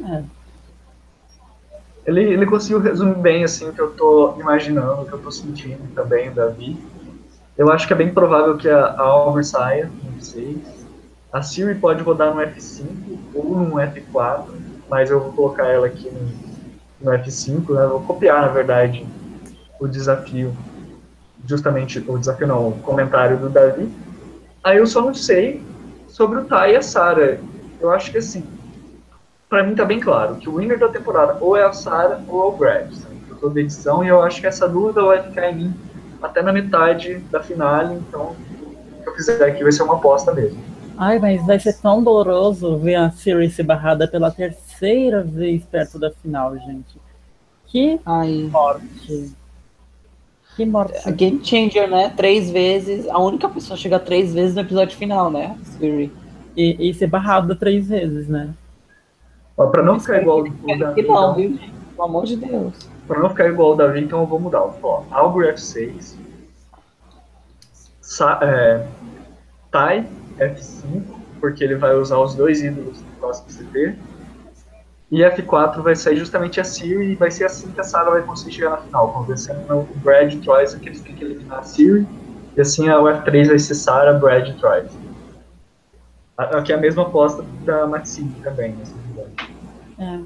É, 0.06 0.24
Ele, 2.06 2.22
ele 2.24 2.46
conseguiu 2.46 2.80
resumir 2.80 3.16
bem 3.16 3.44
assim 3.44 3.68
o 3.68 3.74
que 3.74 3.82
eu 3.82 3.92
tô 3.92 4.36
imaginando, 4.40 5.02
o 5.02 5.06
que 5.06 5.14
eu 5.14 5.20
tô 5.20 5.30
sentindo 5.32 5.94
também, 5.94 6.30
o 6.30 6.34
Davi. 6.34 6.78
Eu 7.58 7.70
acho 7.72 7.86
que 7.88 7.94
é 7.94 7.96
bem 7.96 8.14
provável 8.14 8.56
que 8.56 8.70
a, 8.70 8.86
a 8.92 9.44
saia 9.44 9.86
no 10.04 10.12
F6. 10.22 10.58
A 11.34 11.42
Siri 11.42 11.76
pode 11.76 12.02
rodar 12.04 12.34
no 12.34 12.40
F5 12.42 12.86
ou 13.34 13.56
no 13.58 13.76
F4, 13.76 14.46
mas 14.90 15.10
eu 15.10 15.20
vou 15.20 15.34
colocar 15.34 15.66
ela 15.66 15.88
aqui 15.88 16.10
no, 16.10 17.12
no 17.12 17.18
F5, 17.18 17.74
né? 17.74 17.86
Vou 17.88 18.00
copiar, 18.02 18.42
na 18.42 18.48
verdade, 18.48 19.06
o 19.80 19.88
desafio, 19.88 20.56
justamente, 21.46 22.00
o 22.08 22.18
desafio 22.18 22.48
não, 22.48 22.70
o 22.70 22.80
comentário 22.80 23.38
do 23.38 23.50
Davi. 23.50 23.92
Aí 24.68 24.80
eu 24.80 24.86
só 24.86 25.00
não 25.02 25.14
sei 25.14 25.64
sobre 26.10 26.40
o 26.40 26.44
Tai 26.44 26.74
e 26.74 26.76
a 26.76 26.82
Sarah. 26.82 27.38
Eu 27.80 27.90
acho 27.90 28.12
que 28.12 28.18
assim, 28.18 28.44
pra 29.48 29.64
mim 29.64 29.74
tá 29.74 29.86
bem 29.86 29.98
claro 29.98 30.36
que 30.36 30.50
o 30.50 30.58
winner 30.58 30.78
da 30.78 30.90
temporada 30.90 31.38
ou 31.40 31.56
é 31.56 31.64
a 31.64 31.72
Sarah 31.72 32.20
ou 32.28 32.44
é 32.44 32.46
o 32.48 32.52
Brad. 32.52 32.92
sabe? 32.92 33.16
Eu 33.30 33.38
tô 33.38 33.48
da 33.48 33.62
edição 33.62 34.04
e 34.04 34.10
eu 34.10 34.22
acho 34.22 34.42
que 34.42 34.48
essa 34.48 34.68
dúvida 34.68 35.02
vai 35.04 35.24
ficar 35.24 35.50
em 35.50 35.56
mim 35.56 35.74
até 36.22 36.42
na 36.42 36.52
metade 36.52 37.20
da 37.32 37.42
finale, 37.42 37.96
então 37.96 38.36
o 39.00 39.04
que 39.04 39.10
eu 39.10 39.16
fizer 39.16 39.42
aqui 39.42 39.64
vai 39.64 39.72
ser 39.72 39.84
uma 39.84 39.96
aposta 39.96 40.34
mesmo. 40.34 40.62
Ai, 40.98 41.18
mas 41.18 41.46
vai 41.46 41.58
ser 41.62 41.80
tão 41.80 42.04
doloroso 42.04 42.78
ver 42.78 42.96
a 42.96 43.10
Siri 43.10 43.50
ser 43.50 43.64
barrada 43.64 44.06
pela 44.06 44.32
terceira 44.32 45.24
vez 45.24 45.64
perto 45.64 45.98
da 45.98 46.12
final, 46.12 46.58
gente. 46.58 47.00
Que 47.68 48.02
Ai, 48.06 48.50
morte. 48.52 49.32
Que 50.58 50.66
morte. 50.66 51.08
a 51.08 51.12
Game 51.12 51.40
Changer, 51.46 51.88
né? 51.88 52.12
Três 52.18 52.50
vezes. 52.50 53.08
A 53.10 53.20
única 53.20 53.48
pessoa 53.48 53.76
a 53.76 53.80
chegar 53.80 54.00
três 54.00 54.34
vezes 54.34 54.56
no 54.56 54.62
episódio 54.62 54.98
final, 54.98 55.30
né? 55.30 55.56
Siri. 55.62 56.12
E, 56.56 56.90
e 56.90 56.94
ser 56.96 57.06
barrada 57.06 57.56
três 57.56 57.88
vezes, 57.88 58.28
né? 58.28 58.56
Ó, 59.56 59.68
pra 59.68 59.84
não 59.84 60.00
ficar 60.00 60.20
igual 60.20 60.40
o 60.40 60.44
Davi, 60.44 60.56
que 60.96 61.08
não, 61.08 61.16
então, 61.16 61.36
viu, 61.36 61.50
gente? 61.52 61.72
Pelo 61.92 62.04
amor 62.04 62.26
de 62.26 62.38
Deus. 62.38 62.90
pra 63.08 63.20
não 63.20 63.30
ficar 63.30 63.48
igual 63.48 63.74
o 63.74 63.76
Davi, 63.76 64.02
então 64.02 64.22
eu 64.22 64.26
vou 64.26 64.40
mudar. 64.40 64.64
Ó, 64.82 65.04
Albert 65.12 65.58
F6, 65.58 66.16
Sa 68.02 68.40
é, 68.42 68.88
Tai 69.70 70.08
F5, 70.40 71.04
porque 71.40 71.64
ele 71.64 71.76
vai 71.76 71.96
usar 71.96 72.18
os 72.18 72.34
dois 72.34 72.64
ídolos 72.64 73.00
do 73.00 73.12
próximo 73.20 73.48
CT. 73.48 73.96
E 75.10 75.22
F4 75.22 75.82
vai 75.82 75.96
sair 75.96 76.18
justamente 76.18 76.60
a 76.60 76.66
Siri 76.66 77.12
e 77.12 77.16
vai 77.16 77.32
ser 77.32 77.46
assim 77.46 77.72
que 77.72 77.80
a 77.80 77.84
Sarah 77.84 78.12
vai 78.12 78.22
conseguir 78.24 78.56
chegar 78.56 78.72
na 78.72 78.78
final, 78.78 79.14
conversando 79.14 79.74
o 79.74 79.88
Brad 80.04 80.34
e 80.34 80.38
Troyes 80.40 80.76
que 80.76 80.90
eles 80.90 81.00
têm 81.00 81.16
que 81.16 81.24
eliminar 81.24 81.60
a 81.60 81.64
Siri. 81.64 82.06
E 82.58 82.62
assim 82.62 82.90
a 82.90 82.98
UF3 82.98 83.48
vai 83.48 83.60
ser 83.60 83.76
Sarah, 83.76 84.14
Brad 84.14 84.50
e 84.50 84.54
Troyes. 84.56 84.92
Aqui 86.38 86.74
é 86.74 86.76
a 86.76 86.80
mesma 86.80 87.04
aposta 87.04 87.44
da 87.64 87.88
Maxine 87.88 88.32
também, 88.44 88.72
episódio. 88.72 89.34
É. 89.98 90.20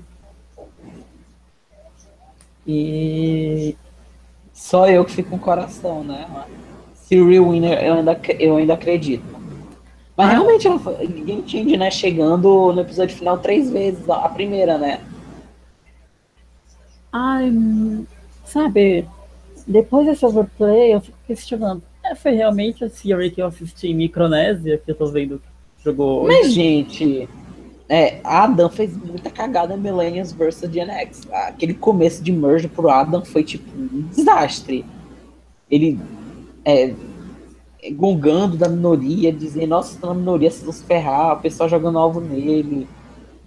E 2.66 3.76
Só 4.52 4.90
eu 4.90 5.06
que 5.06 5.14
fico 5.14 5.30
com 5.30 5.36
o 5.36 5.40
coração, 5.40 6.04
né? 6.04 6.28
Siri 6.96 7.40
Winner, 7.40 7.84
eu 7.84 7.94
ainda, 7.96 8.20
eu 8.40 8.58
ainda 8.58 8.74
acredito. 8.74 9.41
Mas 10.22 10.32
realmente, 10.32 10.68
ela 10.68 10.80
foi- 10.80 11.08
Game 11.08 11.44
Change, 11.48 11.78
né? 11.78 11.90
Chegando 11.90 12.72
no 12.74 12.82
episódio 12.82 13.16
final 13.16 13.38
três 13.40 13.70
vezes. 13.72 14.08
A 14.10 14.30
primeira, 14.30 14.78
né? 14.78 15.00
Ai, 17.12 17.52
sabe, 18.46 19.06
depois 19.68 20.06
desse 20.06 20.26
overplay, 20.26 20.94
eu 20.94 21.02
fico 21.02 21.18
questionando. 21.28 21.82
É, 22.04 22.16
foi 22.16 22.32
realmente 22.32 22.84
a 22.84 22.90
Siri 22.90 23.30
que 23.32 23.42
eu 23.42 23.48
assisti 23.48 23.88
em 23.90 23.96
Micronésia, 23.96 24.78
que 24.78 24.92
eu 24.92 24.96
tô 24.96 25.08
vendo 25.08 25.40
que 25.78 25.84
jogou 25.84 26.24
hoje? 26.24 26.38
Mas, 26.38 26.54
gente, 26.54 27.30
é, 27.90 28.20
Adam 28.24 28.70
fez 28.70 28.96
muita 28.96 29.30
cagada 29.30 29.74
em 29.74 29.78
Millennials 29.78 30.32
vs 30.32 30.72
Gen 30.72 30.90
X. 30.90 31.28
Aquele 31.32 31.74
começo 31.74 32.24
de 32.24 32.32
merge 32.32 32.68
pro 32.68 32.90
Adam 32.90 33.26
foi 33.26 33.44
tipo 33.44 33.70
um 33.78 34.04
desastre. 34.14 34.86
Ele 35.70 36.00
é, 36.64 36.94
gongando 37.90 38.58
da 38.58 38.70
minoria, 38.70 39.32
dizendo, 39.32 39.68
nossa, 39.68 40.00
tá 40.00 40.08
na 40.08 40.14
minoria, 40.14 40.50
vocês 40.52 40.64
vão 40.64 40.74
se 40.74 40.84
ferrar, 40.84 41.38
o 41.38 41.42
pessoal 41.42 41.68
jogando 41.68 41.98
alvo 41.98 42.22
nele. 42.22 42.88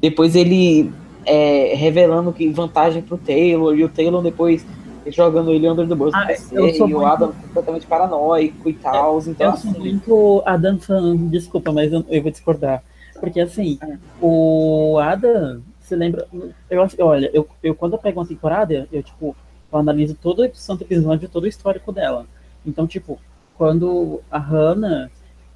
Depois 0.01 0.35
ele 0.35 0.93
é, 1.25 1.75
revelando 1.75 2.33
que 2.33 2.49
vantagem 2.51 3.01
pro 3.03 3.17
Taylor, 3.17 3.75
e 3.77 3.85
o 3.85 3.89
Taylor 3.89 4.23
depois 4.23 4.67
jogando 5.07 5.53
ele 5.53 5.69
under 5.69 5.87
the 5.87 5.95
bolso 5.95 6.17
Ah, 6.17 6.25
PC, 6.27 6.57
sou 6.77 6.89
e 6.89 6.95
o 6.95 6.99
muito- 6.99 7.07
Adam 7.07 7.33
completamente 7.33 7.87
paranoico 7.87 8.69
e 8.71 8.73
tal. 8.75 9.21
Então, 9.21 9.51
Eu 9.53 9.57
sou 9.57 9.71
assim, 9.71 9.79
muito 9.81 10.43
Adam 10.47 10.79
fan, 10.79 11.17
desculpa, 11.29 11.73
mas 11.73 11.93
eu, 11.93 12.05
eu 12.09 12.23
vou 12.23 12.31
discordar. 12.31 12.83
Porque 13.21 13.39
assim, 13.41 13.79
É. 13.83 13.97
o 14.21 14.99
Adam, 14.99 15.61
você 15.81 15.95
lembra? 15.95 16.27
Eu, 16.71 16.83
acho- 16.83 16.97
olha, 17.01 17.31
eu, 17.35 17.47
eu 17.63 17.75
quando 17.75 17.93
eu 17.93 17.99
pego 17.99 18.19
uma 18.21 18.27
temporada, 18.27 18.89
eu 18.91 19.03
tipo, 19.03 19.37
eu 19.73 19.79
analiso 19.79 20.17
todo 20.21 20.41
o 20.43 20.51
santo 20.55 20.83
episódio, 20.83 21.29
todo 21.29 21.45
o 21.45 21.49
histórico 21.49 21.93
dela. 21.93 22.27
Então, 22.67 22.87
tipo, 22.87 23.19
quando 23.57 24.21
a 24.31 24.39
Hannah 24.39 25.11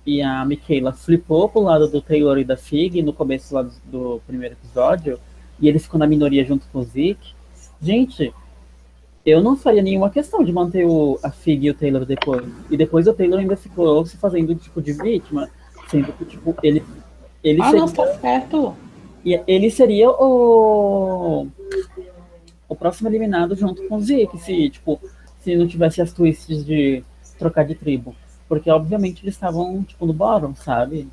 e 0.06 0.22
a 0.22 0.44
Michaela 0.44 0.92
flipou 0.92 1.48
pro 1.48 1.60
lado 1.60 1.88
do 1.88 2.00
Taylor 2.00 2.38
e 2.38 2.44
da 2.44 2.56
Fig 2.56 3.02
no 3.02 3.12
começo 3.12 3.54
lá 3.54 3.62
do, 3.62 3.72
do 3.84 4.22
primeiro 4.26 4.54
episódio, 4.54 5.18
e 5.60 5.68
ele 5.68 5.78
ficou 5.78 5.98
na 5.98 6.06
minoria 6.06 6.44
junto 6.44 6.66
com 6.72 6.78
o 6.78 6.84
Zeke, 6.84 7.34
gente, 7.80 8.32
eu 9.26 9.42
não 9.42 9.56
faria 9.56 9.82
nenhuma 9.82 10.08
questão 10.08 10.42
de 10.42 10.52
manter 10.52 10.86
o, 10.86 11.18
a 11.22 11.30
Fig 11.30 11.66
e 11.66 11.70
o 11.70 11.74
Taylor 11.74 12.06
depois. 12.06 12.46
E 12.70 12.76
depois 12.76 13.06
o 13.06 13.12
Taylor 13.12 13.40
ainda 13.40 13.56
ficou 13.56 14.06
se 14.06 14.16
fazendo 14.16 14.54
tipo 14.54 14.80
de 14.80 14.92
vítima, 14.92 15.50
sendo 15.88 16.12
que 16.12 16.24
tipo 16.24 16.54
ele 16.62 16.82
ele 17.44 17.60
ah, 17.62 17.66
seria, 17.66 17.80
não, 17.80 17.88
tá 17.88 18.06
certo. 18.14 18.74
e 19.24 19.40
ele 19.46 19.70
seria 19.70 20.10
o 20.10 21.46
o 22.68 22.74
próximo 22.74 23.08
eliminado 23.08 23.54
junto 23.54 23.86
com 23.88 23.96
o 23.96 24.00
Zeke, 24.00 24.38
se 24.38 24.70
tipo 24.70 25.00
se 25.40 25.56
não 25.56 25.66
tivesse 25.66 26.00
as 26.00 26.12
twists 26.12 26.64
de 26.64 27.04
trocar 27.38 27.64
de 27.64 27.74
tribo, 27.74 28.14
porque 28.48 28.70
obviamente 28.70 29.24
eles 29.24 29.34
estavam 29.34 29.82
tipo 29.82 30.04
no 30.04 30.12
bottom, 30.12 30.54
sabe? 30.54 31.08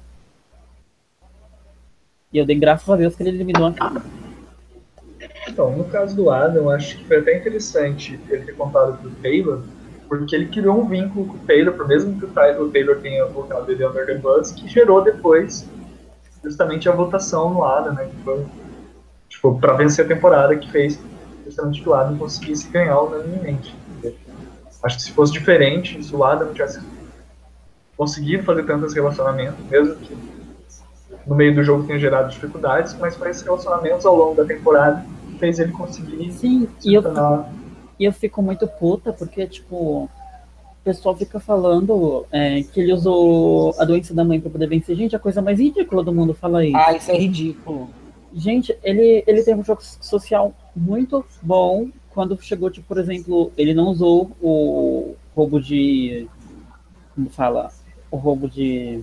E 2.33 2.37
eu 2.37 2.45
dei 2.45 2.57
graças 2.57 2.89
a 2.89 2.95
Deus 2.95 3.15
que 3.15 3.23
ele 3.23 3.29
eliminou 3.29 3.73
a. 3.79 4.01
Então, 5.47 5.71
no 5.77 5.85
caso 5.85 6.15
do 6.15 6.29
Adam, 6.29 6.69
acho 6.69 6.97
que 6.97 7.05
foi 7.05 7.19
até 7.19 7.37
interessante 7.37 8.19
ele 8.29 8.45
ter 8.45 8.55
contado 8.55 8.97
pro 8.97 9.09
Taylor, 9.21 9.63
porque 10.07 10.35
ele 10.35 10.47
criou 10.47 10.81
um 10.81 10.87
vínculo 10.87 11.27
com 11.27 11.35
o 11.35 11.39
Taylor, 11.39 11.73
por 11.73 11.87
mesmo 11.87 12.19
que 12.19 12.25
o 12.25 12.69
Taylor 12.71 12.99
tenha 12.99 13.25
voltado 13.25 13.65
dele 13.65 13.85
Under 13.85 14.05
the 14.05 14.15
Bus, 14.15 14.51
que 14.51 14.67
gerou 14.67 15.03
depois 15.03 15.67
justamente 16.43 16.89
a 16.89 16.91
votação 16.91 17.53
no 17.53 17.63
Adam, 17.63 17.93
né? 17.93 18.05
Que 18.05 18.23
foi, 18.23 18.45
tipo, 19.29 19.59
pra 19.59 19.73
vencer 19.73 20.05
a 20.05 20.07
temporada 20.07 20.55
que 20.55 20.69
fez 20.71 20.99
justamente 21.45 21.81
que 21.81 21.87
o 21.87 21.93
Adam 21.93 22.17
conseguisse 22.17 22.67
ganhar 22.69 22.99
unanimemente. 22.99 23.75
Acho 24.85 24.97
que 24.97 25.03
se 25.03 25.11
fosse 25.13 25.33
diferente, 25.33 26.01
se 26.03 26.15
o 26.15 26.23
Adam 26.23 26.53
tivesse 26.53 26.79
conseguido 27.97 28.43
fazer 28.43 28.63
tantos 28.67 28.93
relacionamentos, 28.93 29.65
mesmo 29.65 29.95
que 29.95 30.15
no 31.25 31.33
meio 31.33 31.55
do 31.55 31.63
jogo 31.63 31.87
tenha 31.87 31.97
gerado 31.97 32.29
dificuldades, 32.29 32.95
mas 32.99 33.15
foi 33.15 33.31
esses 33.31 33.41
relacionamentos 33.41 34.05
ao 34.05 34.15
longo 34.15 34.35
da 34.35 34.45
temporada 34.45 35.03
que 35.31 35.39
fez 35.39 35.57
ele 35.57 35.71
conseguir. 35.71 36.31
Sim, 36.33 36.67
e 36.83 36.93
eu, 36.93 37.01
fico, 37.01 37.45
e 37.99 38.05
eu 38.05 38.13
fico 38.13 38.41
muito 38.43 38.67
puta 38.67 39.11
porque, 39.11 39.47
tipo, 39.47 40.03
o 40.03 40.09
pessoal 40.83 41.17
fica 41.17 41.39
falando 41.39 42.23
é, 42.31 42.61
que 42.61 42.79
ele 42.79 42.93
usou 42.93 43.73
a 43.79 43.85
doença 43.85 44.13
da 44.13 44.23
mãe 44.23 44.39
para 44.39 44.51
poder 44.51 44.67
vencer. 44.67 44.95
Gente, 44.95 45.15
a 45.15 45.19
coisa 45.19 45.41
mais 45.41 45.59
ridícula 45.59 46.03
do 46.03 46.13
mundo 46.13 46.35
fala 46.35 46.63
isso. 46.63 46.77
Ah, 46.77 46.95
isso 46.95 47.09
é 47.09 47.17
ridículo. 47.17 47.89
Gente, 48.31 48.77
ele, 48.83 49.23
ele 49.25 49.41
tem 49.41 49.55
um 49.55 49.63
jogo 49.63 49.81
social 49.81 50.53
muito 50.75 51.25
bom. 51.41 51.87
Quando 52.15 52.41
chegou, 52.41 52.71
tipo, 52.71 52.87
por 52.87 52.97
exemplo, 52.97 53.51
ele 53.57 53.73
não 53.73 53.89
usou 53.89 54.31
o 54.41 55.15
roubo 55.35 55.59
de. 55.59 56.29
Como 57.13 57.29
fala? 57.29 57.69
O 58.09 58.15
roubo 58.15 58.47
de. 58.47 59.01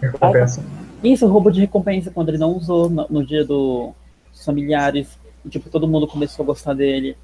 Recompensa. 0.00 0.64
Isso, 1.04 1.26
o 1.26 1.28
roubo 1.28 1.52
de 1.52 1.60
recompensa, 1.60 2.10
quando 2.10 2.30
ele 2.30 2.38
não 2.38 2.56
usou 2.56 2.88
no, 2.88 3.06
no 3.10 3.26
dia 3.26 3.44
do, 3.44 3.92
dos 4.32 4.42
familiares. 4.42 5.18
E, 5.44 5.50
tipo, 5.50 5.68
todo 5.68 5.86
mundo 5.86 6.06
começou 6.06 6.44
a 6.44 6.46
gostar 6.46 6.72
dele. 6.72 7.14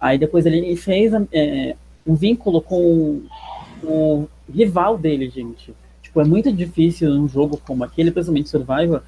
Aí 0.00 0.18
depois 0.18 0.44
ele 0.44 0.74
fez 0.74 1.12
é, 1.30 1.76
um 2.04 2.16
vínculo 2.16 2.60
com 2.60 3.22
o 3.84 4.26
rival 4.52 4.98
dele, 4.98 5.30
gente. 5.30 5.72
Tipo, 6.02 6.20
é 6.20 6.24
muito 6.24 6.52
difícil 6.52 7.10
num 7.10 7.28
jogo 7.28 7.60
como 7.64 7.84
aquele, 7.84 8.10
principalmente 8.10 8.48
Survivor, 8.48 9.02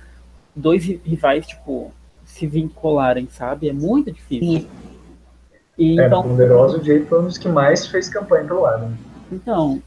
dois 0.55 0.85
rivais, 0.85 1.45
tipo, 1.45 1.91
se 2.25 2.47
vincularem, 2.47 3.27
sabe? 3.29 3.69
É 3.69 3.73
muito 3.73 4.13
difícil. 4.13 4.69
E, 5.79 5.99
é, 6.01 6.07
então, 6.07 6.21
o 6.21 6.25
poderoso 6.25 6.83
Jay 6.83 7.05
foi 7.05 7.21
um 7.21 7.25
dos 7.25 7.39
que 7.39 7.49
mais 7.49 7.87
fez 7.87 8.09
campanha 8.09 8.45
pelo 8.45 8.63
lado. 8.63 8.97
Então, 9.31 9.83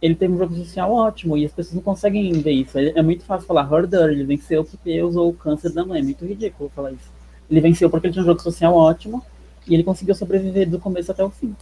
ele 0.00 0.14
teve 0.14 0.32
um 0.32 0.38
jogo 0.38 0.54
social 0.54 0.92
ótimo 0.92 1.36
e 1.36 1.44
as 1.44 1.52
pessoas 1.52 1.74
não 1.74 1.82
conseguem 1.82 2.32
ver 2.40 2.52
isso. 2.52 2.78
É, 2.78 2.90
é 2.90 3.02
muito 3.02 3.24
fácil 3.24 3.46
falar, 3.46 3.68
Herder, 3.70 4.10
ele 4.10 4.24
venceu 4.24 4.64
porque 4.64 5.02
usou 5.02 5.28
o 5.28 5.34
câncer 5.34 5.72
da 5.72 5.84
mãe. 5.84 6.00
É 6.00 6.04
muito 6.04 6.24
ridículo 6.24 6.70
falar 6.74 6.92
isso. 6.92 7.10
Ele 7.50 7.60
venceu 7.60 7.90
porque 7.90 8.06
ele 8.06 8.12
tinha 8.12 8.22
um 8.22 8.26
jogo 8.26 8.40
social 8.40 8.74
ótimo 8.74 9.24
e 9.66 9.74
ele 9.74 9.82
conseguiu 9.82 10.14
sobreviver 10.14 10.68
do 10.68 10.78
começo 10.78 11.10
até 11.10 11.24
o 11.24 11.30
fim. 11.30 11.54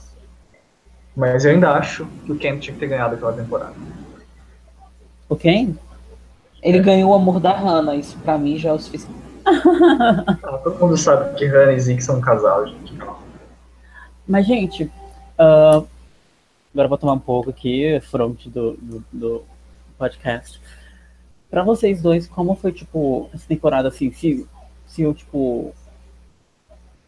Mas 1.17 1.45
eu 1.45 1.53
ainda 1.53 1.71
acho 1.71 2.07
que 2.25 2.33
o 2.33 2.37
Ken 2.37 2.59
tinha 2.59 2.75
que 2.75 2.81
ter 2.81 2.89
ganhado 2.89 3.15
aquela 3.15 3.33
temporada. 3.33 3.75
O 5.29 5.35
Ken? 5.35 5.75
Ele 6.63 6.81
ganhou 6.81 7.13
o 7.13 7.15
amor 7.15 7.41
da 7.41 7.53
Hannah, 7.53 7.95
isso 7.95 8.19
pra 8.19 8.37
mim 8.37 8.59
já 8.59 8.71
é 8.71 8.73
o 8.73 8.79
suficiente. 8.79 9.19
ah, 9.47 10.59
todo 10.63 10.79
mundo 10.79 10.97
sabe 10.97 11.35
que 11.37 11.47
Hannah 11.47 11.73
e 11.73 11.81
Zeke 11.81 12.03
são 12.03 12.19
um 12.19 12.21
casal, 12.21 12.67
gente. 12.67 12.93
Mas, 14.27 14.47
gente, 14.47 14.85
uh, 14.85 15.87
agora 16.73 16.89
vou 16.89 16.99
tomar 16.99 17.13
um 17.13 17.21
pouco 17.21 17.51
aqui, 17.51 18.01
front 18.01 18.47
do, 18.49 18.77
do, 18.77 19.05
do 19.13 19.45
podcast. 19.97 20.61
Pra 21.49 21.63
vocês 21.63 22.03
dois, 22.03 22.27
como 22.27 22.55
foi, 22.57 22.73
tipo, 22.73 23.31
essa 23.33 23.47
temporada, 23.47 23.89
assim, 23.89 24.13
se, 24.13 24.47
se 24.87 25.03
eu, 25.03 25.15
tipo... 25.15 25.75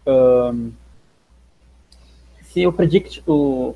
Um, 0.07 0.73
se 2.45 2.63
eu 2.63 2.73
predict 2.73 3.23
o, 3.27 3.75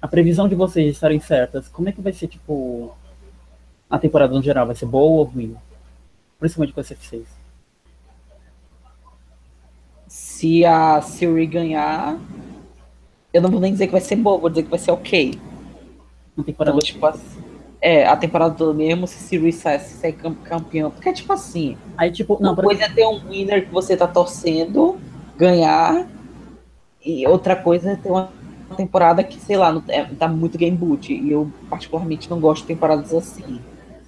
a 0.00 0.08
previsão 0.08 0.48
de 0.48 0.54
vocês 0.54 0.94
estarem 0.94 1.20
certas, 1.20 1.68
como 1.68 1.88
é 1.88 1.92
que 1.92 2.00
vai 2.00 2.12
ser, 2.12 2.26
tipo, 2.26 2.96
a 3.90 3.98
temporada 3.98 4.34
no 4.34 4.42
geral 4.42 4.66
vai 4.66 4.74
ser 4.74 4.86
boa 4.86 5.20
ou 5.20 5.24
ruim? 5.24 5.56
Principalmente 6.38 6.72
com 6.72 6.80
esse 6.80 6.94
F6. 6.94 7.24
Se 10.08 10.64
a 10.64 11.00
Siri 11.02 11.46
ganhar, 11.46 12.18
eu 13.32 13.40
não 13.40 13.50
vou 13.50 13.60
nem 13.60 13.72
dizer 13.72 13.86
que 13.86 13.92
vai 13.92 14.00
ser 14.00 14.16
boa, 14.16 14.38
vou 14.38 14.50
dizer 14.50 14.64
que 14.64 14.70
vai 14.70 14.78
ser 14.78 14.90
ok. 14.90 15.38
A 16.36 16.42
temporada 16.42 16.76
então, 16.76 16.86
tipo 16.86 17.06
assim, 17.06 17.42
é, 17.82 18.06
a 18.06 18.16
temporada 18.16 18.54
toda 18.54 18.72
mesmo, 18.72 19.08
se 19.08 19.18
Siri 19.18 19.52
sair, 19.52 19.80
sair 19.80 20.12
campeão. 20.12 20.90
Porque 20.90 21.08
é 21.08 21.12
tipo 21.12 21.32
assim. 21.32 21.76
Aí, 21.96 22.12
tipo, 22.12 22.38
não, 22.40 22.52
uma 22.52 22.62
coisa 22.62 22.84
é 22.84 22.88
ter 22.88 23.04
um 23.04 23.18
winner 23.28 23.66
que 23.66 23.72
você 23.72 23.96
tá 23.96 24.06
torcendo 24.06 24.98
ganhar. 25.36 26.06
E 27.04 27.26
outra 27.26 27.56
coisa 27.56 27.90
é 27.90 27.96
ter 27.96 28.08
uma 28.08 28.30
temporada 28.76 29.24
que, 29.24 29.40
sei 29.40 29.56
lá, 29.56 29.72
não, 29.72 29.82
é, 29.88 30.04
tá 30.04 30.28
muito 30.28 30.56
game 30.56 30.76
boot. 30.76 31.12
E 31.12 31.32
eu, 31.32 31.50
particularmente, 31.68 32.30
não 32.30 32.38
gosto 32.38 32.62
de 32.62 32.68
temporadas 32.68 33.12
assim. 33.12 33.60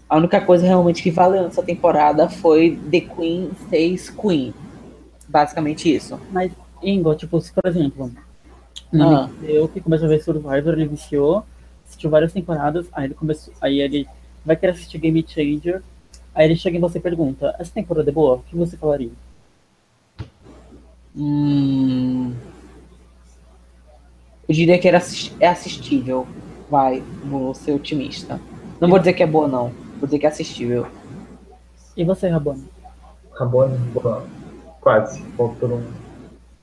A 0.08 0.16
única 0.16 0.40
coisa 0.40 0.64
realmente 0.64 1.02
que 1.02 1.10
valeu 1.10 1.42
nessa 1.42 1.62
temporada 1.62 2.28
foi 2.28 2.78
The 2.90 3.00
Queen 3.00 3.50
6 3.68 4.10
Queen. 4.10 4.54
Basicamente 5.26 5.92
isso. 5.92 6.20
Mas, 6.30 6.52
Ingo, 6.80 7.12
tipo, 7.16 7.40
se 7.40 7.52
por 7.52 7.66
exemplo, 7.66 8.12
ah. 9.02 9.28
eu 9.42 9.68
que 9.68 9.80
comecei 9.80 10.06
a 10.06 10.10
ver 10.10 10.22
Survivor, 10.22 10.72
ele 10.74 10.86
viciou, 10.86 11.44
assistiu 11.86 12.10
várias 12.10 12.32
temporadas, 12.32 12.86
aí 12.92 13.06
ele 13.06 13.14
começou. 13.14 13.52
Aí 13.60 13.80
ele 13.80 14.06
vai 14.44 14.56
querer 14.56 14.72
assistir 14.72 14.98
Game 14.98 15.24
Changer. 15.26 15.82
Aí 16.34 16.46
ele 16.46 16.56
chega 16.56 16.76
em 16.76 16.80
você 16.80 16.98
e 16.98 17.00
pergunta, 17.00 17.54
essa 17.58 17.72
temporada 17.72 18.10
é 18.10 18.12
boa? 18.12 18.36
O 18.36 18.42
que 18.42 18.56
você 18.56 18.76
falaria? 18.76 19.12
Hum... 21.16 22.34
Eu 24.46 24.54
diria 24.54 24.78
que 24.78 24.86
era 24.86 24.98
assist 24.98 25.34
é 25.40 25.48
assistível. 25.48 26.26
Vai, 26.70 27.02
vou 27.24 27.54
ser 27.54 27.72
otimista. 27.72 28.40
Não 28.80 28.88
vou 28.88 28.98
dizer 28.98 29.14
que 29.14 29.22
é 29.22 29.26
boa, 29.26 29.48
não. 29.48 29.72
Vou 29.98 30.06
dizer 30.06 30.18
que 30.18 30.26
é 30.26 30.28
assistível. 30.28 30.86
E 31.96 32.04
você, 32.04 32.28
Rabone? 32.28 32.64
Rabone, 33.32 33.78
quase, 34.80 35.22
faltou 35.36 35.76
um. 35.76 35.82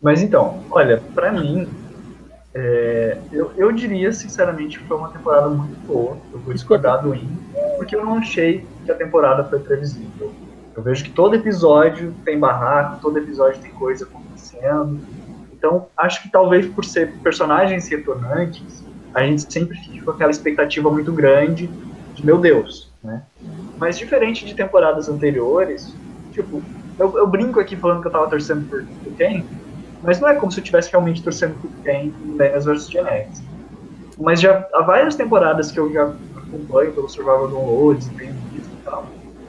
Mas 0.02 0.22
então, 0.22 0.60
olha, 0.70 1.02
pra 1.14 1.32
mim, 1.32 1.68
é, 2.54 3.18
eu, 3.32 3.52
eu 3.56 3.72
diria 3.72 4.12
sinceramente 4.12 4.78
que 4.78 4.86
foi 4.86 4.98
uma 4.98 5.10
temporada 5.10 5.48
muito 5.50 5.80
boa. 5.88 6.18
Eu 6.34 6.40
vou 6.40 6.54
discordar 6.54 7.02
do 7.02 7.16
In, 7.16 7.30
porque 7.78 7.96
eu 7.96 8.04
não 8.04 8.16
achei 8.16 8.66
que 8.86 8.92
a 8.92 8.96
temporada 8.96 9.44
foi 9.46 9.60
previsível. 9.60 10.34
Eu 10.76 10.84
vejo 10.84 11.04
que 11.04 11.12
todo 11.12 11.36
episódio 11.36 12.14
tem 12.26 12.40
barraco, 12.40 13.02
todo 13.02 13.18
episódio 13.18 13.62
tem 13.62 13.72
coisa 13.72 14.06
acontecendo. 14.06 15.00
Então, 15.54 15.88
acho 15.96 16.24
que 16.24 16.30
talvez 16.30 16.66
por 16.66 16.84
ser 16.84 17.14
personagens 17.20 17.88
retornantes, 17.88 18.84
a 19.14 19.24
gente 19.24 19.52
sempre 19.52 19.78
fica 19.78 20.06
com 20.06 20.12
aquela 20.12 20.32
expectativa 20.32 20.90
muito 20.90 21.12
grande 21.12 21.70
de, 22.16 22.26
meu 22.26 22.38
Deus, 22.38 22.92
né? 23.04 23.24
Mas 23.78 23.98
diferente 23.98 24.46
de 24.46 24.56
temporadas 24.56 25.10
anteriores, 25.10 25.94
tipo, 26.32 26.62
eu, 26.98 27.18
eu 27.18 27.28
brinco 27.28 27.60
aqui 27.60 27.76
falando 27.76 28.02
que 28.02 28.08
eu 28.08 28.12
tava 28.12 28.30
torcendo 28.30 28.68
por, 28.70 28.84
por 28.84 29.14
quem, 29.14 29.46
mas 30.04 30.20
não 30.20 30.30
é 30.30 30.36
como 30.36 30.52
se 30.52 30.60
eu 30.60 30.64
estivesse 30.64 30.92
realmente 30.92 31.24
torcendo 31.24 31.56
por 31.56 31.70
quem 31.84 32.14
em 32.26 32.38
Vegas 32.38 32.66
vs 32.66 32.90
Genetics. 32.90 33.44
Mas 34.20 34.42
já 34.42 34.68
há 34.74 34.82
várias 34.82 35.16
temporadas 35.16 35.72
que 35.72 35.80
eu 35.80 35.92
já 35.92 36.12
acompanho 36.36 36.92
pelo 36.94 37.10
Survival 37.10 37.48
Downloads 37.48 38.08
tenho 38.18 38.34
visto 38.52 38.70
e 38.72 38.84
tal, 38.84 39.06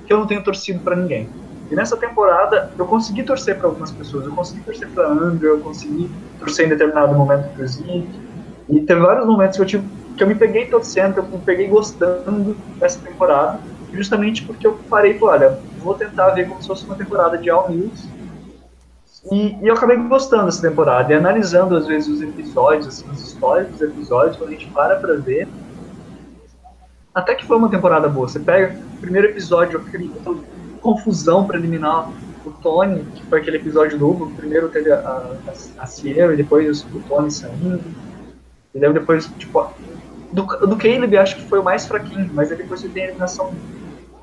que 0.06 0.12
eu 0.12 0.18
não 0.18 0.26
tenho 0.26 0.42
torcido 0.42 0.80
para 0.80 0.96
ninguém. 0.96 1.28
E 1.70 1.74
nessa 1.74 1.96
temporada 1.96 2.70
eu 2.78 2.86
consegui 2.86 3.22
torcer 3.22 3.56
para 3.56 3.66
algumas 3.66 3.90
pessoas, 3.90 4.26
eu 4.26 4.32
consegui 4.32 4.62
torcer 4.62 4.88
para 4.88 5.08
Andrew, 5.08 5.56
eu 5.56 5.60
consegui 5.60 6.10
torcer 6.38 6.66
em 6.66 6.68
determinado 6.68 7.14
momento 7.14 7.48
para 7.54 7.66
Zeke, 7.66 8.08
e 8.68 8.80
teve 8.80 9.00
vários 9.00 9.26
momentos 9.26 9.56
que 9.56 9.62
eu 9.62 9.66
tive 9.66 10.02
que 10.16 10.22
eu 10.22 10.26
me 10.26 10.34
peguei 10.34 10.66
torcendo, 10.66 11.14
que 11.14 11.20
eu 11.20 11.24
me 11.24 11.38
peguei 11.38 11.68
gostando 11.68 12.54
dessa 12.78 13.00
temporada, 13.00 13.58
justamente 13.92 14.44
porque 14.44 14.66
eu 14.66 14.78
parei 14.88 15.12
e 15.12 15.18
falei, 15.18 15.46
olha, 15.46 15.58
vou 15.82 15.94
tentar 15.94 16.30
ver 16.30 16.48
como 16.48 16.60
se 16.60 16.68
fosse 16.68 16.84
uma 16.84 16.94
temporada 16.94 17.38
de 17.38 17.50
All 17.50 17.70
News. 17.70 18.08
E, 19.30 19.56
e, 19.62 19.68
eu 19.68 19.74
acabei 19.74 19.96
gostando 19.96 20.46
dessa 20.46 20.68
temporada, 20.68 21.12
e 21.12 21.16
analisando 21.16 21.76
às 21.76 21.86
vezes 21.86 22.08
os 22.08 22.22
episódios, 22.22 22.88
assim, 22.88 23.08
as 23.10 23.20
histórias 23.20 23.68
dos 23.68 23.80
episódios, 23.80 24.36
quando 24.36 24.50
a 24.50 24.52
gente 24.52 24.68
para 24.70 24.96
pra 24.96 25.14
ver, 25.14 25.48
até 27.14 27.34
que 27.34 27.46
foi 27.46 27.56
uma 27.56 27.68
temporada 27.68 28.08
boa. 28.08 28.26
Você 28.26 28.40
pega 28.40 28.76
o 28.96 29.00
primeiro 29.00 29.28
episódio, 29.28 29.78
aquele 29.78 30.10
confusão 30.80 31.46
para 31.46 31.58
eliminar 31.58 32.10
o 32.44 32.50
Tony, 32.50 33.04
que 33.14 33.24
foi 33.26 33.40
aquele 33.40 33.58
episódio 33.58 33.98
duplo, 33.98 34.30
primeiro 34.32 34.68
teve 34.68 34.90
a, 34.90 34.98
a, 34.98 35.52
a 35.78 35.86
Sierra 35.86 36.32
e 36.32 36.36
depois 36.36 36.82
o 36.84 37.00
Tony 37.08 37.30
saindo. 37.30 37.80
E 38.74 38.80
depois, 38.80 39.26
tipo, 39.38 39.70
do, 40.32 40.44
do 40.44 40.76
Caleb 40.76 41.16
acho 41.18 41.36
que 41.36 41.42
foi 41.42 41.58
o 41.58 41.64
mais 41.64 41.86
fraquinho, 41.86 42.28
mas 42.32 42.50
aí 42.50 42.56
depois 42.56 42.80
você 42.80 42.88
tem 42.88 43.02
a 43.02 43.06
eliminação 43.06 43.52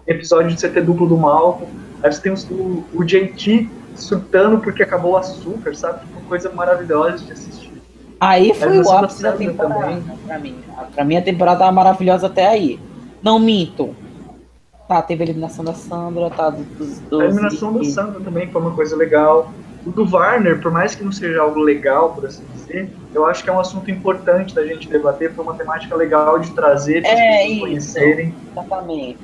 episódio 0.07 0.49
de 0.53 0.57
CT 0.57 0.81
duplo 0.81 1.07
do 1.07 1.15
Malcolm, 1.15 1.71
aí 2.01 2.11
você 2.11 2.21
tem 2.21 2.33
o, 2.33 2.83
o 2.93 3.03
JT 3.03 3.69
surtando 4.01 4.59
porque 4.59 4.83
acabou 4.83 5.13
o 5.13 5.17
açúcar, 5.17 5.75
sabe? 5.75 5.99
Uma 6.11 6.21
coisa 6.21 6.49
maravilhosa 6.51 7.23
de 7.25 7.31
assistir. 7.31 7.69
Aí 8.19 8.53
foi 8.53 8.79
o 8.79 8.91
ápice 8.91 9.21
da 9.21 9.31
temporada 9.31 9.75
também. 9.85 10.03
pra 10.27 10.39
mim. 10.39 10.55
Pra 10.93 11.05
mim 11.05 11.17
a 11.17 11.21
temporada 11.21 11.59
tava 11.59 11.71
maravilhosa 11.71 12.27
até 12.27 12.47
aí. 12.47 12.79
Não 13.23 13.39
minto. 13.39 13.95
Tá, 14.87 15.01
teve 15.01 15.23
a 15.23 15.25
eliminação 15.27 15.63
da 15.63 15.73
Sandra, 15.73 16.29
tá? 16.31 16.49
Dos, 16.49 16.99
dos 16.99 17.19
a 17.19 17.25
eliminação 17.25 17.73
da 17.73 17.83
Sandra 17.83 18.19
também 18.21 18.49
foi 18.49 18.61
uma 18.61 18.71
coisa 18.71 18.95
legal. 18.95 19.51
O 19.85 19.91
do 19.91 20.03
Warner, 20.09 20.59
por 20.61 20.71
mais 20.71 20.93
que 20.95 21.03
não 21.03 21.11
seja 21.11 21.41
algo 21.41 21.59
legal, 21.59 22.11
por 22.13 22.25
assim 22.25 22.43
dizer, 22.53 22.89
eu 23.13 23.25
acho 23.25 23.43
que 23.43 23.49
é 23.49 23.53
um 23.53 23.59
assunto 23.59 23.89
importante 23.89 24.53
da 24.53 24.65
gente 24.65 24.89
debater, 24.89 25.31
foi 25.33 25.43
uma 25.45 25.53
temática 25.53 25.95
legal 25.95 26.37
de 26.39 26.51
trazer, 26.51 27.01
para 27.01 27.11
É 27.11 27.13
as 27.13 27.19
pessoas 27.19 27.51
isso. 27.51 27.59
conhecerem. 27.61 28.35
Exatamente. 28.51 29.17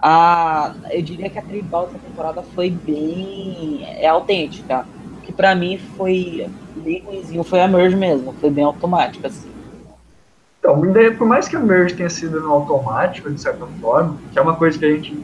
A, 0.00 0.74
eu 0.90 1.02
diria 1.02 1.28
que 1.28 1.38
a 1.38 1.42
tribal 1.42 1.86
dessa 1.86 1.98
temporada 1.98 2.42
foi 2.54 2.70
bem. 2.70 3.84
é 3.84 4.06
autêntica. 4.06 4.86
Que 5.24 5.32
pra 5.32 5.54
mim 5.54 5.78
foi 5.96 6.48
bem 6.76 7.02
ruimzinho, 7.02 7.44
foi 7.44 7.60
a 7.60 7.68
merge 7.68 7.96
mesmo, 7.96 8.32
foi 8.40 8.50
bem 8.50 8.64
automática, 8.64 9.28
assim. 9.28 9.50
Então, 10.58 10.80
por 11.16 11.26
mais 11.26 11.48
que 11.48 11.56
a 11.56 11.60
merge 11.60 11.94
tenha 11.94 12.10
sido 12.10 12.40
no 12.40 12.52
automático, 12.52 13.30
de 13.30 13.40
certa 13.40 13.66
forma, 13.80 14.16
que 14.32 14.38
é 14.38 14.42
uma 14.42 14.56
coisa 14.56 14.78
que 14.78 14.84
a 14.84 14.90
gente 14.90 15.16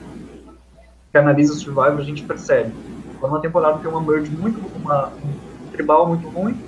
que 1.11 1.19
analisa 1.19 1.53
o 1.53 1.57
Survivor, 1.57 2.01
a 2.01 2.03
gente 2.03 2.25
percebe. 2.25 2.73
Quando 3.21 3.33
uma 3.33 3.41
temporada 3.41 3.79
tem 3.79 3.89
uma 3.89 4.01
merge 4.01 4.31
muito 4.33 4.61
uma 4.77 5.09
um 5.09 5.71
tribal 5.71 6.09
muito 6.09 6.29
ruim, 6.29 6.59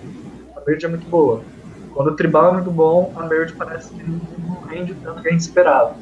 a 0.57 0.61
merge 0.65 0.87
é 0.87 0.89
muito 0.89 1.09
boa. 1.09 1.43
Quando 1.93 2.09
o 2.09 2.15
tribal 2.15 2.51
é 2.51 2.53
muito 2.53 2.71
bom, 2.71 3.13
a 3.17 3.25
merge 3.25 3.55
parece 3.55 3.93
que 3.93 4.05
não 4.09 4.61
rende 4.69 4.95
tanto 5.03 5.21
que 5.21 5.29
a 5.29 5.33
gente 5.33 5.41
esperava. 5.41 5.97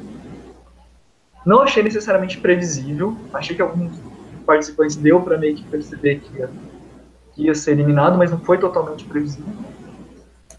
Não 1.45 1.61
achei 1.61 1.83
necessariamente 1.83 2.39
previsível, 2.39 3.15
achei 3.33 3.55
que 3.55 3.61
alguns 3.61 3.91
participantes 4.45 4.95
deu 4.95 5.21
para 5.21 5.37
meio 5.37 5.55
que 5.55 5.63
perceber 5.65 6.19
que 6.19 6.39
ia, 6.39 6.49
que 7.33 7.43
ia 7.43 7.55
ser 7.55 7.71
eliminado, 7.71 8.17
mas 8.17 8.31
não 8.31 8.39
foi 8.39 8.57
totalmente 8.57 9.05
previsível. 9.05 9.53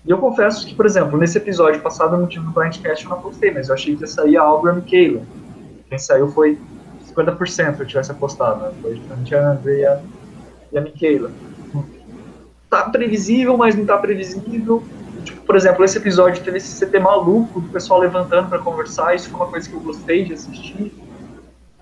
E 0.05 0.11
eu 0.11 0.19
confesso 0.19 0.65
que, 0.65 0.75
por 0.75 0.87
exemplo, 0.87 1.19
nesse 1.19 1.37
episódio 1.39 1.81
passado 1.81 2.17
no 2.17 2.29
time 2.29 2.45
do 2.45 2.53
Blindcast 2.53 3.05
eu 3.05 3.11
não 3.11 3.19
apostei, 3.19 3.51
mas 3.51 3.69
eu 3.69 3.75
achei 3.75 3.97
que 3.97 4.03
ia 4.03 4.07
sair 4.07 4.37
a 4.37 4.43
Albram 4.43 4.79
e 4.79 4.83
Kayla. 4.83 5.23
Quem 5.89 5.99
saiu 5.99 6.29
foi 6.29 6.57
50% 7.17 7.75
se 7.75 7.83
eu 7.83 7.87
tivesse 7.87 8.11
apostado, 8.13 8.63
né? 8.63 8.73
Foi 8.81 8.95
justamente 8.95 9.35
a 9.35 9.51
Andrea 9.51 9.79
e 9.79 9.85
a, 9.87 10.01
e 10.73 10.79
a 10.79 10.81
Michaela. 10.81 11.31
Tá 12.71 12.89
previsível, 12.91 13.57
mas 13.57 13.75
não 13.75 13.87
tá 13.87 13.97
previsível. 13.99 14.83
Tipo, 15.47 15.53
por 15.53 15.57
exemplo, 15.57 15.85
esse 15.85 15.97
episódio 15.97 16.43
teve 16.43 16.57
esse 16.57 16.85
CT 16.85 16.99
maluco 16.99 17.61
do 17.61 17.69
pessoal 17.69 18.01
levantando 18.01 18.49
para 18.49 18.59
conversar, 18.59 19.15
isso 19.15 19.31
foi 19.31 19.39
uma 19.39 19.47
coisa 19.47 19.69
que 19.69 19.75
eu 19.77 19.81
gostei 19.81 20.25
de 20.25 20.33
assistir. 20.33 20.93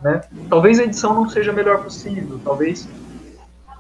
Né? 0.02 0.20
Talvez 0.50 0.78
a 0.78 0.84
edição 0.84 1.14
não 1.14 1.26
seja 1.28 1.50
a 1.50 1.54
melhor 1.54 1.82
possível, 1.82 2.38
talvez 2.44 2.86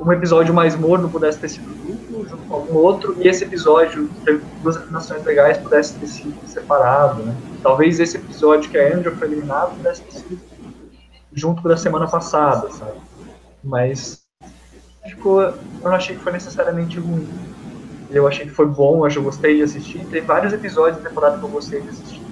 um 0.00 0.10
episódio 0.10 0.54
mais 0.54 0.74
morno 0.74 1.08
pudesse 1.10 1.38
ter 1.38 1.50
sido 1.50 1.68
duplo 1.86 2.26
junto 2.26 2.42
com 2.48 2.54
algum 2.54 2.74
outro, 2.76 3.14
e 3.20 3.28
esse 3.28 3.44
episódio 3.44 4.08
que 4.08 4.24
teve 4.24 4.44
duas 4.62 4.76
eliminações 4.76 5.22
legais 5.22 5.58
pudesse 5.58 5.94
ter 5.94 6.06
sido 6.06 6.48
separado, 6.48 7.22
né? 7.22 7.36
Talvez 7.62 8.00
esse 8.00 8.16
episódio 8.16 8.70
que 8.70 8.78
a 8.78 8.96
Andrew 8.96 9.14
foi 9.14 9.28
eliminado 9.28 9.76
pudesse 9.76 10.02
ter 10.02 10.12
sido 10.12 10.40
junto 11.32 11.60
com 11.60 11.68
da 11.68 11.76
semana 11.76 12.08
passada, 12.08 12.70
sabe? 12.70 12.98
Mas 13.62 14.22
ficou, 15.06 15.42
eu 15.42 15.54
não 15.82 15.94
achei 15.94 16.16
que 16.16 16.22
foi 16.22 16.32
necessariamente 16.32 16.98
ruim. 16.98 17.28
Eu 18.14 18.26
achei 18.28 18.46
que 18.46 18.52
foi 18.52 18.66
bom, 18.66 19.06
eu 19.06 19.22
gostei 19.22 19.56
de 19.56 19.62
assistir. 19.62 20.04
Tem 20.06 20.22
vários 20.22 20.52
episódios 20.52 21.02
da 21.02 21.08
temporada 21.08 21.38
que 21.38 21.44
eu 21.44 21.48
gostei 21.48 21.80
de 21.80 21.88
assistir. 21.88 22.22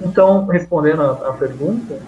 Então, 0.00 0.46
respondendo 0.46 1.02
a, 1.02 1.28
a 1.28 1.32
pergunta, 1.32 1.98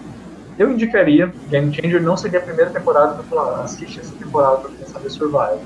eu 0.57 0.71
indicaria 0.71 1.33
Game 1.49 1.73
Changer 1.73 2.01
não 2.01 2.17
seria 2.17 2.39
a 2.39 2.41
primeira 2.41 2.69
temporada 2.69 3.13
que 3.13 3.19
eu 3.19 3.23
falar, 3.23 3.61
assiste 3.63 3.99
essa 3.99 4.13
temporada 4.15 4.57
pra 4.57 4.69
quem 4.69 4.85
saber 4.87 5.09
Survival. 5.09 5.59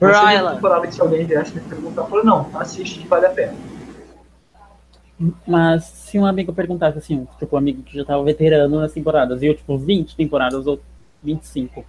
Não 0.00 0.14
seria 0.14 0.48
a 0.48 0.54
temporada 0.54 0.86
que 0.86 0.94
se 0.94 1.00
alguém 1.00 1.26
viesse 1.26 1.54
me 1.54 1.60
perguntar, 1.60 2.02
eu 2.02 2.06
falei, 2.06 2.24
não, 2.24 2.50
assiste 2.54 3.00
que 3.00 3.08
vale 3.08 3.26
a 3.26 3.30
pena. 3.30 3.54
Mas 5.46 5.84
se 5.84 6.18
um 6.18 6.26
amigo 6.26 6.52
perguntasse 6.52 6.98
assim, 6.98 7.26
tipo, 7.38 7.56
um 7.56 7.58
amigo 7.58 7.82
que 7.82 7.96
já 7.96 8.04
tava 8.04 8.22
veterano 8.22 8.80
nas 8.80 8.92
temporadas, 8.92 9.42
e 9.42 9.46
eu, 9.46 9.54
tipo, 9.54 9.76
20 9.78 10.14
temporadas 10.14 10.66
ou 10.66 10.78
25, 11.22 11.84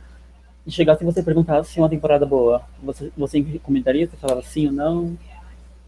e 0.68 0.72
chegasse 0.72 1.02
e 1.02 1.06
você 1.06 1.24
perguntasse 1.24 1.72
se 1.72 1.80
é 1.80 1.82
uma 1.82 1.90
temporada 1.90 2.26
boa, 2.26 2.62
você, 2.84 3.10
você 3.18 3.42
comentaria? 3.64 4.06
Você 4.06 4.18
falava 4.18 4.42
sim 4.42 4.68
ou 4.68 4.74
não? 4.74 5.18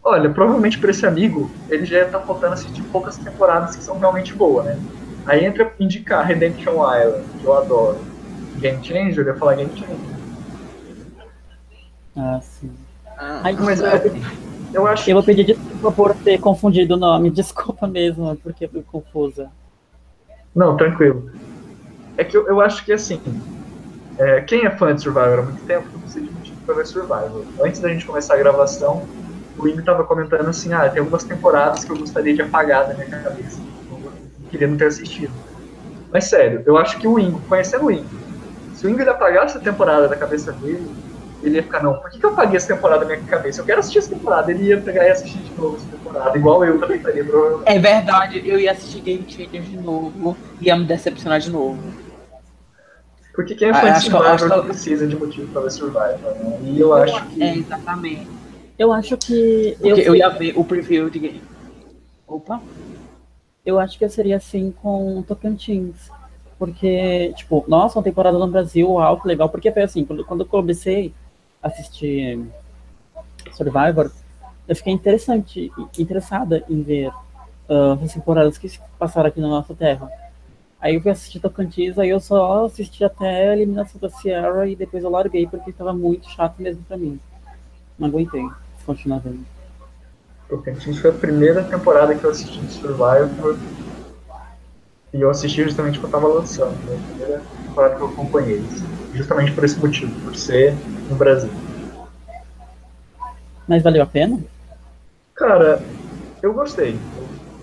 Olha, 0.02 0.30
provavelmente 0.30 0.78
para 0.78 0.90
esse 0.90 1.04
amigo, 1.06 1.50
ele 1.68 1.84
já 1.84 2.06
tá 2.08 2.18
faltando 2.18 2.54
assistir 2.54 2.82
poucas 2.84 3.18
temporadas 3.18 3.76
que 3.76 3.84
são 3.84 3.98
realmente 3.98 4.32
boas, 4.32 4.64
né? 4.64 4.78
Aí 5.26 5.44
entra 5.44 5.70
indicar 5.78 6.24
Redemption 6.26 6.72
Island, 6.72 7.24
que 7.38 7.44
eu 7.44 7.52
adoro. 7.52 7.98
Game 8.56 8.82
Changer, 8.82 9.18
eu 9.26 9.34
ia 9.34 9.38
falar 9.38 9.56
Game 9.56 9.70
Changer. 9.78 10.16
Ah, 12.16 12.40
sim. 12.42 12.70
ah, 13.18 13.42
Ai, 13.44 13.52
Mas 13.52 13.80
desculpa. 13.80 14.18
eu 14.72 14.86
acho 14.86 15.10
Eu 15.10 15.14
vou 15.14 15.22
pedir 15.22 15.44
desculpa 15.44 15.92
por 15.92 16.14
ter 16.14 16.38
confundido 16.40 16.94
o 16.94 16.98
nome, 16.98 17.28
desculpa 17.30 17.86
mesmo, 17.86 18.34
porque 18.42 18.64
eu 18.64 18.70
fui 18.70 18.82
confusa. 18.82 19.50
Não, 20.54 20.76
tranquilo. 20.76 21.30
É 22.16 22.24
que 22.24 22.34
eu, 22.36 22.46
eu 22.48 22.60
acho 22.62 22.82
que 22.84 22.92
assim, 22.92 23.20
é, 24.20 24.40
quem 24.42 24.66
é 24.66 24.70
fã 24.70 24.94
de 24.94 25.00
Survivor 25.00 25.38
há 25.38 25.42
muito 25.42 25.64
tempo 25.64 25.88
não 25.92 26.00
precisa 26.00 26.26
de 26.26 26.30
motivo 26.30 26.56
pra 26.66 26.84
Survivor. 26.84 27.42
Antes 27.64 27.80
da 27.80 27.88
gente 27.88 28.04
começar 28.04 28.34
a 28.34 28.36
gravação, 28.36 29.02
o 29.58 29.64
Amy 29.64 29.82
tava 29.82 30.04
comentando 30.04 30.46
assim, 30.46 30.74
ah, 30.74 30.88
tem 30.90 31.00
algumas 31.00 31.24
temporadas 31.24 31.84
que 31.84 31.90
eu 31.90 31.96
gostaria 31.96 32.34
de 32.34 32.42
apagar 32.42 32.86
da 32.86 32.94
minha 32.94 33.06
cabeça. 33.06 33.58
Eu 33.90 34.50
queria 34.50 34.68
não 34.68 34.76
ter 34.76 34.86
assistido. 34.86 35.32
Mas 36.12 36.24
sério, 36.24 36.62
eu 36.66 36.76
acho 36.76 36.98
que 36.98 37.08
o 37.08 37.18
Ingo, 37.18 37.40
conhecendo 37.48 37.86
o 37.86 37.90
Ingo, 37.90 38.10
se 38.74 38.86
o 38.86 38.90
Ingo 38.90 39.00
ele 39.00 39.08
apagasse 39.08 39.56
a 39.56 39.60
temporada 39.60 40.06
da 40.06 40.16
cabeça 40.16 40.52
dele, 40.52 40.86
ele 41.42 41.56
ia 41.56 41.62
ficar, 41.62 41.82
não, 41.82 41.94
por 41.94 42.10
que, 42.10 42.18
que 42.18 42.26
eu 42.26 42.30
apaguei 42.30 42.58
essa 42.58 42.74
temporada 42.74 43.06
da 43.06 43.16
minha 43.16 43.26
cabeça? 43.26 43.62
Eu 43.62 43.64
quero 43.64 43.80
assistir 43.80 43.98
essa 44.00 44.10
temporada. 44.10 44.50
Ele 44.50 44.64
ia 44.64 44.78
pegar 44.78 45.06
e 45.06 45.10
assistir 45.10 45.38
de 45.38 45.54
novo 45.54 45.76
essa 45.76 45.86
temporada, 45.86 46.36
igual 46.36 46.62
eu 46.64 46.78
também 46.78 47.00
faria, 47.00 47.24
provavelmente. 47.24 47.70
É 47.70 47.78
verdade, 47.78 48.42
eu 48.44 48.60
ia 48.60 48.72
assistir 48.72 49.00
Game 49.00 49.24
Changer 49.26 49.62
de 49.62 49.78
novo 49.78 50.36
ia 50.60 50.76
me 50.76 50.84
decepcionar 50.84 51.40
de 51.40 51.50
novo. 51.50 51.80
Porque 53.40 53.54
quem 53.54 53.68
é 53.68 53.70
Ah, 53.70 53.74
fã 53.74 53.92
de 53.92 54.00
Survivor 54.02 54.60
que 54.60 54.66
precisa 54.66 55.06
de 55.06 55.16
motivo 55.16 55.50
pra 55.50 55.62
ver 55.62 55.70
Survivor, 55.70 56.34
né? 56.34 56.58
E 56.62 56.78
eu 56.78 56.92
acho 56.92 57.26
que. 57.26 57.42
É, 57.42 57.56
exatamente. 57.56 58.28
Eu 58.78 58.92
acho 58.92 59.16
que. 59.16 59.76
Porque 59.78 59.88
Eu, 59.88 59.96
eu 59.96 60.14
ia 60.14 60.28
ver 60.28 60.52
o 60.58 60.62
preview 60.62 61.08
de 61.08 61.18
game. 61.18 61.42
Opa! 62.28 62.60
eu 63.64 63.78
acho 63.78 63.98
que 63.98 64.04
eu 64.04 64.10
seria 64.10 64.36
assim 64.36 64.74
com 64.82 65.22
Tocantins. 65.22 66.10
Porque, 66.58 67.32
tipo, 67.34 67.64
nossa, 67.66 67.98
uma 67.98 68.02
temporada 68.04 68.38
no 68.38 68.46
Brasil, 68.46 68.90
uau, 68.90 69.18
que 69.18 69.26
legal. 69.26 69.48
Porque 69.48 69.72
foi 69.72 69.82
assim, 69.82 70.04
quando, 70.04 70.22
quando 70.24 70.40
eu 70.40 70.46
comecei 70.46 71.14
a 71.62 71.68
assistir 71.68 72.44
Survivor, 73.52 74.10
eu 74.68 74.76
fiquei 74.76 74.92
interessante, 74.92 75.72
interessada 75.98 76.62
em 76.68 76.82
ver 76.82 77.10
ah, 77.70 77.96
as 78.04 78.12
temporadas 78.12 78.58
que 78.58 78.68
se 78.68 78.78
passaram 78.98 79.28
aqui 79.28 79.40
na 79.40 79.48
nossa 79.48 79.74
terra. 79.74 80.10
Aí 80.80 80.94
eu 80.94 81.00
fui 81.02 81.10
assistir 81.10 81.40
Tocantins, 81.40 81.98
aí 81.98 82.08
eu 82.08 82.18
só 82.18 82.64
assisti 82.64 83.04
até 83.04 83.50
a 83.50 83.52
eliminação 83.54 84.00
da 84.00 84.08
Sierra 84.08 84.66
e 84.66 84.74
depois 84.74 85.04
eu 85.04 85.10
larguei 85.10 85.46
porque 85.46 85.70
estava 85.70 85.92
muito 85.92 86.28
chato 86.30 86.54
mesmo 86.58 86.82
pra 86.84 86.96
mim. 86.96 87.20
Não 87.98 88.08
aguentei 88.08 88.42
continuar 88.86 89.18
vendo. 89.18 89.44
Tocantins 90.48 90.98
foi 90.98 91.10
a 91.10 91.12
primeira 91.14 91.62
temporada 91.62 92.14
que 92.14 92.24
eu 92.24 92.30
assisti 92.30 92.58
de 92.58 92.72
Survivor. 92.72 93.58
E 95.12 95.20
eu 95.20 95.28
assisti 95.28 95.62
justamente 95.62 95.98
quando 96.00 96.12
tava 96.12 96.28
lançando. 96.28 96.74
Foi 96.86 96.96
a 96.96 96.98
primeira 96.98 97.42
temporada 97.66 97.96
que 97.96 98.00
eu 98.00 98.08
acompanhei. 98.08 98.62
Justamente 99.12 99.52
por 99.52 99.64
esse 99.64 99.78
motivo, 99.78 100.18
por 100.22 100.34
ser 100.34 100.74
no 101.10 101.16
Brasil. 101.16 101.50
Mas 103.68 103.82
valeu 103.82 104.02
a 104.02 104.06
pena? 104.06 104.40
Cara, 105.34 105.82
eu 106.42 106.54
gostei. 106.54 106.98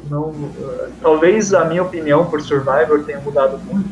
Não, 0.10 0.34
eh, 0.60 0.90
talvez 1.02 1.54
a 1.54 1.66
minha 1.66 1.84
opinião 1.84 2.26
por 2.26 2.42
Survivor 2.42 3.04
tenha 3.04 3.20
mudado 3.20 3.58
muito. 3.60 3.90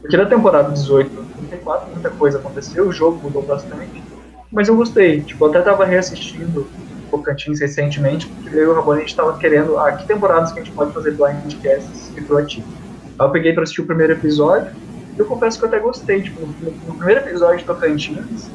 Porque 0.00 0.16
na 0.16 0.26
temporada 0.26 0.72
18 0.72 1.10
34 1.48 1.90
muita 1.90 2.10
coisa 2.10 2.38
aconteceu, 2.38 2.88
o 2.88 2.92
jogo 2.92 3.20
mudou 3.22 3.42
bastante. 3.42 4.02
Mas 4.50 4.68
eu 4.68 4.76
gostei. 4.76 5.22
Tipo, 5.22 5.44
eu 5.44 5.50
até 5.50 5.60
tava 5.62 5.84
reassistindo 5.84 6.66
Tocantins 7.10 7.60
recentemente, 7.60 8.26
porque 8.26 8.56
eu 8.56 8.62
e 8.62 8.66
o 8.66 8.74
Rabone 8.74 8.98
a 8.98 9.02
gente 9.02 9.16
tava 9.16 9.36
querendo. 9.38 9.78
Ah, 9.78 9.92
que 9.92 10.06
temporadas 10.06 10.52
que 10.52 10.60
a 10.60 10.64
gente 10.64 10.74
pode 10.74 10.92
fazer 10.92 11.12
blindcasts 11.12 12.12
retroativos? 12.14 12.70
Aí 13.18 13.26
eu 13.26 13.30
peguei 13.30 13.52
pra 13.52 13.62
assistir 13.62 13.82
o 13.82 13.86
primeiro 13.86 14.14
episódio 14.14 14.72
e 15.16 15.18
eu 15.18 15.26
confesso 15.26 15.58
que 15.58 15.64
eu 15.64 15.68
até 15.68 15.78
gostei. 15.78 16.22
Tipo, 16.22 16.40
no, 16.40 16.70
no 16.88 16.94
primeiro 16.94 17.20
episódio 17.20 17.58
de 17.58 17.64
Tocantins, 17.64 18.50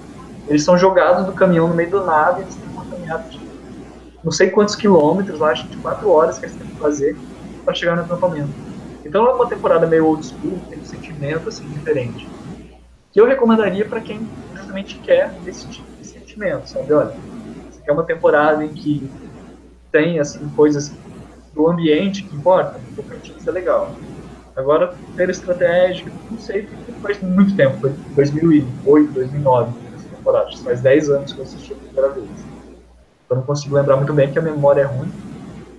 eles 0.47 0.63
são 0.63 0.77
jogados 0.77 1.25
do 1.25 1.33
caminhão 1.33 1.67
no 1.67 1.75
meio 1.75 1.89
do 1.89 2.03
nada 2.03 2.39
e 2.39 2.43
eles 2.43 2.55
têm 2.55 2.69
uma 2.69 2.85
caminhada 2.85 3.29
de 3.29 3.46
não 4.27 4.31
sei 4.33 4.49
quantos 4.49 4.75
quilômetros, 4.75 5.39
lá, 5.39 5.51
acho 5.51 5.69
que 5.69 5.77
quatro 5.77 6.09
horas 6.09 6.37
que 6.37 6.45
eles 6.45 6.57
têm 6.57 6.67
que 6.67 6.77
fazer 6.77 7.17
para 7.63 7.73
chegar 7.73 7.95
no 7.95 8.01
acampamento. 8.01 8.51
Então 9.05 9.25
é 9.25 9.33
uma 9.33 9.47
temporada 9.47 9.87
meio 9.87 10.05
old 10.05 10.25
school, 10.25 10.59
tem 10.69 10.77
um 10.79 10.83
sentimento 10.83 11.47
assim 11.47 11.65
diferente. 11.69 12.27
Que 13.13 13.21
eu 13.21 13.25
recomendaria 13.25 13.85
para 13.85 14.01
quem 14.01 14.19
justamente 14.53 14.99
quer 14.99 15.33
esse 15.45 15.69
tipo 15.69 15.87
de 15.97 16.05
sentimento, 16.05 16.69
sabe? 16.69 16.93
Olha, 16.93 17.15
você 17.71 17.81
quer 17.85 17.93
uma 17.93 18.03
temporada 18.03 18.65
em 18.65 18.73
que 18.73 19.09
tem 19.93 20.19
assim 20.19 20.45
coisas 20.49 20.93
do 21.53 21.69
ambiente 21.69 22.23
que 22.23 22.35
importa, 22.35 22.79
o 22.79 22.95
Tocantins 23.01 23.47
é 23.47 23.51
legal. 23.51 23.95
Agora, 24.57 24.93
ter 25.15 25.29
estratégica, 25.29 26.11
não 26.29 26.37
sei, 26.37 26.67
faz 27.01 27.21
muito 27.21 27.55
tempo, 27.55 27.79
foi 27.79 27.93
2008, 28.13 29.13
2009, 29.13 29.71
essa 29.95 30.09
temporada, 30.09 30.49
faz 30.65 30.81
10 30.81 31.09
anos 31.11 31.31
que 31.31 31.39
eu 31.39 31.45
assisti 31.45 31.71
a 31.71 31.77
primeira 31.77 32.09
vez. 32.09 32.46
Eu 33.29 33.35
não 33.37 33.43
consigo 33.43 33.75
lembrar 33.75 33.97
muito 33.97 34.13
bem 34.13 34.31
que 34.31 34.39
a 34.39 34.41
memória 34.41 34.81
é 34.81 34.85
ruim. 34.85 35.13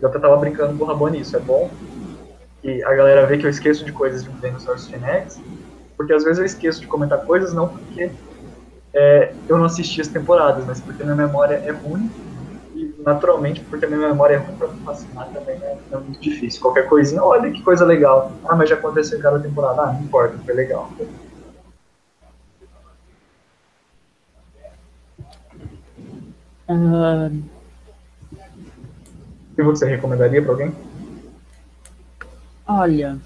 Eu 0.00 0.08
até 0.08 0.18
tava 0.18 0.36
brincando 0.36 0.76
com 0.76 0.84
o 0.84 0.86
Rabone 0.86 1.20
isso. 1.20 1.36
É 1.36 1.40
bom 1.40 1.76
que 2.60 2.82
a 2.84 2.94
galera 2.94 3.26
vê 3.26 3.38
que 3.38 3.46
eu 3.46 3.50
esqueço 3.50 3.84
de 3.84 3.92
coisas 3.92 4.24
de 4.24 4.30
no 4.30 4.60
Source 4.60 4.90
Genetics, 4.90 5.42
porque 5.96 6.12
às 6.12 6.24
vezes 6.24 6.38
eu 6.38 6.44
esqueço 6.44 6.80
de 6.80 6.86
comentar 6.86 7.24
coisas 7.24 7.54
não 7.54 7.68
porque 7.68 8.16
é, 8.94 9.36
eu 9.48 9.58
não 9.58 9.64
assisti 9.66 10.00
as 10.00 10.08
temporadas, 10.08 10.64
mas 10.66 10.80
porque 10.80 11.02
minha 11.04 11.16
memória 11.16 11.54
é 11.54 11.70
ruim 11.72 12.12
e 12.74 12.94
naturalmente 13.02 13.64
porque 13.64 13.86
minha 13.86 14.08
memória 14.08 14.34
é 14.34 14.38
ruim 14.38 14.56
para 14.56 14.72
me 14.72 14.80
fascinar 14.82 15.30
também 15.32 15.56
é, 15.62 15.78
é, 15.92 15.96
muito 15.98 16.20
difícil. 16.20 16.60
Qualquer 16.60 16.88
coisinha, 16.88 17.22
olha 17.22 17.50
que 17.52 17.62
coisa 17.62 17.84
legal. 17.84 18.40
Ah, 18.44 18.56
mas 18.56 18.68
já 18.68 18.76
aconteceu 18.76 19.18
em 19.18 19.22
cada 19.22 19.40
temporada. 19.40 19.82
Ah, 19.82 19.92
não 19.92 20.02
importa, 20.02 20.38
foi 20.44 20.54
legal. 20.54 20.96
Uh... 26.68 27.42
E 29.56 29.62
você 29.62 29.86
recomendaria 29.86 30.42
para 30.42 30.52
alguém? 30.52 30.72
Olha, 32.66 33.18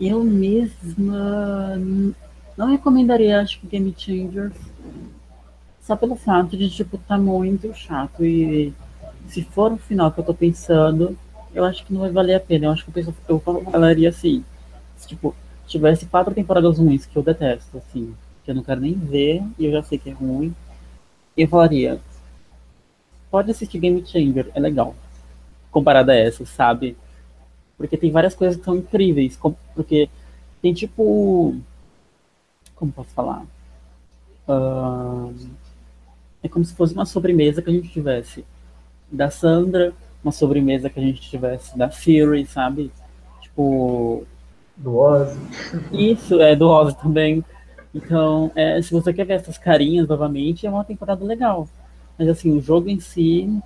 eu 0.00 0.22
mesma 0.22 1.76
não 2.56 2.66
recomendaria, 2.66 3.40
acho 3.40 3.60
que 3.60 3.66
Game 3.66 3.94
Changers, 3.96 4.54
só 5.80 5.94
pelo 5.94 6.16
fato 6.16 6.56
de, 6.56 6.68
tipo, 6.68 6.98
tá 6.98 7.16
muito 7.16 7.72
chato 7.72 8.24
e 8.24 8.74
se 9.28 9.42
for 9.44 9.72
o 9.72 9.76
final 9.76 10.10
que 10.10 10.20
eu 10.20 10.24
tô 10.24 10.34
pensando, 10.34 11.16
eu 11.54 11.64
acho 11.64 11.84
que 11.84 11.92
não 11.92 12.00
vai 12.00 12.10
valer 12.10 12.34
a 12.34 12.40
pena. 12.40 12.66
Eu 12.66 12.72
acho 12.72 12.84
que 12.84 12.90
eu, 12.90 12.94
penso, 12.94 13.14
eu 13.28 13.40
falaria 13.40 14.08
assim, 14.08 14.44
se, 14.96 15.08
tipo, 15.08 15.34
tivesse 15.66 16.06
quatro 16.06 16.34
temporadas 16.34 16.78
ruins 16.78 17.06
que 17.06 17.16
eu 17.16 17.22
detesto, 17.22 17.78
assim, 17.78 18.14
que 18.44 18.50
eu 18.50 18.54
não 18.54 18.62
quero 18.62 18.80
nem 18.80 18.94
ver 18.94 19.42
e 19.58 19.66
eu 19.66 19.72
já 19.72 19.82
sei 19.82 19.98
que 19.98 20.10
é 20.10 20.12
ruim, 20.12 20.54
eu 21.42 21.48
falaria, 21.48 22.00
pode 23.30 23.50
assistir 23.50 23.78
Game 23.78 24.04
Changer, 24.04 24.50
é 24.54 24.60
legal. 24.60 24.94
Comparado 25.70 26.10
a 26.10 26.14
essa, 26.14 26.44
sabe? 26.44 26.96
Porque 27.76 27.96
tem 27.96 28.10
várias 28.10 28.34
coisas 28.34 28.56
que 28.56 28.64
são 28.64 28.76
incríveis. 28.76 29.38
Porque 29.74 30.10
tem 30.60 30.74
tipo. 30.74 31.54
Como 32.74 32.90
posso 32.90 33.10
falar? 33.10 33.44
Uh, 34.48 35.34
é 36.42 36.48
como 36.48 36.64
se 36.64 36.74
fosse 36.74 36.94
uma 36.94 37.06
sobremesa 37.06 37.62
que 37.62 37.70
a 37.70 37.72
gente 37.72 37.88
tivesse 37.88 38.44
da 39.10 39.30
Sandra, 39.30 39.92
uma 40.22 40.32
sobremesa 40.32 40.90
que 40.90 40.98
a 40.98 41.02
gente 41.02 41.20
tivesse 41.20 41.78
da 41.78 41.88
Fury, 41.88 42.46
sabe? 42.46 42.90
Tipo. 43.42 44.26
Do 44.76 44.96
Ozzy. 44.96 45.38
Isso, 45.92 46.40
é, 46.40 46.56
do 46.56 46.68
Ozzy 46.68 46.96
também. 46.98 47.44
Então, 47.94 48.52
é, 48.54 48.80
se 48.82 48.92
você 48.92 49.12
quer 49.12 49.24
ver 49.24 49.34
essas 49.34 49.58
carinhas 49.58 50.06
novamente, 50.06 50.66
é 50.66 50.70
uma 50.70 50.84
temporada 50.84 51.24
legal. 51.24 51.68
Mas 52.18 52.28
assim, 52.28 52.56
o 52.56 52.60
jogo 52.60 52.88
em 52.88 53.00
si, 53.00 53.60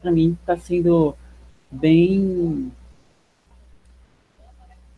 pra 0.00 0.10
mim, 0.10 0.36
tá 0.44 0.56
sendo 0.56 1.14
bem 1.70 2.72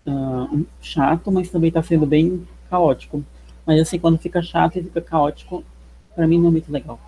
uh, 0.07 0.67
chato, 0.81 1.31
mas 1.31 1.51
também 1.51 1.69
está 1.69 1.83
sendo 1.83 2.07
bem 2.07 2.47
caótico. 2.71 3.23
Mas 3.67 3.81
assim, 3.81 3.99
quando 3.99 4.19
fica 4.19 4.41
chato 4.43 4.79
e 4.79 4.83
fica 4.83 5.01
caótico, 5.01 5.65
para 6.15 6.27
mim 6.27 6.39
não 6.39 6.49
é 6.49 6.53
muito 6.53 6.73
legal. 6.73 6.99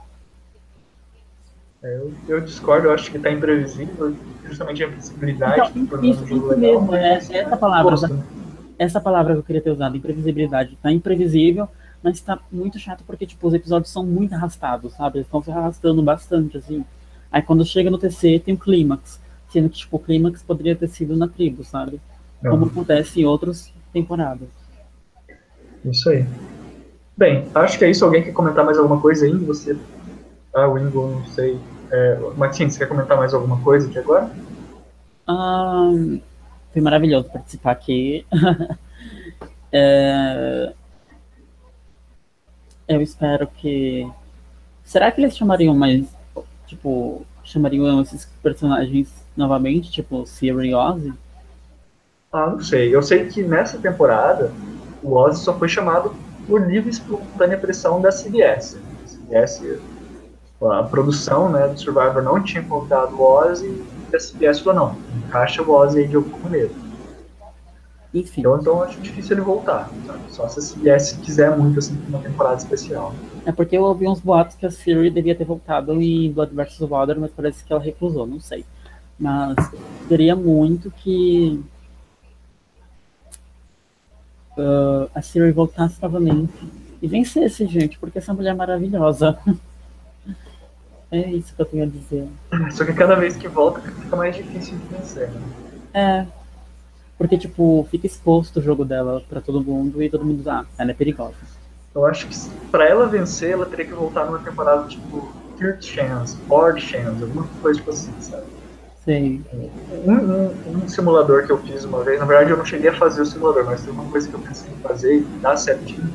É, 1.83 1.97
eu, 1.97 2.13
eu, 2.29 2.41
discordo, 2.41 2.89
eu 2.89 2.93
acho 2.93 3.09
que 3.11 3.17
está 3.17 3.31
imprevisível, 3.31 4.15
justamente 4.45 4.83
a 4.83 4.87
imprevisibilidade. 4.87 5.79
Então, 5.79 6.05
isso, 6.05 6.25
isso 6.25 6.47
legal, 6.49 6.83
mesmo, 6.83 6.95
é, 6.95 7.15
essa 7.15 7.57
palavra. 7.57 7.97
Essa 8.79 9.01
palavra 9.01 9.35
que 9.35 9.41
eu 9.41 9.43
queria 9.43 9.63
ter 9.63 9.71
usado, 9.71 9.97
imprevisibilidade. 9.97 10.75
Está 10.75 10.93
imprevisível, 10.93 11.69
mas 12.03 12.17
está 12.17 12.39
muito 12.51 12.79
chato 12.79 13.03
porque 13.05 13.27
tipo, 13.27 13.47
os 13.47 13.55
episódios 13.55 13.91
são 13.91 14.05
muito 14.05 14.35
arrastados, 14.35 14.95
sabe? 14.95 15.19
Eles 15.19 15.27
estão 15.27 15.43
se 15.43 15.51
arrastando 15.51 16.03
bastante, 16.03 16.57
assim. 16.57 16.85
Aí 17.31 17.43
quando 17.43 17.65
chega 17.65 17.91
no 17.91 17.99
TC 17.99 18.41
tem 18.45 18.55
o 18.55 18.59
clímax, 18.59 19.21
sendo 19.51 19.69
que 19.69 19.79
tipo, 19.79 19.97
o 19.97 20.01
clímax 20.01 20.43
poderia 20.43 20.77
ter 20.77 20.89
sido 20.89 21.17
na 21.17 21.27
tribo, 21.27 21.65
sabe? 21.65 22.01
Como 22.41 22.67
acontece 22.67 23.21
em 23.21 23.25
outras 23.25 23.73
temporadas. 23.93 24.49
Isso 25.85 26.09
aí. 26.11 26.25
Bem, 27.17 27.49
acho 27.53 27.79
que 27.79 27.85
é 27.85 27.91
isso. 27.91 28.05
Alguém 28.05 28.23
quer 28.23 28.33
comentar 28.33 28.65
mais 28.65 28.79
alguma 28.79 29.01
coisa 29.01 29.27
aí? 29.27 29.33
Você. 29.39 29.77
Ah, 30.55 30.69
o 30.69 30.79
Ingo, 30.79 31.09
não 31.09 31.27
sei. 31.27 31.59
É, 31.91 32.19
Martins, 32.37 32.75
você 32.75 32.79
quer 32.79 32.89
comentar 32.89 33.17
mais 33.17 33.35
alguma 33.35 33.61
coisa 33.61 33.89
aqui 33.89 33.99
agora? 33.99 34.31
Ah, 35.27 35.91
foi 36.73 36.83
maravilhoso 36.83 37.29
participar 37.31 37.73
aqui. 37.73 38.27
é, 39.73 40.73
eu 42.87 43.03
espero 43.03 43.47
que. 43.47 44.09
Será 44.85 45.11
que 45.11 45.21
eles 45.21 45.37
chamariam 45.37 45.75
mais. 45.75 46.07
Tipo, 46.67 47.27
chamariam 47.45 48.01
esses 48.03 48.27
personagens 48.43 49.09
novamente, 49.37 49.91
tipo 49.91 50.27
Siri 50.27 50.69
e 50.69 50.75
Ozzy? 50.75 51.15
Ah, 52.33 52.51
não 52.51 52.61
sei. 52.61 52.95
Eu 52.95 53.03
sei 53.03 53.27
que 53.27 53.43
nessa 53.43 53.79
temporada 53.79 54.53
o 55.03 55.15
Ozzy 55.15 55.45
só 55.45 55.59
foi 55.59 55.69
chamado 55.69 56.15
por 56.47 56.67
livre 56.67 56.89
e 56.89 56.93
espontânea 56.93 57.57
pressão 57.57 58.01
da 58.01 58.11
CBS. 58.11 58.77
CBS, 59.07 59.63
a 60.61 60.83
produção 60.83 61.51
né, 61.51 61.69
do 61.69 61.79
Survivor 61.79 62.23
não 62.23 62.43
tinha 62.43 62.63
convidado 62.63 63.17
o 63.17 63.23
Ozzy 63.23 63.83
a 64.17 64.21
CBS 64.21 64.61
falou, 64.61 64.81
não, 64.81 64.97
encaixa 65.27 65.63
o 65.63 65.71
Ozzy 65.71 66.01
aí 66.01 66.09
de 66.09 66.17
alguma 66.17 66.39
maneira. 66.39 66.71
Enfim. 68.13 68.41
Então, 68.41 68.59
então 68.59 68.83
acho 68.83 69.01
difícil 69.01 69.37
ele 69.37 69.43
voltar. 69.43 69.91
Sabe? 70.07 70.21
Só 70.31 70.49
se 70.49 70.59
a 70.59 70.63
CBS 70.63 71.13
quiser 71.23 71.57
muito 71.57 71.79
assim 71.79 71.97
uma 72.09 72.19
temporada 72.21 72.57
especial. 72.57 73.15
É 73.45 73.53
porque 73.53 73.77
eu 73.77 73.83
ouvi 73.83 74.09
uns 74.09 74.21
boatos 74.21 74.57
que 74.57 74.67
a 74.67 74.71
Siri 74.71 75.11
devia 75.11 75.35
ter 75.35 75.45
voltado 75.45 75.93
em 76.01 76.33
Blood 76.33 76.55
vs. 76.55 76.79
Water, 76.81 77.19
mas 77.19 77.31
parece 77.31 77.65
que 77.65 77.73
ela 77.73 77.83
recusou, 77.83 78.27
não 78.27 78.41
sei. 78.41 78.65
Mas 79.19 79.57
queria 80.07 80.35
muito 80.35 80.91
que 80.91 81.63
uh, 84.57 85.11
a 85.15 85.21
Siri 85.21 85.53
voltasse 85.53 86.01
novamente 86.01 86.53
e 87.01 87.07
vencesse, 87.07 87.67
gente, 87.67 87.99
porque 87.99 88.19
essa 88.19 88.33
mulher 88.33 88.51
é 88.51 88.55
maravilhosa. 88.55 89.39
é 91.11 91.31
isso 91.31 91.55
que 91.55 91.63
eu 91.63 91.67
tenho 91.67 91.85
a 91.85 91.87
dizer. 91.87 92.29
Só 92.73 92.85
que 92.85 92.93
cada 92.93 93.15
vez 93.15 93.37
que 93.37 93.49
volta 93.49 93.81
fica 93.81 94.17
mais 94.17 94.37
difícil 94.37 94.77
de 94.77 94.97
vencer, 94.97 95.31
né? 95.31 95.41
É. 95.95 96.27
Porque, 97.17 97.37
tipo, 97.37 97.87
fica 97.91 98.07
exposto 98.07 98.59
o 98.59 98.63
jogo 98.63 98.85
dela 98.85 99.23
pra 99.29 99.41
todo 99.41 99.61
mundo 99.61 100.03
e 100.03 100.09
todo 100.09 100.25
mundo, 100.25 100.49
ah, 100.49 100.65
ela 100.79 100.93
é 100.93 100.95
perigosa. 100.95 101.35
Eu 101.95 102.07
acho 102.07 102.29
que 102.29 102.37
pra 102.71 102.89
ela 102.89 103.07
vencer, 103.07 103.51
ela 103.51 103.67
teria 103.67 103.87
que 103.87 103.93
voltar 103.93 104.25
numa 104.25 104.39
temporada, 104.39 104.87
tipo, 104.87 105.33
third 105.59 105.85
chance, 105.85 106.37
fourth 106.47 106.79
chance, 106.79 107.23
alguma 107.23 107.47
coisa 107.61 107.79
tipo 107.79 107.91
assim, 107.91 108.13
sabe? 108.21 108.45
Sim. 109.05 109.45
Um, 110.07 110.13
um, 110.13 110.85
um, 110.85 110.89
simulador 110.89 111.47
que 111.47 111.51
eu 111.51 111.59
fiz 111.59 111.85
uma 111.85 112.05
vez, 112.05 112.21
na 112.21 112.27
verdade 112.27 112.51
eu 112.51 112.57
não 112.57 112.65
cheguei 112.65 112.91
a 112.91 112.95
fazer 112.95 113.23
o 113.23 113.27
simulador, 113.27 113.65
mas 113.65 113.83
tem 113.83 113.93
uma 113.93 114.05
coisa 114.05 114.29
que 114.29 114.35
eu 114.35 114.41
pensei 114.41 114.71
em 114.71 114.77
fazer 114.77 115.19
e 115.19 115.21
dá 115.41 115.57
certinho, 115.57 116.09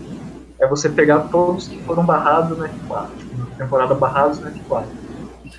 é 0.60 0.68
você 0.68 0.88
pegar 0.88 1.20
todos 1.30 1.68
que 1.68 1.82
foram 1.84 2.06
barrados 2.06 2.57
no 2.57 2.64
F4, 2.65 2.70
tipo, 2.70 2.90
na 2.90 3.23
temporada 3.57 3.94
barrados 3.94 4.40
no 4.40 4.52
F4. 4.52 4.86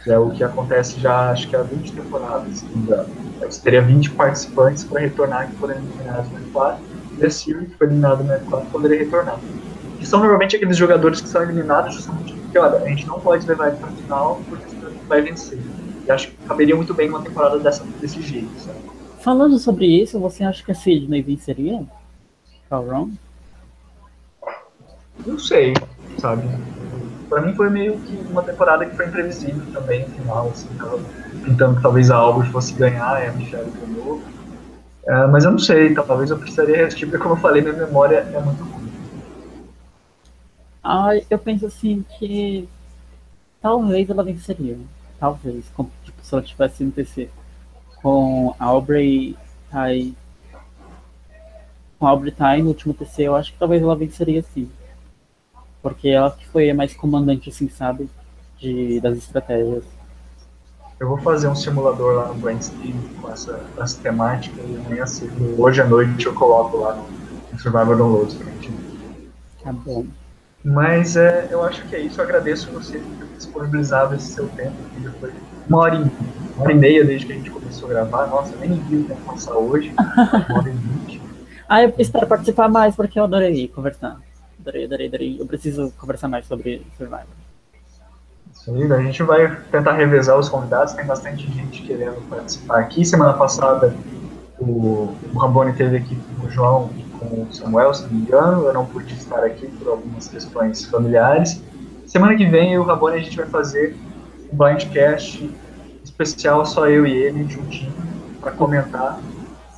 Que 0.03 0.11
é 0.11 0.19
o 0.19 0.31
que 0.31 0.45
acontece 0.45 1.01
já, 1.01 1.31
acho 1.31 1.49
que 1.49 1.57
há 1.57 1.63
20 1.63 1.93
temporadas, 1.93 2.59
se 2.59 2.65
não 2.67 2.77
me 2.77 2.83
engano. 2.83 3.09
Você 3.41 3.61
teria 3.63 3.81
20 3.81 4.11
participantes 4.11 4.85
para 4.85 5.01
retornar 5.01 5.49
que 5.49 5.57
foram 5.57 5.75
eliminados 5.75 6.31
no 6.31 6.39
F4, 6.53 6.77
e 7.19 7.25
a 7.25 7.31
Siri, 7.31 7.67
que 7.67 7.77
foi 7.77 7.87
eliminado 7.87 8.25
no 8.25 8.33
F4, 8.33 8.67
poderia 8.71 8.99
retornar. 8.99 9.39
Que 9.99 10.07
são 10.07 10.19
normalmente 10.19 10.57
aqueles 10.57 10.77
jogadores 10.77 11.21
que 11.21 11.29
são 11.29 11.43
eliminados 11.43 11.95
justamente 11.95 12.35
porque, 12.35 12.59
olha, 12.59 12.79
a 12.79 12.89
gente 12.89 13.07
não 13.07 13.19
pode 13.19 13.47
levar 13.47 13.69
ele 13.69 13.77
para 13.79 13.89
a 13.89 13.93
final 13.93 14.41
porque 14.49 14.69
senão 14.69 14.89
ele 14.89 15.01
vai 15.09 15.23
vencer. 15.23 15.59
E 16.07 16.11
acho 16.11 16.29
que 16.29 16.37
caberia 16.47 16.77
muito 16.77 16.93
bem 16.93 17.09
uma 17.09 17.23
temporada 17.23 17.59
dessa, 17.59 17.85
desse 18.01 18.21
jeito, 18.21 18.51
sabe? 18.61 18.79
Falando 19.21 19.59
sobre 19.59 19.87
isso, 19.87 20.21
você 20.21 20.45
acha 20.45 20.63
que 20.63 20.71
a 20.71 20.75
Sidney 20.75 21.23
venceria? 21.23 21.83
Calron? 22.69 23.11
Não 25.27 25.39
sei, 25.39 25.73
sabe? 26.19 26.43
Pra 27.35 27.43
mim 27.43 27.53
foi 27.53 27.69
meio 27.69 27.99
que 27.99 28.17
uma 28.31 28.45
temporada 28.45 28.87
que 28.87 28.95
foi 28.95 29.09
imprevisível 29.09 29.61
também, 29.73 30.07
no 30.07 30.15
final, 30.15 30.49
assim, 30.51 30.69
tava 30.79 31.01
pintando 31.45 31.75
que 31.75 31.83
talvez 31.83 32.09
a 32.09 32.15
Albert 32.15 32.53
fosse 32.53 32.75
ganhar, 32.75 33.25
e 33.25 33.27
a 33.27 33.33
Michelle 33.33 33.73
ganhou. 33.73 34.23
É, 35.05 35.27
mas 35.27 35.45
eu 35.45 35.51
não 35.51 35.59
sei, 35.59 35.93
talvez 35.95 36.31
eu 36.31 36.39
precisaria 36.39 36.77
reassistir, 36.77 37.09
porque 37.09 37.21
como 37.21 37.35
eu 37.35 37.41
falei, 37.41 37.61
minha 37.61 37.75
memória 37.75 38.19
é 38.19 38.41
muito 38.41 38.63
ruim. 38.63 38.89
Ah, 40.85 41.11
eu 41.29 41.37
penso 41.37 41.67
assim 41.67 42.05
que 42.21 42.69
talvez 43.61 44.09
ela 44.09 44.23
venceria 44.23 44.79
talvez, 45.19 45.65
como, 45.75 45.91
tipo, 46.05 46.23
se 46.23 46.33
ela 46.33 46.43
tivesse 46.43 46.85
no 46.85 46.93
TC 46.93 47.29
com 48.01 48.55
a 48.61 48.65
Aubrey 48.67 49.37
Tai. 49.73 50.15
Com 51.99 52.07
a 52.07 52.11
Aubrey 52.11 52.31
Tai 52.31 52.63
no 52.63 52.69
último 52.69 52.95
TC, 52.95 53.23
eu 53.25 53.35
acho 53.35 53.53
que 53.53 53.59
talvez 53.59 53.83
ela 53.83 53.97
venceria 53.97 54.41
sim. 54.55 54.71
Porque 55.85 56.09
ela 56.09 56.31
que 56.31 56.49
foi 56.49 56.71
a 56.71 56.75
mais 56.75 56.95
comandante, 56.95 57.51
assim, 57.51 57.69
sabe? 57.69 58.09
De, 58.59 58.99
das 59.03 59.19
estratégias. 59.19 59.85
Eu 60.99 61.09
vou 61.09 61.19
fazer 61.19 61.47
um 61.47 61.55
simulador 61.55 62.15
lá 62.15 62.29
no 62.29 62.35
Brainstorm 62.37 62.95
com 63.21 63.31
essa, 63.31 63.61
essa 63.79 64.01
temática 64.01 64.59
e 64.63 64.77
amanhã 64.77 65.05
cedo, 65.05 65.61
hoje 65.61 65.83
à 65.83 65.85
noite 65.85 66.25
eu 66.25 66.33
coloco 66.33 66.79
lá 66.79 66.95
no, 66.95 67.59
Survivor 67.59 67.99
Downloads 67.99 68.35
pra 68.35 68.51
gente. 68.51 68.73
Tá 69.63 69.73
bom. 69.73 70.07
Mas 70.65 71.17
é, 71.17 71.49
eu 71.51 71.63
acho 71.63 71.87
que 71.87 71.97
é 71.97 72.01
isso. 72.01 72.19
Eu 72.19 72.25
agradeço 72.25 72.73
você 72.73 72.99
por 72.99 73.17
ter 73.19 73.37
disponibilizado 73.37 74.15
esse 74.15 74.33
seu 74.33 74.49
tempo. 74.49 74.73
Já 75.03 75.11
foi 75.13 75.33
uma 75.69 75.79
hora, 75.79 75.97
e, 75.97 75.99
uma 75.99 76.63
hora 76.63 76.73
e 76.73 76.77
meia 76.77 77.05
desde 77.05 77.27
que 77.27 77.33
a 77.35 77.37
gente 77.37 77.51
começou 77.51 77.91
a 77.91 77.93
gravar. 77.93 78.27
Nossa, 78.29 78.57
nem 78.57 78.73
vi 78.73 78.97
o 78.97 79.05
tempo 79.05 79.21
passar 79.27 79.55
hoje. 79.55 79.93
Uma 79.99 80.59
hora 80.59 80.71
e 80.71 80.73
vinte. 80.73 81.21
Ah, 81.67 81.83
eu 81.83 81.95
espero 81.97 82.27
participar 82.27 82.69
mais 82.69 82.95
porque 82.95 83.19
eu 83.19 83.25
adorei 83.25 83.69
conversar. 83.69 84.21
Adorei, 84.65 84.87
adorei, 84.87 85.09
adorei. 85.09 85.37
Eu 85.39 85.47
preciso 85.47 85.93
conversar 85.99 86.27
mais 86.27 86.47
sobre 86.47 86.87
Survivor. 86.97 87.27
Isso 88.51 88.75
aí, 88.75 88.91
a 88.91 89.03
gente 89.03 89.23
vai 89.23 89.61
tentar 89.71 89.93
revezar 89.93 90.39
os 90.39 90.49
convidados, 90.49 90.95
tem 90.95 91.05
bastante 91.05 91.47
gente 91.53 91.83
querendo 91.83 92.27
participar 92.31 92.79
aqui. 92.79 93.05
Semana 93.05 93.35
passada 93.35 93.95
o, 94.59 95.15
o 95.35 95.39
Ramboni 95.39 95.75
teve 95.75 95.99
aqui 95.99 96.17
com 96.41 96.47
o 96.47 96.51
João 96.51 96.91
e 96.97 97.03
com 97.19 97.43
o 97.43 97.53
Samuel, 97.53 97.93
se 97.93 98.05
não 98.05 98.11
me 98.13 98.23
engano. 98.23 98.65
Eu 98.65 98.73
não 98.73 98.87
pude 98.87 99.13
estar 99.13 99.45
aqui 99.45 99.67
por 99.67 99.89
algumas 99.89 100.29
questões 100.29 100.87
familiares. 100.87 101.63
Semana 102.07 102.35
que 102.35 102.47
vem, 102.47 102.73
eu 102.73 102.81
o 102.81 102.85
Ramboni, 102.87 103.17
a 103.17 103.21
gente 103.23 103.37
vai 103.37 103.47
fazer 103.47 103.95
um 104.51 104.57
blindcast 104.57 105.51
especial, 106.03 106.65
só 106.65 106.89
eu 106.89 107.07
e 107.07 107.13
ele, 107.13 107.47
juntinho, 107.47 107.93
para 108.41 108.53
comentar 108.53 109.21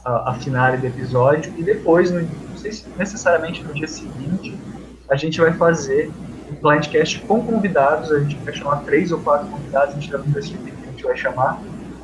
a, 0.05 0.31
a 0.31 0.35
finale 0.35 0.77
do 0.77 0.87
episódio. 0.87 1.53
E 1.59 1.65
depois, 1.65 2.13
não 2.13 2.25
sei 2.57 2.71
se 2.71 2.89
necessariamente 2.97 3.65
no 3.65 3.75
dia 3.75 3.89
seguinte, 3.89 4.57
a 5.09 5.17
gente 5.17 5.41
vai 5.41 5.53
fazer 5.53 6.11
um 6.51 6.55
blindcast 6.55 7.21
com 7.21 7.43
convidados. 7.43 8.11
A 8.13 8.21
gente 8.21 8.37
vai 8.37 8.55
chamar 8.55 8.77
três 8.85 9.13
ou 9.13 9.19
quatro 9.21 9.47
convidados, 9.49 9.91
a 9.91 10.01
gente 10.01 10.15
ainda 10.15 10.27
não 10.27 10.33
decidiu 10.33 10.59
quem 10.63 10.75
a 10.89 10.91
gente 10.91 11.03
vai 11.03 11.17
chamar. 11.17 11.61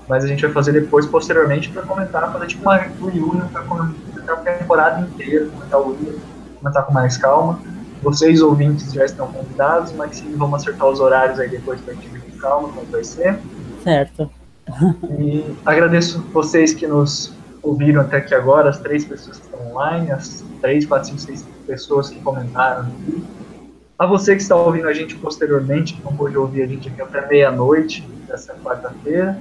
Mas 0.09 0.25
a 0.25 0.27
gente 0.27 0.43
vai 0.43 0.53
fazer 0.53 0.73
depois, 0.73 1.07
posteriormente, 1.07 1.71
para 1.71 1.83
comentar, 1.83 2.33
fazer 2.33 2.47
tipo 2.47 2.63
uma 2.63 2.77
reunião 2.77 3.49
para 3.49 3.63
comentar 3.63 4.37
a 4.37 4.37
temporada 4.37 5.01
inteira, 5.01 5.47
comentar 5.47 5.81
o 5.81 5.93
livro, 5.93 6.21
comentar 6.59 6.85
com 6.85 6.93
mais 6.93 7.17
calma. 7.17 7.61
Vocês, 8.03 8.43
ouvintes, 8.43 8.93
já 8.93 9.05
estão 9.05 9.29
convidados, 9.29 9.93
mas 9.93 10.17
sim, 10.17 10.35
vamos 10.37 10.61
acertar 10.61 10.89
os 10.89 10.99
horários 10.99 11.39
aí 11.39 11.49
depois 11.49 11.81
para 11.81 11.93
a 11.93 11.97
gente 11.97 12.09
ver 12.09 12.21
com 12.21 12.39
calma 12.39 12.69
como 12.69 12.87
vai 12.87 13.05
ser. 13.05 13.39
Certo. 13.83 14.31
E 15.19 15.45
agradeço 15.67 16.21
vocês 16.33 16.73
que 16.73 16.87
nos 16.87 17.35
ouviram 17.63 18.01
até 18.01 18.19
aqui 18.19 18.35
agora, 18.35 18.71
as 18.71 18.79
três 18.79 19.05
pessoas 19.05 19.39
que 19.39 19.45
estão 19.45 19.71
online, 19.71 20.11
as 20.11 20.45
três, 20.61 20.87
quatro, 20.87 21.09
cinco, 21.09 21.21
seis 21.21 21.43
pessoas 21.67 22.11
que 22.11 22.21
comentaram. 22.21 22.91
A 23.99 24.07
você 24.07 24.35
que 24.35 24.43
está 24.43 24.57
ouvindo 24.57 24.89
a 24.89 24.93
gente 24.93 25.15
posteriormente, 25.15 25.95
que 25.95 26.03
não 26.03 26.17
pôde 26.17 26.37
ouvir 26.37 26.63
a 26.63 26.67
gente 26.67 26.89
aqui 26.89 27.01
até 27.01 27.27
meia-noite 27.27 28.03
dessa 28.27 28.55
quarta-feira. 28.55 29.39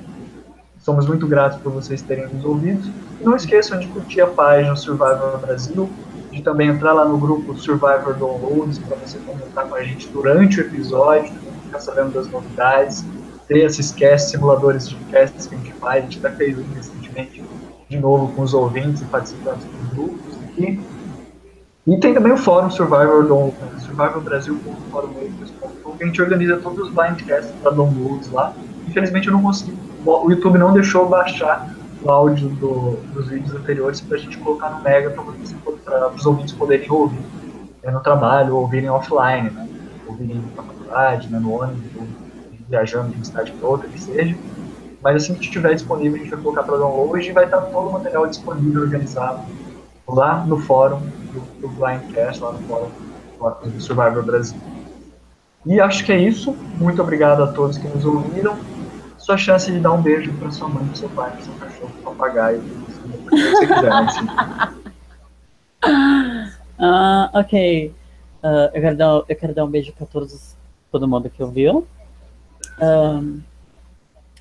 Somos 0.79 1.07
muito 1.07 1.27
gratos 1.27 1.59
por 1.59 1.71
vocês 1.71 2.01
terem 2.01 2.27
nos 2.27 2.43
ouvido. 2.45 2.81
E 3.19 3.23
não 3.23 3.35
esqueçam 3.35 3.79
de 3.79 3.87
curtir 3.87 4.21
a 4.21 4.27
página 4.27 4.75
Survivor 4.75 5.39
Brasil, 5.39 5.89
de 6.31 6.41
também 6.41 6.69
entrar 6.69 6.93
lá 6.93 7.05
no 7.05 7.17
grupo 7.17 7.55
Survivor 7.57 8.13
Downloads 8.15 8.79
para 8.79 8.97
você 8.97 9.17
comentar 9.19 9.67
com 9.67 9.75
a 9.75 9.83
gente 9.83 10.07
durante 10.09 10.59
o 10.59 10.61
episódio, 10.61 11.33
ficar 11.65 11.79
sabendo 11.79 12.11
das 12.11 12.27
novidades, 12.27 13.05
ter 13.47 13.65
esses 13.65 13.91
casts, 13.91 14.31
simuladores 14.31 14.89
de 14.89 14.95
casts 15.11 15.47
que 15.47 15.55
a 15.55 15.57
gente 15.57 15.73
faz. 15.73 15.97
A 15.97 16.01
gente 16.01 16.25
até 16.25 16.35
fez 16.35 16.57
um 16.57 16.63
recentemente 16.73 17.43
de 17.89 17.97
novo 17.97 18.33
com 18.33 18.41
os 18.43 18.53
ouvintes 18.53 19.01
e 19.01 19.05
participantes 19.05 19.65
dos 19.65 19.89
grupos 19.89 20.37
aqui. 20.45 20.79
E 21.87 21.97
tem 21.97 22.13
também 22.13 22.31
o 22.31 22.37
fórum 22.37 22.69
Survivor, 22.69 23.25
do, 23.25 23.51
survivorbrasil.fórummakers.com, 23.79 25.97
que 25.97 26.03
a 26.03 26.05
gente 26.05 26.21
organiza 26.21 26.57
todos 26.57 26.87
os 26.87 26.93
blindcasts 26.93 27.51
para 27.61 27.71
downloads 27.71 28.31
lá. 28.31 28.53
Infelizmente 28.87 29.27
eu 29.27 29.33
não 29.33 29.41
consegui, 29.41 29.75
o 30.05 30.29
YouTube 30.29 30.59
não 30.59 30.73
deixou 30.73 31.09
baixar 31.09 31.73
o 32.03 32.11
áudio 32.11 32.49
do, 32.49 32.97
dos 33.13 33.29
vídeos 33.29 33.55
anteriores 33.55 33.99
para 33.99 34.17
a 34.17 34.19
gente 34.19 34.37
colocar 34.37 34.69
no 34.69 34.83
Mega 34.83 35.09
para 35.09 35.23
os 36.13 36.23
ouvintes 36.25 36.53
poderem 36.53 36.91
ouvir 36.91 37.25
é, 37.81 37.89
no 37.89 37.99
trabalho, 37.99 38.55
ouvirem 38.55 38.87
offline, 38.89 39.49
né? 39.49 39.67
ouvirem 40.07 40.39
na 40.55 40.63
faculdade, 40.63 41.27
né, 41.29 41.39
no 41.39 41.51
ônibus, 41.51 41.81
viajando 42.69 43.09
de 43.09 43.15
uma 43.15 43.25
cidade 43.25 43.51
para 43.53 43.67
outra, 43.67 43.89
que 43.89 43.99
seja. 43.99 44.37
Mas 45.01 45.15
assim 45.15 45.33
que 45.33 45.45
estiver 45.45 45.73
disponível, 45.73 46.15
a 46.15 46.19
gente 46.19 46.29
vai 46.29 46.39
colocar 46.41 46.61
para 46.63 46.77
download 46.77 47.27
e 47.27 47.31
vai 47.31 47.45
estar 47.45 47.61
todo 47.61 47.89
o 47.89 47.93
material 47.93 48.27
disponível, 48.27 48.83
organizado 48.83 49.41
lá 50.07 50.45
no 50.45 50.59
fórum 50.59 51.01
do, 51.31 51.41
do 51.59 51.67
Blindcast, 51.69 52.41
lá 52.41 52.51
no 52.53 52.59
fórum 52.59 52.89
do 53.63 53.81
Survivor 53.81 54.23
Brasil. 54.23 54.59
E 55.65 55.79
acho 55.79 56.05
que 56.05 56.11
é 56.11 56.17
isso. 56.17 56.55
Muito 56.79 57.01
obrigado 57.01 57.43
a 57.43 57.47
todos 57.51 57.77
que 57.77 57.87
nos 57.87 58.05
ouviram. 58.05 58.57
Sua 59.17 59.37
chance 59.37 59.71
de 59.71 59.79
dar 59.79 59.91
um 59.91 60.01
beijo 60.01 60.33
para 60.33 60.51
sua 60.51 60.67
mãe, 60.67 60.85
para 60.85 60.95
seu 60.95 61.09
pai, 61.09 61.31
para 61.31 61.41
seu 61.41 61.53
cachorro, 61.53 61.91
para 62.01 62.11
papagaio, 62.11 62.59
o 62.59 63.29
que 63.29 63.51
você 63.51 63.67
quiser. 63.67 63.91
Assim. 63.91 64.27
Ok. 67.33 67.93
Uh, 68.43 68.73
eu, 68.73 68.81
quero 68.81 68.97
dar, 68.97 69.23
eu 69.29 69.35
quero 69.35 69.53
dar 69.53 69.65
um 69.65 69.69
beijo 69.69 69.93
para 69.93 70.07
todos, 70.07 70.55
todo 70.91 71.07
mundo 71.07 71.29
que 71.29 71.43
ouviu. 71.43 71.87
Um, 72.81 73.39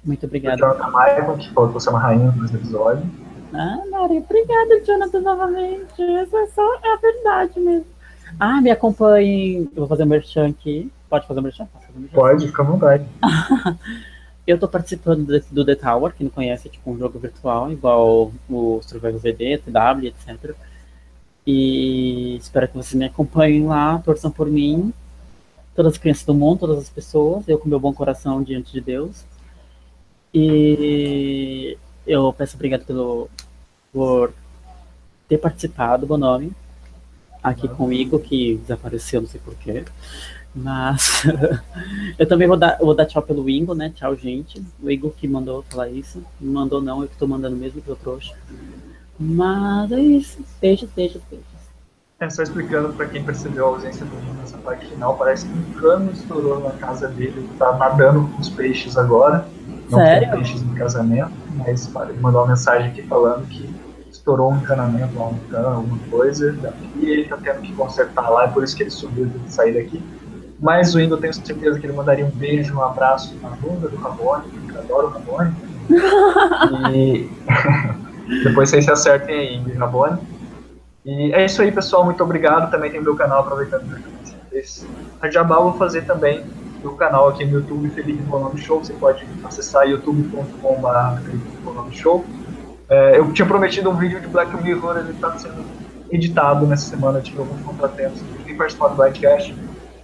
muito 0.03 0.25
obrigado. 0.25 0.59
Jonathan 0.59 0.89
Maicon, 0.89 1.37
que 1.37 1.53
falou 1.53 1.69
que 1.69 1.75
você 1.75 1.89
é 1.89 1.93
uma 1.93 2.01
rainha 2.01 2.31
dos 2.31 2.55
episódios. 2.55 3.07
Ah, 3.53 3.83
Maria, 3.91 4.21
obrigada, 4.21 4.85
Jonathan, 4.85 5.21
novamente. 5.21 6.03
Essa 6.03 6.37
é 6.37 6.47
só 6.49 6.81
a 6.85 6.97
verdade 6.97 7.61
mesmo. 7.61 7.87
Ah, 8.39 8.61
me 8.61 8.71
acompanhe. 8.71 9.69
Eu 9.75 9.77
vou 9.77 9.89
fazer 9.89 10.05
um 10.05 10.07
merchan 10.07 10.49
aqui. 10.49 10.91
Pode 11.09 11.27
fazer 11.27 11.41
um 11.41 11.43
merchan? 11.43 11.67
Fazer 11.67 11.87
um 11.97 12.01
merchan? 12.01 12.15
Pode, 12.15 12.47
fica 12.47 12.63
à 12.63 12.65
vontade. 12.65 13.05
eu 14.47 14.59
tô 14.59 14.69
participando 14.69 15.41
do, 15.51 15.65
The 15.65 15.75
Tower, 15.75 16.13
que 16.13 16.25
não 16.25 16.31
conhece, 16.31 16.69
é 16.69 16.71
tipo 16.71 16.91
um 16.91 16.99
jogo 16.99 17.19
virtual, 17.19 17.73
igual 17.73 18.33
o 18.49 18.81
Survival 18.83 19.19
VD, 19.19 19.59
TW, 19.59 20.07
etc. 20.07 20.55
E 21.47 22.37
espero 22.37 22.69
que 22.69 22.77
vocês 22.77 22.95
me 22.95 23.07
acompanhem 23.07 23.67
lá, 23.67 23.99
torçam 24.05 24.31
por 24.31 24.49
mim 24.49 24.93
todas 25.75 25.95
as 25.95 25.99
crianças 25.99 26.25
do 26.25 26.35
mundo, 26.35 26.61
todas 26.61 26.79
as 26.79 26.91
pessoas, 26.91 27.49
eu 27.49 27.59
com 27.59 27.69
meu 27.69 27.81
bom 27.81 27.93
coração 27.93 28.43
diante 28.43 28.73
de 28.73 28.81
Deus. 28.81 29.25
E 30.33 31.79
eu 32.11 32.33
peço 32.33 32.57
obrigado 32.57 32.85
pelo, 32.85 33.31
por 33.93 34.33
ter 35.29 35.39
participado, 35.39 36.07
Bonomi, 36.07 36.53
aqui 37.41 37.69
com 37.69 37.87
o 37.87 37.93
Igor, 37.93 38.19
que 38.19 38.57
desapareceu, 38.57 39.21
não 39.21 39.29
sei 39.29 39.41
porquê. 39.45 39.85
Mas 40.53 41.23
eu 42.19 42.27
também 42.27 42.49
vou 42.49 42.57
dar, 42.57 42.79
vou 42.79 42.95
dar 42.95 43.07
tchau 43.07 43.23
pelo 43.23 43.49
Ingo, 43.49 43.73
né? 43.73 43.93
Tchau, 43.95 44.17
gente. 44.17 44.61
O 44.83 44.91
Igor 44.91 45.13
que 45.13 45.29
mandou 45.29 45.63
falar 45.71 45.89
isso. 45.89 46.21
Não 46.41 46.53
mandou 46.53 46.83
não, 46.83 47.03
eu 47.03 47.09
que 47.09 47.17
tô 47.17 47.29
mandando 47.29 47.55
mesmo, 47.55 47.81
que 47.81 47.89
eu 47.89 47.95
trouxe. 47.95 48.33
Mas 49.17 49.93
é 49.93 50.01
isso. 50.01 50.45
Beijos, 50.61 50.91
beijos, 50.91 51.23
beijos. 51.31 51.47
É, 52.19 52.29
só 52.29 52.43
explicando 52.43 52.93
para 52.93 53.07
quem 53.07 53.23
percebeu 53.23 53.67
a 53.67 53.69
ausência 53.69 54.05
do 54.05 54.21
Jim 54.21 54.33
nessa 54.33 54.59
parte 54.59 54.85
final, 54.87 55.17
parece 55.17 55.47
que 55.47 55.53
um 55.53 55.81
cano 55.81 56.11
estourou 56.11 56.61
na 56.61 56.71
casa 56.73 57.09
dele, 57.09 57.33
ele 57.37 57.49
tá 57.57 57.75
nadando 57.79 58.29
com 58.29 58.41
os 58.41 58.49
peixes 58.49 58.99
agora. 58.99 59.47
Não 59.91 59.99
Sério? 59.99 60.29
tem 60.29 60.39
peixes 60.39 60.63
no 60.63 60.75
casamento, 60.75 61.33
mas 61.57 61.91
ele 62.09 62.21
mandou 62.21 62.43
uma 62.43 62.49
mensagem 62.49 62.91
aqui 62.91 63.03
falando 63.03 63.47
que 63.49 63.69
estourou 64.11 64.53
um 64.53 64.57
encanamento 64.57 65.19
lá, 65.19 65.29
um 65.29 65.39
cano, 65.51 65.77
alguma 65.77 65.99
coisa, 66.11 66.57
e 66.97 67.07
ele 67.07 67.25
tá 67.25 67.37
tendo 67.43 67.61
que 67.63 67.73
consertar 67.73 68.29
lá, 68.31 68.45
é 68.45 68.49
por 68.49 68.63
isso 68.63 68.77
que 68.77 68.83
ele 68.83 68.91
subiu 68.91 69.27
de 69.27 69.53
sair 69.53 69.75
daqui. 69.75 70.03
Mas 70.61 70.95
o 70.95 71.01
Ingo, 71.01 71.15
eu 71.15 71.19
tenho 71.19 71.33
certeza 71.33 71.79
que 71.79 71.87
ele 71.87 71.95
mandaria 71.95 72.25
um 72.25 72.31
beijo, 72.31 72.77
um 72.77 72.83
abraço 72.83 73.35
na 73.43 73.49
bunda 73.51 73.89
do 73.89 73.97
Rabone, 73.97 74.45
que 74.51 74.75
eu 74.75 74.81
adoro 74.81 75.07
o 75.07 75.11
Rabone. 75.11 75.55
e 76.95 77.31
depois 78.45 78.69
vocês 78.69 78.85
se 78.85 78.91
acertem 78.91 79.35
aí, 79.35 79.57
Ingo 79.57 79.71
e 79.71 79.73
Rabone. 79.73 80.19
E 81.05 81.33
é 81.33 81.47
isso 81.47 81.63
aí, 81.63 81.73
pessoal. 81.73 82.05
Muito 82.05 82.23
obrigado. 82.23 82.71
Também 82.71 82.91
tem 82.91 83.01
meu 83.01 83.17
canal, 83.17 83.41
aproveitando 83.41 83.99
esse 84.53 84.87
a 85.21 85.31
Jabá, 85.31 85.57
eu 85.57 85.65
vou 85.65 85.73
fazer 85.75 86.03
também 86.03 86.45
no 86.83 86.95
canal 86.95 87.29
aqui 87.29 87.45
no 87.45 87.59
YouTube, 87.59 87.91
Felipe 87.91 88.23
Bonome 88.23 88.61
Show. 88.61 88.83
Você 88.83 88.93
pode 88.93 89.27
acessar 89.45 89.89
youtube.com.br 89.89 91.21
Felipe 91.25 91.97
Show. 91.97 92.25
É, 92.89 93.19
eu 93.19 93.33
tinha 93.33 93.47
prometido 93.47 93.89
um 93.91 93.97
vídeo 93.97 94.21
de 94.21 94.27
Black 94.27 94.55
Mirror, 94.63 94.99
ele 94.99 95.11
está 95.13 95.39
sendo 95.39 95.65
editado 96.11 96.67
nessa 96.67 96.91
semana, 96.91 97.21
tive 97.21 97.39
alguns 97.39 97.63
contratempos, 97.63 98.21
nem 98.45 98.57
participar 98.57 98.89
do 98.89 98.97
podcast, 98.97 99.55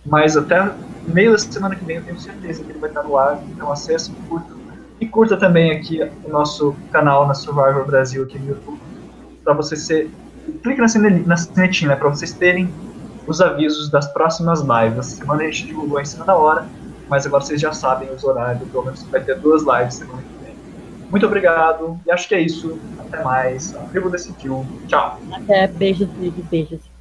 mas 0.05 0.37
até 0.37 0.71
meio 1.07 1.33
da 1.33 1.39
semana 1.39 1.75
que 1.75 1.85
vem 1.85 1.97
eu 1.97 2.05
tenho 2.05 2.21
certeza 2.21 2.63
que 2.63 2.71
ele 2.71 2.79
vai 2.79 2.89
estar 2.89 3.03
no 3.03 3.17
ar, 3.17 3.43
então 3.49 3.73
acesse, 3.73 4.13
curta. 4.29 4.55
E 5.01 5.07
curta 5.07 5.37
também 5.37 5.73
aqui 5.73 6.01
o 6.25 6.31
nosso 6.31 6.75
canal 6.93 7.27
na 7.27 7.35
Survivor 7.35 7.85
Brasil 7.85 8.23
aqui 8.23 8.39
no 8.39 8.51
YouTube, 8.51 8.81
para 9.43 9.53
você 9.53 9.77
ser 9.77 10.09
clique 10.63 10.81
na 10.81 11.37
sinetinha, 11.37 11.91
né, 11.91 11.97
para 11.97 12.09
vocês 12.09 12.33
terem 12.33 12.73
os 13.27 13.41
avisos 13.41 13.91
das 13.91 14.07
próximas 14.13 14.61
lives. 14.61 14.99
Essa 14.99 15.17
semana 15.17 15.43
a 15.43 15.47
gente 15.47 15.67
divulgou 15.67 16.01
em 16.01 16.05
cima 16.05 16.25
da 16.25 16.35
hora, 16.35 16.67
mas 17.09 17.27
agora 17.27 17.43
vocês 17.45 17.61
já 17.61 17.73
sabem 17.73 18.11
os 18.13 18.25
horários, 18.25 18.69
pelo 18.69 18.85
menos 18.85 19.03
vai 19.05 19.23
ter 19.23 19.39
duas 19.39 19.63
lives 19.63 19.95
semana 19.95 20.23
que 20.23 20.45
vem. 20.45 20.57
Muito 21.11 21.27
obrigado, 21.27 21.99
e 22.07 22.11
acho 22.11 22.29
que 22.29 22.35
é 22.35 22.41
isso. 22.41 22.79
Até 22.99 23.23
mais. 23.23 23.75
A 23.77 23.81
tribo 23.85 24.11
decidiu. 24.11 24.67
Tchau. 24.89 25.21
Até, 25.33 25.67
beijos, 25.69 26.09
beijos, 26.09 26.45
beijos. 26.47 26.96